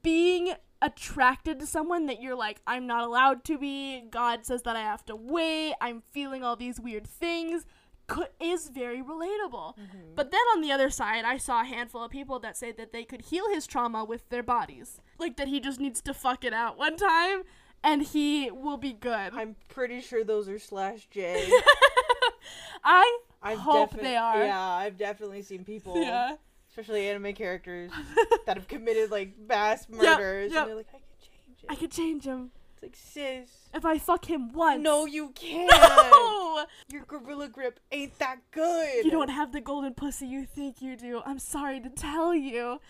being 0.03 0.53
attracted 0.85 1.59
to 1.61 1.67
someone 1.67 2.07
that 2.07 2.21
you're 2.21 2.35
like, 2.37 2.61
I'm 2.67 2.87
not 2.87 3.05
allowed 3.05 3.43
to 3.45 3.59
be, 3.59 4.03
God 4.11 4.45
says 4.45 4.63
that 4.63 4.77
I 4.77 4.81
have 4.81 5.05
to 5.07 5.17
wait, 5.17 5.75
I'm 5.81 6.03
feeling 6.13 6.45
all 6.45 6.57
these 6.57 6.79
weird 6.79 7.07
things, 7.07 7.65
could, 8.07 8.29
is 8.39 8.69
very 8.69 8.99
relatable. 9.03 9.79
Mhm. 9.79 10.15
But 10.15 10.31
then 10.31 10.43
on 10.55 10.61
the 10.61 10.71
other 10.71 10.91
side, 10.91 11.25
I 11.25 11.39
saw 11.39 11.63
a 11.63 11.65
handful 11.65 12.05
of 12.05 12.11
people 12.11 12.39
that 12.41 12.57
say 12.57 12.71
that 12.73 12.93
they 12.93 13.05
could 13.05 13.23
heal 13.23 13.49
his 13.49 13.67
trauma 13.67 14.05
with 14.05 14.29
their 14.29 14.43
bodies. 14.43 15.01
Like 15.19 15.37
that 15.39 15.49
he 15.49 15.59
just 15.59 15.81
needs 15.81 16.03
to 16.03 16.13
fuck 16.13 16.45
it 16.45 16.53
out 16.53 16.77
one 16.77 16.97
time 16.97 17.45
and 17.83 18.03
he 18.03 18.51
will 18.51 18.77
be 18.77 18.93
good. 18.93 19.33
I'm 19.35 19.57
pretty 19.69 20.01
sure 20.03 20.23
those 20.23 20.49
are 20.51 20.59
slash 20.59 21.07
J. 21.11 21.51
I 22.85 23.19
I've 23.43 23.59
Hope 23.59 23.91
defi- 23.93 24.03
they 24.03 24.17
are. 24.17 24.45
Yeah, 24.45 24.61
I've 24.61 24.97
definitely 24.99 25.43
seen 25.43 25.65
people, 25.65 25.97
yeah. 26.03 26.37
Especially 26.77 27.07
anime 27.09 27.33
characters, 27.35 27.91
that 28.47 28.57
have 28.57 28.67
committed 28.69 29.11
like 29.11 29.35
mass 29.49 29.87
murders, 29.89 30.53
yep. 30.53 30.63
and 30.63 30.69
they're 30.71 30.77
like, 30.77 30.89
I 30.93 30.99
could 30.99 31.21
change 31.21 31.59
it. 31.63 31.67
I 31.71 31.75
could 31.77 31.91
change 31.93 32.25
him 32.25 32.51
It's 32.75 32.83
like, 32.83 32.97
sis, 32.97 33.49
if 33.73 33.85
I 33.85 33.99
fuck 33.99 34.25
him 34.29 34.53
once. 34.53 34.83
no, 34.83 35.07
you 35.07 35.29
can't. 35.35 35.71
No! 35.71 36.65
Your 36.91 37.05
gorilla 37.05 37.49
grip 37.49 37.79
ain't 37.93 38.19
that 38.19 38.39
good. 38.51 39.05
You 39.05 39.11
don't 39.11 39.29
have 39.31 39.53
the 39.53 39.61
golden 39.61 39.95
pussy 39.95 40.27
you 40.27 40.45
think 40.45 40.83
you 40.83 40.97
do. 40.97 41.23
I'm 41.25 41.39
sorry 41.39 41.81
to 41.81 41.89
tell 41.91 42.35
you. 42.35 42.81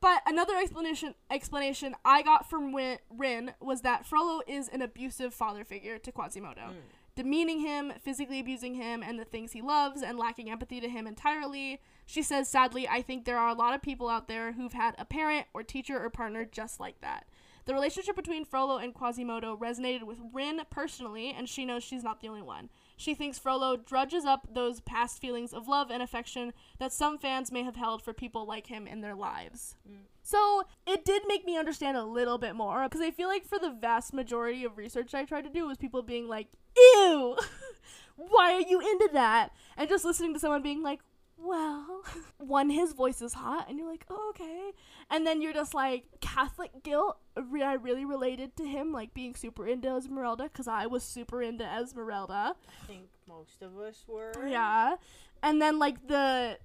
But 0.00 0.22
another 0.26 0.56
explanation 0.56 1.14
explanation 1.30 1.94
I 2.04 2.22
got 2.22 2.50
from 2.50 2.72
Win- 2.72 2.98
Rin 3.08 3.52
was 3.60 3.82
that 3.82 4.04
Frollo 4.04 4.40
is 4.48 4.68
an 4.68 4.82
abusive 4.82 5.32
father 5.32 5.64
figure 5.64 5.96
to 5.98 6.10
Quasimodo, 6.10 6.60
Mm. 6.70 6.74
demeaning 7.14 7.60
him, 7.60 7.92
physically 8.02 8.40
abusing 8.40 8.74
him 8.74 9.00
and 9.04 9.16
the 9.18 9.24
things 9.24 9.52
he 9.52 9.62
loves, 9.62 10.02
and 10.02 10.18
lacking 10.18 10.50
empathy 10.50 10.80
to 10.80 10.88
him 10.88 11.06
entirely. 11.06 11.80
She 12.06 12.22
says, 12.22 12.48
sadly, 12.48 12.88
I 12.88 13.02
think 13.02 13.24
there 13.24 13.38
are 13.38 13.48
a 13.48 13.54
lot 13.54 13.74
of 13.74 13.82
people 13.82 14.08
out 14.08 14.28
there 14.28 14.52
who've 14.52 14.72
had 14.72 14.94
a 14.98 15.04
parent 15.04 15.46
or 15.54 15.62
teacher 15.62 16.02
or 16.02 16.10
partner 16.10 16.44
just 16.44 16.80
like 16.80 17.00
that. 17.00 17.26
The 17.64 17.74
relationship 17.74 18.16
between 18.16 18.44
Frollo 18.44 18.78
and 18.78 18.92
Quasimodo 18.92 19.56
resonated 19.56 20.02
with 20.02 20.18
Rin 20.32 20.60
personally, 20.68 21.32
and 21.36 21.48
she 21.48 21.64
knows 21.64 21.84
she's 21.84 22.02
not 22.02 22.20
the 22.20 22.28
only 22.28 22.42
one. 22.42 22.70
She 22.96 23.14
thinks 23.14 23.38
Frollo 23.38 23.76
drudges 23.76 24.24
up 24.24 24.48
those 24.52 24.80
past 24.80 25.20
feelings 25.20 25.52
of 25.52 25.68
love 25.68 25.90
and 25.90 26.02
affection 26.02 26.52
that 26.78 26.92
some 26.92 27.18
fans 27.18 27.52
may 27.52 27.62
have 27.62 27.76
held 27.76 28.02
for 28.02 28.12
people 28.12 28.46
like 28.46 28.66
him 28.66 28.88
in 28.88 29.00
their 29.00 29.14
lives. 29.14 29.76
Mm. 29.88 30.06
So 30.24 30.64
it 30.86 31.04
did 31.04 31.22
make 31.26 31.44
me 31.44 31.56
understand 31.56 31.96
a 31.96 32.04
little 32.04 32.38
bit 32.38 32.54
more 32.54 32.82
because 32.84 33.00
I 33.00 33.10
feel 33.10 33.28
like 33.28 33.46
for 33.46 33.58
the 33.58 33.70
vast 33.70 34.12
majority 34.12 34.64
of 34.64 34.76
research 34.76 35.14
I 35.14 35.24
tried 35.24 35.44
to 35.44 35.50
do 35.50 35.66
was 35.66 35.78
people 35.78 36.02
being 36.02 36.28
like, 36.28 36.48
"Ew, 36.76 37.36
why 38.16 38.52
are 38.52 38.60
you 38.60 38.80
into 38.80 39.10
that?" 39.12 39.50
and 39.76 39.88
just 39.88 40.04
listening 40.04 40.32
to 40.34 40.40
someone 40.40 40.62
being 40.62 40.82
like, 40.82 41.00
"Well, 41.42 42.04
one, 42.38 42.70
his 42.70 42.92
voice 42.92 43.20
is 43.20 43.34
hot," 43.34 43.68
and 43.68 43.78
you're 43.78 43.90
like, 43.90 44.04
"Oh, 44.08 44.30
okay," 44.30 44.70
and 45.10 45.26
then 45.26 45.42
you're 45.42 45.52
just 45.52 45.74
like, 45.74 46.04
Catholic 46.20 46.82
guilt. 46.82 47.18
re- 47.36 47.62
I 47.62 47.74
really 47.74 48.04
related 48.04 48.56
to 48.56 48.64
him 48.64 48.92
like 48.92 49.12
being 49.14 49.34
super 49.34 49.66
into 49.66 49.88
Esmeralda 49.94 50.44
because 50.44 50.68
I 50.68 50.86
was 50.86 51.02
super 51.02 51.42
into 51.42 51.64
Esmeralda. 51.64 52.54
I 52.82 52.86
think 52.86 53.08
most 53.26 53.62
of 53.62 53.78
us 53.78 54.04
were. 54.06 54.32
Yeah. 54.46 54.96
And 55.42 55.60
then 55.60 55.78
like 55.78 56.06
the 56.08 56.58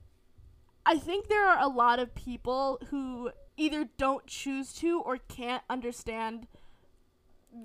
I 0.86 0.98
think 0.98 1.28
there 1.28 1.46
are 1.48 1.60
a 1.62 1.68
lot 1.68 2.00
of 2.00 2.14
people 2.16 2.80
who 2.90 3.32
either 3.58 3.90
don't 3.98 4.26
choose 4.28 4.72
to 4.74 5.02
or 5.02 5.18
can't 5.18 5.64
understand 5.70 6.48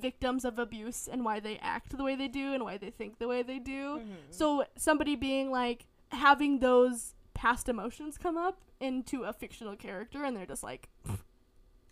victims 0.01 0.45
of 0.45 0.59
abuse 0.59 1.07
and 1.11 1.25
why 1.25 1.39
they 1.39 1.59
act 1.59 1.97
the 1.97 2.03
way 2.03 2.15
they 2.17 2.29
do 2.29 2.55
and 2.55 2.65
why 2.65 2.79
they 2.79 2.91
think 2.91 3.19
the 3.19 3.29
way 3.29 3.43
they 3.43 3.59
do. 3.59 3.99
Mhm. 3.99 4.17
So 4.31 4.65
somebody 4.77 5.17
being 5.17 5.51
like 5.51 5.87
having 6.13 6.61
those 6.61 7.15
past 7.35 7.69
emotions 7.69 8.19
come 8.19 8.37
up 8.37 8.61
into 8.81 9.23
a 9.23 9.33
fictional 9.33 9.77
character 9.77 10.25
and 10.25 10.37
they're 10.37 10.47
just 10.47 10.63
like 10.63 10.89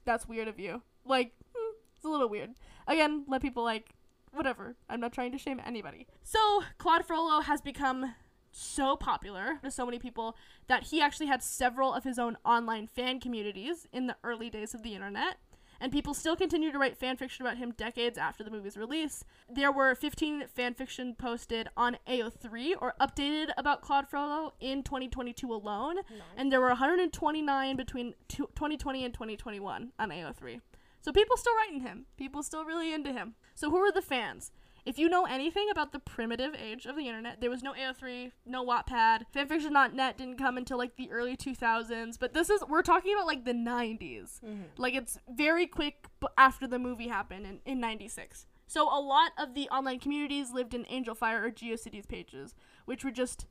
that's 0.04 0.28
weird 0.28 0.48
of 0.48 0.58
you. 0.58 0.82
Like 1.04 1.32
hmm, 1.54 1.76
it's 1.96 2.04
a 2.04 2.08
little 2.08 2.28
weird. 2.28 2.50
Again, 2.86 3.24
let 3.28 3.42
people 3.42 3.64
like 3.64 3.94
whatever. 4.32 4.76
I'm 4.88 5.00
not 5.00 5.12
trying 5.12 5.32
to 5.32 5.38
shame 5.38 5.60
anybody. 5.64 6.06
So, 6.22 6.62
Claude 6.78 7.04
Frollo 7.04 7.40
has 7.40 7.60
become 7.60 8.14
so 8.52 8.96
popular 8.96 9.58
to 9.62 9.70
so 9.70 9.84
many 9.84 9.98
people 9.98 10.36
that 10.66 10.84
he 10.84 11.00
actually 11.00 11.26
had 11.26 11.42
several 11.42 11.94
of 11.94 12.04
his 12.04 12.18
own 12.18 12.36
online 12.44 12.86
fan 12.86 13.20
communities 13.20 13.86
in 13.92 14.06
the 14.06 14.16
early 14.24 14.50
days 14.50 14.74
of 14.74 14.82
the 14.82 14.94
internet. 14.94 15.38
And 15.80 15.90
people 15.90 16.12
still 16.12 16.36
continue 16.36 16.70
to 16.72 16.78
write 16.78 16.96
fan 16.98 17.16
fiction 17.16 17.44
about 17.46 17.56
him 17.56 17.72
decades 17.72 18.18
after 18.18 18.44
the 18.44 18.50
movie's 18.50 18.76
release. 18.76 19.24
There 19.48 19.72
were 19.72 19.94
15 19.94 20.44
fan 20.48 20.74
fiction 20.74 21.14
posted 21.14 21.68
on 21.76 21.96
AO3 22.06 22.74
or 22.80 22.94
updated 23.00 23.48
about 23.56 23.80
Claude 23.80 24.06
Frollo 24.08 24.52
in 24.60 24.82
2022 24.82 25.52
alone, 25.52 25.96
and 26.36 26.52
there 26.52 26.60
were 26.60 26.68
129 26.68 27.76
between 27.76 28.14
two- 28.28 28.50
2020 28.54 29.04
and 29.04 29.14
2021 29.14 29.92
on 29.98 30.10
AO3. 30.10 30.60
So 31.02 31.12
people 31.12 31.36
still 31.38 31.54
writing 31.56 31.80
him. 31.80 32.04
People 32.18 32.42
still 32.42 32.64
really 32.66 32.92
into 32.92 33.10
him. 33.12 33.34
So 33.54 33.70
who 33.70 33.78
are 33.78 33.90
the 33.92 34.02
fans? 34.02 34.52
If 34.84 34.98
you 34.98 35.08
know 35.08 35.24
anything 35.26 35.68
about 35.70 35.92
the 35.92 35.98
primitive 35.98 36.54
age 36.54 36.86
of 36.86 36.96
the 36.96 37.06
internet, 37.06 37.40
there 37.40 37.50
was 37.50 37.62
no 37.62 37.72
AO3, 37.72 38.32
no 38.46 38.64
Wattpad. 38.64 39.24
Fanfiction.net 39.34 40.18
didn't 40.18 40.38
come 40.38 40.56
until 40.56 40.78
like 40.78 40.96
the 40.96 41.10
early 41.10 41.36
2000s, 41.36 42.18
but 42.18 42.32
this 42.32 42.50
is 42.50 42.62
we're 42.68 42.82
talking 42.82 43.14
about 43.14 43.26
like 43.26 43.44
the 43.44 43.52
90s. 43.52 44.40
Mm-hmm. 44.40 44.62
Like 44.76 44.94
it's 44.94 45.18
very 45.28 45.66
quick 45.66 46.06
after 46.36 46.66
the 46.66 46.78
movie 46.78 47.08
happened 47.08 47.46
in, 47.46 47.60
in 47.64 47.80
96. 47.80 48.46
So 48.66 48.84
a 48.84 49.00
lot 49.00 49.32
of 49.36 49.54
the 49.54 49.68
online 49.68 49.98
communities 49.98 50.52
lived 50.52 50.74
in 50.74 50.84
Angelfire 50.84 51.42
or 51.42 51.50
GeoCities 51.50 52.06
pages, 52.06 52.54
which 52.84 53.04
were 53.04 53.10
just 53.10 53.46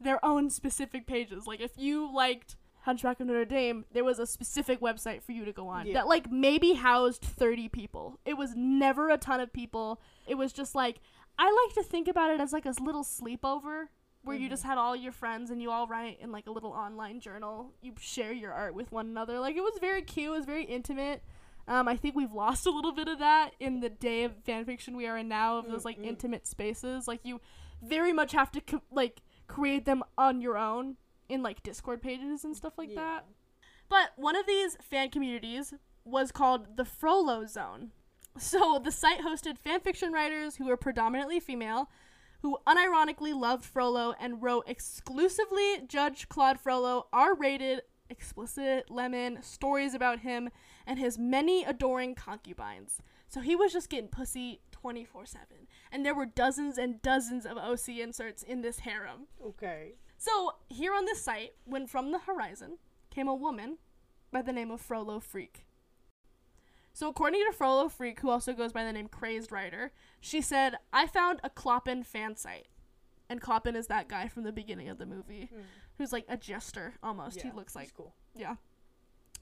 their 0.00 0.24
own 0.24 0.48
specific 0.48 1.06
pages. 1.06 1.46
Like 1.46 1.60
if 1.60 1.72
you 1.76 2.12
liked 2.12 2.56
Hunchback 2.82 3.20
of 3.20 3.26
Notre 3.26 3.44
Dame, 3.44 3.84
there 3.92 4.04
was 4.04 4.18
a 4.18 4.26
specific 4.26 4.80
website 4.80 5.22
for 5.22 5.32
you 5.32 5.44
to 5.44 5.52
go 5.52 5.68
on 5.68 5.86
Yeah. 5.86 5.94
that 5.94 6.06
like 6.08 6.30
maybe 6.30 6.74
housed 6.74 7.22
30 7.22 7.68
people. 7.68 8.18
It 8.24 8.34
was 8.38 8.54
never 8.56 9.10
a 9.10 9.18
ton 9.18 9.40
of 9.40 9.52
people. 9.52 10.00
It 10.26 10.36
was 10.36 10.52
just 10.52 10.74
like 10.74 11.00
I 11.38 11.44
like 11.66 11.74
to 11.76 11.82
think 11.82 12.08
about 12.08 12.30
it 12.30 12.40
as 12.40 12.52
like 12.52 12.66
a 12.66 12.74
little 12.80 13.04
sleepover 13.04 13.86
where 14.22 14.36
you 14.36 14.50
just 14.50 14.64
had 14.64 14.76
all 14.76 14.94
your 14.94 15.12
friends 15.12 15.50
and 15.50 15.62
you 15.62 15.70
all 15.70 15.86
write 15.86 16.18
in 16.20 16.30
like 16.30 16.46
a 16.46 16.50
little 16.50 16.72
online 16.72 17.20
journal. 17.20 17.72
You 17.80 17.92
share 17.98 18.32
your 18.32 18.52
art 18.52 18.74
with 18.74 18.92
one 18.92 19.06
another. 19.06 19.38
Like 19.40 19.56
it 19.56 19.62
was 19.62 19.78
very 19.80 20.02
cute. 20.02 20.28
It 20.28 20.30
was 20.30 20.44
very 20.44 20.64
intimate. 20.64 21.22
Um, 21.68 21.86
I 21.88 21.96
think 21.96 22.14
we've 22.16 22.32
lost 22.32 22.66
a 22.66 22.70
little 22.70 22.92
bit 22.92 23.08
of 23.08 23.18
that 23.20 23.50
in 23.60 23.80
the 23.80 23.88
day 23.88 24.24
of 24.24 24.42
fanfiction 24.44 24.96
we 24.96 25.06
are 25.06 25.16
in 25.16 25.28
now 25.28 25.56
of 25.58 25.68
those 25.68 25.84
like 25.84 25.98
Mm-mm. 25.98 26.06
intimate 26.06 26.46
spaces. 26.46 27.06
Like 27.08 27.20
you 27.24 27.40
very 27.82 28.12
much 28.12 28.32
have 28.32 28.50
to 28.52 28.60
co- 28.60 28.82
like 28.90 29.22
create 29.46 29.84
them 29.86 30.02
on 30.18 30.40
your 30.42 30.58
own 30.58 30.96
in 31.30 31.42
like 31.42 31.62
Discord 31.62 32.02
pages 32.02 32.44
and 32.44 32.56
stuff 32.56 32.74
like 32.76 32.94
that. 32.94 33.24
But 33.88 34.10
one 34.16 34.36
of 34.36 34.46
these 34.46 34.76
fan 34.82 35.10
communities 35.10 35.74
was 36.04 36.32
called 36.32 36.76
the 36.76 36.84
Frollo 36.84 37.46
Zone. 37.46 37.92
So 38.38 38.80
the 38.82 38.92
site 38.92 39.20
hosted 39.20 39.56
fanfiction 39.58 40.12
writers 40.12 40.56
who 40.56 40.66
were 40.66 40.76
predominantly 40.76 41.40
female, 41.40 41.90
who 42.42 42.58
unironically 42.66 43.34
loved 43.34 43.64
Frollo 43.64 44.14
and 44.20 44.42
wrote 44.42 44.64
exclusively 44.68 45.82
Judge 45.86 46.28
Claude 46.28 46.58
Frollo 46.58 47.06
R-rated, 47.12 47.82
explicit 48.08 48.90
lemon 48.90 49.42
stories 49.42 49.94
about 49.94 50.20
him 50.20 50.50
and 50.86 50.98
his 50.98 51.18
many 51.18 51.64
adoring 51.64 52.14
concubines. 52.14 52.98
So 53.28 53.40
he 53.40 53.54
was 53.54 53.72
just 53.72 53.90
getting 53.90 54.08
pussy 54.08 54.60
24/7. 54.72 55.68
And 55.92 56.04
there 56.04 56.14
were 56.14 56.26
dozens 56.26 56.78
and 56.78 57.02
dozens 57.02 57.46
of 57.46 57.56
OC 57.56 58.00
inserts 58.00 58.42
in 58.42 58.62
this 58.62 58.80
harem. 58.80 59.28
Okay. 59.44 59.94
So, 60.22 60.56
here 60.68 60.92
on 60.92 61.06
this 61.06 61.22
site, 61.22 61.54
when 61.64 61.86
from 61.86 62.12
the 62.12 62.18
horizon 62.18 62.76
came 63.08 63.26
a 63.26 63.34
woman 63.34 63.78
by 64.30 64.42
the 64.42 64.52
name 64.52 64.70
of 64.70 64.78
Frollo 64.82 65.18
Freak. 65.18 65.64
So, 66.92 67.08
according 67.08 67.40
to 67.46 67.52
Frollo 67.56 67.88
Freak, 67.88 68.20
who 68.20 68.28
also 68.28 68.52
goes 68.52 68.70
by 68.70 68.84
the 68.84 68.92
name 68.92 69.08
Crazed 69.08 69.50
Writer, 69.50 69.92
she 70.20 70.42
said, 70.42 70.74
I 70.92 71.06
found 71.06 71.40
a 71.42 71.48
Clopin 71.48 72.04
fan 72.04 72.36
site. 72.36 72.66
And 73.30 73.40
Clopin 73.40 73.74
is 73.74 73.86
that 73.86 74.08
guy 74.08 74.28
from 74.28 74.42
the 74.42 74.52
beginning 74.52 74.90
of 74.90 74.98
the 74.98 75.06
movie 75.06 75.48
Hmm. 75.54 75.62
who's 75.96 76.12
like 76.12 76.26
a 76.28 76.36
jester 76.36 76.94
almost. 77.02 77.40
he 77.40 77.50
looks 77.52 77.74
like. 77.74 77.94
cool. 77.94 78.14
Yeah. 78.34 78.56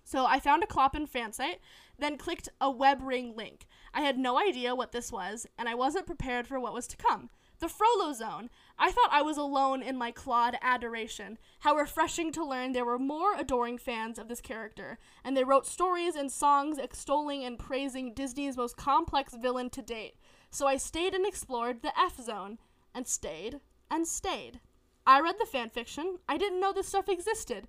So 0.04 0.26
I 0.26 0.38
found 0.38 0.62
a 0.62 0.66
Clopin 0.68 1.08
fan 1.08 1.32
site, 1.32 1.58
then 1.98 2.18
clicked 2.18 2.48
a 2.60 2.70
web 2.70 3.00
ring 3.02 3.34
link. 3.36 3.66
I 3.92 4.02
had 4.02 4.16
no 4.16 4.38
idea 4.38 4.76
what 4.76 4.92
this 4.92 5.10
was, 5.10 5.44
and 5.58 5.68
I 5.68 5.74
wasn't 5.74 6.06
prepared 6.06 6.46
for 6.46 6.60
what 6.60 6.72
was 6.72 6.86
to 6.86 6.96
come. 6.96 7.30
The 7.61 7.68
Frollo 7.68 8.12
Zone. 8.12 8.50
I 8.78 8.92
thought 8.92 9.09
I 9.11 9.22
was 9.22 9.36
alone 9.36 9.82
in 9.82 9.96
my 9.96 10.12
Claude 10.12 10.56
adoration. 10.62 11.38
How 11.61 11.74
refreshing 11.74 12.30
to 12.32 12.44
learn 12.44 12.70
there 12.70 12.84
were 12.84 13.00
more 13.00 13.34
adoring 13.36 13.78
fans 13.78 14.16
of 14.16 14.28
this 14.28 14.40
character, 14.40 14.98
and 15.24 15.36
they 15.36 15.42
wrote 15.42 15.66
stories 15.66 16.14
and 16.14 16.30
songs 16.30 16.78
extolling 16.78 17.44
and 17.44 17.59
praising 17.59 18.14
Disney's 18.14 18.56
most 18.56 18.76
complex 18.76 19.34
villain 19.34 19.70
to 19.70 19.82
date. 19.82 20.14
So 20.50 20.68
I 20.68 20.76
stayed 20.76 21.14
and 21.14 21.26
explored 21.26 21.82
the 21.82 21.98
F 21.98 22.20
Zone, 22.20 22.59
and 22.94 23.09
stayed 23.09 23.61
and 23.90 24.06
stayed. 24.06 24.61
I 25.04 25.20
read 25.20 25.36
the 25.40 25.46
fan 25.46 25.68
fiction. 25.68 26.18
I 26.28 26.38
didn't 26.38 26.61
know 26.61 26.72
this 26.72 26.88
stuff 26.88 27.09
existed. 27.09 27.66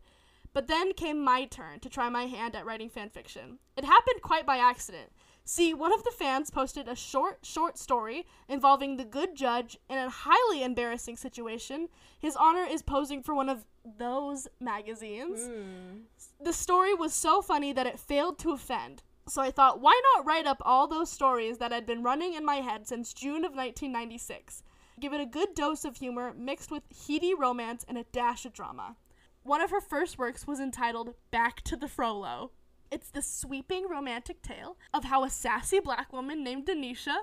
But 0.53 0.67
then 0.67 0.93
came 0.93 1.23
my 1.23 1.45
turn 1.45 1.79
to 1.79 1.89
try 1.89 2.09
my 2.09 2.25
hand 2.25 2.55
at 2.55 2.65
writing 2.65 2.89
fan 2.89 3.09
fiction. 3.09 3.59
It 3.77 3.85
happened 3.85 4.21
quite 4.21 4.45
by 4.45 4.57
accident. 4.57 5.11
See, 5.51 5.73
one 5.73 5.91
of 5.91 6.03
the 6.03 6.11
fans 6.11 6.51
posted 6.51 6.87
a 6.87 6.95
short, 6.95 7.39
short 7.41 7.75
story 7.75 8.27
involving 8.47 8.97
the 8.97 9.03
good 9.03 9.35
judge 9.35 9.79
in 9.89 9.97
a 9.97 10.07
highly 10.07 10.61
embarrassing 10.61 11.17
situation. 11.17 11.87
His 12.19 12.35
honor 12.35 12.63
is 12.69 12.83
posing 12.83 13.23
for 13.23 13.33
one 13.33 13.49
of 13.49 13.65
those 13.97 14.47
magazines. 14.59 15.39
Mm. 15.49 16.01
The 16.39 16.53
story 16.53 16.93
was 16.93 17.15
so 17.15 17.41
funny 17.41 17.73
that 17.73 17.87
it 17.87 17.97
failed 17.97 18.37
to 18.39 18.51
offend. 18.51 19.01
So 19.27 19.41
I 19.41 19.49
thought, 19.49 19.81
why 19.81 19.99
not 20.13 20.23
write 20.27 20.45
up 20.45 20.61
all 20.63 20.85
those 20.85 21.09
stories 21.09 21.57
that 21.57 21.71
had 21.71 21.87
been 21.87 22.03
running 22.03 22.35
in 22.35 22.45
my 22.45 22.57
head 22.57 22.87
since 22.87 23.11
June 23.11 23.43
of 23.43 23.55
1996? 23.55 24.61
Give 24.99 25.13
it 25.13 25.21
a 25.21 25.25
good 25.25 25.55
dose 25.55 25.83
of 25.83 25.97
humor 25.97 26.31
mixed 26.37 26.69
with 26.69 26.83
heady 27.07 27.33
romance 27.33 27.83
and 27.87 27.97
a 27.97 28.05
dash 28.11 28.45
of 28.45 28.53
drama. 28.53 28.97
One 29.41 29.61
of 29.61 29.71
her 29.71 29.81
first 29.81 30.19
works 30.19 30.45
was 30.45 30.59
entitled 30.59 31.15
Back 31.31 31.61
to 31.63 31.75
the 31.75 31.87
Frollo. 31.87 32.51
It's 32.91 33.11
the 33.11 33.21
sweeping 33.21 33.87
romantic 33.87 34.41
tale 34.41 34.77
of 34.93 35.05
how 35.05 35.23
a 35.23 35.29
sassy 35.29 35.79
black 35.79 36.11
woman 36.11 36.43
named 36.43 36.65
Denisha 36.65 37.15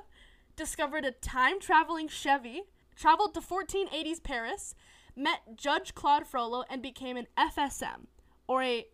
discovered 0.54 1.04
a 1.04 1.10
time 1.10 1.60
traveling 1.60 2.08
Chevy, 2.08 2.62
traveled 2.94 3.34
to 3.34 3.40
1480s 3.40 4.22
Paris, 4.22 4.74
met 5.16 5.56
Judge 5.56 5.94
Claude 5.94 6.26
Frollo, 6.26 6.64
and 6.70 6.80
became 6.82 7.16
an 7.16 7.26
FSM, 7.36 8.06
or 8.46 8.62
a 8.62 8.86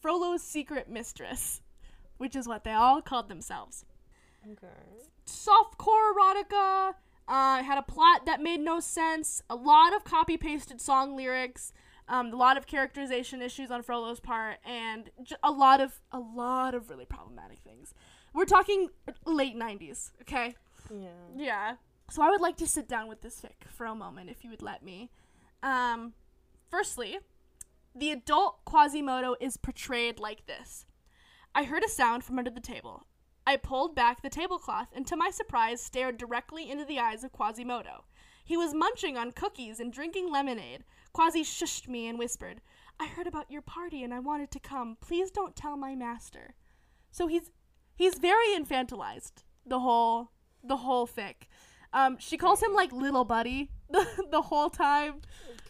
Frollo's 0.00 0.42
secret 0.42 0.88
mistress, 0.88 1.62
which 2.18 2.36
is 2.36 2.46
what 2.46 2.64
they 2.64 2.72
all 2.72 3.00
called 3.02 3.28
themselves 3.28 3.84
Okay. 4.50 4.66
softcore 5.26 6.12
erotica. 6.14 6.94
Uh, 7.28 7.62
had 7.62 7.78
a 7.78 7.82
plot 7.82 8.26
that 8.26 8.42
made 8.42 8.58
no 8.60 8.80
sense. 8.80 9.40
A 9.48 9.54
lot 9.54 9.94
of 9.94 10.02
copy 10.02 10.36
pasted 10.36 10.80
song 10.80 11.16
lyrics. 11.16 11.72
Um, 12.10 12.32
a 12.32 12.36
lot 12.36 12.56
of 12.56 12.66
characterization 12.66 13.40
issues 13.40 13.70
on 13.70 13.82
Frollo's 13.84 14.18
part, 14.18 14.56
and 14.64 15.10
j- 15.22 15.36
a 15.44 15.50
lot 15.52 15.80
of 15.80 16.00
a 16.10 16.18
lot 16.18 16.74
of 16.74 16.90
really 16.90 17.04
problematic 17.04 17.60
things. 17.60 17.94
We're 18.34 18.46
talking 18.46 18.88
late 19.24 19.56
'90s, 19.56 20.10
okay? 20.22 20.56
Yeah. 20.92 21.08
Yeah. 21.36 21.76
So 22.10 22.20
I 22.22 22.30
would 22.30 22.40
like 22.40 22.56
to 22.56 22.66
sit 22.66 22.88
down 22.88 23.06
with 23.08 23.22
this 23.22 23.40
fic 23.40 23.70
for 23.70 23.86
a 23.86 23.94
moment, 23.94 24.28
if 24.28 24.42
you 24.42 24.50
would 24.50 24.60
let 24.60 24.82
me. 24.82 25.10
Um, 25.62 26.14
firstly, 26.68 27.20
the 27.94 28.10
adult 28.10 28.64
Quasimodo 28.64 29.36
is 29.40 29.56
portrayed 29.56 30.18
like 30.18 30.46
this. 30.46 30.86
I 31.54 31.62
heard 31.64 31.84
a 31.84 31.88
sound 31.88 32.24
from 32.24 32.38
under 32.38 32.50
the 32.50 32.60
table. 32.60 33.06
I 33.46 33.56
pulled 33.56 33.94
back 33.94 34.22
the 34.22 34.28
tablecloth 34.30 34.88
and, 34.92 35.06
to 35.06 35.16
my 35.16 35.30
surprise, 35.30 35.80
stared 35.80 36.18
directly 36.18 36.68
into 36.70 36.84
the 36.84 36.98
eyes 36.98 37.22
of 37.24 37.32
Quasimodo. 37.32 38.04
He 38.44 38.56
was 38.56 38.74
munching 38.74 39.16
on 39.16 39.32
cookies 39.32 39.78
and 39.78 39.92
drinking 39.92 40.30
lemonade. 40.30 40.84
Quasi 41.12 41.42
shushed 41.42 41.88
me 41.88 42.06
and 42.06 42.18
whispered, 42.18 42.60
I 42.98 43.06
heard 43.06 43.26
about 43.26 43.50
your 43.50 43.62
party 43.62 44.02
and 44.02 44.12
I 44.12 44.20
wanted 44.20 44.50
to 44.52 44.60
come. 44.60 44.96
Please 45.00 45.30
don't 45.30 45.56
tell 45.56 45.76
my 45.76 45.94
master. 45.94 46.54
So 47.10 47.26
he's 47.26 47.50
he's 47.94 48.18
very 48.18 48.54
infantilized 48.56 49.44
the 49.66 49.80
whole 49.80 50.32
the 50.62 50.76
whole 50.78 51.06
fic. 51.06 51.48
Um, 51.92 52.18
she 52.18 52.36
calls 52.36 52.62
him 52.62 52.72
like 52.74 52.92
little 52.92 53.24
buddy 53.24 53.70
the, 53.90 54.06
the 54.30 54.42
whole 54.42 54.70
time. 54.70 55.14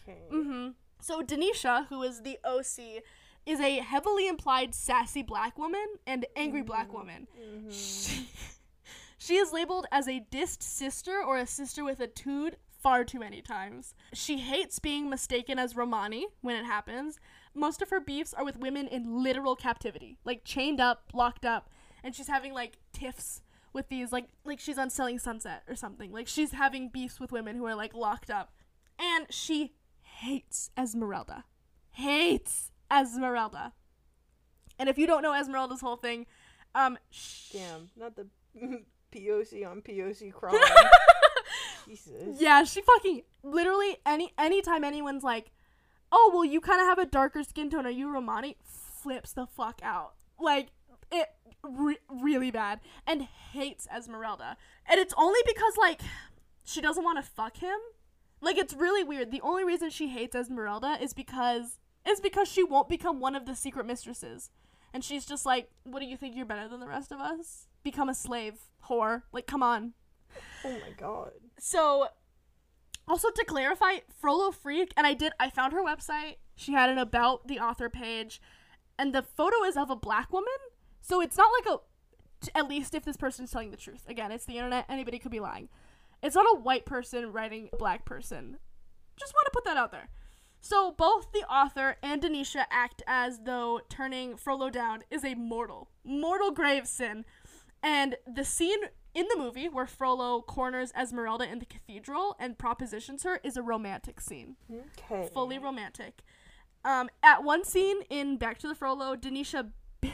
Okay. 0.01 0.19
Mm-hmm. 0.31 0.69
So 1.01 1.21
Denisha, 1.21 1.87
who 1.87 2.03
is 2.03 2.21
the 2.21 2.37
OC, 2.43 3.03
is 3.45 3.59
a 3.59 3.79
heavily 3.79 4.27
implied 4.27 4.75
sassy 4.75 5.23
black 5.23 5.57
woman 5.57 5.85
and 6.05 6.25
angry 6.35 6.61
black 6.61 6.93
woman. 6.93 7.27
She, 7.69 8.29
she 9.17 9.35
is 9.37 9.51
labeled 9.51 9.87
as 9.91 10.07
a 10.07 10.25
dissed 10.31 10.61
sister 10.61 11.21
or 11.25 11.37
a 11.37 11.47
sister 11.47 11.83
with 11.83 11.99
a 11.99 12.07
tood 12.07 12.57
far 12.81 13.03
too 13.03 13.19
many 13.19 13.41
times. 13.41 13.93
She 14.13 14.39
hates 14.39 14.79
being 14.79 15.09
mistaken 15.09 15.59
as 15.59 15.75
Romani 15.75 16.25
when 16.41 16.55
it 16.55 16.65
happens. 16.65 17.19
Most 17.53 17.81
of 17.81 17.89
her 17.89 17.99
beefs 17.99 18.33
are 18.33 18.45
with 18.45 18.57
women 18.57 18.87
in 18.87 19.23
literal 19.23 19.55
captivity, 19.55 20.17
like 20.25 20.43
chained 20.43 20.79
up, 20.79 21.03
locked 21.13 21.45
up, 21.45 21.69
and 22.03 22.15
she's 22.15 22.27
having 22.27 22.53
like 22.53 22.77
tiffs 22.93 23.41
with 23.73 23.87
these 23.89 24.11
like 24.11 24.25
like 24.45 24.59
she's 24.59 24.77
on 24.77 24.89
Selling 24.89 25.19
Sunset 25.19 25.63
or 25.67 25.75
something. 25.75 26.11
Like 26.11 26.27
she's 26.27 26.51
having 26.53 26.89
beefs 26.89 27.19
with 27.19 27.31
women 27.31 27.55
who 27.55 27.65
are 27.65 27.75
like 27.75 27.93
locked 27.93 28.29
up. 28.29 28.53
And 28.99 29.27
she 29.29 29.73
hates 30.01 30.69
Esmeralda. 30.77 31.45
Hates 31.91 32.71
Esmeralda. 32.91 33.73
And 34.79 34.89
if 34.89 34.97
you 34.97 35.05
don't 35.07 35.21
know 35.21 35.33
Esmeralda's 35.33 35.81
whole 35.81 35.97
thing, 35.97 36.25
um 36.73 36.97
sh- 37.11 37.51
Damn. 37.53 37.89
Not 37.97 38.15
the 38.15 38.27
POC 39.13 39.69
on 39.69 39.81
POC 39.81 40.31
crime. 40.33 40.55
Jesus. 41.85 42.39
Yeah, 42.39 42.63
she 42.63 42.81
fucking 42.81 43.23
literally 43.43 43.97
any 44.05 44.33
anytime 44.37 44.83
anyone's 44.83 45.23
like, 45.23 45.51
"Oh, 46.11 46.31
well, 46.33 46.45
you 46.45 46.61
kind 46.61 46.81
of 46.81 46.87
have 46.87 46.99
a 46.99 47.05
darker 47.05 47.43
skin 47.43 47.69
tone. 47.69 47.85
Are 47.85 47.91
you 47.91 48.11
Romani?" 48.11 48.57
Flips 48.63 49.33
the 49.33 49.47
fuck 49.47 49.79
out. 49.83 50.13
Like 50.39 50.69
it 51.11 51.29
re- 51.63 51.99
really 52.09 52.51
bad 52.51 52.79
and 53.05 53.23
hates 53.23 53.87
Esmeralda. 53.93 54.57
And 54.87 54.99
it's 54.99 55.13
only 55.17 55.39
because 55.45 55.77
like 55.77 56.01
she 56.63 56.81
doesn't 56.81 57.03
want 57.03 57.23
to 57.23 57.29
fuck 57.29 57.57
him. 57.57 57.77
Like 58.41 58.57
it's 58.57 58.73
really 58.73 59.03
weird. 59.03 59.31
The 59.31 59.41
only 59.41 59.63
reason 59.63 59.89
she 59.89 60.09
hates 60.09 60.35
Esmeralda 60.35 60.97
is 61.01 61.13
because 61.13 61.79
is 62.07 62.19
because 62.19 62.47
she 62.47 62.63
won't 62.63 62.89
become 62.89 63.19
one 63.19 63.35
of 63.35 63.45
the 63.45 63.55
secret 63.55 63.85
mistresses. 63.85 64.49
And 64.93 65.03
she's 65.03 65.25
just 65.25 65.45
like, 65.45 65.69
"What 65.83 65.99
do 65.99 66.05
you 66.05 66.17
think 66.17 66.35
you're 66.35 66.45
better 66.45 66.67
than 66.67 66.79
the 66.79 66.87
rest 66.87 67.11
of 67.11 67.19
us? 67.19 67.67
Become 67.83 68.09
a 68.09 68.15
slave, 68.15 68.55
whore. 68.89 69.23
Like 69.31 69.47
come 69.47 69.63
on." 69.63 69.93
Oh 70.63 70.73
my 70.73 70.91
god. 70.95 71.31
So, 71.57 72.07
also 73.07 73.31
to 73.31 73.43
clarify, 73.45 74.01
Frollo 74.19 74.51
Freak, 74.51 74.93
and 74.95 75.07
I 75.07 75.15
did, 75.15 75.33
I 75.39 75.49
found 75.49 75.73
her 75.73 75.83
website. 75.83 76.35
She 76.55 76.73
had 76.73 76.91
an 76.91 76.99
about 76.99 77.47
the 77.47 77.59
author 77.59 77.89
page, 77.89 78.39
and 78.99 79.11
the 79.11 79.23
photo 79.23 79.63
is 79.63 79.75
of 79.75 79.89
a 79.89 79.95
black 79.95 80.31
woman. 80.31 80.53
So 81.01 81.19
it's 81.19 81.35
not 81.35 81.49
like 81.51 81.75
a 81.75 81.79
at 82.55 82.67
least 82.67 82.95
if 82.95 83.03
this 83.03 83.17
person's 83.17 83.51
telling 83.51 83.71
the 83.71 83.77
truth. 83.77 84.03
Again, 84.07 84.31
it's 84.31 84.45
the 84.45 84.57
internet. 84.57 84.85
Anybody 84.89 85.19
could 85.19 85.31
be 85.31 85.39
lying. 85.39 85.69
It's 86.23 86.35
not 86.35 86.45
a 86.45 86.59
white 86.59 86.85
person 86.85 87.31
writing 87.31 87.69
a 87.73 87.77
black 87.77 88.05
person. 88.05 88.57
Just 89.17 89.33
want 89.33 89.45
to 89.45 89.51
put 89.53 89.65
that 89.65 89.77
out 89.77 89.91
there. 89.91 90.09
So 90.59 90.91
both 90.91 91.31
the 91.31 91.43
author 91.51 91.97
and 92.03 92.21
Denisha 92.21 92.65
act 92.69 93.01
as 93.07 93.39
though 93.45 93.81
turning 93.89 94.37
Frollo 94.37 94.69
down 94.69 95.01
is 95.09 95.25
a 95.25 95.33
mortal, 95.33 95.89
mortal 96.03 96.51
grave 96.51 96.87
sin. 96.87 97.25
And 97.81 98.15
the 98.31 98.45
scene 98.45 98.79
in 99.13 99.27
the 99.27 99.37
movie 99.37 99.67
where 99.67 99.87
Frollo 99.87 100.41
corners 100.41 100.91
Esmeralda 100.99 101.49
in 101.49 101.59
the 101.59 101.65
cathedral 101.65 102.35
and 102.39 102.57
propositions 102.57 103.23
her 103.23 103.39
is 103.43 103.57
a 103.57 103.61
romantic 103.61 104.21
scene. 104.21 104.55
Okay. 104.71 105.29
Fully 105.33 105.57
romantic. 105.57 106.21
Um, 106.83 107.09
at 107.21 107.43
one 107.43 107.63
scene 107.63 108.01
in 108.09 108.37
Back 108.37 108.57
to 108.59 108.67
the 108.67 108.75
Frollo, 108.75 109.15
Denisha 109.15 109.71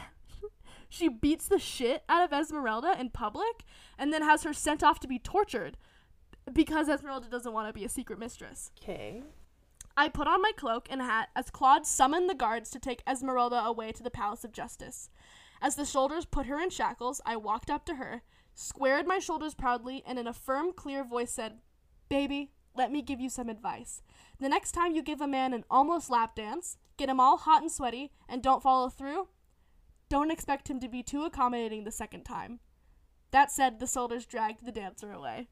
she 0.89 1.07
beats 1.07 1.47
the 1.47 1.59
shit 1.59 2.03
out 2.09 2.23
of 2.23 2.33
Esmeralda 2.33 2.95
in 2.99 3.09
public 3.09 3.63
and 3.97 4.11
then 4.11 4.21
has 4.21 4.43
her 4.43 4.53
sent 4.53 4.83
off 4.83 4.99
to 5.01 5.07
be 5.07 5.19
tortured 5.19 5.77
because 6.51 6.89
Esmeralda 6.89 7.27
doesn't 7.29 7.53
want 7.53 7.67
to 7.67 7.73
be 7.73 7.85
a 7.85 7.89
secret 7.89 8.19
mistress. 8.19 8.71
Okay. 8.81 9.23
I 9.95 10.09
put 10.09 10.27
on 10.27 10.41
my 10.41 10.51
cloak 10.55 10.87
and 10.91 11.01
hat 11.01 11.29
as 11.35 11.49
Claude 11.49 11.85
summoned 11.85 12.29
the 12.29 12.35
guards 12.35 12.69
to 12.71 12.79
take 12.79 13.01
Esmeralda 13.07 13.63
away 13.63 13.91
to 13.93 14.03
the 14.03 14.11
Palace 14.11 14.43
of 14.43 14.51
Justice. 14.51 15.09
As 15.61 15.75
the 15.75 15.85
soldiers 15.85 16.25
put 16.25 16.45
her 16.45 16.59
in 16.59 16.69
shackles, 16.69 17.19
I 17.25 17.35
walked 17.35 17.71
up 17.71 17.83
to 17.85 17.95
her, 17.95 18.21
squared 18.57 19.07
my 19.07 19.19
shoulders 19.19 19.53
proudly, 19.53 20.03
and 20.05 20.17
in 20.17 20.27
a 20.27 20.33
firm, 20.33 20.73
clear 20.73 21.03
voice 21.03 21.31
said, 21.31 21.59
Baby, 22.09 22.51
let 22.75 22.91
me 22.91 23.01
give 23.01 23.19
you 23.19 23.29
some 23.29 23.49
advice. 23.49 24.01
The 24.39 24.49
next 24.49 24.71
time 24.71 24.95
you 24.95 25.01
give 25.01 25.21
a 25.21 25.27
man 25.27 25.53
an 25.53 25.63
almost 25.69 26.09
lap 26.09 26.35
dance, 26.35 26.77
get 26.97 27.09
him 27.09 27.19
all 27.19 27.37
hot 27.37 27.61
and 27.61 27.71
sweaty, 27.71 28.11
and 28.27 28.41
don't 28.41 28.63
follow 28.63 28.89
through, 28.89 29.27
don't 30.09 30.31
expect 30.31 30.69
him 30.69 30.79
to 30.79 30.87
be 30.87 31.03
too 31.03 31.23
accommodating 31.23 31.83
the 31.83 31.91
second 31.91 32.23
time. 32.23 32.59
That 33.31 33.51
said, 33.51 33.79
the 33.79 33.87
soldiers 33.87 34.25
dragged 34.25 34.65
the 34.65 34.71
dancer 34.71 35.11
away. 35.11 35.49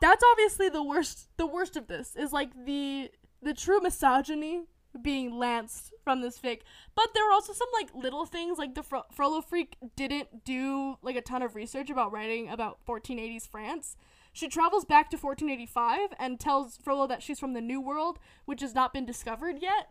That's 0.00 0.24
obviously 0.32 0.68
the 0.68 0.82
worst 0.82 1.28
the 1.36 1.46
worst 1.46 1.76
of 1.76 1.88
this 1.88 2.14
is 2.16 2.32
like 2.32 2.52
the 2.66 3.10
the 3.42 3.54
true 3.54 3.80
misogyny 3.80 4.64
being 5.02 5.38
lanced 5.38 5.92
from 6.02 6.20
this 6.20 6.38
fic. 6.38 6.60
But 6.94 7.14
there 7.14 7.24
were 7.24 7.32
also 7.32 7.52
some 7.52 7.68
like 7.72 7.94
little 7.94 8.26
things 8.26 8.58
like 8.58 8.74
the 8.74 8.82
Fro- 8.82 9.06
Frollo 9.12 9.40
Freak 9.40 9.76
didn't 9.96 10.44
do 10.44 10.96
like 11.02 11.16
a 11.16 11.20
ton 11.20 11.42
of 11.42 11.54
research 11.54 11.90
about 11.90 12.12
writing 12.12 12.48
about 12.48 12.78
1480s 12.86 13.48
France. 13.48 13.96
She 14.32 14.48
travels 14.48 14.84
back 14.84 15.08
to 15.10 15.16
1485 15.16 16.10
and 16.18 16.38
tells 16.38 16.76
Frollo 16.76 17.06
that 17.06 17.22
she's 17.22 17.40
from 17.40 17.54
the 17.54 17.60
New 17.60 17.80
World, 17.80 18.18
which 18.44 18.60
has 18.60 18.74
not 18.74 18.92
been 18.92 19.06
discovered 19.06 19.56
yet. 19.60 19.90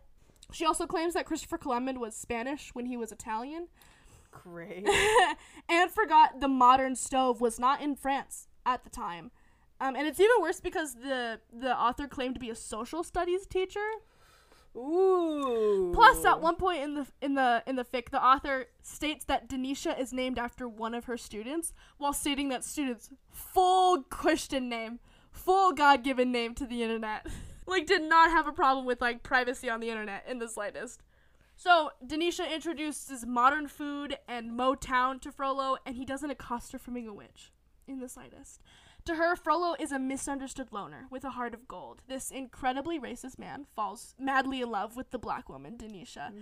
She 0.52 0.64
also 0.64 0.86
claims 0.86 1.14
that 1.14 1.26
Christopher 1.26 1.58
Columbus 1.58 1.96
was 1.98 2.14
Spanish 2.14 2.70
when 2.72 2.86
he 2.86 2.96
was 2.96 3.10
Italian 3.10 3.66
Great. 4.42 4.86
and 5.68 5.90
forgot 5.90 6.40
the 6.40 6.48
modern 6.48 6.94
stove 6.94 7.40
was 7.40 7.58
not 7.58 7.80
in 7.80 7.96
France 7.96 8.48
at 8.64 8.84
the 8.84 8.90
time. 8.90 9.30
Um, 9.80 9.94
and 9.94 10.06
it's 10.06 10.20
even 10.20 10.36
worse 10.40 10.60
because 10.60 10.94
the 10.94 11.40
the 11.52 11.76
author 11.76 12.08
claimed 12.08 12.34
to 12.34 12.40
be 12.40 12.50
a 12.50 12.54
social 12.54 13.04
studies 13.04 13.46
teacher. 13.46 13.86
Ooh. 14.76 15.92
Plus, 15.94 16.24
at 16.24 16.40
one 16.40 16.56
point 16.56 16.82
in 16.82 16.94
the 16.94 17.06
in 17.22 17.34
the 17.34 17.62
in 17.66 17.76
the 17.76 17.84
fic, 17.84 18.10
the 18.10 18.22
author 18.22 18.66
states 18.82 19.24
that 19.24 19.48
Denisha 19.48 19.98
is 19.98 20.12
named 20.12 20.38
after 20.38 20.68
one 20.68 20.94
of 20.94 21.06
her 21.06 21.16
students, 21.16 21.72
while 21.96 22.12
stating 22.12 22.50
that 22.50 22.64
student's 22.64 23.10
full 23.30 24.02
Christian 24.02 24.68
name, 24.68 25.00
full 25.30 25.72
God 25.72 26.04
given 26.04 26.30
name 26.30 26.54
to 26.56 26.66
the 26.66 26.82
internet. 26.82 27.26
like, 27.66 27.86
did 27.86 28.02
not 28.02 28.30
have 28.30 28.46
a 28.46 28.52
problem 28.52 28.84
with 28.84 29.00
like 29.00 29.22
privacy 29.22 29.70
on 29.70 29.80
the 29.80 29.88
internet 29.88 30.24
in 30.28 30.38
the 30.38 30.48
slightest. 30.48 31.02
So 31.56 31.90
Denisha 32.06 32.52
introduces 32.52 33.24
modern 33.24 33.66
food 33.66 34.18
and 34.28 34.50
Motown 34.50 35.20
to 35.22 35.32
Frollo, 35.32 35.78
and 35.86 35.96
he 35.96 36.04
doesn't 36.04 36.30
accost 36.30 36.72
her 36.72 36.78
for 36.78 36.90
being 36.90 37.08
a 37.08 37.14
witch 37.14 37.50
in 37.88 37.98
the 37.98 38.10
slightest. 38.10 38.60
To 39.06 39.14
her, 39.14 39.36
Frollo 39.36 39.76
is 39.78 39.92
a 39.92 40.00
misunderstood 40.00 40.72
loner 40.72 41.06
with 41.10 41.22
a 41.22 41.30
heart 41.30 41.54
of 41.54 41.68
gold. 41.68 42.02
This 42.08 42.32
incredibly 42.32 42.98
racist 42.98 43.38
man 43.38 43.64
falls 43.74 44.16
madly 44.18 44.60
in 44.60 44.70
love 44.70 44.96
with 44.96 45.12
the 45.12 45.18
black 45.18 45.48
woman, 45.48 45.78
Denisha. 45.78 46.32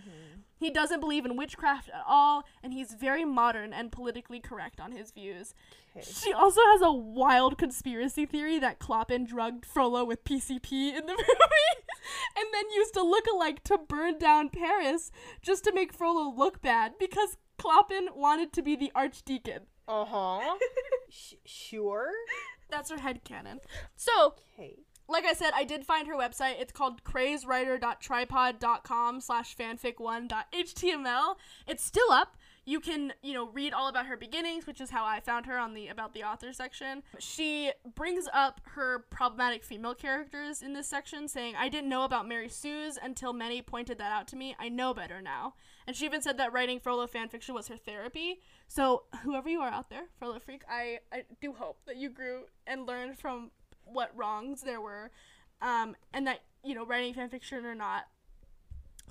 He 0.56 0.70
doesn't 0.70 1.00
believe 1.00 1.26
in 1.26 1.36
witchcraft 1.36 1.90
at 1.90 2.02
all, 2.06 2.44
and 2.62 2.72
he's 2.72 2.94
very 2.94 3.24
modern 3.26 3.74
and 3.74 3.92
politically 3.92 4.40
correct 4.40 4.80
on 4.80 4.92
his 4.92 5.10
views. 5.10 5.54
Okay. 5.94 6.06
She 6.10 6.32
also 6.32 6.62
has 6.72 6.80
a 6.80 6.90
wild 6.90 7.58
conspiracy 7.58 8.24
theory 8.24 8.58
that 8.58 8.78
Clopin 8.80 9.26
drugged 9.26 9.66
Frollo 9.66 10.02
with 10.04 10.24
PCP 10.24 10.96
in 10.96 11.04
the 11.04 11.12
movie 11.18 11.84
and 12.36 12.46
then 12.50 12.64
used 12.74 12.96
a 12.96 13.00
lookalike 13.00 13.62
to 13.64 13.76
burn 13.76 14.18
down 14.18 14.48
Paris 14.48 15.12
just 15.42 15.64
to 15.64 15.72
make 15.72 15.92
Frollo 15.92 16.34
look 16.34 16.62
bad 16.62 16.94
because 16.98 17.36
Clopin 17.58 18.08
wanted 18.14 18.54
to 18.54 18.62
be 18.62 18.74
the 18.74 18.90
archdeacon. 18.94 19.66
Uh 19.86 20.06
huh. 20.06 20.54
Sh- 21.10 21.34
sure. 21.44 22.10
That's 22.74 22.90
her 22.90 22.98
head 22.98 23.20
headcanon. 23.24 23.60
So, 23.94 24.34
Okay. 24.58 24.78
like 25.08 25.24
I 25.24 25.32
said, 25.32 25.52
I 25.54 25.62
did 25.64 25.86
find 25.86 26.08
her 26.08 26.14
website. 26.14 26.60
It's 26.60 26.72
called 26.72 27.04
crazewriter.tripod.com 27.04 29.20
slash 29.20 29.56
fanfic1.html. 29.56 31.36
It's 31.68 31.84
still 31.84 32.10
up. 32.10 32.36
You 32.64 32.80
can, 32.80 33.12
you 33.22 33.34
know, 33.34 33.48
read 33.48 33.72
all 33.72 33.88
about 33.88 34.06
her 34.06 34.16
beginnings, 34.16 34.66
which 34.66 34.80
is 34.80 34.90
how 34.90 35.04
I 35.04 35.20
found 35.20 35.46
her 35.46 35.58
on 35.58 35.74
the 35.74 35.88
about 35.88 36.14
the 36.14 36.22
author 36.22 36.52
section. 36.52 37.02
She 37.18 37.72
brings 37.94 38.26
up 38.32 38.60
her 38.74 39.04
problematic 39.10 39.64
female 39.64 39.94
characters 39.94 40.62
in 40.62 40.72
this 40.72 40.86
section, 40.86 41.28
saying, 41.28 41.54
I 41.58 41.68
didn't 41.68 41.90
know 41.90 42.04
about 42.04 42.26
Mary 42.26 42.48
Sue's 42.48 42.98
until 43.02 43.32
many 43.32 43.60
pointed 43.60 43.98
that 43.98 44.12
out 44.12 44.26
to 44.28 44.36
me. 44.36 44.56
I 44.58 44.68
know 44.68 44.94
better 44.94 45.20
now. 45.20 45.54
And 45.86 45.94
she 45.94 46.06
even 46.06 46.22
said 46.22 46.38
that 46.38 46.52
writing 46.52 46.80
Frollo 46.80 47.06
fanfiction 47.06 47.54
was 47.54 47.68
her 47.68 47.76
therapy. 47.76 48.40
So, 48.66 49.04
whoever 49.22 49.48
you 49.48 49.60
are 49.60 49.68
out 49.68 49.90
there, 49.90 50.04
Frollo 50.18 50.38
Freak, 50.38 50.62
I, 50.68 51.00
I 51.12 51.24
do 51.40 51.52
hope 51.52 51.80
that 51.86 51.96
you 51.96 52.08
grew 52.08 52.44
and 52.66 52.86
learned 52.86 53.18
from 53.18 53.50
what 53.84 54.10
wrongs 54.16 54.62
there 54.62 54.80
were, 54.80 55.10
um, 55.60 55.94
and 56.12 56.26
that 56.26 56.40
you 56.64 56.74
know 56.74 56.86
writing 56.86 57.14
fanfiction 57.14 57.64
or 57.64 57.74
not. 57.74 58.04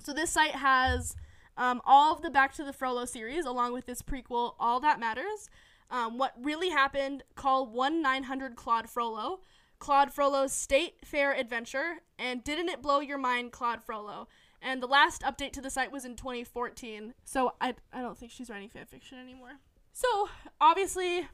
So 0.00 0.12
this 0.12 0.30
site 0.30 0.56
has 0.56 1.16
um, 1.56 1.80
all 1.84 2.14
of 2.14 2.22
the 2.22 2.30
Back 2.30 2.54
to 2.54 2.64
the 2.64 2.72
Frollo 2.72 3.04
series, 3.04 3.44
along 3.44 3.72
with 3.72 3.86
this 3.86 4.02
prequel, 4.02 4.54
All 4.58 4.80
That 4.80 5.00
Matters. 5.00 5.48
Um, 5.90 6.18
what 6.18 6.34
really 6.40 6.70
happened? 6.70 7.22
Call 7.34 7.66
one 7.66 8.02
nine 8.02 8.24
hundred 8.24 8.56
Claude 8.56 8.88
Frollo, 8.88 9.40
Claude 9.78 10.12
Frollo's 10.12 10.52
State 10.52 10.94
Fair 11.04 11.32
Adventure, 11.32 12.00
and 12.18 12.42
Didn't 12.42 12.70
It 12.70 12.82
Blow 12.82 13.00
Your 13.00 13.18
Mind, 13.18 13.52
Claude 13.52 13.82
Frollo. 13.82 14.28
And 14.60 14.82
the 14.82 14.86
last 14.86 15.22
update 15.22 15.52
to 15.52 15.60
the 15.60 15.68
site 15.68 15.92
was 15.92 16.06
in 16.06 16.16
2014, 16.16 17.12
so 17.22 17.52
I, 17.60 17.74
I 17.92 18.00
don't 18.00 18.16
think 18.16 18.32
she's 18.32 18.48
writing 18.48 18.70
fanfiction 18.70 19.20
anymore. 19.22 19.58
So, 19.92 20.30
obviously, 20.58 21.28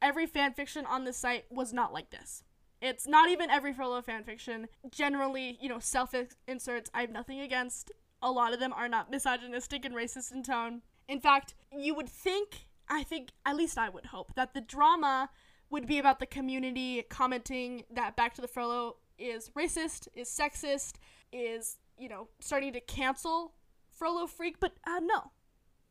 every 0.00 0.26
fanfiction 0.26 0.86
on 0.86 1.04
this 1.04 1.16
site 1.16 1.46
was 1.50 1.72
not 1.72 1.92
like 1.92 2.10
this. 2.10 2.44
It's 2.80 3.06
not 3.06 3.28
even 3.28 3.50
every 3.50 3.72
Frollo 3.72 4.02
fanfiction. 4.02 4.66
Generally, 4.90 5.58
you 5.60 5.68
know, 5.68 5.80
self 5.80 6.14
inserts, 6.46 6.90
I 6.94 7.00
have 7.00 7.10
nothing 7.10 7.40
against. 7.40 7.90
A 8.26 8.32
lot 8.32 8.52
of 8.52 8.58
them 8.58 8.72
are 8.72 8.88
not 8.88 9.08
misogynistic 9.08 9.84
and 9.84 9.94
racist 9.94 10.32
in 10.32 10.42
tone. 10.42 10.82
In 11.06 11.20
fact, 11.20 11.54
you 11.70 11.94
would 11.94 12.08
think, 12.08 12.66
I 12.88 13.04
think, 13.04 13.30
at 13.44 13.54
least 13.54 13.78
I 13.78 13.88
would 13.88 14.06
hope, 14.06 14.34
that 14.34 14.52
the 14.52 14.60
drama 14.60 15.30
would 15.70 15.86
be 15.86 16.00
about 16.00 16.18
the 16.18 16.26
community 16.26 17.04
commenting 17.08 17.84
that 17.88 18.16
Back 18.16 18.34
to 18.34 18.40
the 18.40 18.48
Frollo 18.48 18.96
is 19.16 19.50
racist, 19.50 20.08
is 20.12 20.28
sexist, 20.28 20.94
is, 21.32 21.76
you 21.96 22.08
know, 22.08 22.26
starting 22.40 22.72
to 22.72 22.80
cancel 22.80 23.54
Frollo 23.90 24.26
Freak, 24.26 24.58
but 24.58 24.72
uh, 24.84 24.98
no, 25.00 25.30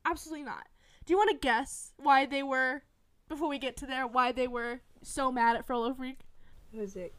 absolutely 0.05 0.43
not. 0.43 0.67
Do 1.05 1.13
you 1.13 1.17
want 1.17 1.29
to 1.29 1.37
guess 1.37 1.93
why 1.95 2.25
they 2.25 2.43
were, 2.43 2.81
before 3.29 3.47
we 3.47 3.59
get 3.59 3.77
to 3.77 3.85
there, 3.85 4.05
why 4.05 4.33
they 4.33 4.49
were 4.49 4.81
so 5.01 5.31
mad 5.31 5.55
at 5.55 5.65
Frollo 5.65 5.93
Freak? 5.93 6.19
Was 6.73 6.97
it 6.97 7.13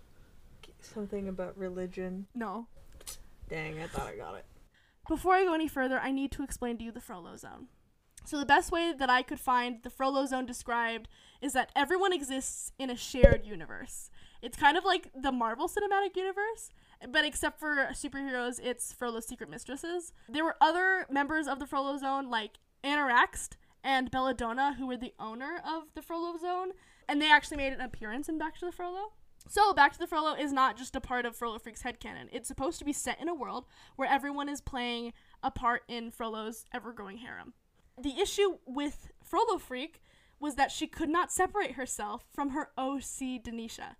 something 0.83 1.27
about 1.29 1.57
religion? 1.57 2.27
No. 2.35 2.67
Dang, 3.49 3.81
I 3.81 3.87
thought 3.87 4.09
I 4.09 4.17
got 4.17 4.35
it. 4.35 4.45
Before 5.09 5.35
I 5.35 5.45
go 5.45 5.55
any 5.55 5.69
further, 5.69 6.01
I 6.01 6.11
need 6.11 6.33
to 6.33 6.43
explain 6.43 6.79
to 6.79 6.85
you 6.85 6.91
the 6.91 7.01
Frollo 7.01 7.37
Zone. 7.37 7.69
So, 8.25 8.41
the 8.41 8.47
best 8.47 8.73
way 8.73 8.93
that 8.93 9.09
I 9.09 9.23
could 9.23 9.39
find 9.39 9.83
the 9.85 9.91
Frollo 9.91 10.27
Zone 10.27 10.47
described 10.47 11.07
is 11.41 11.53
that 11.53 11.71
everyone 11.77 12.13
exists 12.13 12.73
in 12.77 12.91
a 12.91 12.97
shared 12.97 13.47
universe. 13.47 14.11
It's 14.43 14.59
kind 14.59 14.77
of 14.77 14.85
like 14.85 15.11
the 15.15 15.31
Marvel 15.31 15.69
Cinematic 15.69 16.17
Universe, 16.17 16.71
but 17.09 17.25
except 17.25 17.61
for 17.61 17.89
superheroes, 17.93 18.59
it's 18.61 18.93
Frollo's 18.93 19.27
secret 19.27 19.49
mistresses. 19.49 20.13
There 20.29 20.45
were 20.45 20.57
other 20.61 21.07
members 21.09 21.47
of 21.47 21.61
the 21.61 21.67
Frollo 21.67 21.97
Zone, 21.99 22.29
like 22.29 22.59
Anaraxt 22.83 23.51
and 23.85 24.11
Belladonna, 24.11 24.75
who 24.77 24.89
were 24.89 24.97
the 24.97 25.15
owner 25.21 25.63
of 25.65 25.85
the 25.95 26.03
Frollo 26.03 26.37
Zone, 26.37 26.73
and 27.09 27.23
they 27.23 27.31
actually 27.31 27.59
made 27.59 27.73
an 27.73 27.81
appearance 27.81 28.29
in 28.29 28.39
Back 28.39 28.59
to 28.59 28.67
the 28.67 28.73
Frollo. 28.73 29.13
So, 29.49 29.73
Back 29.73 29.93
to 29.93 29.99
the 29.99 30.07
Frollo 30.09 30.35
is 30.35 30.53
not 30.53 30.77
just 30.77 30.97
a 30.97 31.01
part 31.01 31.25
of 31.25 31.37
Frollo 31.37 31.59
Freak's 31.59 31.83
headcanon. 31.83 32.29
It's 32.33 32.49
supposed 32.49 32.79
to 32.81 32.85
be 32.85 32.93
set 32.93 33.21
in 33.21 33.29
a 33.29 33.35
world 33.35 33.67
where 33.95 34.11
everyone 34.11 34.49
is 34.49 34.61
playing 34.61 35.13
a 35.43 35.51
part 35.53 35.83
in 35.87 36.11
Frollo's 36.11 36.65
ever 36.75 36.93
growing 36.93 37.19
harem. 37.19 37.55
The 38.01 38.19
issue 38.21 38.59
with 38.67 39.13
Frollo 39.23 39.59
Freak 39.59 40.03
was 40.41 40.57
that 40.57 40.73
she 40.73 40.87
could 40.87 41.09
not 41.09 41.31
separate 41.31 41.73
herself 41.73 42.27
from 42.33 42.51
her 42.51 42.71
OC 42.77 43.43
Denisha, 43.43 43.97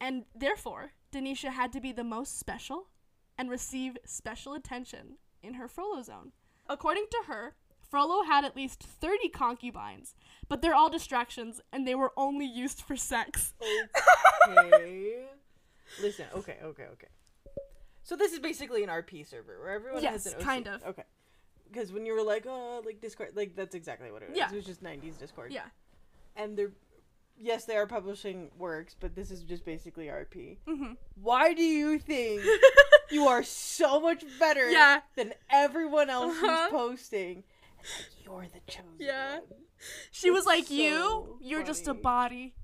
and 0.00 0.24
therefore, 0.34 0.92
Denisha 1.12 1.50
had 1.50 1.72
to 1.72 1.80
be 1.80 1.92
the 1.92 2.04
most 2.04 2.38
special 2.38 2.88
and 3.36 3.50
receive 3.50 3.98
special 4.04 4.54
attention 4.54 5.18
in 5.42 5.54
her 5.54 5.68
Frollo 5.68 6.02
zone. 6.02 6.32
According 6.68 7.06
to 7.10 7.22
her, 7.26 7.56
Frollo 7.94 8.24
had 8.24 8.44
at 8.44 8.56
least 8.56 8.82
30 8.82 9.28
concubines, 9.28 10.16
but 10.48 10.60
they're 10.60 10.74
all 10.74 10.90
distractions 10.90 11.60
and 11.72 11.86
they 11.86 11.94
were 11.94 12.10
only 12.16 12.44
used 12.44 12.80
for 12.82 12.96
sex. 12.96 13.54
Okay. 14.48 15.22
Listen, 16.02 16.26
okay, 16.34 16.56
okay, 16.64 16.86
okay. 16.92 17.06
So 18.02 18.16
this 18.16 18.32
is 18.32 18.40
basically 18.40 18.82
an 18.82 18.88
RP 18.90 19.24
server 19.24 19.60
where 19.60 19.70
everyone 19.70 20.02
has 20.02 20.24
Yes, 20.24 20.26
an 20.34 20.40
OC. 20.40 20.44
kind 20.44 20.66
of. 20.66 20.82
Okay. 20.84 21.04
Because 21.70 21.92
when 21.92 22.04
you 22.04 22.14
were 22.14 22.22
like, 22.24 22.46
oh, 22.48 22.82
like 22.84 23.00
Discord, 23.00 23.30
like 23.36 23.54
that's 23.54 23.76
exactly 23.76 24.10
what 24.10 24.22
it 24.22 24.30
was. 24.30 24.36
Yeah. 24.38 24.50
It 24.50 24.56
was 24.56 24.64
just 24.66 24.82
90s 24.82 25.16
Discord. 25.16 25.52
Yeah. 25.52 25.66
And 26.34 26.56
they're, 26.58 26.72
yes, 27.40 27.64
they 27.64 27.76
are 27.76 27.86
publishing 27.86 28.50
works, 28.58 28.96
but 28.98 29.14
this 29.14 29.30
is 29.30 29.44
just 29.44 29.64
basically 29.64 30.06
RP. 30.06 30.56
hmm 30.66 30.94
Why 31.14 31.54
do 31.54 31.62
you 31.62 32.00
think 32.00 32.42
you 33.12 33.28
are 33.28 33.44
so 33.44 34.00
much 34.00 34.24
better 34.40 34.68
Yeah. 34.68 35.02
than 35.14 35.32
everyone 35.48 36.10
else 36.10 36.34
Uh-huh. 36.42 36.70
who's 36.70 36.70
posting? 36.72 37.44
You're 38.24 38.46
the 38.52 38.60
chosen 38.70 38.96
Yeah. 38.98 39.40
one. 39.40 39.64
She 40.10 40.30
was 40.30 40.46
like, 40.46 40.66
so 40.66 40.74
"You, 40.74 41.38
you're 41.40 41.62
just 41.62 41.86
a 41.86 41.94
body. 41.94 42.54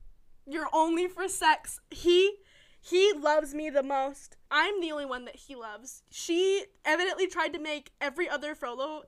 You're 0.47 0.69
only 0.73 1.07
for 1.07 1.29
sex. 1.29 1.81
He, 1.91 2.37
he 2.81 3.13
loves 3.13 3.55
me 3.55 3.69
the 3.71 3.83
most. 3.83 4.37
I'm 4.51 4.81
the 4.81 4.91
only 4.93 5.05
one 5.05 5.25
that 5.27 5.37
he 5.37 5.55
loves." 5.55 6.03
She 6.11 6.65
evidently 6.85 7.27
tried 7.27 7.53
to 7.53 7.59
make 7.59 7.93
every 8.01 8.29
other 8.29 8.55
Frollo, 8.55 9.03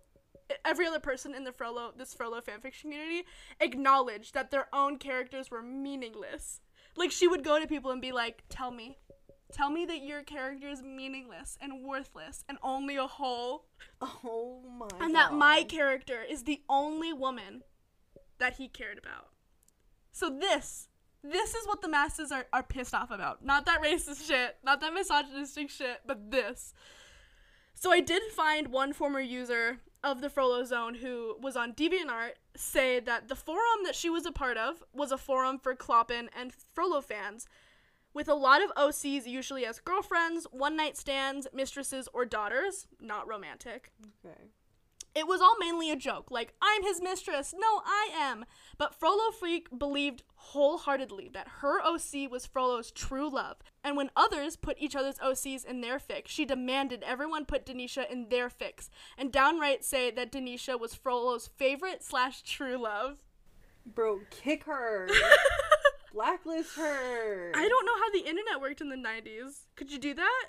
every 0.64 0.86
other 0.86 1.00
person 1.00 1.34
in 1.34 1.44
the 1.44 1.52
Frollo, 1.52 1.92
this 1.96 2.12
Frollo 2.14 2.40
fanfiction 2.40 2.82
community, 2.82 3.24
acknowledge 3.60 4.32
that 4.32 4.50
their 4.50 4.68
own 4.74 4.98
characters 4.98 5.50
were 5.50 5.62
meaningless. 5.62 6.60
Like 6.96 7.10
she 7.10 7.26
would 7.26 7.42
go 7.42 7.58
to 7.58 7.66
people 7.66 7.90
and 7.90 8.02
be 8.02 8.12
like, 8.12 8.44
"Tell 8.50 8.70
me." 8.70 8.98
Tell 9.52 9.70
me 9.70 9.84
that 9.86 10.02
your 10.02 10.22
character 10.22 10.68
is 10.68 10.82
meaningless 10.82 11.58
and 11.60 11.84
worthless 11.84 12.44
and 12.48 12.58
only 12.62 12.96
a 12.96 13.06
hole 13.06 13.66
Oh 14.00 14.60
my 14.78 14.88
and 15.04 15.14
that 15.14 15.34
my 15.34 15.62
character 15.62 16.22
is 16.28 16.44
the 16.44 16.62
only 16.68 17.12
woman 17.12 17.62
that 18.38 18.56
he 18.56 18.66
cared 18.66 18.98
about. 18.98 19.28
So 20.10 20.28
this, 20.30 20.88
this 21.22 21.54
is 21.54 21.66
what 21.66 21.82
the 21.82 21.88
masses 21.88 22.32
are, 22.32 22.46
are 22.52 22.62
pissed 22.62 22.94
off 22.94 23.10
about. 23.10 23.44
Not 23.44 23.66
that 23.66 23.82
racist 23.82 24.26
shit, 24.26 24.56
not 24.64 24.80
that 24.80 24.92
misogynistic 24.92 25.70
shit, 25.70 26.00
but 26.06 26.30
this. 26.30 26.74
So 27.74 27.92
I 27.92 28.00
did 28.00 28.22
find 28.32 28.68
one 28.68 28.92
former 28.92 29.20
user 29.20 29.80
of 30.04 30.20
the 30.20 30.30
Frollo 30.30 30.64
Zone 30.64 30.94
who 30.94 31.36
was 31.40 31.56
on 31.56 31.72
DeviantArt 31.72 32.32
say 32.56 33.00
that 33.00 33.28
the 33.28 33.36
forum 33.36 33.84
that 33.84 33.94
she 33.94 34.10
was 34.10 34.26
a 34.26 34.32
part 34.32 34.56
of 34.56 34.82
was 34.92 35.12
a 35.12 35.18
forum 35.18 35.58
for 35.58 35.74
Clopin 35.74 36.28
and 36.36 36.52
Frollo 36.74 37.00
fans, 37.00 37.46
with 38.14 38.28
a 38.28 38.34
lot 38.34 38.62
of 38.62 38.74
OCs 38.74 39.26
usually 39.26 39.64
as 39.64 39.80
girlfriends, 39.80 40.46
one 40.50 40.76
night 40.76 40.96
stands, 40.96 41.46
mistresses, 41.52 42.08
or 42.12 42.24
daughters, 42.24 42.86
not 43.00 43.28
romantic. 43.28 43.92
Okay. 44.24 44.50
It 45.14 45.26
was 45.26 45.42
all 45.42 45.56
mainly 45.60 45.90
a 45.90 45.96
joke, 45.96 46.30
like, 46.30 46.54
I'm 46.62 46.82
his 46.84 47.02
mistress, 47.02 47.52
no, 47.54 47.82
I 47.84 48.08
am. 48.14 48.46
But 48.78 48.94
Frollo 48.94 49.30
Freak 49.30 49.68
believed 49.78 50.22
wholeheartedly 50.36 51.30
that 51.34 51.48
her 51.60 51.82
OC 51.82 52.30
was 52.30 52.46
Frollo's 52.46 52.90
true 52.90 53.28
love. 53.28 53.58
And 53.84 53.94
when 53.94 54.10
others 54.16 54.56
put 54.56 54.78
each 54.80 54.96
other's 54.96 55.18
OCs 55.18 55.66
in 55.66 55.82
their 55.82 55.98
fic, 55.98 56.28
she 56.28 56.46
demanded 56.46 57.02
everyone 57.06 57.44
put 57.44 57.66
Denisha 57.66 58.10
in 58.10 58.30
their 58.30 58.48
fics, 58.48 58.88
and 59.18 59.30
downright 59.30 59.84
say 59.84 60.10
that 60.10 60.32
Denisha 60.32 60.80
was 60.80 60.94
Frollo's 60.94 61.46
favorite 61.46 62.02
slash 62.02 62.42
true 62.42 62.78
love. 62.78 63.18
Bro, 63.84 64.20
kick 64.30 64.64
her. 64.64 65.08
Blacklist 66.12 66.76
her. 66.76 67.52
I 67.54 67.68
don't 67.68 67.86
know 67.86 67.96
how 67.98 68.10
the 68.10 68.28
internet 68.28 68.60
worked 68.60 68.80
in 68.80 68.88
the 68.88 68.96
90s. 68.96 69.60
Could 69.76 69.90
you 69.90 69.98
do 69.98 70.14
that? 70.14 70.46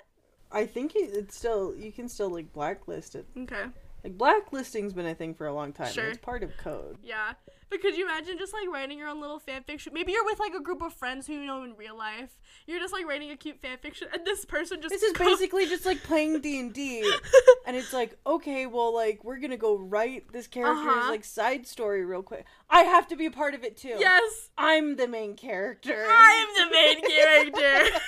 I 0.52 0.66
think 0.66 0.92
it's 0.94 1.36
still 1.36 1.74
you 1.76 1.90
can 1.90 2.08
still 2.08 2.30
like 2.30 2.52
blacklist 2.52 3.14
it. 3.14 3.26
Okay. 3.36 3.64
Like 4.04 4.18
blacklisting's 4.18 4.92
been 4.92 5.06
a 5.06 5.14
thing 5.14 5.34
for 5.34 5.46
a 5.46 5.54
long 5.54 5.72
time. 5.72 5.92
Sure. 5.92 6.08
It's 6.08 6.18
part 6.18 6.42
of 6.42 6.56
code. 6.58 6.98
Yeah. 7.02 7.32
But 7.74 7.80
could 7.82 7.96
you 7.96 8.04
imagine 8.04 8.38
just 8.38 8.52
like 8.52 8.68
writing 8.72 8.98
your 8.98 9.08
own 9.08 9.20
little 9.20 9.40
fanfiction? 9.40 9.92
Maybe 9.92 10.12
you're 10.12 10.24
with 10.24 10.38
like 10.38 10.54
a 10.54 10.60
group 10.62 10.80
of 10.80 10.92
friends 10.94 11.26
who 11.26 11.32
you 11.32 11.44
know 11.44 11.64
in 11.64 11.74
real 11.76 11.98
life. 11.98 12.30
You're 12.68 12.78
just 12.78 12.92
like 12.92 13.04
writing 13.04 13.32
a 13.32 13.36
cute 13.36 13.60
fanfiction, 13.60 14.04
and 14.12 14.24
this 14.24 14.44
person 14.44 14.80
just 14.80 14.92
This 14.94 15.02
is 15.02 15.12
goes- 15.12 15.26
basically 15.26 15.66
just 15.66 15.84
like 15.84 16.00
playing 16.04 16.40
D 16.40 16.60
and 16.60 16.72
D, 16.72 17.00
and 17.66 17.76
it's 17.76 17.92
like, 17.92 18.16
okay, 18.24 18.66
well, 18.66 18.94
like 18.94 19.24
we're 19.24 19.38
gonna 19.40 19.56
go 19.56 19.76
write 19.76 20.32
this 20.32 20.46
character's 20.46 20.86
Uh-huh. 20.86 21.10
like 21.10 21.24
side 21.24 21.66
story 21.66 22.04
real 22.04 22.22
quick. 22.22 22.44
I 22.70 22.82
have 22.82 23.08
to 23.08 23.16
be 23.16 23.26
a 23.26 23.30
part 23.32 23.54
of 23.54 23.64
it 23.64 23.76
too. 23.76 23.96
yes, 23.98 24.50
I'm 24.56 24.94
the 24.94 25.08
main 25.08 25.34
character. 25.34 26.06
I 26.08 26.46
am 26.46 26.64
the 26.64 26.72
main 26.72 27.00
character, 27.10 27.98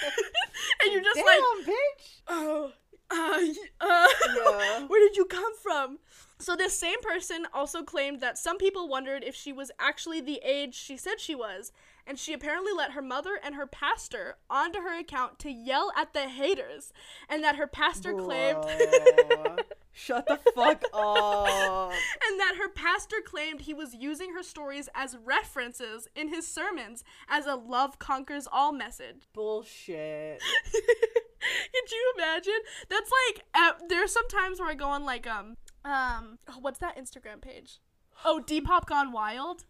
and 0.85 0.93
you're 0.93 1.03
just 1.03 1.17
Damn, 1.17 1.27
like, 1.27 1.67
bitch. 1.67 2.21
oh, 2.29 2.73
uh, 3.11 3.41
uh, 3.81 4.07
Yeah. 4.37 4.87
where 4.87 5.01
did 5.01 5.17
you 5.17 5.25
come 5.25 5.57
from? 5.63 5.99
So 6.39 6.55
this 6.55 6.79
same 6.79 7.01
person 7.01 7.47
also 7.53 7.83
claimed 7.83 8.21
that 8.21 8.39
some 8.39 8.59
people 8.59 8.89
wondered 8.89 9.25
if 9.25 9.35
she 9.35 9.53
was 9.53 9.71
actually 9.79 10.21
the 10.21 10.41
age 10.45 10.75
she 10.75 10.97
said 10.97 11.19
she 11.19 11.35
was, 11.35 11.73
and 12.07 12.19
she 12.19 12.33
apparently 12.33 12.73
let 12.77 12.93
her 12.93 13.03
mother 13.03 13.41
and 13.43 13.55
her 13.55 13.67
pastor 13.67 14.37
onto 14.51 14.81
her 14.81 14.99
account 14.99 15.39
to 15.41 15.51
yell 15.51 15.91
at 15.97 16.13
the 16.13 16.29
haters, 16.29 16.93
and 17.29 17.43
that 17.43 17.57
her 17.57 17.67
pastor 17.67 18.15
claimed 18.15 18.65
Shut 19.99 20.27
the 20.27 20.39
fuck 20.55 20.85
up. 20.93 21.91
and 22.29 22.39
that 22.39 22.57
her 22.59 22.69
pastor 22.69 23.17
claimed 23.25 23.63
he 23.63 23.73
was 23.73 23.95
using 23.95 24.35
her 24.35 24.43
stories 24.43 24.91
as 24.95 25.17
references 25.25 26.07
in 26.15 26.29
his 26.29 26.47
sermons 26.47 27.03
as 27.31 27.47
a 27.47 27.55
love 27.55 27.99
conquers 27.99 28.47
all 28.53 28.73
message. 28.73 29.23
Bullshit. 29.33 30.43
Could 30.71 31.91
you 31.91 32.13
imagine? 32.19 32.61
That's 32.91 33.11
like 33.29 33.45
uh, 33.55 33.73
there's 33.89 34.13
some 34.13 34.29
times 34.29 34.61
where 34.61 34.69
I 34.69 34.75
go 34.75 34.89
on 34.89 35.07
like 35.07 35.27
um 35.27 35.57
um 35.87 36.39
oh, 36.49 36.59
what's 36.61 36.79
that 36.81 36.99
Instagram 36.99 37.41
page? 37.41 37.79
Oh, 38.25 38.43
Depop 38.45 38.87
Gone 38.87 39.13
Wild, 39.13 39.65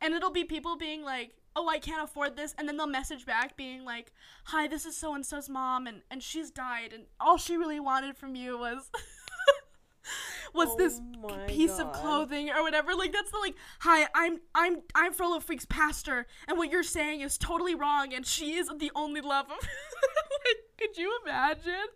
and 0.00 0.14
it'll 0.14 0.30
be 0.30 0.44
people 0.44 0.76
being 0.76 1.02
like, 1.02 1.32
"Oh, 1.56 1.68
I 1.68 1.78
can't 1.78 2.02
afford 2.02 2.36
this," 2.36 2.54
and 2.56 2.68
then 2.68 2.76
they'll 2.76 2.86
message 2.86 3.26
back 3.26 3.56
being 3.56 3.84
like, 3.84 4.12
"Hi, 4.44 4.68
this 4.68 4.86
is 4.86 4.96
so 4.96 5.14
and 5.14 5.26
so's 5.26 5.48
mom, 5.48 5.86
and 5.86 6.02
and 6.10 6.22
she's 6.22 6.50
died, 6.50 6.92
and 6.92 7.06
all 7.20 7.36
she 7.36 7.56
really 7.56 7.80
wanted 7.80 8.16
from 8.16 8.34
you 8.36 8.56
was." 8.58 8.90
was 10.54 10.74
this 10.76 11.00
Oh 11.22 11.28
my 11.28 11.46
piece 11.46 11.78
of 11.78 11.92
clothing 11.92 12.48
or 12.48 12.62
whatever 12.62 12.94
like 12.94 13.12
that's 13.12 13.30
the 13.30 13.38
like 13.38 13.54
hi 13.80 14.08
i'm 14.14 14.38
i'm 14.54 14.78
i'm 14.94 15.12
frollo 15.12 15.38
freak's 15.38 15.66
pastor 15.66 16.26
and 16.46 16.56
what 16.56 16.70
you're 16.70 16.82
saying 16.82 17.20
is 17.20 17.36
totally 17.36 17.74
wrong 17.74 18.14
and 18.14 18.26
she 18.26 18.54
is 18.54 18.70
the 18.78 18.90
only 18.94 19.20
love 19.20 19.46
of 19.46 19.50
like 19.60 20.56
could 20.78 20.96
you 20.96 21.18
imagine 21.26 21.88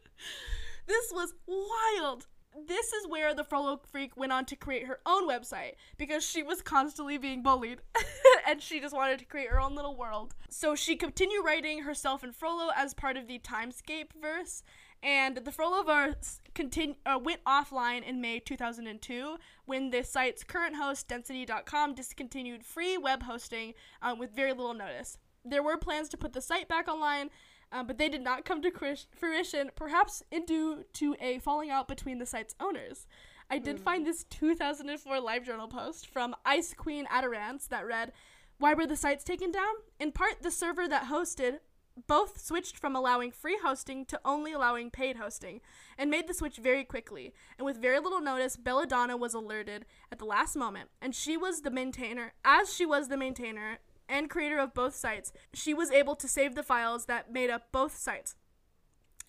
this 0.86 1.10
was 1.10 1.32
wild 1.46 2.26
this 2.66 2.92
is 2.92 3.06
where 3.06 3.34
the 3.34 3.44
Frollo 3.44 3.80
Freak 3.90 4.16
went 4.16 4.32
on 4.32 4.44
to 4.46 4.56
create 4.56 4.86
her 4.86 5.00
own 5.06 5.28
website 5.28 5.74
because 5.96 6.24
she 6.24 6.42
was 6.42 6.62
constantly 6.62 7.18
being 7.18 7.42
bullied 7.42 7.80
and 8.48 8.62
she 8.62 8.80
just 8.80 8.94
wanted 8.94 9.18
to 9.18 9.24
create 9.24 9.48
her 9.48 9.60
own 9.60 9.74
little 9.74 9.96
world. 9.96 10.34
So 10.48 10.74
she 10.74 10.96
continued 10.96 11.44
writing 11.44 11.82
herself 11.82 12.22
and 12.22 12.34
Frollo 12.34 12.70
as 12.76 12.94
part 12.94 13.16
of 13.16 13.26
the 13.26 13.38
Timescape 13.38 14.12
verse, 14.20 14.62
and 15.02 15.38
the 15.38 15.50
Frollo 15.50 15.82
verse 15.82 16.40
continu- 16.54 16.96
uh, 17.04 17.18
went 17.20 17.42
offline 17.44 18.04
in 18.04 18.20
May 18.20 18.38
2002 18.38 19.36
when 19.64 19.90
the 19.90 20.04
site's 20.04 20.44
current 20.44 20.76
host, 20.76 21.08
Density.com, 21.08 21.94
discontinued 21.94 22.64
free 22.64 22.96
web 22.96 23.24
hosting 23.24 23.74
um, 24.00 24.18
with 24.18 24.30
very 24.30 24.52
little 24.52 24.74
notice. 24.74 25.18
There 25.44 25.62
were 25.62 25.76
plans 25.76 26.08
to 26.10 26.16
put 26.16 26.34
the 26.34 26.40
site 26.40 26.68
back 26.68 26.86
online, 26.86 27.30
uh, 27.72 27.82
but 27.82 27.98
they 27.98 28.08
did 28.08 28.22
not 28.22 28.44
come 28.44 28.62
to 28.62 28.70
fruition, 29.16 29.70
perhaps 29.74 30.22
due 30.46 30.84
to 30.92 31.16
a 31.20 31.38
falling 31.38 31.70
out 31.70 31.88
between 31.88 32.18
the 32.18 32.26
site's 32.26 32.54
owners. 32.60 33.06
I 33.50 33.58
did 33.58 33.80
find 33.80 34.06
this 34.06 34.24
2004 34.24 35.16
LiveJournal 35.16 35.68
post 35.68 36.06
from 36.06 36.34
Ice 36.46 36.74
Queen 36.74 37.06
Adarance 37.06 37.68
that 37.68 37.86
read, 37.86 38.12
Why 38.58 38.74
were 38.74 38.86
the 38.86 38.96
sites 38.96 39.24
taken 39.24 39.50
down? 39.50 39.74
In 39.98 40.12
part, 40.12 40.42
the 40.42 40.50
server 40.50 40.88
that 40.88 41.06
hosted 41.06 41.58
both 42.06 42.40
switched 42.40 42.78
from 42.78 42.96
allowing 42.96 43.30
free 43.30 43.58
hosting 43.62 44.04
to 44.06 44.20
only 44.24 44.52
allowing 44.52 44.90
paid 44.90 45.16
hosting, 45.16 45.60
and 45.98 46.10
made 46.10 46.26
the 46.26 46.34
switch 46.34 46.56
very 46.56 46.84
quickly. 46.84 47.34
And 47.58 47.66
with 47.66 47.82
very 47.82 48.00
little 48.00 48.20
notice, 48.20 48.56
Belladonna 48.56 49.16
was 49.16 49.34
alerted 49.34 49.84
at 50.10 50.18
the 50.18 50.24
last 50.24 50.56
moment, 50.56 50.88
and 51.00 51.14
she 51.14 51.36
was 51.36 51.60
the 51.60 51.70
maintainer, 51.70 52.32
as 52.44 52.74
she 52.74 52.86
was 52.86 53.08
the 53.08 53.16
maintainer 53.16 53.78
and 54.12 54.28
creator 54.28 54.58
of 54.58 54.74
both 54.74 54.94
sites, 54.94 55.32
she 55.54 55.72
was 55.72 55.90
able 55.90 56.14
to 56.16 56.28
save 56.28 56.54
the 56.54 56.62
files 56.62 57.06
that 57.06 57.32
made 57.32 57.50
up 57.50 57.72
both 57.72 57.96
sites. 57.96 58.36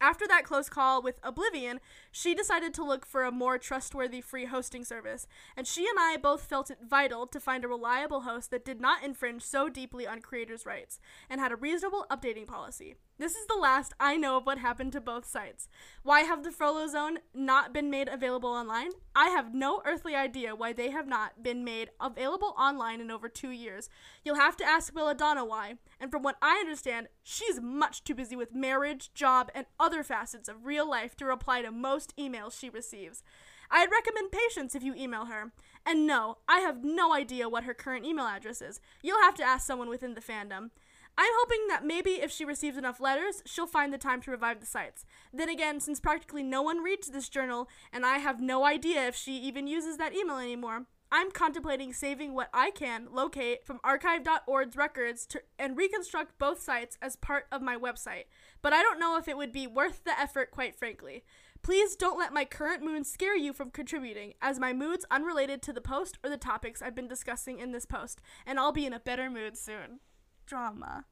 After 0.01 0.27
that 0.27 0.43
close 0.43 0.67
call 0.67 1.01
with 1.01 1.21
Oblivion, 1.23 1.79
she 2.11 2.35
decided 2.35 2.73
to 2.73 2.83
look 2.83 3.05
for 3.05 3.23
a 3.23 3.31
more 3.31 3.57
trustworthy 3.57 4.19
free 4.19 4.43
hosting 4.43 4.83
service, 4.83 5.27
and 5.55 5.65
she 5.65 5.87
and 5.87 5.97
I 5.97 6.17
both 6.17 6.43
felt 6.43 6.69
it 6.69 6.79
vital 6.85 7.25
to 7.27 7.39
find 7.39 7.63
a 7.63 7.69
reliable 7.69 8.21
host 8.21 8.51
that 8.51 8.65
did 8.65 8.81
not 8.81 9.01
infringe 9.01 9.43
so 9.43 9.69
deeply 9.69 10.05
on 10.05 10.19
creators' 10.19 10.65
rights 10.65 10.99
and 11.29 11.39
had 11.39 11.53
a 11.53 11.55
reasonable 11.55 12.05
updating 12.11 12.45
policy. 12.45 12.95
This 13.19 13.35
is 13.35 13.45
the 13.45 13.59
last 13.61 13.93
I 13.99 14.17
know 14.17 14.37
of 14.37 14.45
what 14.47 14.57
happened 14.57 14.91
to 14.93 15.01
both 15.01 15.25
sites. 15.25 15.67
Why 16.01 16.21
have 16.21 16.43
the 16.43 16.51
Frollo 16.51 16.87
Zone 16.87 17.19
not 17.33 17.71
been 17.71 17.91
made 17.91 18.07
available 18.07 18.49
online? 18.49 18.89
I 19.15 19.29
have 19.29 19.53
no 19.53 19.83
earthly 19.85 20.15
idea 20.15 20.55
why 20.55 20.73
they 20.73 20.89
have 20.89 21.07
not 21.07 21.43
been 21.43 21.63
made 21.63 21.91
available 22.01 22.55
online 22.57 23.01
in 23.01 23.11
over 23.11 23.29
two 23.29 23.51
years. 23.51 23.87
You'll 24.25 24.37
have 24.37 24.57
to 24.57 24.65
ask 24.65 24.93
Belladonna 24.93 25.45
why, 25.45 25.75
and 25.99 26.09
from 26.09 26.23
what 26.23 26.37
I 26.41 26.57
understand, 26.57 27.07
she's 27.21 27.61
much 27.61 28.03
too 28.03 28.15
busy 28.15 28.35
with 28.35 28.55
marriage, 28.55 29.13
job, 29.13 29.51
and 29.53 29.67
other 29.79 30.01
facets 30.03 30.49
of 30.49 30.65
real 30.65 30.89
life 30.89 31.15
to 31.17 31.25
reply 31.25 31.61
to 31.61 31.71
most 31.71 32.17
emails 32.17 32.59
she 32.59 32.69
receives. 32.69 33.21
I'd 33.69 33.91
recommend 33.91 34.31
patience 34.31 34.75
if 34.75 34.83
you 34.83 34.93
email 34.95 35.25
her. 35.25 35.51
And 35.85 36.07
no, 36.07 36.37
I 36.47 36.59
have 36.59 36.83
no 36.83 37.13
idea 37.13 37.49
what 37.49 37.65
her 37.65 37.73
current 37.73 38.05
email 38.05 38.25
address 38.25 38.61
is. 38.61 38.79
You'll 39.01 39.21
have 39.21 39.35
to 39.35 39.43
ask 39.43 39.67
someone 39.67 39.89
within 39.89 40.13
the 40.13 40.21
fandom. 40.21 40.69
I'm 41.15 41.31
hoping 41.39 41.67
that 41.67 41.85
maybe 41.85 42.11
if 42.21 42.31
she 42.31 42.43
receives 42.43 42.77
enough 42.77 42.99
letters, 42.99 43.43
she'll 43.45 43.67
find 43.67 43.93
the 43.93 43.99
time 43.99 44.21
to 44.21 44.31
revive 44.31 44.59
the 44.59 44.65
sites. 44.65 45.05
Then 45.31 45.47
again, 45.47 45.79
since 45.79 45.99
practically 45.99 46.41
no 46.41 46.63
one 46.63 46.79
reads 46.79 47.09
this 47.09 47.29
journal, 47.29 47.69
and 47.91 48.05
I 48.05 48.17
have 48.17 48.41
no 48.41 48.65
idea 48.65 49.07
if 49.07 49.15
she 49.15 49.37
even 49.37 49.67
uses 49.67 49.97
that 49.97 50.15
email 50.15 50.37
anymore, 50.37 50.85
I'm 51.11 51.29
contemplating 51.29 51.93
saving 51.93 52.33
what 52.33 52.49
I 52.51 52.71
can 52.71 53.09
locate 53.11 53.63
from 53.63 53.79
archive.org's 53.83 54.75
records 54.75 55.27
to, 55.27 55.43
and 55.59 55.77
reconstruct 55.77 56.39
both 56.39 56.59
sites 56.59 56.97
as 56.99 57.15
part 57.15 57.45
of 57.51 57.61
my 57.61 57.77
website. 57.77 58.23
But 58.63 58.73
I 58.73 58.81
don't 58.81 58.99
know 58.99 59.15
if 59.17 59.27
it 59.27 59.37
would 59.37 59.51
be 59.51 59.67
worth 59.67 60.05
the 60.05 60.19
effort, 60.19 60.49
quite 60.49 60.75
frankly. 60.75 61.23
Please 61.61 61.95
don't 61.95 62.17
let 62.17 62.33
my 62.33 62.45
current 62.45 62.83
mood 62.83 63.05
scare 63.05 63.37
you 63.37 63.53
from 63.53 63.69
contributing, 63.69 64.33
as 64.41 64.59
my 64.59 64.73
mood's 64.73 65.05
unrelated 65.11 65.61
to 65.61 65.73
the 65.73 65.79
post 65.79 66.17
or 66.23 66.31
the 66.31 66.37
topics 66.37 66.81
I've 66.81 66.95
been 66.95 67.07
discussing 67.07 67.59
in 67.59 67.71
this 67.71 67.85
post, 67.85 68.19
and 68.47 68.59
I'll 68.59 68.71
be 68.71 68.87
in 68.87 68.93
a 68.93 68.99
better 68.99 69.29
mood 69.29 69.55
soon 69.55 69.99
drama. 70.45 71.05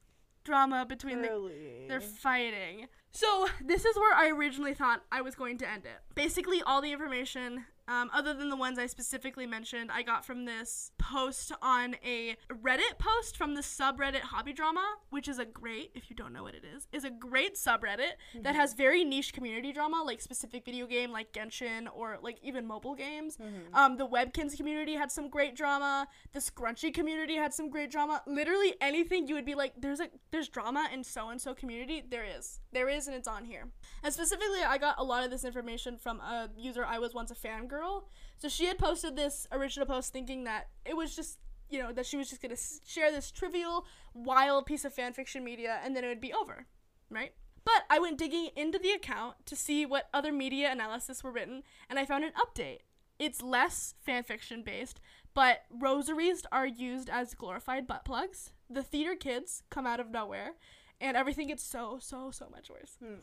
Drama 0.44 0.86
between 0.88 1.22
the 1.22 1.86
they're 1.88 2.02
fighting. 2.02 2.88
So 3.12 3.48
this 3.64 3.86
is 3.86 3.96
where 3.96 4.16
I 4.16 4.30
originally 4.30 4.74
thought 4.74 5.04
I 5.12 5.22
was 5.22 5.36
going 5.36 5.58
to 5.60 5.70
end 5.70 5.86
it. 5.86 6.02
Basically, 6.16 6.62
all 6.64 6.82
the 6.82 6.92
information, 6.92 7.66
um, 7.88 8.10
other 8.14 8.34
than 8.34 8.50
the 8.50 8.56
ones 8.56 8.78
I 8.80 8.86
specifically 8.88 9.46
mentioned, 9.46 9.92
I 9.92 10.02
got 10.04 10.26
from 10.26 10.46
this 10.46 10.92
post 10.98 11.52
on 11.62 11.96
a 12.06 12.38
Reddit 12.64 12.98
post 12.98 13.36
from 13.36 13.56
the 13.56 13.62
subreddit 13.62 14.22
Hobby 14.22 14.54
Drama, 14.54 14.86
which 15.10 15.28
is 15.28 15.40
a 15.40 15.46
great, 15.46 15.92
if 15.96 16.10
you 16.10 16.16
don't 16.16 16.32
know 16.32 16.44
what 16.44 16.56
it 16.56 16.64
is, 16.64 16.88
is 16.94 17.04
a 17.04 17.10
great 17.10 17.56
subreddit 17.56 18.14
that 18.44 18.56
has 18.56 18.74
very 18.74 19.04
niche 19.04 19.34
community 19.34 19.74
drama, 19.74 20.02
like 20.06 20.22
specific 20.22 20.64
video 20.64 20.86
game 20.86 21.12
like 21.12 21.34
Genshin 21.34 21.88
or 21.94 22.18
like 22.22 22.38
even 22.42 22.66
mobile 22.66 22.96
games. 22.96 23.38
Um, 23.74 23.98
the 23.98 24.08
Webkinz 24.08 24.56
community 24.56 24.94
had 24.94 25.12
some 25.12 25.30
great 25.30 25.56
drama. 25.56 26.08
The 26.32 26.40
Scrunchy 26.40 26.94
community 26.94 27.36
had 27.36 27.54
some 27.54 27.70
great 27.70 27.92
drama. 27.92 28.22
Literally 28.26 28.76
anything 28.80 29.28
you 29.28 29.36
would 29.36 29.46
be 29.46 29.56
like, 29.56 29.74
there's 29.78 30.00
a 30.00 30.10
there's 30.32 30.48
drama 30.48 30.88
in 30.94 31.04
so 31.04 31.28
and 31.30 31.42
so 31.42 31.54
community. 31.54 32.02
There 32.10 32.24
is, 32.26 32.61
there 32.74 32.90
is, 32.90 33.08
and 33.08 33.16
it's 33.16 33.28
on 33.28 33.46
here. 33.46 33.68
And 34.04 34.14
specifically, 34.14 34.64
I 34.66 34.78
got 34.78 34.96
a 34.98 35.04
lot 35.04 35.24
of 35.24 35.32
this 35.32 35.44
information 35.44 35.98
from 35.98 36.20
a 36.20 36.50
user 36.58 36.86
I 36.86 37.00
was 37.00 37.14
once 37.14 37.32
a 37.32 37.36
fangirl. 37.36 38.04
So 38.38 38.48
she 38.50 38.66
had 38.66 38.78
posted 38.78 39.16
this 39.16 39.48
original 39.52 39.86
post 39.86 40.14
thinking 40.14 40.46
that 40.46 40.70
it 40.86 40.96
was 40.96 41.16
just 41.16 41.40
you 41.70 41.82
know 41.82 41.94
that 41.94 42.06
she 42.06 42.18
was 42.18 42.30
just 42.30 42.42
gonna 42.42 42.58
share 42.86 43.12
this 43.12 43.32
trivial, 43.32 43.86
wild 44.14 44.66
piece 44.66 44.86
of 44.86 44.94
fanfiction 44.94 45.44
media, 45.44 45.80
and 45.84 45.96
then 45.96 46.04
it 46.04 46.08
would 46.08 46.22
be 46.22 46.34
over, 46.34 46.66
right? 47.10 47.34
But 47.64 47.84
I 47.90 48.00
went 48.00 48.18
digging 48.18 48.50
into 48.56 48.80
the 48.80 48.92
account 48.92 49.46
to 49.46 49.56
see 49.56 49.86
what 49.86 50.10
other 50.14 50.32
media 50.32 50.72
analysis 50.72 51.24
were 51.24 51.32
written, 51.32 51.64
and 51.90 51.98
I 51.98 52.06
found 52.06 52.24
an 52.24 52.32
update. 52.34 52.80
It's 53.20 53.42
less 53.42 53.94
fanfiction 54.06 54.66
based, 54.66 55.00
but 55.34 55.62
rosaries 55.70 56.44
are 56.52 56.66
used 56.66 57.10
as 57.10 57.36
glorified 57.36 57.88
butt 57.88 58.04
plugs. 58.04 58.52
The 58.70 58.84
theater 58.84 59.16
kids 59.16 59.64
come 59.70 59.86
out 59.86 60.00
of 60.00 60.10
nowhere, 60.10 60.54
and 61.02 61.18
everything 61.18 61.48
gets 61.48 61.64
so, 61.64 61.98
so, 62.00 62.32
so 62.32 62.48
much 62.50 62.70
worse. 62.70 62.98
Hmm. 63.04 63.16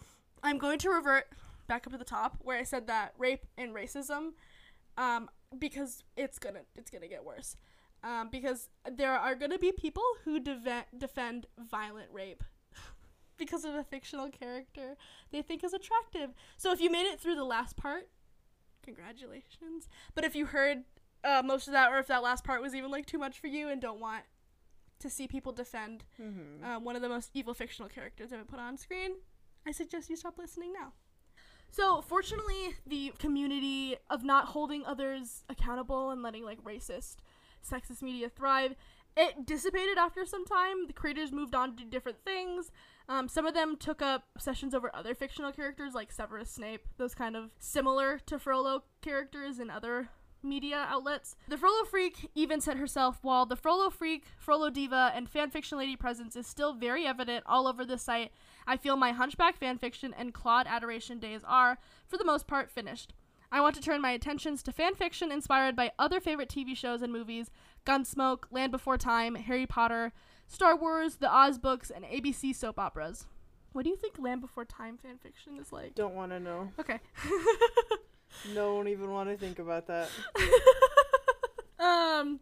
I'm 0.43 0.59
going 0.59 0.79
to 0.81 0.91
revert 0.91 1.29
back 1.67 1.87
up 1.87 1.93
to 1.93 1.99
the 1.99 2.05
top 2.05 2.39
where 2.43 2.59
I 2.59 2.65
said 2.65 2.87
that 2.89 3.15
rape 3.17 3.47
and 3.57 3.75
racism, 3.75 4.33
um, 4.97 5.31
because 5.57 6.03
it's 6.17 6.39
gonna 6.39 6.61
it's 6.75 6.91
gonna 6.91 7.09
get 7.09 7.25
worse. 7.25 7.57
Um, 8.03 8.29
because 8.31 8.69
there 8.91 9.13
are 9.13 9.35
gonna 9.35 9.59
be 9.59 9.73
people 9.73 10.05
who 10.25 10.39
deve- 10.41 10.87
defend 10.97 11.47
violent 11.59 12.09
rape 12.13 12.45
because 13.39 13.65
of 13.65 13.75
a 13.75 13.83
fictional 13.83 14.29
character 14.29 14.97
they 15.31 15.43
think 15.43 15.65
is 15.65 15.73
attractive. 15.73 16.31
So 16.57 16.73
if 16.73 16.81
you 16.81 16.91
made 16.91 17.07
it 17.11 17.21
through 17.21 17.37
the 17.37 17.45
last 17.45 17.77
part, 17.77 18.09
congratulations. 18.83 19.89
But 20.15 20.25
if 20.25 20.35
you 20.35 20.47
heard 20.47 20.85
uh, 21.25 21.43
most 21.45 21.67
of 21.67 21.73
that, 21.73 21.91
or 21.91 21.99
if 21.99 22.07
that 22.07 22.23
last 22.23 22.45
part 22.45 22.63
was 22.63 22.75
even 22.75 22.91
like 22.91 23.07
too 23.07 23.19
much 23.19 23.39
for 23.39 23.49
you 23.49 23.69
and 23.69 23.81
don't 23.81 24.01
want 24.01 24.23
to 25.01 25.09
see 25.11 25.27
people 25.29 25.53
defend 25.53 26.05
Mm-hmm. 26.21 26.65
uh, 26.65 26.79
one 26.81 26.97
of 26.97 27.03
the 27.03 27.09
most 27.09 27.31
evil 27.35 27.55
fictional 27.55 27.89
characters 27.89 28.33
ever 28.33 28.45
put 28.45 28.59
on 28.59 28.77
screen, 28.77 29.13
I 29.67 29.73
suggest 29.73 30.11
you 30.11 30.17
stop 30.17 30.39
listening 30.39 30.73
now. 30.73 30.93
So, 31.71 32.01
fortunately, 32.01 32.75
the 32.87 33.13
community 33.19 33.97
of 34.09 34.25
not 34.25 34.47
holding 34.47 34.85
others 34.87 35.45
accountable 35.51 36.11
and 36.11 36.23
letting 36.23 36.45
like 36.45 36.63
racist, 36.65 37.17
sexist 37.69 38.01
media 38.03 38.29
thrive, 38.31 38.75
it 39.17 39.45
dissipated 39.45 39.99
after 39.99 40.25
some 40.25 40.47
time. 40.47 40.87
The 40.87 40.93
creators 40.95 41.31
moved 41.33 41.55
on 41.55 41.77
to 41.77 41.85
do 41.85 41.91
different 41.91 42.25
things. 42.25 42.71
Um, 43.09 43.29
some 43.29 43.47
of 43.47 43.55
them 43.55 43.77
took 43.77 44.01
up 44.01 44.25
sessions 44.39 44.75
over 44.75 44.91
other 44.95 45.15
fictional 45.15 45.53
characters 45.53 45.95
like 45.95 46.13
Severus 46.13 46.51
Snape, 46.51 46.87
those 46.99 47.15
kind 47.15 47.37
of 47.37 47.51
similar 47.59 48.19
to 48.27 48.39
Frollo 48.39 48.85
characters 49.03 49.59
in 49.59 49.71
other 49.71 50.09
media 50.43 50.87
outlets. 50.89 51.37
The 51.49 51.57
Frollo 51.57 51.85
Freak 51.85 52.31
even 52.35 52.61
said 52.61 52.77
herself, 52.77 53.19
while 53.23 53.47
the 53.47 53.57
Frollo 53.57 53.91
Freak, 53.91 54.25
Frollo 54.37 54.71
Diva, 54.71 55.13
and 55.15 55.31
fanfiction 55.31 55.79
lady 55.79 55.97
presence 55.97 56.37
is 56.37 56.47
still 56.47 56.73
very 56.73 57.07
evident 57.07 57.45
all 57.47 57.67
over 57.67 57.85
the 57.85 57.99
site, 57.99 58.33
I 58.67 58.77
feel 58.77 58.97
my 58.97 59.13
Hunchback 59.13 59.59
fanfiction 59.61 60.13
and 60.17 60.35
Claude 60.35 60.67
adoration 60.67 61.19
days 61.19 61.43
are, 61.47 61.79
for 62.07 62.17
the 62.17 62.25
most 62.25 62.47
part, 62.47 62.71
finished. 62.71 63.15
I 63.51 63.61
want 63.61 63.75
to 63.77 63.81
turn 63.81 64.03
my 64.03 64.11
attentions 64.11 64.63
to 64.65 64.73
fanfiction 64.73 65.33
inspired 65.33 65.75
by 65.75 65.93
other 65.99 66.21
favorite 66.21 66.51
TV 66.51 66.77
shows 66.77 67.01
and 67.01 67.13
movies 67.13 67.51
Gunsmoke, 67.87 68.45
Land 68.51 68.73
Before 68.73 68.99
Time, 68.99 69.35
Harry 69.37 69.67
Potter, 69.67 70.13
Star 70.47 70.77
Wars, 70.77 71.17
the 71.17 71.33
Oz 71.33 71.59
books, 71.59 71.91
and 71.91 72.05
ABC 72.05 72.55
soap 72.55 72.79
operas. 72.79 73.27
What 73.73 73.85
do 73.85 73.91
you 73.91 73.97
think 73.97 74.19
Land 74.19 74.43
Before 74.43 74.65
Time 74.65 74.99
fanfiction 74.99 75.61
is 75.61 75.73
like? 75.73 75.95
Don't 75.95 76.15
want 76.15 76.33
to 76.33 76.41
know. 76.41 76.73
Okay. 76.79 77.01
Don't 78.55 78.89
even 78.89 79.11
want 79.11 79.29
to 79.29 79.37
think 79.37 79.59
about 79.59 79.87
that. 79.87 80.09
um, 81.79 82.41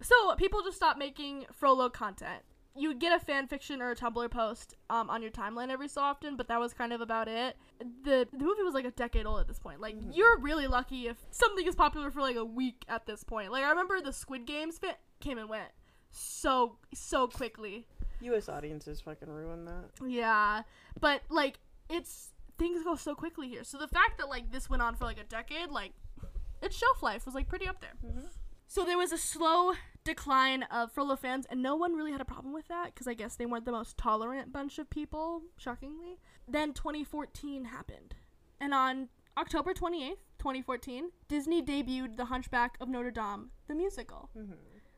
so 0.00 0.34
people 0.36 0.62
just 0.62 0.76
stopped 0.76 0.98
making 0.98 1.46
Frollo 1.52 1.88
content. 1.88 2.42
You 2.76 2.88
would 2.88 3.00
get 3.00 3.12
a 3.12 3.24
fan 3.24 3.48
fiction 3.48 3.82
or 3.82 3.90
a 3.90 3.96
Tumblr 3.96 4.30
post 4.30 4.76
um, 4.88 5.10
on 5.10 5.20
your 5.20 5.32
timeline 5.32 5.70
every 5.70 5.88
so 5.88 6.00
often, 6.00 6.36
but 6.36 6.46
that 6.46 6.60
was 6.60 6.72
kind 6.72 6.92
of 6.92 7.00
about 7.00 7.26
it. 7.26 7.56
The 8.04 8.28
the 8.32 8.44
movie 8.44 8.62
was 8.62 8.72
like 8.72 8.84
a 8.84 8.92
decade 8.92 9.26
old 9.26 9.40
at 9.40 9.48
this 9.48 9.58
point. 9.58 9.80
Like 9.80 9.96
you're 10.12 10.38
really 10.38 10.68
lucky 10.68 11.08
if 11.08 11.16
something 11.30 11.66
is 11.66 11.74
popular 11.74 12.10
for 12.12 12.20
like 12.20 12.36
a 12.36 12.44
week 12.44 12.84
at 12.88 13.04
this 13.06 13.24
point. 13.24 13.50
Like 13.50 13.64
I 13.64 13.70
remember 13.70 14.00
the 14.00 14.12
Squid 14.12 14.46
Games 14.46 14.78
fit 14.78 14.96
came 15.18 15.38
and 15.38 15.48
went 15.48 15.70
so 16.12 16.76
so 16.94 17.26
quickly. 17.26 17.86
U.S. 18.20 18.48
audiences 18.48 19.00
fucking 19.00 19.28
ruin 19.28 19.64
that. 19.64 19.90
Yeah, 20.06 20.62
but 21.00 21.22
like 21.30 21.58
it's 21.90 22.30
things 22.58 22.82
go 22.82 22.96
so 22.96 23.14
quickly 23.14 23.48
here. 23.48 23.64
So 23.64 23.78
the 23.78 23.88
fact 23.88 24.18
that 24.18 24.28
like 24.28 24.50
this 24.50 24.68
went 24.68 24.82
on 24.82 24.94
for 24.96 25.04
like 25.04 25.18
a 25.18 25.24
decade, 25.24 25.70
like 25.70 25.92
its 26.62 26.76
shelf 26.76 27.02
life 27.02 27.24
was 27.26 27.34
like 27.34 27.48
pretty 27.48 27.68
up 27.68 27.80
there. 27.80 27.94
Mhm. 28.04 28.28
So 28.66 28.84
there 28.84 28.98
was 28.98 29.12
a 29.12 29.18
slow 29.18 29.72
decline 30.04 30.64
of 30.64 30.92
Frollo 30.92 31.16
fans, 31.16 31.46
and 31.46 31.62
no 31.62 31.74
one 31.76 31.94
really 31.94 32.12
had 32.12 32.20
a 32.20 32.24
problem 32.26 32.52
with 32.52 32.68
that 32.68 32.86
because 32.86 33.06
I 33.08 33.14
guess 33.14 33.34
they 33.36 33.46
weren't 33.46 33.64
the 33.64 33.72
most 33.72 33.96
tolerant 33.96 34.52
bunch 34.52 34.78
of 34.78 34.90
people, 34.90 35.42
shockingly. 35.56 36.18
Then 36.46 36.74
2014 36.74 37.64
happened, 37.66 38.14
and 38.60 38.74
on 38.74 39.08
October 39.38 39.72
28th, 39.72 40.18
2014, 40.38 41.12
Disney 41.28 41.62
debuted 41.62 42.16
The 42.16 42.26
Hunchback 42.26 42.76
of 42.80 42.88
Notre 42.88 43.10
Dame, 43.10 43.50
the 43.68 43.74
musical, 43.74 44.28
Mm-hmm. 44.36 44.52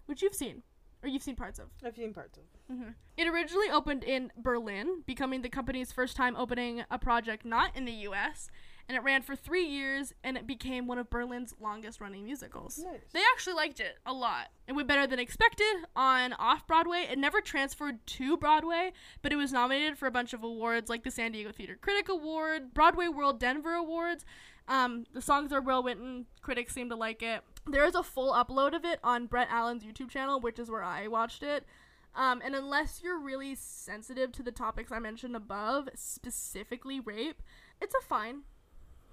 which 0.07 0.23
you've 0.23 0.35
seen, 0.35 0.63
or 1.03 1.09
you've 1.09 1.23
seen 1.23 1.37
parts 1.37 1.59
of. 1.59 1.67
I've 1.85 1.97
seen 1.97 2.13
parts 2.13 2.39
of. 2.39 2.45
hmm 2.75 2.91
It 3.17 3.27
originally 3.29 3.71
opened 3.71 4.05
in 4.05 4.33
Berlin, 4.37 5.03
becoming 5.07 5.43
the 5.43 5.49
company's 5.49 5.93
first 5.93 6.17
time 6.17 6.37
opening 6.37 6.85
a 6.91 6.99
project 6.99 7.45
not 7.45 7.77
in 7.77 7.85
the 7.85 7.93
US, 8.09 8.51
and 8.89 8.97
it 8.97 9.03
ran 9.05 9.23
for 9.23 9.37
three 9.37 9.65
years 9.67 10.13
and 10.25 10.37
it 10.37 10.49
became 10.49 10.89
one 10.89 10.99
of 10.99 11.09
Berlin's 11.09 11.55
longest 11.61 12.01
running 12.01 12.25
musicals. 12.25 12.79
Nice. 12.79 13.01
They 13.13 13.21
actually 13.33 13.55
liked 13.55 13.79
it 13.79 13.99
a 14.05 14.13
lot. 14.13 14.49
It 14.67 14.73
went 14.73 14.89
better 14.89 15.07
than 15.07 15.21
expected 15.21 15.85
on 15.95 16.33
off 16.33 16.67
Broadway. 16.67 17.07
It 17.09 17.17
never 17.17 17.41
transferred 17.41 18.05
to 18.05 18.37
Broadway, 18.37 18.93
but 19.23 19.33
it 19.33 19.37
was 19.37 19.53
nominated 19.53 19.97
for 19.97 20.07
a 20.07 20.11
bunch 20.11 20.33
of 20.33 20.43
awards 20.43 20.91
like 20.91 21.05
the 21.05 21.11
San 21.13 21.31
Diego 21.31 21.53
Theater 21.53 21.79
Critic 21.81 22.09
Award, 22.09 22.75
Broadway 22.75 23.07
World 23.07 23.39
Denver 23.39 23.75
Awards. 23.75 24.25
Um, 24.71 25.05
the 25.13 25.21
songs 25.21 25.53
are 25.53 25.61
well 25.61 25.83
written. 25.83 26.27
Critics 26.43 26.73
seem 26.73 26.89
to 26.91 26.97
like 26.97 27.23
it. 27.23 27.43
There 27.67 27.85
is 27.85 27.97
a 27.97 28.05
full 28.05 28.33
upload 28.33 28.75
of 28.75 28.85
it 28.85 29.01
on 29.03 29.27
Brett 29.27 29.49
Allen's 29.51 29.83
YouTube 29.85 30.09
channel, 30.11 30.41
which 30.41 30.59
is 30.61 30.71
where 30.71 30.83
I 30.85 31.09
watched 31.09 31.43
it. 31.43 31.67
Um, 32.15 32.41
and 32.45 32.55
unless 32.55 33.01
you're 33.03 33.19
really 33.19 33.55
sensitive 33.57 34.33
to 34.33 34.43
the 34.43 34.53
topics 34.53 34.91
I 34.93 35.01
mentioned 35.01 35.35
above, 35.37 35.89
specifically 35.97 37.01
rape, 37.01 37.43
it's 37.81 37.95
a 37.95 38.01
fine, 38.01 38.43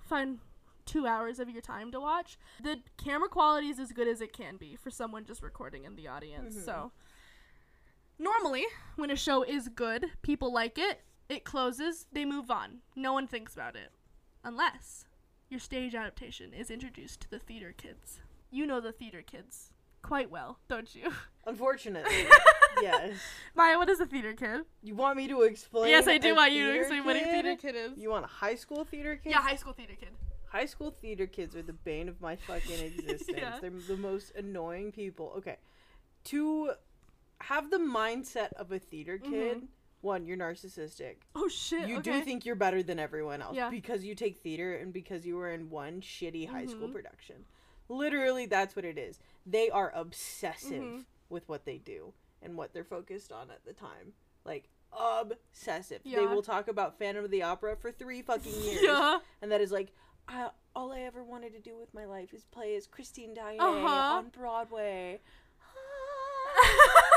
fine 0.06 0.40
two 0.86 1.06
hours 1.06 1.40
of 1.40 1.50
your 1.50 1.62
time 1.62 1.92
to 1.92 2.00
watch. 2.00 2.38
The 2.62 2.80
camera 3.04 3.28
quality 3.28 3.68
is 3.70 3.80
as 3.80 3.92
good 3.92 4.08
as 4.08 4.22
it 4.22 4.34
can 4.34 4.58
be 4.58 4.76
for 4.76 4.90
someone 4.92 5.26
just 5.26 5.42
recording 5.44 5.86
in 5.86 5.96
the 5.96 6.08
audience. 6.08 6.56
Mhm. 6.56 6.66
So, 6.66 6.92
normally, 8.20 8.66
when 8.96 9.10
a 9.12 9.16
show 9.16 9.44
is 9.44 9.70
good, 9.70 10.12
people 10.22 10.52
like 10.54 10.78
it, 10.78 11.02
it 11.30 11.44
closes, 11.44 12.06
they 12.12 12.26
move 12.26 12.50
on. 12.50 12.82
No 12.96 13.12
one 13.14 13.28
thinks 13.28 13.54
about 13.54 13.76
it. 13.76 13.92
Unless 14.44 15.06
your 15.50 15.60
stage 15.60 15.96
adaptation 15.96 16.54
is 16.54 16.70
introduced 16.70 17.22
to 17.22 17.30
the 17.30 17.40
theater 17.40 17.74
kids. 17.76 18.20
You 18.52 18.66
know 18.66 18.80
the 18.80 18.92
theater 18.92 19.22
kids 19.22 19.72
quite 20.02 20.30
well, 20.32 20.60
don't 20.68 20.94
you? 20.96 21.12
Unfortunately, 21.46 22.28
yes. 22.82 23.14
Maya, 23.56 23.78
what 23.78 23.90
is 23.90 24.00
a 24.00 24.06
theater 24.06 24.34
kid? 24.34 24.62
You 24.84 24.96
want 24.96 25.18
me 25.18 25.28
to 25.28 25.42
explain? 25.44 25.90
yes, 25.90 26.08
I 26.08 26.18
do 26.18 26.36
want 26.36 26.52
you 26.52 26.72
to 26.72 26.80
explain 26.80 27.06
what 27.06 27.16
a 27.16 27.24
theater 27.24 27.56
kid 27.56 27.76
is. 27.76 27.98
You 27.98 28.10
want 28.10 28.26
a 28.26 28.30
high 28.30 28.56
school 28.56 28.84
theater 28.84 29.16
kid? 29.16 29.30
Yeah, 29.30 29.42
high 29.42 29.56
school 29.56 29.74
theater 29.74 29.94
kid. 30.00 30.10
High 30.50 30.66
school 30.66 30.92
theater 30.92 31.28
kids 31.28 31.56
are 31.56 31.62
the 31.62 31.74
bane 31.74 32.08
of 32.10 32.22
my 32.22 32.36
fucking 32.36 32.80
existence. 32.86 33.38
Yeah. 33.38 33.58
They're 33.62 33.70
the 33.70 33.98
most 33.98 34.34
annoying 34.36 34.92
people. 34.92 35.34
Okay. 35.38 35.58
To 36.26 36.72
have 37.40 37.70
the 37.70 37.78
mindset 37.78 38.54
of 38.54 38.72
a 38.72 38.80
theater 38.80 39.18
kid, 39.18 39.58
mm-hmm. 39.58 39.66
One, 40.08 40.26
you're 40.26 40.38
narcissistic. 40.38 41.18
Oh 41.36 41.48
shit. 41.48 41.88
You 41.88 41.98
okay. 42.00 42.20
do 42.20 42.22
think 42.26 42.46
you're 42.46 42.56
better 42.56 42.82
than 42.82 42.98
everyone 43.00 43.42
else 43.42 43.56
Yeah. 43.56 43.70
because 43.70 44.04
you 44.04 44.16
take 44.16 44.38
theater 44.38 44.76
and 44.76 44.92
because 44.92 45.26
you 45.26 45.36
were 45.36 45.52
in 45.52 45.70
one 45.70 46.02
shitty 46.02 46.50
high 46.50 46.66
school 46.66 46.88
Mhm. 46.88 46.94
production. 46.94 47.46
Literally, 47.90 48.46
that's 48.48 48.76
what 48.76 48.84
it 48.86 48.98
is. 48.98 49.20
They 49.46 49.70
are 49.70 49.92
obsessive 49.94 50.82
Mhm. 50.84 51.06
with 51.30 51.48
what 51.48 51.66
they 51.66 51.78
do 51.78 52.14
and 52.42 52.58
what 52.58 52.74
they're 52.74 52.84
focused 52.84 53.32
on 53.32 53.52
at 53.52 53.64
the 53.66 53.74
time. 53.74 54.14
Like, 54.44 54.70
obsessive. 54.92 56.02
They 56.04 56.26
will 56.26 56.42
talk 56.42 56.68
about 56.68 56.98
Phantom 56.98 57.24
of 57.26 57.32
the 57.32 57.44
Opera 57.44 57.76
for 57.76 57.92
three 57.92 58.22
fucking 58.22 58.52
years. 58.64 58.82
Yeah. 58.84 59.20
And 59.42 59.52
that 59.52 59.62
is 59.62 59.72
like, 59.72 59.94
I, 60.28 60.50
all 60.76 60.92
I 60.92 61.02
ever 61.02 61.24
wanted 61.24 61.54
to 61.54 61.60
do 61.60 61.78
with 61.78 61.94
my 61.94 62.06
life 62.06 62.34
is 62.34 62.46
play 62.46 62.76
as 62.76 62.88
Christine 62.88 63.34
Daae 63.34 63.58
Uh-huh. 63.60 63.88
on 64.18 64.30
Broadway. 64.30 65.22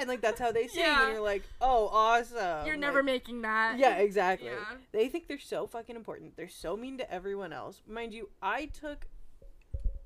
and 0.00 0.08
like 0.08 0.20
that's 0.20 0.40
how 0.40 0.52
they 0.52 0.66
sing, 0.66 0.80
Yeah. 0.82 1.04
and 1.04 1.12
you're 1.14 1.22
like, 1.22 1.42
oh, 1.60 1.88
awesome. 1.88 2.66
You're 2.66 2.76
never 2.76 2.98
Like, 2.98 3.04
making 3.06 3.42
that. 3.42 3.78
yeah, 3.78 3.96
exactly. 3.96 4.48
Yeah. 4.48 4.76
They 4.92 5.08
think 5.08 5.28
they're 5.28 5.38
so 5.38 5.66
fucking 5.66 5.96
important. 5.96 6.36
They're 6.36 6.48
so 6.48 6.76
mean 6.76 6.98
to 6.98 7.12
everyone 7.12 7.52
else. 7.52 7.82
Mind 7.86 8.12
you, 8.14 8.28
I 8.42 8.66
took 8.66 9.06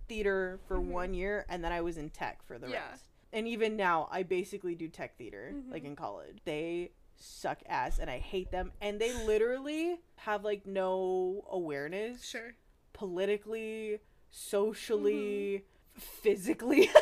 theater 0.09 0.59
for 0.69 0.77
Mhm. 0.79 0.87
one 0.87 1.15
year 1.15 1.47
and 1.49 1.63
then 1.65 1.73
I 1.73 1.81
was 1.81 1.97
in 1.97 2.11
tech 2.11 2.43
for 2.43 2.59
the 2.59 2.69
Yeah. 2.69 2.91
rest. 2.91 3.05
And 3.33 3.49
even 3.49 3.77
now, 3.77 4.09
I 4.11 4.25
basically 4.25 4.75
do 4.75 4.89
tech 4.89 5.17
theater, 5.17 5.55
like 5.69 5.83
Mhm. 5.83 5.87
in 5.87 5.97
college. 5.97 6.39
They 6.45 6.93
suck 7.17 7.63
ass 7.67 7.99
and 7.99 8.11
I 8.11 8.19
hate 8.19 8.51
them. 8.51 8.73
And 8.81 9.01
they 9.01 9.13
literally 9.25 10.01
have 10.17 10.45
like 10.45 10.67
no 10.67 11.47
awareness 11.49 12.25
Sure. 12.25 12.55
politically, 12.93 14.01
socially, 14.31 15.65
physically. 15.97 16.91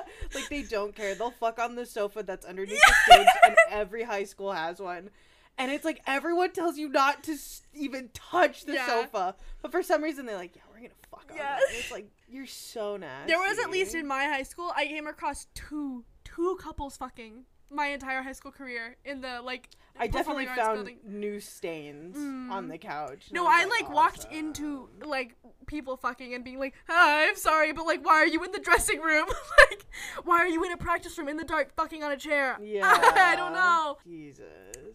like 0.34 0.48
they 0.48 0.62
don't 0.62 0.94
care. 0.94 1.14
They'll 1.14 1.30
fuck 1.30 1.58
on 1.58 1.74
the 1.74 1.86
sofa 1.86 2.22
that's 2.22 2.44
underneath 2.46 2.80
the 2.80 2.94
stage, 3.14 3.26
and 3.46 3.56
every 3.70 4.02
high 4.02 4.24
school 4.24 4.52
has 4.52 4.80
one. 4.80 5.10
And 5.58 5.70
it's 5.70 5.84
like 5.84 6.00
everyone 6.06 6.52
tells 6.52 6.78
you 6.78 6.88
not 6.88 7.22
to 7.24 7.32
s- 7.32 7.62
even 7.74 8.08
touch 8.14 8.64
the 8.64 8.74
Yeah. 8.74 8.86
sofa, 8.86 9.34
but 9.60 9.70
for 9.70 9.82
some 9.82 10.02
reason 10.02 10.24
they're 10.26 10.36
like, 10.36 10.56
"Yeah, 10.56 10.62
we're 10.70 10.80
gonna 10.80 10.94
fuck 11.10 11.26
on 11.30 11.36
Yeah. 11.36 11.56
that." 11.56 11.60
It's 11.72 11.90
like 11.90 12.06
you're 12.28 12.46
so 12.46 12.96
nasty. 12.96 13.30
There 13.32 13.38
was 13.38 13.58
at 13.58 13.70
least 13.70 13.94
in 13.94 14.06
my 14.06 14.24
high 14.24 14.44
school, 14.44 14.72
I 14.74 14.86
came 14.86 15.06
across 15.06 15.46
two 15.54 16.04
two 16.24 16.56
couples 16.60 16.96
fucking 16.96 17.44
my 17.72 17.86
entire 17.88 18.22
high 18.22 18.32
school 18.32 18.52
career 18.52 18.96
in 19.04 19.20
the 19.20 19.40
like. 19.42 19.68
I 19.98 20.06
definitely 20.06 20.46
found 20.46 20.74
building. 20.76 20.98
new 21.04 21.38
stains 21.38 22.16
Mm. 22.16 22.50
on 22.50 22.68
the 22.68 22.78
couch. 22.78 23.26
No, 23.30 23.46
I 23.46 23.64
like 23.66 23.90
walked 23.92 24.26
into 24.32 24.88
like 25.04 25.34
people 25.66 25.96
fucking 25.98 26.32
and 26.34 26.42
being 26.42 26.58
like, 26.58 26.74
Hi, 26.88 27.28
I'm 27.28 27.36
sorry, 27.36 27.72
but 27.72 27.84
like, 27.84 28.04
why 28.04 28.14
are 28.14 28.26
you 28.26 28.42
in 28.42 28.52
the 28.52 28.58
dressing 28.58 29.00
room? 29.00 29.26
like, 29.70 29.84
why 30.24 30.38
are 30.38 30.48
you 30.48 30.64
in 30.64 30.72
a 30.72 30.78
practice 30.78 31.16
room 31.18 31.28
in 31.28 31.36
the 31.36 31.44
dark, 31.44 31.74
fucking 31.76 32.02
on 32.02 32.10
a 32.12 32.16
chair? 32.16 32.58
Yeah. 32.62 32.86
I 32.90 33.34
don't 33.36 33.52
know. 33.52 33.98
Jesus. 34.06 34.46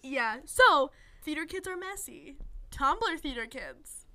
Yeah. 0.02 0.38
So 0.46 0.92
theater 1.24 1.46
kids 1.46 1.68
are 1.68 1.78
messy. 1.78 2.38
Tumblr 2.72 3.20
theater 3.20 3.46
kids 3.46 4.08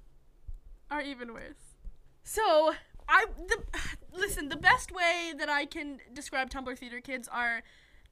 are 0.90 1.00
even 1.00 1.32
worse. 1.32 1.76
So 2.24 2.74
I 3.08 3.26
the 3.48 3.58
listen. 4.12 4.48
The 4.48 4.56
best 4.56 4.90
way 4.92 5.32
that 5.38 5.48
I 5.48 5.64
can 5.64 6.00
describe 6.12 6.50
Tumblr 6.50 6.76
theater 6.76 7.00
kids 7.00 7.28
are 7.32 7.62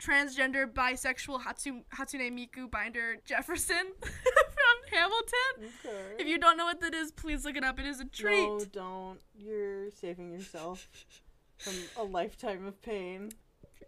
transgender, 0.00 0.66
bisexual 0.66 1.42
Hatsu, 1.42 1.82
Hatsune 1.94 2.30
Miku 2.32 2.70
Binder 2.70 3.16
Jefferson 3.24 3.92
from 4.00 4.76
Hamilton. 4.98 5.70
Okay. 5.84 6.14
If 6.22 6.26
you 6.26 6.38
don't 6.38 6.56
know 6.56 6.64
what 6.64 6.80
that 6.80 6.94
is, 6.94 7.12
please 7.12 7.44
look 7.44 7.56
it 7.56 7.64
up. 7.64 7.78
It 7.78 7.86
is 7.86 8.00
a 8.00 8.04
treat. 8.06 8.46
No, 8.46 8.64
don't. 8.72 9.20
You're 9.38 9.90
saving 9.90 10.32
yourself 10.32 10.88
from 11.58 11.74
a 11.98 12.02
lifetime 12.04 12.66
of 12.66 12.80
pain. 12.82 13.30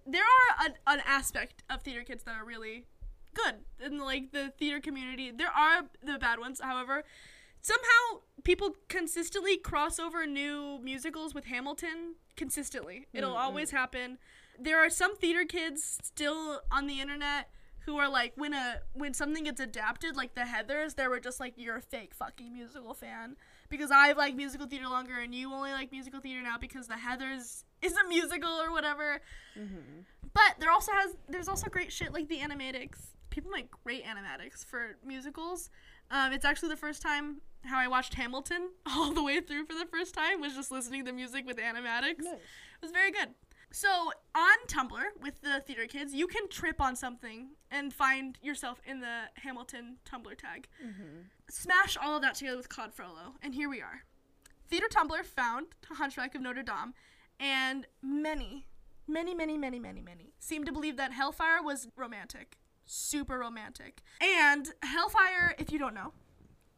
there 0.07 0.23
are 0.23 0.67
an, 0.67 0.75
an 0.87 1.01
aspect 1.07 1.63
of 1.71 1.83
theater 1.83 2.03
kids 2.03 2.25
that 2.25 2.35
are 2.37 2.45
really 2.45 2.85
good 3.35 3.55
in 3.85 3.99
like 3.99 4.33
the 4.33 4.53
theater 4.59 4.81
community. 4.81 5.31
There 5.31 5.51
are 5.51 5.83
the 6.05 6.19
bad 6.19 6.39
ones, 6.39 6.61
however. 6.63 7.03
Somehow 7.65 8.23
people 8.43 8.75
consistently 8.89 9.57
cross 9.57 9.99
over 10.01 10.27
new 10.27 10.79
musicals 10.83 11.33
with 11.33 11.45
Hamilton 11.45 12.17
consistently. 12.37 13.07
It'll 13.13 13.35
Mm, 13.35 13.39
always 13.41 13.71
happen. 13.71 14.19
There 14.59 14.79
are 14.79 14.91
some 14.91 15.17
theater 15.17 15.45
kids 15.45 15.99
still 16.03 16.61
on 16.71 16.87
the 16.87 17.01
internet 17.01 17.49
who 17.85 17.97
are 17.97 18.09
like 18.09 18.33
when 18.37 18.55
a 18.55 18.81
when 18.93 19.13
something 19.15 19.45
gets 19.45 19.61
adapted 19.61 20.17
like 20.17 20.35
the 20.35 20.43
Heathers, 20.43 20.95
they 20.95 21.09
were 21.09 21.21
just 21.21 21.41
like 21.41 21.55
you're 21.57 21.77
a 21.77 21.83
fake 21.83 22.15
fucking 22.15 22.53
musical 22.53 22.95
fan 22.95 23.37
because 23.69 23.91
I've 23.91 24.17
liked 24.17 24.37
musical 24.37 24.67
theater 24.67 24.89
longer 24.89 25.19
and 25.19 25.35
you 25.35 25.53
only 25.53 25.73
like 25.73 25.91
musical 25.91 26.21
theater 26.21 26.43
now 26.43 26.59
because 26.59 26.87
the 26.87 26.95
Heathers 26.95 27.65
is 27.81 27.97
a 27.97 28.09
musical 28.09 28.51
or 28.51 28.71
whatever. 28.71 29.21
Mm-hmm. 29.59 30.03
But 30.35 30.61
there 30.61 30.71
also 30.71 30.93
has 30.93 31.17
there's 31.29 31.49
also 31.49 31.69
great 31.69 31.93
shit 31.93 32.13
like 32.13 32.29
the 32.29 32.39
animatics. 32.39 32.99
People 33.31 33.51
make 33.51 33.71
great 33.83 34.05
animatics 34.05 34.65
for 34.65 34.97
musicals. 35.05 35.71
Um, 36.11 36.33
it's 36.33 36.45
actually 36.45 36.69
the 36.69 36.77
first 36.77 37.03
time 37.03 37.41
how 37.65 37.79
I 37.79 37.89
watched 37.89 38.15
Hamilton 38.15 38.71
all 38.87 39.13
the 39.13 39.23
way 39.23 39.41
through 39.41 39.67
for 39.67 39.75
the 39.75 39.87
first 39.91 40.15
time 40.15 40.41
was 40.41 40.55
just 40.55 40.71
listening 40.71 41.05
to 41.07 41.13
music 41.13 41.47
with 41.47 41.57
animatics. 41.57 42.23
Nice. 42.23 42.35
It 42.35 42.83
was 42.83 42.91
very 42.91 43.11
good. 43.11 43.31
So 43.73 44.13
on 44.35 44.59
Tumblr 44.69 45.03
with 45.21 45.41
the 45.41 45.61
theater 45.67 45.87
kids, 45.87 46.13
you 46.13 46.27
can 46.27 46.49
trip 46.49 46.81
on 46.81 46.95
something 46.95 47.53
and 47.71 47.93
find 47.93 48.39
yourself 48.43 48.81
in 48.87 49.01
the 49.01 49.23
Hamilton 49.37 49.97
Tumblr 50.05 50.37
tag. 50.37 50.69
Mm-hmm. 50.85 51.23
Smash 51.49 51.97
all 51.97 52.17
of 52.17 52.23
that 52.23 52.35
together 52.35 52.59
with 52.59 52.69
Claude 52.69 52.93
Frollo, 52.93 53.35
and 53.43 53.55
here 53.55 53.71
we 53.71 53.81
are. 53.81 54.05
Theater 54.69 54.89
Tumblr 54.91 55.25
found 55.25 55.69
Hunchback 55.91 56.35
of 56.35 56.43
Notre 56.43 56.63
Dame, 56.63 56.93
and 57.41 57.87
many, 58.03 58.67
many, 59.09 59.35
many, 59.35 59.57
many, 59.57 59.79
many, 59.79 60.03
many 60.03 60.35
seem 60.39 60.65
to 60.65 60.73
believe 60.73 60.99
that 60.99 61.13
Hellfire 61.13 61.63
was 61.63 61.89
romantic, 61.97 62.59
super 62.85 63.39
romantic. 63.39 64.03
And 64.21 64.69
Hellfire, 64.83 65.55
if 65.59 65.73
you 65.73 65.79
don't 65.79 65.95
know, 65.95 66.13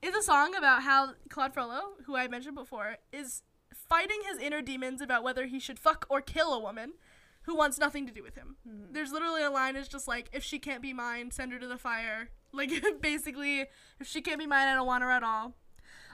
is 0.00 0.14
a 0.14 0.22
song 0.22 0.54
about 0.54 0.82
how 0.82 1.14
Claude 1.28 1.54
Frollo, 1.54 1.94
who 2.06 2.14
I 2.16 2.28
mentioned 2.28 2.54
before, 2.54 2.98
is 3.12 3.42
fighting 3.88 4.20
his 4.28 4.38
inner 4.38 4.62
demons 4.62 5.00
about 5.00 5.22
whether 5.22 5.46
he 5.46 5.58
should 5.58 5.78
fuck 5.78 6.06
or 6.08 6.20
kill 6.20 6.52
a 6.52 6.60
woman 6.60 6.94
who 7.42 7.54
wants 7.54 7.78
nothing 7.78 8.06
to 8.06 8.12
do 8.12 8.22
with 8.22 8.36
him. 8.36 8.56
There's 8.92 9.12
literally 9.12 9.42
a 9.42 9.50
line 9.50 9.76
is 9.76 9.88
just 9.88 10.08
like, 10.08 10.30
if 10.32 10.42
she 10.42 10.58
can't 10.58 10.82
be 10.82 10.92
mine, 10.92 11.30
send 11.30 11.52
her 11.52 11.58
to 11.58 11.66
the 11.68 11.78
fire. 11.78 12.30
Like 12.54 12.70
basically, 13.00 13.66
if 13.98 14.06
she 14.06 14.20
can't 14.20 14.38
be 14.38 14.46
mine, 14.46 14.68
I 14.68 14.76
don't 14.76 14.86
want 14.86 15.02
her 15.02 15.10
at 15.10 15.24
all. 15.24 15.54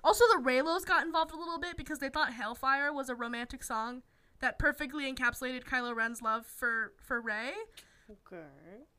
Also, 0.02 0.24
the 0.28 0.42
Reylos 0.42 0.86
got 0.86 1.04
involved 1.04 1.32
a 1.32 1.36
little 1.36 1.58
bit 1.58 1.76
because 1.76 1.98
they 1.98 2.08
thought 2.08 2.32
Hellfire 2.32 2.94
was 2.94 3.10
a 3.10 3.14
romantic 3.14 3.62
song 3.62 4.00
that 4.40 4.58
perfectly 4.58 5.12
encapsulated 5.12 5.64
Kylo 5.64 5.94
Ren's 5.94 6.22
love 6.22 6.46
for 6.46 6.94
for 6.96 7.20
Rey. 7.20 7.50
Okay. 8.10 8.46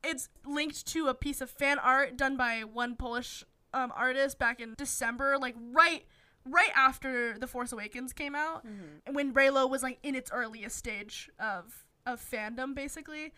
It's 0.04 0.28
linked 0.46 0.86
to 0.92 1.08
a 1.08 1.14
piece 1.14 1.40
of 1.40 1.50
fan 1.50 1.80
art 1.80 2.16
done 2.16 2.36
by 2.36 2.60
one 2.60 2.94
Polish 2.94 3.42
um, 3.74 3.92
artist 3.96 4.38
back 4.38 4.60
in 4.60 4.74
December, 4.76 5.36
like 5.38 5.56
right 5.58 6.04
right 6.44 6.70
after 6.74 7.38
The 7.38 7.46
Force 7.46 7.72
Awakens 7.72 8.12
came 8.12 8.34
out, 8.34 8.66
Mm-hmm. 8.66 9.14
when 9.14 9.32
Reylo 9.34 9.68
was 9.68 9.82
like 9.82 9.98
in 10.02 10.14
its 10.14 10.30
earliest 10.32 10.76
stage 10.76 11.30
of 11.38 11.84
of 12.06 12.20
fandom, 12.20 12.74
basically. 12.74 13.32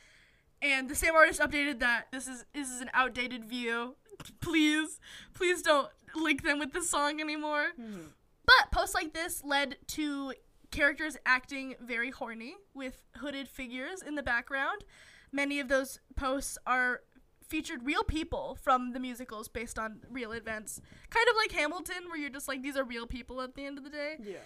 And 0.62 0.88
the 0.88 0.94
same 0.94 1.14
artist 1.14 1.40
updated 1.40 1.80
that 1.80 2.06
this 2.12 2.26
is 2.26 2.44
this 2.54 2.70
is 2.70 2.80
an 2.80 2.90
outdated 2.94 3.44
view. 3.44 3.96
please, 4.40 5.00
please 5.34 5.60
don't 5.62 5.88
link 6.14 6.42
them 6.44 6.58
with 6.58 6.72
this 6.72 6.88
song 6.88 7.20
anymore. 7.20 7.68
Mm-hmm. 7.78 8.06
But 8.46 8.70
posts 8.70 8.94
like 8.94 9.12
this 9.12 9.42
led 9.44 9.76
to 9.88 10.32
characters 10.70 11.16
acting 11.26 11.74
very 11.80 12.10
horny 12.10 12.54
with 12.74 13.02
hooded 13.16 13.48
figures 13.48 14.02
in 14.02 14.14
the 14.14 14.22
background. 14.22 14.84
Many 15.32 15.58
of 15.60 15.68
those 15.68 16.00
posts 16.16 16.56
are 16.66 17.00
featured 17.48 17.84
real 17.84 18.04
people 18.04 18.58
from 18.60 18.92
the 18.92 19.00
musicals 19.00 19.48
based 19.48 19.78
on 19.78 20.00
real 20.10 20.32
events. 20.32 20.80
Kind 21.10 21.26
of 21.28 21.36
like 21.36 21.52
Hamilton, 21.52 22.08
where 22.08 22.18
you're 22.18 22.30
just 22.30 22.48
like, 22.48 22.62
these 22.62 22.76
are 22.76 22.84
real 22.84 23.06
people 23.06 23.40
at 23.40 23.54
the 23.54 23.64
end 23.64 23.78
of 23.78 23.84
the 23.84 23.90
day. 23.90 24.16
Yeah. 24.22 24.38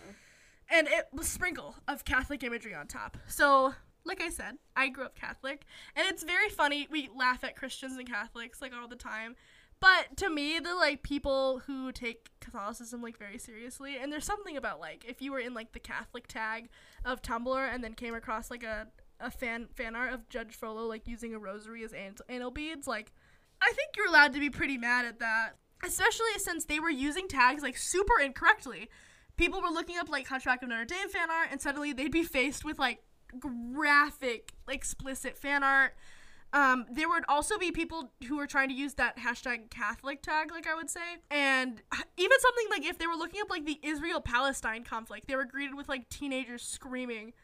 And 0.71 0.87
it 0.89 1.09
was 1.13 1.27
sprinkle 1.29 1.77
of 1.87 2.05
Catholic 2.05 2.43
imagery 2.43 2.75
on 2.75 2.87
top. 2.87 3.17
So 3.27 3.75
like 4.05 4.21
I 4.23 4.31
said, 4.31 4.57
I 4.75 4.89
grew 4.89 5.05
up 5.05 5.15
Catholic, 5.15 5.65
and 5.95 6.07
it's 6.09 6.25
very 6.25 6.49
funny. 6.49 6.89
We 6.91 7.11
laugh 7.15 7.45
at 7.45 7.57
Christians 7.57 7.97
and 7.97 8.09
Catholics 8.09 8.61
like 8.61 8.73
all 8.75 8.89
the 8.89 8.97
time. 8.97 9.37
But 9.81 10.17
to 10.17 10.29
me, 10.29 10.59
the 10.59 10.75
like 10.75 11.05
people 11.05 11.61
who 11.67 11.93
take 11.93 12.31
Catholicism 12.41 13.01
like 13.01 13.17
very 13.17 13.39
seriously, 13.39 13.97
and 13.97 14.11
there's 14.13 14.25
something 14.25 14.57
about 14.57 14.81
like 14.81 15.05
if 15.07 15.23
you 15.23 15.31
were 15.31 15.39
in 15.39 15.55
like 15.55 15.73
the 15.73 15.79
Catholic 15.79 16.27
tag 16.27 16.69
of 17.05 17.23
Tumblr 17.23 17.73
and 17.73 17.85
then 17.85 17.95
came 17.95 18.15
across 18.15 18.51
like 18.51 18.65
a, 18.65 18.89
a 19.21 19.31
fan 19.31 19.69
fan 19.75 19.97
art 19.97 20.13
of 20.13 20.29
Judge 20.29 20.55
Frollo 20.55 20.87
like 20.87 21.07
using 21.07 21.35
a 21.35 21.39
rosary 21.39 21.85
as 21.85 21.93
an- 21.93 22.17
anal 22.29 22.51
beads, 22.51 22.87
like 22.87 23.13
I 23.61 23.73
think 23.75 23.91
you're 23.97 24.09
allowed 24.09 24.33
to 24.35 24.41
be 24.41 24.51
pretty 24.51 24.79
mad 24.79 25.05
at 25.05 25.19
that, 25.19 25.57
especially 25.85 26.39
since 26.39 26.65
they 26.65 26.81
were 26.81 26.91
using 26.91 27.29
tags 27.29 27.63
like 27.63 27.77
super 27.77 28.21
incorrectly. 28.23 28.89
People 29.37 29.61
were 29.63 29.69
looking 29.69 29.99
up 29.99 30.09
like 30.09 30.27
Hunchback 30.27 30.63
of 30.63 30.69
Notre 30.69 30.85
Dame 30.85 31.09
fan 31.09 31.31
art, 31.31 31.49
and 31.51 31.61
suddenly 31.61 31.93
they'd 31.93 32.13
be 32.13 32.25
faced 32.25 32.65
with 32.65 32.79
like 32.79 33.03
graphic, 33.39 34.53
explicit 34.69 35.37
fan 35.37 35.63
art. 35.63 35.95
Um, 36.53 36.87
there 36.91 37.09
would 37.09 37.25
also 37.29 37.59
be 37.59 37.71
people 37.73 38.11
who 38.27 38.39
were 38.39 38.47
trying 38.47 38.71
to 38.71 38.75
use 38.75 38.95
that 38.95 39.19
hashtag 39.19 39.71
Catholic 39.71 40.23
tag, 40.23 40.51
like 40.51 40.67
I 40.67 40.75
would 40.75 40.89
say, 40.89 41.19
and 41.31 41.83
even 42.17 42.41
something 42.41 42.67
like 42.71 42.87
if 42.87 42.99
they 42.99 43.07
were 43.07 43.17
looking 43.17 43.43
up 43.43 43.51
like 43.51 43.67
the 43.67 43.79
Israel 43.83 44.21
Palestine 44.21 44.83
conflict, 44.83 45.29
they 45.29 45.37
were 45.37 45.45
greeted 45.45 45.75
with 45.75 45.89
like 45.89 46.09
teenagers 46.09 46.63
screaming 46.63 47.35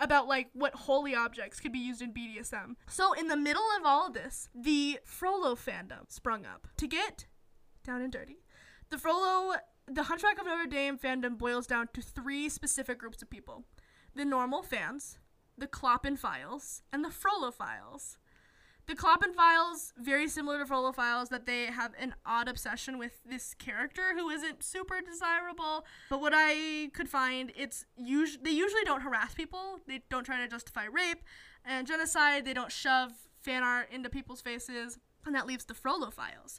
about 0.00 0.28
like 0.28 0.48
what 0.52 0.74
holy 0.74 1.14
objects 1.14 1.60
could 1.60 1.72
be 1.72 1.78
used 1.78 2.02
in 2.02 2.12
BDSM. 2.12 2.74
So 2.88 3.12
in 3.12 3.28
the 3.28 3.36
middle 3.36 3.66
of 3.78 3.84
all 3.84 4.06
of 4.08 4.14
this, 4.14 4.48
the 4.54 4.98
Frollo 5.04 5.54
fandom 5.54 6.10
sprung 6.10 6.44
up 6.44 6.68
to 6.76 6.86
get 6.86 7.26
down 7.84 8.02
and 8.02 8.12
dirty. 8.12 8.38
The 8.90 8.98
Frollo, 8.98 9.54
the 9.86 10.04
Hunchback 10.04 10.38
of 10.38 10.46
Notre 10.46 10.66
Dame 10.66 10.98
fandom 10.98 11.38
boils 11.38 11.66
down 11.66 11.88
to 11.94 12.02
three 12.02 12.48
specific 12.48 12.98
groups 12.98 13.22
of 13.22 13.30
people: 13.30 13.64
the 14.14 14.24
normal 14.24 14.62
fans, 14.62 15.18
the 15.56 15.66
Clopinphiles, 15.66 16.82
and 16.92 17.04
the 17.04 17.08
Frollophiles. 17.08 18.16
The 18.86 18.94
Clopinphiles, 18.96 19.92
very 19.96 20.28
similar 20.28 20.58
to 20.58 20.64
Frollophiles, 20.64 21.28
that 21.28 21.46
they 21.46 21.66
have 21.66 21.92
an 21.98 22.14
odd 22.26 22.48
obsession 22.48 22.98
with 22.98 23.20
this 23.24 23.54
character 23.54 24.14
who 24.14 24.28
isn't 24.28 24.62
super 24.62 25.00
desirable. 25.00 25.86
But 26.10 26.20
what 26.20 26.32
I 26.34 26.90
could 26.92 27.08
find, 27.08 27.52
it's 27.56 27.86
they 27.96 28.50
usually 28.50 28.84
don't 28.84 29.02
harass 29.02 29.34
people. 29.34 29.78
They 29.86 30.02
don't 30.10 30.24
try 30.24 30.38
to 30.38 30.48
justify 30.48 30.84
rape 30.84 31.22
and 31.64 31.86
genocide. 31.86 32.44
They 32.44 32.54
don't 32.54 32.72
shove 32.72 33.12
fan 33.40 33.62
art 33.62 33.88
into 33.90 34.10
people's 34.10 34.40
faces, 34.40 34.98
and 35.24 35.34
that 35.34 35.46
leaves 35.46 35.64
the 35.64 35.74
Frollophiles. 35.74 36.58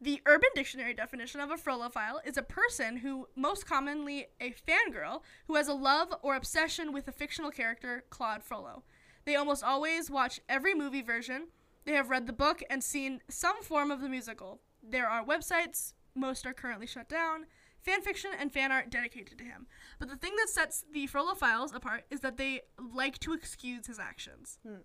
The 0.00 0.22
Urban 0.26 0.50
Dictionary 0.54 0.94
definition 0.94 1.40
of 1.40 1.50
a 1.50 1.56
Frollophile 1.56 2.20
is 2.24 2.36
a 2.36 2.42
person 2.42 2.98
who, 2.98 3.28
most 3.36 3.66
commonly 3.66 4.26
a 4.40 4.54
fangirl, 4.66 5.22
who 5.46 5.56
has 5.56 5.68
a 5.68 5.74
love 5.74 6.14
or 6.22 6.36
obsession 6.36 6.92
with 6.92 7.08
a 7.08 7.12
fictional 7.12 7.50
character, 7.50 8.04
Claude 8.10 8.42
Frollo. 8.42 8.84
They 9.24 9.36
almost 9.36 9.64
always 9.64 10.10
watch 10.10 10.40
every 10.48 10.74
movie 10.74 11.02
version. 11.02 11.48
They 11.84 11.92
have 11.92 12.10
read 12.10 12.26
the 12.26 12.32
book 12.32 12.62
and 12.70 12.82
seen 12.82 13.20
some 13.28 13.62
form 13.62 13.90
of 13.90 14.00
the 14.00 14.08
musical. 14.08 14.60
There 14.82 15.08
are 15.08 15.24
websites, 15.24 15.92
most 16.14 16.46
are 16.46 16.54
currently 16.54 16.86
shut 16.86 17.08
down, 17.08 17.46
fan 17.80 18.00
fiction 18.00 18.30
and 18.38 18.52
fan 18.52 18.72
art 18.72 18.90
dedicated 18.90 19.38
to 19.38 19.44
him. 19.44 19.66
But 19.98 20.08
the 20.08 20.16
thing 20.16 20.32
that 20.36 20.48
sets 20.48 20.84
the 20.92 21.06
Frollophiles 21.06 21.74
apart 21.74 22.04
is 22.10 22.20
that 22.20 22.36
they 22.38 22.62
like 22.78 23.18
to 23.20 23.32
excuse 23.32 23.86
his 23.86 23.98
actions. 23.98 24.58
Hmm. 24.66 24.76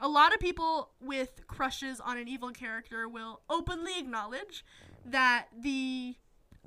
A 0.00 0.08
lot 0.08 0.34
of 0.34 0.40
people 0.40 0.90
with 1.00 1.46
crushes 1.46 2.00
on 2.00 2.18
an 2.18 2.28
evil 2.28 2.50
character 2.50 3.08
will 3.08 3.40
openly 3.48 3.98
acknowledge 3.98 4.64
that 5.04 5.46
the 5.58 6.16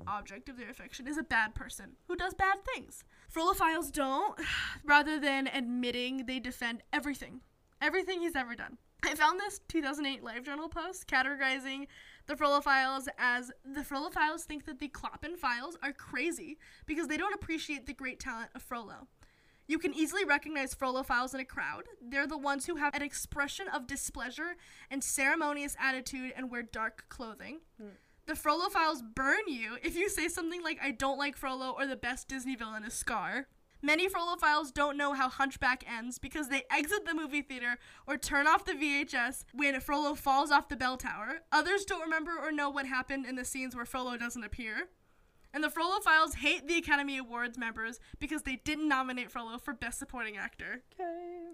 object 0.06 0.48
of 0.48 0.56
their 0.56 0.70
affection 0.70 1.06
is 1.06 1.18
a 1.18 1.22
bad 1.22 1.54
person 1.54 1.96
who 2.06 2.16
does 2.16 2.34
bad 2.34 2.58
things. 2.74 3.04
Frollophiles 3.32 3.92
don't. 3.92 4.40
Rather 4.84 5.20
than 5.20 5.46
admitting, 5.46 6.26
they 6.26 6.40
defend 6.40 6.82
everything. 6.92 7.40
Everything 7.80 8.20
he's 8.20 8.36
ever 8.36 8.54
done. 8.54 8.78
I 9.04 9.14
found 9.14 9.38
this 9.38 9.60
2008 9.68 10.22
LiveJournal 10.22 10.70
post 10.70 11.06
categorizing 11.06 11.86
the 12.26 12.34
Frollophiles 12.34 13.06
as 13.16 13.50
the 13.64 13.80
Frollophiles 13.80 14.42
think 14.42 14.66
that 14.66 14.80
the 14.80 14.88
Clopinphiles 14.88 15.76
are 15.82 15.92
crazy 15.92 16.58
because 16.86 17.08
they 17.08 17.16
don't 17.16 17.34
appreciate 17.34 17.86
the 17.86 17.94
great 17.94 18.20
talent 18.20 18.50
of 18.54 18.62
Frollo. 18.62 19.08
You 19.66 19.78
can 19.78 19.94
easily 19.94 20.24
recognize 20.24 20.74
Frollophiles 20.74 21.34
in 21.34 21.40
a 21.40 21.44
crowd. 21.44 21.84
They're 22.02 22.26
the 22.26 22.38
ones 22.38 22.66
who 22.66 22.76
have 22.76 22.94
an 22.94 23.02
expression 23.02 23.68
of 23.68 23.86
displeasure 23.86 24.56
and 24.90 25.04
ceremonious 25.04 25.76
attitude 25.78 26.32
and 26.36 26.50
wear 26.50 26.62
dark 26.62 27.04
clothing. 27.08 27.60
Hmm. 27.80 27.88
The 28.26 28.34
Frollo 28.34 28.68
Frollophiles 28.68 29.02
burn 29.14 29.46
you 29.46 29.78
if 29.82 29.96
you 29.96 30.10
say 30.10 30.28
something 30.28 30.62
like, 30.62 30.78
I 30.82 30.90
don't 30.90 31.18
like 31.18 31.36
Frollo 31.36 31.70
or 31.70 31.86
the 31.86 31.96
best 31.96 32.28
Disney 32.28 32.56
villain 32.56 32.84
is 32.84 32.92
Scar. 32.92 33.46
Many 33.80 34.08
Frollophiles 34.08 34.72
don't 34.72 34.96
know 34.96 35.14
how 35.14 35.28
Hunchback 35.28 35.84
ends 35.88 36.18
because 36.18 36.48
they 36.48 36.64
exit 36.70 37.04
the 37.04 37.14
movie 37.14 37.42
theater 37.42 37.78
or 38.06 38.16
turn 38.16 38.46
off 38.46 38.64
the 38.64 38.72
VHS 38.72 39.44
when 39.52 39.78
Frollo 39.80 40.14
falls 40.14 40.50
off 40.50 40.68
the 40.68 40.76
bell 40.76 40.96
tower. 40.96 41.42
Others 41.52 41.84
don't 41.84 42.02
remember 42.02 42.32
or 42.40 42.50
know 42.50 42.70
what 42.70 42.86
happened 42.86 43.24
in 43.24 43.36
the 43.36 43.44
scenes 43.44 43.76
where 43.76 43.84
Frollo 43.84 44.16
doesn't 44.16 44.42
appear. 44.42 44.88
And 45.54 45.62
the 45.64 45.68
Frollophiles 45.68 46.36
hate 46.36 46.66
the 46.66 46.76
Academy 46.76 47.16
Awards 47.16 47.56
members 47.56 48.00
because 48.18 48.42
they 48.42 48.56
didn't 48.56 48.88
nominate 48.88 49.30
Frollo 49.30 49.58
for 49.58 49.72
Best 49.72 49.98
Supporting 49.98 50.36
Actor. 50.36 50.82
Okay. 50.92 51.52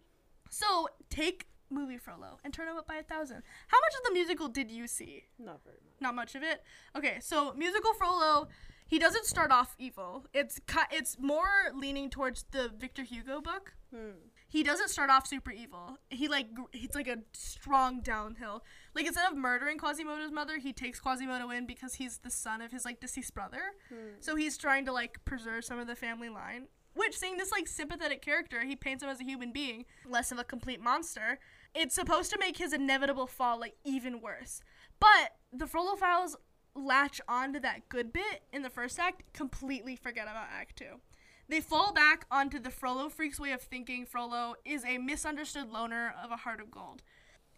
So 0.51 0.89
take 1.11 1.47
movie 1.71 1.99
Frollo 1.99 2.39
and 2.45 2.53
turn 2.53 2.69
him 2.69 2.77
up 2.77 2.87
by 2.87 2.97
a 2.97 3.03
thousand. 3.03 3.43
How 3.69 3.79
much 3.81 3.95
of 3.99 4.05
the 4.07 4.13
musical 4.13 4.49
did 4.49 4.71
you 4.71 4.87
see? 4.87 5.25
Not 5.39 5.63
very 5.65 5.79
much. 5.85 6.01
Not 6.01 6.15
much 6.15 6.35
of 6.35 6.43
it. 6.43 6.63
Okay, 6.97 7.19
so 7.21 7.53
musical 7.55 7.93
Frollo, 7.95 8.49
he 8.87 8.99
doesn't 8.99 9.25
start 9.25 9.51
off 9.51 9.75
evil. 9.79 10.27
It's 10.33 10.61
ki- 10.67 10.91
it's 10.93 11.17
more 11.19 11.71
leaning 11.75 12.11
towards 12.11 12.45
the 12.51 12.71
Victor 12.77 13.03
Hugo 13.03 13.41
book. 13.41 13.75
Hmm. 13.95 14.29
He 14.49 14.63
doesn't 14.63 14.91
start 14.91 15.11
off 15.11 15.27
super 15.27 15.51
evil. 15.51 15.99
He 16.11 16.29
like 16.29 16.47
he's 16.73 16.95
like 16.95 17.09
a 17.09 17.19
strong 17.33 18.01
downhill. 18.03 18.63
Like 18.95 19.07
instead 19.07 19.31
of 19.31 19.37
murdering 19.37 19.79
Quasimodo's 19.79 20.31
mother, 20.31 20.59
he 20.59 20.73
takes 20.73 21.01
Quasimodo 21.01 21.51
in 21.51 21.67
because 21.67 21.95
he's 21.95 22.19
the 22.19 22.31
son 22.31 22.61
of 22.61 22.71
his 22.71 22.85
like 22.85 23.01
deceased 23.01 23.35
brother. 23.35 23.63
Hmm. 23.89 24.15
So 24.21 24.37
he's 24.37 24.57
trying 24.57 24.85
to 24.87 24.93
like 24.93 25.25
preserve 25.25 25.65
some 25.65 25.79
of 25.79 25.87
the 25.87 25.97
family 25.97 26.29
line. 26.29 26.69
Which 26.95 27.19
seeing 27.19 27.37
this 27.39 27.51
like 27.51 27.67
sympathetic 27.67 28.23
character, 28.23 28.65
he 28.65 28.77
paints 28.77 29.03
him 29.03 29.09
as 29.11 29.21
a 29.21 29.25
human 29.25 29.53
being, 29.53 29.85
less 30.09 30.31
of 30.31 30.39
a 30.39 30.45
complete 30.45 30.81
monster. 30.81 31.41
It's 31.75 31.97
supposed 31.97 32.31
to 32.31 32.39
make 32.39 32.59
his 32.59 32.73
inevitable 32.73 33.27
fall 33.27 33.59
like 33.59 33.75
even 33.85 34.21
worse. 34.21 34.61
But 35.01 35.33
the 35.53 35.65
Frollophiles 35.67 36.37
latch 36.75 37.21
onto 37.29 37.61
that 37.61 37.89
good 37.89 38.13
bit 38.13 38.43
in 38.53 38.63
the 38.63 38.71
first 38.71 38.99
act, 38.99 39.23
completely 39.33 39.97
forget 39.97 40.25
about 40.25 40.49
Act 40.53 40.77
Two. 40.77 41.01
They 41.49 41.61
fall 41.61 41.93
back 41.93 42.27
onto 42.31 42.59
the 42.59 42.71
FrolloFreak's 42.71 43.39
way 43.39 43.53
of 43.53 43.61
thinking 43.61 44.07
Frollo 44.07 44.55
is 44.65 44.85
a 44.85 44.99
misunderstood 44.99 45.71
loner 45.71 46.15
of 46.23 46.31
a 46.31 46.37
heart 46.37 46.61
of 46.61 46.71
gold. 46.71 47.03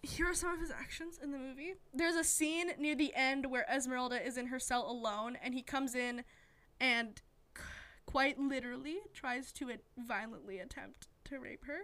Here 0.03 0.29
are 0.29 0.35
some 0.35 0.53
of 0.53 0.61
his 0.61 0.71
actions 0.71 1.19
in 1.23 1.31
the 1.31 1.39
movie. 1.39 1.75
There's 1.95 2.17
a 2.17 2.25
scene 2.25 2.73
near 2.79 2.95
the 2.95 3.15
end 3.15 3.47
where 3.47 3.67
Esmeralda 3.73 4.25
is 4.25 4.37
in 4.37 4.49
her 4.49 4.59
cell 4.59 4.91
alone 4.91 5.37
and 5.43 5.55
he 5.55 5.63
comes 5.63 5.95
in 5.95 6.25
and 6.81 7.23
quite 8.07 8.39
literally 8.39 8.99
tries 9.15 9.53
to 9.53 9.71
violently 9.97 10.59
attempt 10.59 11.09
to 11.25 11.39
rape 11.39 11.65
her. 11.67 11.81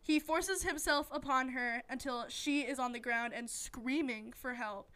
He 0.00 0.18
forces 0.18 0.64
himself 0.64 1.08
upon 1.10 1.50
her 1.50 1.82
until 1.88 2.26
she 2.28 2.60
is 2.60 2.78
on 2.78 2.92
the 2.92 3.00
ground 3.00 3.32
and 3.34 3.48
screaming 3.48 4.32
for 4.36 4.54
help. 4.54 4.90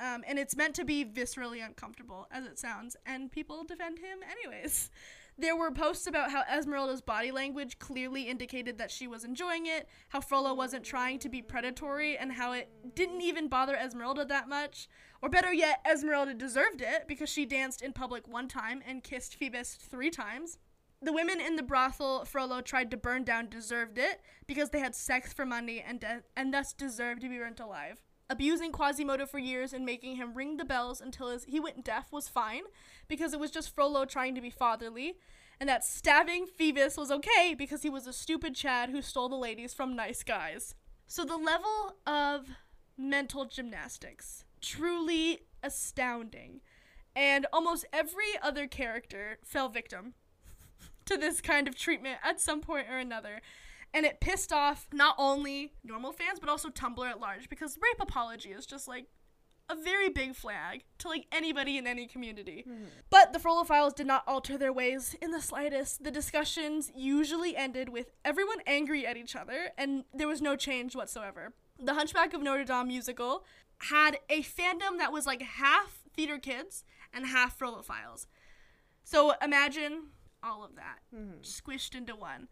Um, 0.00 0.24
and 0.26 0.38
it's 0.38 0.56
meant 0.56 0.74
to 0.76 0.84
be 0.84 1.04
viscerally 1.04 1.64
uncomfortable, 1.64 2.26
as 2.30 2.44
it 2.44 2.58
sounds, 2.58 2.96
and 3.06 3.30
people 3.30 3.64
defend 3.64 3.98
him 3.98 4.18
anyways. 4.28 4.90
There 5.38 5.56
were 5.56 5.70
posts 5.70 6.06
about 6.06 6.30
how 6.30 6.42
Esmeralda's 6.42 7.00
body 7.00 7.30
language 7.30 7.78
clearly 7.78 8.28
indicated 8.28 8.76
that 8.76 8.90
she 8.90 9.06
was 9.06 9.24
enjoying 9.24 9.64
it, 9.64 9.88
how 10.10 10.20
Frollo 10.20 10.52
wasn't 10.52 10.84
trying 10.84 11.18
to 11.20 11.30
be 11.30 11.40
predatory, 11.40 12.18
and 12.18 12.32
how 12.32 12.52
it 12.52 12.68
didn't 12.94 13.22
even 13.22 13.48
bother 13.48 13.74
Esmeralda 13.74 14.26
that 14.26 14.46
much. 14.46 14.90
Or 15.22 15.30
better 15.30 15.52
yet, 15.52 15.80
Esmeralda 15.90 16.34
deserved 16.34 16.82
it 16.82 17.08
because 17.08 17.30
she 17.30 17.46
danced 17.46 17.80
in 17.80 17.94
public 17.94 18.28
one 18.28 18.46
time 18.46 18.82
and 18.86 19.02
kissed 19.02 19.36
Phoebus 19.36 19.76
three 19.76 20.10
times. 20.10 20.58
The 21.00 21.12
women 21.12 21.40
in 21.40 21.56
the 21.56 21.62
brothel 21.62 22.24
Frollo 22.24 22.60
tried 22.60 22.90
to 22.90 22.96
burn 22.96 23.24
down 23.24 23.48
deserved 23.48 23.98
it 23.98 24.20
because 24.46 24.70
they 24.70 24.80
had 24.80 24.94
sex 24.94 25.32
for 25.32 25.46
money 25.46 25.80
and, 25.84 25.98
de- 25.98 26.22
and 26.36 26.52
thus 26.52 26.72
deserved 26.74 27.22
to 27.22 27.28
be 27.28 27.38
burnt 27.38 27.58
alive. 27.58 28.02
Abusing 28.32 28.72
Quasimodo 28.72 29.26
for 29.26 29.38
years 29.38 29.74
and 29.74 29.84
making 29.84 30.16
him 30.16 30.32
ring 30.32 30.56
the 30.56 30.64
bells 30.64 31.02
until 31.02 31.28
his, 31.28 31.44
he 31.44 31.60
went 31.60 31.84
deaf 31.84 32.10
was 32.10 32.28
fine 32.28 32.62
because 33.06 33.34
it 33.34 33.38
was 33.38 33.50
just 33.50 33.74
Frollo 33.74 34.06
trying 34.06 34.34
to 34.34 34.40
be 34.40 34.48
fatherly, 34.48 35.18
and 35.60 35.68
that 35.68 35.84
stabbing 35.84 36.46
Phoebus 36.46 36.96
was 36.96 37.10
okay 37.10 37.54
because 37.56 37.82
he 37.82 37.90
was 37.90 38.06
a 38.06 38.12
stupid 38.12 38.54
Chad 38.54 38.88
who 38.88 39.02
stole 39.02 39.28
the 39.28 39.36
ladies 39.36 39.74
from 39.74 39.94
nice 39.94 40.22
guys. 40.22 40.74
So 41.06 41.26
the 41.26 41.36
level 41.36 41.96
of 42.06 42.48
mental 42.96 43.44
gymnastics 43.44 44.46
truly 44.62 45.40
astounding. 45.62 46.62
And 47.14 47.46
almost 47.52 47.84
every 47.92 48.38
other 48.40 48.66
character 48.66 49.36
fell 49.44 49.68
victim 49.68 50.14
to 51.04 51.18
this 51.18 51.42
kind 51.42 51.68
of 51.68 51.76
treatment 51.76 52.16
at 52.24 52.40
some 52.40 52.62
point 52.62 52.86
or 52.90 52.96
another. 52.96 53.42
And 53.94 54.06
it 54.06 54.20
pissed 54.20 54.52
off 54.52 54.88
not 54.92 55.14
only 55.18 55.74
normal 55.84 56.12
fans, 56.12 56.40
but 56.40 56.48
also 56.48 56.70
Tumblr 56.70 57.08
at 57.08 57.20
large 57.20 57.48
because 57.48 57.78
rape 57.82 58.00
apology 58.00 58.50
is 58.50 58.64
just 58.64 58.88
like 58.88 59.06
a 59.68 59.74
very 59.74 60.08
big 60.08 60.34
flag 60.34 60.84
to 60.98 61.08
like 61.08 61.26
anybody 61.32 61.78
in 61.78 61.86
any 61.86 62.06
community. 62.06 62.64
Mm-hmm. 62.68 62.84
But 63.10 63.32
the 63.32 63.38
Frollophiles 63.38 63.94
did 63.94 64.06
not 64.06 64.24
alter 64.26 64.58
their 64.58 64.72
ways 64.72 65.16
in 65.20 65.30
the 65.30 65.40
slightest. 65.40 66.04
The 66.04 66.10
discussions 66.10 66.90
usually 66.94 67.56
ended 67.56 67.88
with 67.88 68.12
everyone 68.24 68.58
angry 68.66 69.06
at 69.06 69.16
each 69.16 69.36
other, 69.36 69.70
and 69.78 70.04
there 70.12 70.28
was 70.28 70.42
no 70.42 70.56
change 70.56 70.94
whatsoever. 70.94 71.54
The 71.78 71.94
Hunchback 71.94 72.34
of 72.34 72.42
Notre 72.42 72.64
Dame 72.64 72.88
musical 72.88 73.44
had 73.78 74.18
a 74.28 74.42
fandom 74.42 74.98
that 74.98 75.12
was 75.12 75.26
like 75.26 75.42
half 75.42 76.02
theater 76.14 76.38
kids 76.38 76.84
and 77.12 77.26
half 77.26 77.58
Frollophiles. 77.58 78.26
So 79.04 79.34
imagine 79.42 80.08
all 80.42 80.64
of 80.64 80.76
that 80.76 80.98
mm-hmm. 81.14 81.40
squished 81.42 81.94
into 81.94 82.14
one. 82.14 82.48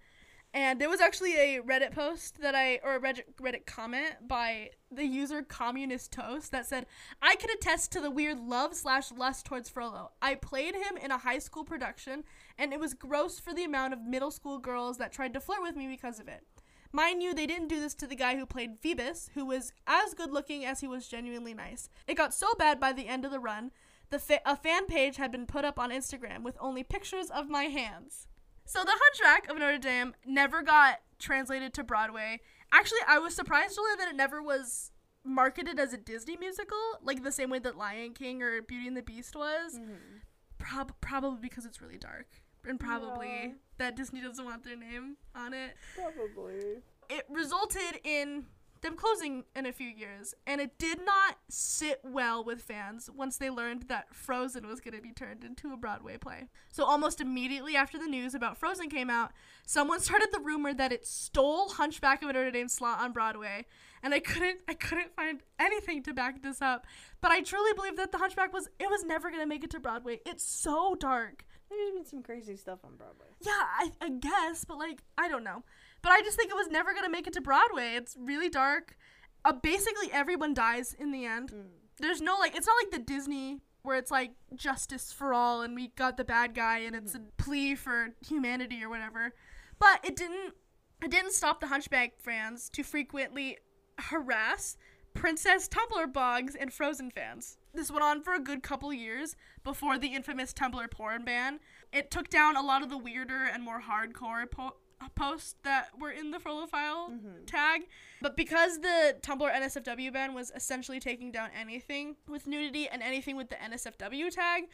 And 0.52 0.80
there 0.80 0.88
was 0.88 1.00
actually 1.00 1.36
a 1.36 1.60
Reddit 1.60 1.92
post 1.92 2.40
that 2.40 2.56
I, 2.56 2.80
or 2.82 2.96
a 2.96 3.00
Reddit, 3.00 3.66
comment 3.66 4.26
by 4.26 4.70
the 4.90 5.04
user 5.04 5.42
Communist 5.42 6.10
Toast 6.10 6.50
that 6.50 6.66
said, 6.66 6.86
I 7.22 7.36
can 7.36 7.50
attest 7.50 7.92
to 7.92 8.00
the 8.00 8.10
weird 8.10 8.40
love 8.40 8.74
slash 8.74 9.12
lust 9.12 9.46
towards 9.46 9.68
Frollo. 9.68 10.10
I 10.20 10.34
played 10.34 10.74
him 10.74 10.96
in 11.00 11.12
a 11.12 11.18
high 11.18 11.38
school 11.38 11.64
production, 11.64 12.24
and 12.58 12.72
it 12.72 12.80
was 12.80 12.94
gross 12.94 13.38
for 13.38 13.54
the 13.54 13.62
amount 13.62 13.92
of 13.92 14.02
middle 14.02 14.32
school 14.32 14.58
girls 14.58 14.98
that 14.98 15.12
tried 15.12 15.34
to 15.34 15.40
flirt 15.40 15.62
with 15.62 15.76
me 15.76 15.86
because 15.86 16.18
of 16.18 16.26
it. 16.26 16.44
Mind 16.92 17.22
you, 17.22 17.32
they 17.32 17.46
didn't 17.46 17.68
do 17.68 17.78
this 17.78 17.94
to 17.94 18.08
the 18.08 18.16
guy 18.16 18.36
who 18.36 18.44
played 18.44 18.80
Phoebus, 18.80 19.30
who 19.34 19.46
was 19.46 19.72
as 19.86 20.14
good 20.14 20.32
looking 20.32 20.64
as 20.64 20.80
he 20.80 20.88
was 20.88 21.06
genuinely 21.06 21.54
nice. 21.54 21.88
It 22.08 22.16
got 22.16 22.34
so 22.34 22.48
bad 22.58 22.80
by 22.80 22.92
the 22.92 23.06
end 23.06 23.24
of 23.24 23.30
the 23.30 23.38
run, 23.38 23.70
the 24.10 24.18
fa- 24.18 24.40
a 24.44 24.56
fan 24.56 24.86
page 24.86 25.16
had 25.16 25.30
been 25.30 25.46
put 25.46 25.64
up 25.64 25.78
on 25.78 25.90
Instagram 25.90 26.42
with 26.42 26.58
only 26.60 26.82
pictures 26.82 27.30
of 27.30 27.48
my 27.48 27.64
hands. 27.64 28.26
So 28.70 28.84
the 28.84 28.92
Hunchback 28.94 29.50
of 29.50 29.58
Notre 29.58 29.78
Dame 29.78 30.14
never 30.24 30.62
got 30.62 31.00
translated 31.18 31.74
to 31.74 31.82
Broadway. 31.82 32.38
Actually, 32.72 33.00
I 33.08 33.18
was 33.18 33.34
surprised 33.34 33.74
to 33.74 33.82
learn 33.82 33.98
that 33.98 34.08
it 34.10 34.14
never 34.14 34.40
was 34.40 34.92
marketed 35.24 35.80
as 35.80 35.92
a 35.92 35.96
Disney 35.96 36.36
musical, 36.36 36.78
like 37.02 37.24
the 37.24 37.32
same 37.32 37.50
way 37.50 37.58
that 37.58 37.76
Lion 37.76 38.12
King 38.14 38.44
or 38.44 38.62
Beauty 38.62 38.86
and 38.86 38.96
the 38.96 39.02
Beast 39.02 39.34
was. 39.34 39.74
Mm-hmm. 39.76 40.18
Prob- 40.58 40.94
probably 41.00 41.40
because 41.42 41.66
it's 41.66 41.82
really 41.82 41.98
dark, 41.98 42.28
and 42.64 42.78
probably 42.78 43.26
Yeah. 43.26 43.52
that 43.78 43.96
Disney 43.96 44.20
doesn't 44.20 44.44
want 44.44 44.62
their 44.62 44.76
name 44.76 45.16
on 45.34 45.52
it. 45.52 45.74
Probably. 45.96 46.76
It 47.08 47.26
resulted 47.28 47.98
in 48.04 48.44
them 48.82 48.96
closing 48.96 49.44
in 49.54 49.66
a 49.66 49.72
few 49.72 49.88
years, 49.88 50.34
and 50.46 50.60
it 50.60 50.78
did 50.78 50.98
not 51.04 51.36
sit 51.48 52.00
well 52.04 52.44
with 52.44 52.62
fans 52.62 53.10
once 53.14 53.36
they 53.36 53.50
learned 53.50 53.88
that 53.88 54.14
Frozen 54.14 54.66
was 54.66 54.80
going 54.80 54.94
to 54.94 55.02
be 55.02 55.12
turned 55.12 55.44
into 55.44 55.72
a 55.72 55.76
Broadway 55.76 56.16
play. 56.16 56.48
So 56.72 56.84
almost 56.84 57.20
immediately 57.20 57.76
after 57.76 57.98
the 57.98 58.06
news 58.06 58.34
about 58.34 58.56
Frozen 58.56 58.88
came 58.90 59.10
out, 59.10 59.32
someone 59.66 60.00
started 60.00 60.28
the 60.32 60.40
rumor 60.40 60.72
that 60.74 60.92
it 60.92 61.06
stole 61.06 61.70
Hunchback 61.70 62.22
of 62.22 62.28
Notre 62.28 62.50
Dame's 62.50 62.72
slot 62.72 63.00
on 63.00 63.12
Broadway, 63.12 63.66
and 64.02 64.14
I 64.14 64.20
couldn't 64.20 64.60
I 64.68 64.74
couldn't 64.74 65.14
find 65.14 65.40
anything 65.58 66.02
to 66.04 66.14
back 66.14 66.42
this 66.42 66.62
up. 66.62 66.86
But 67.20 67.32
I 67.32 67.42
truly 67.42 67.72
believe 67.74 67.96
that 67.96 68.12
the 68.12 68.18
Hunchback 68.18 68.52
was 68.52 68.68
it 68.78 68.90
was 68.90 69.04
never 69.04 69.30
going 69.30 69.42
to 69.42 69.48
make 69.48 69.64
it 69.64 69.70
to 69.70 69.80
Broadway. 69.80 70.20
It's 70.26 70.44
so 70.44 70.94
dark. 70.94 71.44
There's 71.70 71.92
been 71.92 72.04
some 72.04 72.22
crazy 72.22 72.56
stuff 72.56 72.80
on 72.84 72.96
Broadway. 72.96 73.26
Yeah, 73.40 73.52
I, 73.52 73.92
I 74.00 74.08
guess, 74.08 74.64
but 74.64 74.78
like 74.78 75.02
I 75.16 75.28
don't 75.28 75.44
know. 75.44 75.62
But 76.02 76.12
I 76.12 76.22
just 76.22 76.36
think 76.36 76.50
it 76.50 76.56
was 76.56 76.68
never 76.68 76.94
gonna 76.94 77.10
make 77.10 77.26
it 77.26 77.32
to 77.34 77.40
Broadway. 77.40 77.94
It's 77.94 78.16
really 78.18 78.48
dark. 78.48 78.96
Uh, 79.44 79.52
basically, 79.52 80.10
everyone 80.12 80.54
dies 80.54 80.94
in 80.98 81.12
the 81.12 81.24
end. 81.24 81.52
Mm. 81.52 81.64
There's 81.98 82.20
no 82.20 82.36
like, 82.38 82.56
it's 82.56 82.66
not 82.66 82.76
like 82.82 82.90
the 82.90 82.98
Disney 82.98 83.60
where 83.82 83.96
it's 83.96 84.10
like 84.10 84.32
justice 84.54 85.12
for 85.12 85.32
all 85.32 85.62
and 85.62 85.74
we 85.74 85.88
got 85.88 86.16
the 86.16 86.24
bad 86.24 86.54
guy 86.54 86.78
and 86.80 86.94
it's 86.94 87.14
a 87.14 87.20
plea 87.38 87.74
for 87.74 88.08
humanity 88.26 88.82
or 88.82 88.88
whatever. 88.88 89.32
But 89.78 90.00
it 90.04 90.16
didn't. 90.16 90.54
It 91.02 91.10
didn't 91.10 91.32
stop 91.32 91.60
the 91.60 91.68
Hunchback 91.68 92.20
fans 92.20 92.68
to 92.74 92.82
frequently 92.82 93.56
harass 93.98 94.76
Princess 95.14 95.68
Tumblr 95.68 96.12
bugs 96.12 96.54
and 96.54 96.72
Frozen 96.72 97.10
fans. 97.10 97.56
This 97.74 97.90
went 97.90 98.04
on 98.04 98.22
for 98.22 98.34
a 98.34 98.40
good 98.40 98.62
couple 98.62 98.92
years 98.92 99.34
before 99.64 99.98
the 99.98 100.08
infamous 100.08 100.52
Tumblr 100.52 100.90
porn 100.90 101.24
ban. 101.24 101.60
It 101.92 102.10
took 102.10 102.28
down 102.28 102.56
a 102.56 102.62
lot 102.62 102.82
of 102.82 102.90
the 102.90 102.98
weirder 102.98 103.44
and 103.44 103.62
more 103.62 103.80
hardcore 103.80 104.50
po- 104.50 104.76
posts 105.08 105.54
that 105.62 105.88
were 105.98 106.10
in 106.10 106.30
the 106.30 106.38
Frollophile 106.38 107.12
tag. 107.46 107.82
But 108.20 108.36
because 108.36 108.78
the 108.80 109.16
Tumblr 109.22 109.50
NSFW 109.52 110.12
ban 110.12 110.34
was 110.34 110.52
essentially 110.54 111.00
taking 111.00 111.32
down 111.32 111.50
anything 111.58 112.16
with 112.28 112.46
nudity 112.46 112.88
and 112.88 113.02
anything 113.02 113.36
with 113.36 113.48
the 113.48 113.56
NSFW 113.56 114.30
tag, 114.30 114.64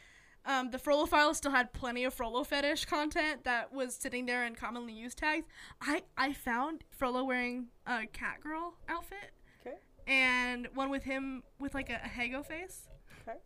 um, 0.45 0.71
the 0.71 0.77
Frollophile 0.77 1.33
still 1.35 1.51
had 1.51 1.73
plenty 1.73 2.03
of 2.05 2.13
Frollo 2.13 2.43
fetish 2.43 2.85
content 2.85 3.43
that 3.43 3.73
was 3.73 3.95
sitting 3.95 4.25
there 4.25 4.45
in 4.45 4.55
commonly 4.55 4.93
used 4.93 5.17
tags. 5.17 5.45
I, 5.81 6.03
I 6.17 6.33
found 6.33 6.83
Frollo 6.89 7.23
wearing 7.23 7.67
a 7.85 8.05
cat 8.07 8.41
girl 8.41 8.75
outfit 8.87 9.31
Okay. 9.65 9.75
and 10.07 10.67
one 10.73 10.89
with 10.89 11.03
him 11.03 11.43
with 11.59 11.73
like 11.73 11.89
a, 11.89 11.95
a 12.03 12.07
Hago 12.07 12.45
face. 12.45 12.87
Okay. 13.27 13.37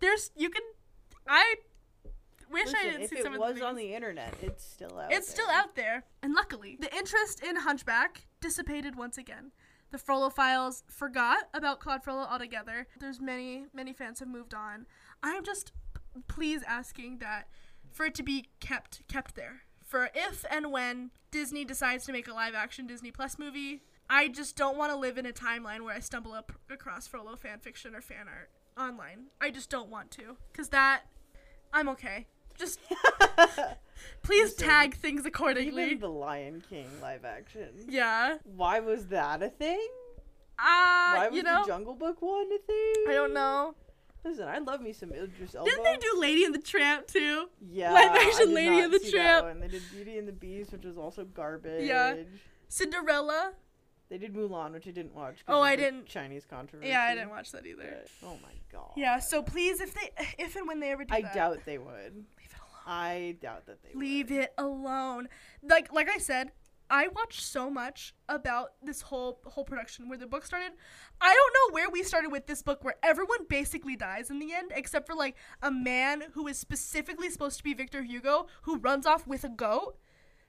There's 0.00 0.30
you 0.36 0.50
can 0.50 0.62
I 1.28 1.56
wish 2.54 2.66
Listen, 2.66 2.78
I 2.80 2.84
didn't 2.84 3.02
if 3.02 3.10
see 3.10 3.16
it 3.16 3.22
some 3.24 3.34
of 3.34 3.40
was 3.40 3.60
on 3.60 3.76
the 3.76 3.94
internet, 3.94 4.34
it's 4.40 4.64
still 4.64 4.98
out. 4.98 5.12
It's 5.12 5.28
still 5.28 5.46
there. 5.48 5.56
out 5.56 5.74
there. 5.74 6.04
And 6.22 6.32
luckily, 6.32 6.78
the 6.80 6.94
interest 6.96 7.42
in 7.42 7.56
Hunchback 7.56 8.26
dissipated 8.40 8.96
once 8.96 9.18
again. 9.18 9.52
The 9.90 9.98
Frollophiles 9.98 10.82
forgot 10.88 11.48
about 11.52 11.80
Claude 11.80 12.02
Frollo 12.02 12.26
altogether. 12.28 12.86
There's 12.98 13.20
many, 13.20 13.66
many 13.72 13.92
fans 13.92 14.20
have 14.20 14.28
moved 14.28 14.54
on. 14.54 14.86
I'm 15.22 15.44
just 15.44 15.72
p- 15.94 16.20
please 16.26 16.62
asking 16.66 17.18
that 17.18 17.48
for 17.92 18.06
it 18.06 18.14
to 18.16 18.22
be 18.22 18.46
kept 18.60 19.06
kept 19.08 19.34
there. 19.36 19.62
For 19.84 20.10
if 20.14 20.44
and 20.50 20.72
when 20.72 21.10
Disney 21.30 21.64
decides 21.64 22.06
to 22.06 22.12
make 22.12 22.26
a 22.26 22.34
live 22.34 22.54
action 22.54 22.86
Disney 22.86 23.10
Plus 23.10 23.38
movie, 23.38 23.82
I 24.10 24.28
just 24.28 24.56
don't 24.56 24.76
want 24.76 24.92
to 24.92 24.98
live 24.98 25.18
in 25.18 25.26
a 25.26 25.32
timeline 25.32 25.82
where 25.82 25.94
I 25.94 26.00
stumble 26.00 26.32
up 26.32 26.52
across 26.70 27.06
Frollo 27.06 27.36
fan 27.36 27.60
fiction 27.60 27.94
or 27.94 28.00
fan 28.00 28.26
art 28.26 28.50
online. 28.76 29.26
I 29.40 29.50
just 29.50 29.70
don't 29.70 29.90
want 29.90 30.10
to. 30.12 30.36
Cause 30.52 30.70
that 30.70 31.02
I'm 31.72 31.88
okay. 31.90 32.26
Just 32.58 32.80
please 34.22 34.50
Listen, 34.50 34.66
tag 34.68 34.96
things 34.96 35.26
accordingly. 35.26 35.84
Even 35.86 36.00
the 36.00 36.08
Lion 36.08 36.62
King 36.68 36.86
live 37.02 37.24
action. 37.24 37.68
Yeah. 37.88 38.38
Why 38.44 38.80
was 38.80 39.06
that 39.08 39.42
a 39.42 39.48
thing? 39.48 39.86
Ah, 40.58 41.14
Why 41.16 41.28
was 41.28 41.36
you 41.36 41.42
know, 41.42 41.62
the 41.62 41.66
Jungle 41.68 41.94
Book 41.94 42.22
one 42.22 42.46
a 42.46 42.58
thing? 42.58 43.04
I 43.08 43.12
don't 43.14 43.34
know. 43.34 43.74
Listen, 44.24 44.48
I 44.48 44.58
love 44.58 44.80
me 44.80 44.92
some 44.92 45.12
Idris 45.12 45.54
Elba. 45.54 45.68
Didn't 45.68 45.84
they 45.84 45.96
do 45.98 46.14
Lady 46.18 46.44
and 46.44 46.54
the 46.54 46.58
Tramp 46.60 47.06
too? 47.06 47.48
Yeah, 47.60 47.92
live 47.92 48.12
action 48.12 48.54
Lady 48.54 48.80
and 48.80 48.92
the 48.92 48.98
Tramp? 48.98 49.46
One. 49.46 49.60
They 49.60 49.68
did 49.68 49.82
Beauty 49.92 50.16
and 50.16 50.26
the 50.26 50.32
Beast, 50.32 50.72
which 50.72 50.84
was 50.84 50.96
also 50.96 51.24
garbage. 51.24 51.84
Yeah. 51.86 52.14
Cinderella? 52.68 53.52
They 54.08 54.16
did 54.18 54.34
Mulan, 54.34 54.72
which 54.72 54.86
I 54.86 54.92
didn't 54.92 55.14
watch. 55.14 55.38
Oh, 55.48 55.60
I 55.60 55.76
didn't- 55.76 56.06
Chinese 56.06 56.44
controversy. 56.48 56.88
Yeah, 56.90 57.02
I 57.02 57.14
didn't 57.14 57.30
watch 57.30 57.52
that 57.52 57.66
either. 57.66 58.02
but- 58.20 58.28
oh 58.28 58.38
my 58.42 58.52
god. 58.72 58.92
Yeah, 58.96 59.18
so 59.18 59.42
please, 59.42 59.80
if 59.80 59.92
they, 59.94 60.10
if 60.38 60.56
and 60.56 60.68
when 60.68 60.80
they 60.80 60.92
ever 60.92 61.04
do 61.04 61.14
I 61.14 61.22
that, 61.22 61.34
doubt 61.34 61.58
they 61.66 61.78
would. 61.78 62.24
Leave 62.86 63.00
it 63.02 63.12
alone. 63.16 63.36
I 63.36 63.36
doubt 63.40 63.66
that 63.66 63.82
they 63.82 63.90
Leave 63.94 64.30
would. 64.30 64.38
it 64.40 64.54
alone. 64.58 65.28
Like, 65.62 65.92
like 65.92 66.08
I 66.08 66.18
said, 66.18 66.52
I 66.90 67.08
watched 67.08 67.42
so 67.42 67.70
much 67.70 68.14
about 68.28 68.72
this 68.82 69.00
whole 69.02 69.40
whole 69.46 69.64
production 69.64 70.08
where 70.08 70.18
the 70.18 70.26
book 70.26 70.44
started. 70.44 70.72
I 71.20 71.34
don't 71.34 71.54
know 71.72 71.74
where 71.74 71.88
we 71.88 72.02
started 72.02 72.30
with 72.30 72.46
this 72.46 72.62
book 72.62 72.84
where 72.84 72.96
everyone 73.02 73.46
basically 73.48 73.96
dies 73.96 74.28
in 74.30 74.38
the 74.38 74.52
end, 74.52 74.70
except 74.74 75.06
for 75.06 75.14
like 75.14 75.36
a 75.62 75.70
man 75.70 76.24
who 76.32 76.46
is 76.46 76.58
specifically 76.58 77.30
supposed 77.30 77.56
to 77.58 77.64
be 77.64 77.72
Victor 77.74 78.02
Hugo 78.02 78.46
who 78.62 78.76
runs 78.76 79.06
off 79.06 79.26
with 79.26 79.44
a 79.44 79.48
goat 79.48 79.96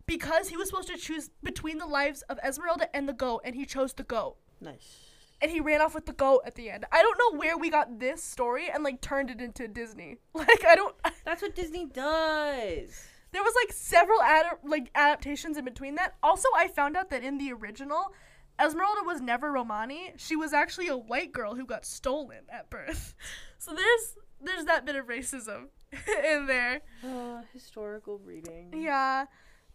because 0.05 0.49
he 0.49 0.57
was 0.57 0.69
supposed 0.69 0.89
to 0.89 0.97
choose 0.97 1.29
between 1.41 1.77
the 1.77 1.85
lives 1.87 2.21
of 2.23 2.37
Esmeralda 2.43 2.93
and 2.95 3.07
the 3.09 3.13
goat, 3.13 3.41
and 3.43 3.55
he 3.55 3.65
chose 3.65 3.93
the 3.93 4.03
goat. 4.03 4.35
Nice. 4.61 5.04
And 5.45 5.51
he 5.51 5.59
ran 5.59 5.79
off 5.79 5.93
with 5.93 6.07
the 6.07 6.13
goat 6.13 6.41
at 6.47 6.55
the 6.55 6.71
end. 6.71 6.85
I 6.91 7.03
don't 7.03 7.19
know 7.19 7.37
where 7.37 7.55
we 7.55 7.69
got 7.69 7.99
this 7.99 8.23
story 8.23 8.67
and 8.73 8.83
like 8.83 8.99
turned 8.99 9.29
it 9.29 9.39
into 9.39 9.67
Disney. 9.67 10.17
Like 10.33 10.65
I 10.65 10.73
don't. 10.73 10.95
That's 11.23 11.43
what 11.43 11.53
Disney 11.53 11.85
does. 11.85 12.89
There 13.31 13.43
was 13.43 13.53
like 13.63 13.71
several 13.71 14.19
ad- 14.23 14.57
like 14.63 14.89
adaptations 14.95 15.55
in 15.57 15.63
between 15.63 15.93
that. 15.95 16.15
Also, 16.23 16.47
I 16.57 16.67
found 16.67 16.97
out 16.97 17.11
that 17.11 17.23
in 17.23 17.37
the 17.37 17.53
original, 17.53 18.11
Esmeralda 18.59 19.01
was 19.05 19.21
never 19.21 19.51
Romani. 19.51 20.13
She 20.17 20.35
was 20.35 20.51
actually 20.51 20.87
a 20.87 20.97
white 20.97 21.31
girl 21.31 21.53
who 21.53 21.65
got 21.67 21.85
stolen 21.85 22.45
at 22.49 22.71
birth. 22.71 23.13
So 23.59 23.73
there's 23.73 24.15
there's 24.41 24.65
that 24.65 24.85
bit 24.87 24.95
of 24.95 25.05
racism 25.05 25.67
in 26.33 26.47
there. 26.47 26.81
Uh, 27.03 27.41
historical 27.53 28.17
reading. 28.19 28.73
Yeah. 28.75 29.25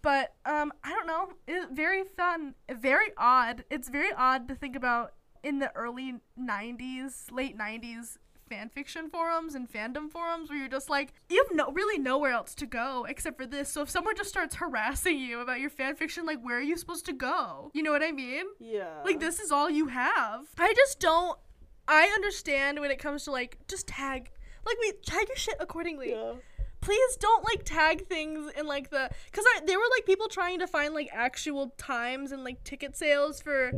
But 0.03 0.35
um 0.45 0.73
I 0.83 0.91
don't 0.91 1.07
know. 1.07 1.29
It's 1.47 1.67
very 1.73 2.03
fun, 2.17 2.55
very 2.73 3.13
odd. 3.17 3.65
It's 3.71 3.89
very 3.89 4.13
odd 4.13 4.49
to 4.49 4.57
think 4.57 4.75
about 4.75 5.13
in 5.43 5.59
the 5.59 5.75
early 5.77 6.15
90s, 6.39 7.31
late 7.33 7.57
90s 7.59 8.17
fan 8.49 8.69
fiction 8.69 9.09
forums 9.09 9.55
and 9.55 9.71
fandom 9.73 10.11
forums 10.11 10.51
where 10.51 10.59
you're 10.59 10.69
just 10.69 10.91
like 10.91 11.13
you 11.29 11.41
have 11.47 11.57
no 11.57 11.71
really 11.71 12.01
nowhere 12.01 12.33
else 12.33 12.53
to 12.53 12.67
go 12.67 13.07
except 13.09 13.37
for 13.39 13.47
this. 13.47 13.69
So 13.69 13.83
if 13.83 13.91
someone 13.91 14.17
just 14.17 14.29
starts 14.29 14.57
harassing 14.57 15.19
you 15.21 15.39
about 15.41 15.61
your 15.61 15.71
fan 15.71 15.95
fiction 15.95 16.27
like 16.27 16.41
where 16.43 16.59
are 16.59 16.63
you 16.63 16.77
supposed 16.77 17.07
to 17.07 17.13
go? 17.13 17.71
You 17.75 17.85
know 17.85 17.93
what 17.93 18.03
I 18.03 18.11
mean? 18.11 18.47
Yeah. 18.59 19.03
Like 19.05 19.21
this 19.21 19.39
is 19.39 19.53
all 19.53 19.71
you 19.71 19.87
have. 19.87 20.47
I 20.59 20.73
just 20.75 20.99
don't 20.99 21.39
I 21.87 22.07
understand 22.15 22.81
when 22.81 22.91
it 22.91 22.99
comes 22.99 23.25
to 23.25 23.31
like 23.31 23.59
just 23.69 23.87
tag 23.87 24.31
like 24.67 24.77
we 24.81 24.93
tag 25.07 25.29
your 25.29 25.37
shit 25.37 25.55
accordingly 25.61 26.11
Yeah. 26.11 26.33
please 26.81 27.17
don't 27.19 27.45
like 27.45 27.63
tag 27.65 28.07
things 28.09 28.51
in 28.59 28.67
like 28.67 28.91
the 28.91 29.11
because 29.27 29.45
I 29.55 29.61
there 29.65 29.79
were 29.79 29.89
like 29.97 30.07
people 30.07 30.27
trying 30.29 30.59
to 30.59 30.67
find 30.67 30.93
like 30.93 31.09
actual 31.13 31.69
times 31.79 32.33
and 32.33 32.43
like 32.43 32.65
ticket 32.65 32.97
sales 32.97 33.41
for 33.41 33.71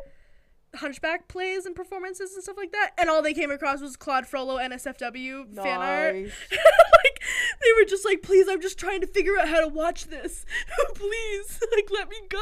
Hunchback 0.77 1.29
plays 1.29 1.67
and 1.67 1.75
performances 1.75 2.33
and 2.35 2.43
stuff 2.43 2.57
like 2.57 2.73
that, 2.73 2.93
and 2.99 3.11
all 3.11 3.23
they 3.23 3.35
came 3.35 3.51
across 3.51 3.81
was 3.81 3.97
Claude 3.97 4.27
Frollo 4.27 4.57
NSFW 4.59 5.55
fan 5.55 5.81
art. 5.81 6.17
Like 7.05 7.23
they 7.61 7.73
were 7.77 7.85
just 7.85 8.05
like, 8.05 8.23
"Please, 8.23 8.47
I'm 8.49 8.61
just 8.61 8.79
trying 8.79 9.01
to 9.01 9.07
figure 9.09 9.37
out 9.39 9.49
how 9.49 9.61
to 9.61 9.67
watch 9.69 10.05
this. 10.05 10.45
Please, 10.95 11.61
like 11.73 11.89
let 11.91 12.09
me 12.09 12.17
go." 12.29 12.39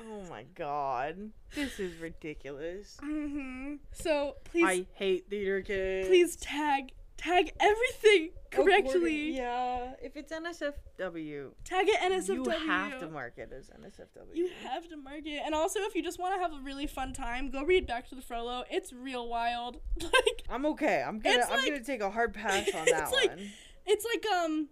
Oh 0.00 0.24
my 0.28 0.44
god. 0.54 1.30
This 1.54 1.78
is 1.78 1.96
ridiculous. 2.00 2.96
hmm 3.00 3.74
So 3.92 4.36
please, 4.44 4.64
I 4.64 4.86
hate 4.94 5.28
theater 5.30 5.60
kids. 5.60 6.08
please 6.08 6.36
tag 6.36 6.92
tag 7.22 7.52
everything 7.60 8.30
correctly. 8.50 9.36
Yeah. 9.36 9.92
If 10.02 10.16
it's 10.16 10.32
NSFW, 10.32 11.50
Tag 11.64 11.86
it 11.88 12.00
NSFW. 12.00 12.44
you 12.44 12.50
have 12.50 12.98
to 13.00 13.08
mark 13.08 13.34
it 13.38 13.52
as 13.56 13.70
NSFW. 13.70 14.34
You 14.34 14.50
have 14.64 14.88
to 14.88 14.96
mark 14.96 15.20
it. 15.24 15.42
And 15.44 15.54
also, 15.54 15.80
if 15.80 15.94
you 15.94 16.02
just 16.02 16.18
want 16.18 16.34
to 16.34 16.40
have 16.40 16.52
a 16.52 16.62
really 16.62 16.86
fun 16.86 17.12
time, 17.12 17.50
go 17.50 17.62
read 17.64 17.86
Back 17.86 18.08
to 18.08 18.14
the 18.14 18.22
Frollo. 18.22 18.64
It's 18.70 18.92
real 18.92 19.28
wild. 19.28 19.78
like, 20.02 20.42
I'm 20.48 20.66
okay. 20.66 21.02
I'm 21.06 21.18
gonna 21.20 21.44
I'm 21.44 21.58
like- 21.58 21.66
gonna 21.68 21.84
take 21.84 22.02
a 22.02 22.10
hard 22.10 22.34
pass 22.34 22.68
on 22.74 22.84
that 22.86 23.12
like- 23.12 23.30
one. 23.30 23.50
it's 23.86 24.04
like 24.04 24.26
um, 24.34 24.68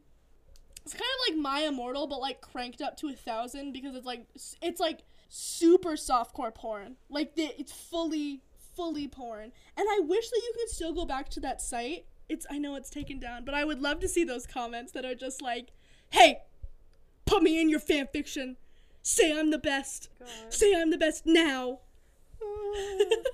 it's 0.84 0.92
kind 0.94 1.02
of 1.02 1.32
like 1.34 1.38
My 1.40 1.60
Immortal, 1.60 2.06
but 2.06 2.20
like 2.20 2.40
cranked 2.40 2.80
up 2.82 2.96
to 2.98 3.08
a 3.08 3.12
thousand 3.14 3.72
because 3.72 3.94
it's 3.94 4.06
like 4.06 4.26
it's 4.62 4.80
like 4.80 5.00
super 5.28 5.92
softcore 5.92 6.54
porn. 6.54 6.96
Like 7.08 7.34
the, 7.36 7.54
it's 7.58 7.72
fully 7.72 8.42
fully 8.76 9.08
porn. 9.08 9.52
And 9.76 9.86
I 9.88 10.00
wish 10.00 10.28
that 10.30 10.40
you 10.42 10.52
could 10.58 10.68
still 10.70 10.92
go 10.92 11.04
back 11.04 11.28
to 11.30 11.40
that 11.40 11.60
site. 11.60 12.06
It's 12.30 12.46
I 12.48 12.58
know 12.58 12.76
it's 12.76 12.90
taken 12.90 13.18
down, 13.18 13.44
but 13.44 13.54
I 13.54 13.64
would 13.64 13.82
love 13.82 13.98
to 14.00 14.08
see 14.08 14.22
those 14.22 14.46
comments 14.46 14.92
that 14.92 15.04
are 15.04 15.16
just 15.16 15.42
like, 15.42 15.72
"Hey, 16.10 16.42
put 17.26 17.42
me 17.42 17.60
in 17.60 17.68
your 17.68 17.80
fan 17.80 18.06
fiction. 18.06 18.56
Say 19.02 19.36
I'm 19.36 19.50
the 19.50 19.58
best. 19.58 20.08
God. 20.18 20.28
Say 20.48 20.72
I'm 20.74 20.90
the 20.90 20.98
best 20.98 21.26
now." 21.26 21.80
Oh. 22.40 22.76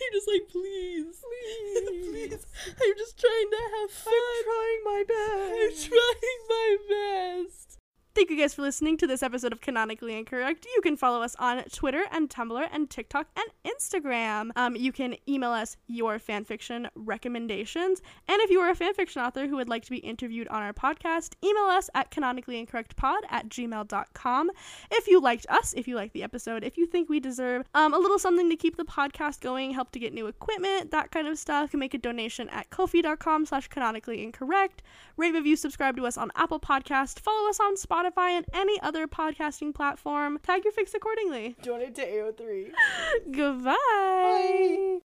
You're 0.00 0.12
just 0.12 0.28
like, 0.28 0.48
please, 0.48 1.22
please, 1.22 1.88
please. 2.10 2.46
I'm 2.66 2.98
just 2.98 3.18
trying 3.18 3.50
to 3.50 3.62
have 3.80 3.90
fun. 3.90 4.12
I'm 4.12 4.44
trying 4.44 4.84
my 4.84 5.04
best. 5.08 5.84
I'm 5.84 5.90
trying 5.90 6.40
my 6.48 6.76
best. 6.90 7.81
Thank 8.14 8.28
you 8.28 8.36
guys 8.36 8.52
for 8.52 8.60
listening 8.60 8.98
to 8.98 9.06
this 9.06 9.22
episode 9.22 9.54
of 9.54 9.62
Canonically 9.62 10.18
Incorrect. 10.18 10.66
You 10.66 10.82
can 10.82 10.98
follow 10.98 11.22
us 11.22 11.34
on 11.38 11.64
Twitter 11.72 12.04
and 12.12 12.28
Tumblr 12.28 12.68
and 12.70 12.90
TikTok 12.90 13.26
and 13.36 13.74
Instagram. 13.74 14.50
Um, 14.54 14.76
you 14.76 14.92
can 14.92 15.16
email 15.26 15.50
us 15.50 15.78
your 15.86 16.18
fanfiction 16.18 16.88
recommendations. 16.94 18.02
And 18.28 18.38
if 18.42 18.50
you 18.50 18.60
are 18.60 18.68
a 18.68 18.76
fanfiction 18.76 19.26
author 19.26 19.46
who 19.46 19.56
would 19.56 19.70
like 19.70 19.84
to 19.84 19.90
be 19.90 19.96
interviewed 19.96 20.46
on 20.48 20.62
our 20.62 20.74
podcast, 20.74 21.36
email 21.42 21.62
us 21.64 21.88
at 21.94 22.10
canonicallyincorrectpod 22.10 23.20
at 23.30 23.48
gmail.com. 23.48 24.50
If 24.90 25.08
you 25.08 25.18
liked 25.18 25.46
us, 25.48 25.72
if 25.72 25.88
you 25.88 25.96
liked 25.96 26.12
the 26.12 26.22
episode, 26.22 26.64
if 26.64 26.76
you 26.76 26.84
think 26.84 27.08
we 27.08 27.18
deserve 27.18 27.64
um, 27.74 27.94
a 27.94 27.98
little 27.98 28.18
something 28.18 28.50
to 28.50 28.56
keep 28.56 28.76
the 28.76 28.84
podcast 28.84 29.40
going, 29.40 29.70
help 29.70 29.90
to 29.92 29.98
get 29.98 30.12
new 30.12 30.26
equipment, 30.26 30.90
that 30.90 31.12
kind 31.12 31.28
of 31.28 31.38
stuff, 31.38 31.62
you 31.62 31.68
can 31.70 31.80
make 31.80 31.94
a 31.94 31.98
donation 31.98 32.50
at 32.50 32.68
ko-fi.com 32.68 33.46
slash 33.46 33.68
canonically 33.68 34.22
incorrect. 34.22 34.82
Rate, 35.16 35.32
review, 35.32 35.56
subscribe 35.56 35.96
to 35.96 36.06
us 36.06 36.18
on 36.18 36.30
Apple 36.36 36.60
Podcast, 36.60 37.18
follow 37.18 37.48
us 37.48 37.58
on 37.58 37.76
Spotify 37.76 38.01
and 38.04 38.46
any 38.52 38.80
other 38.80 39.06
podcasting 39.06 39.74
platform. 39.74 40.38
Tag 40.42 40.64
your 40.64 40.72
fics 40.72 40.94
accordingly. 40.94 41.56
Join 41.62 41.80
it 41.80 41.94
to 41.96 42.06
AO3. 42.06 42.72
Goodbye. 43.32 43.74
Bye. 43.76 44.98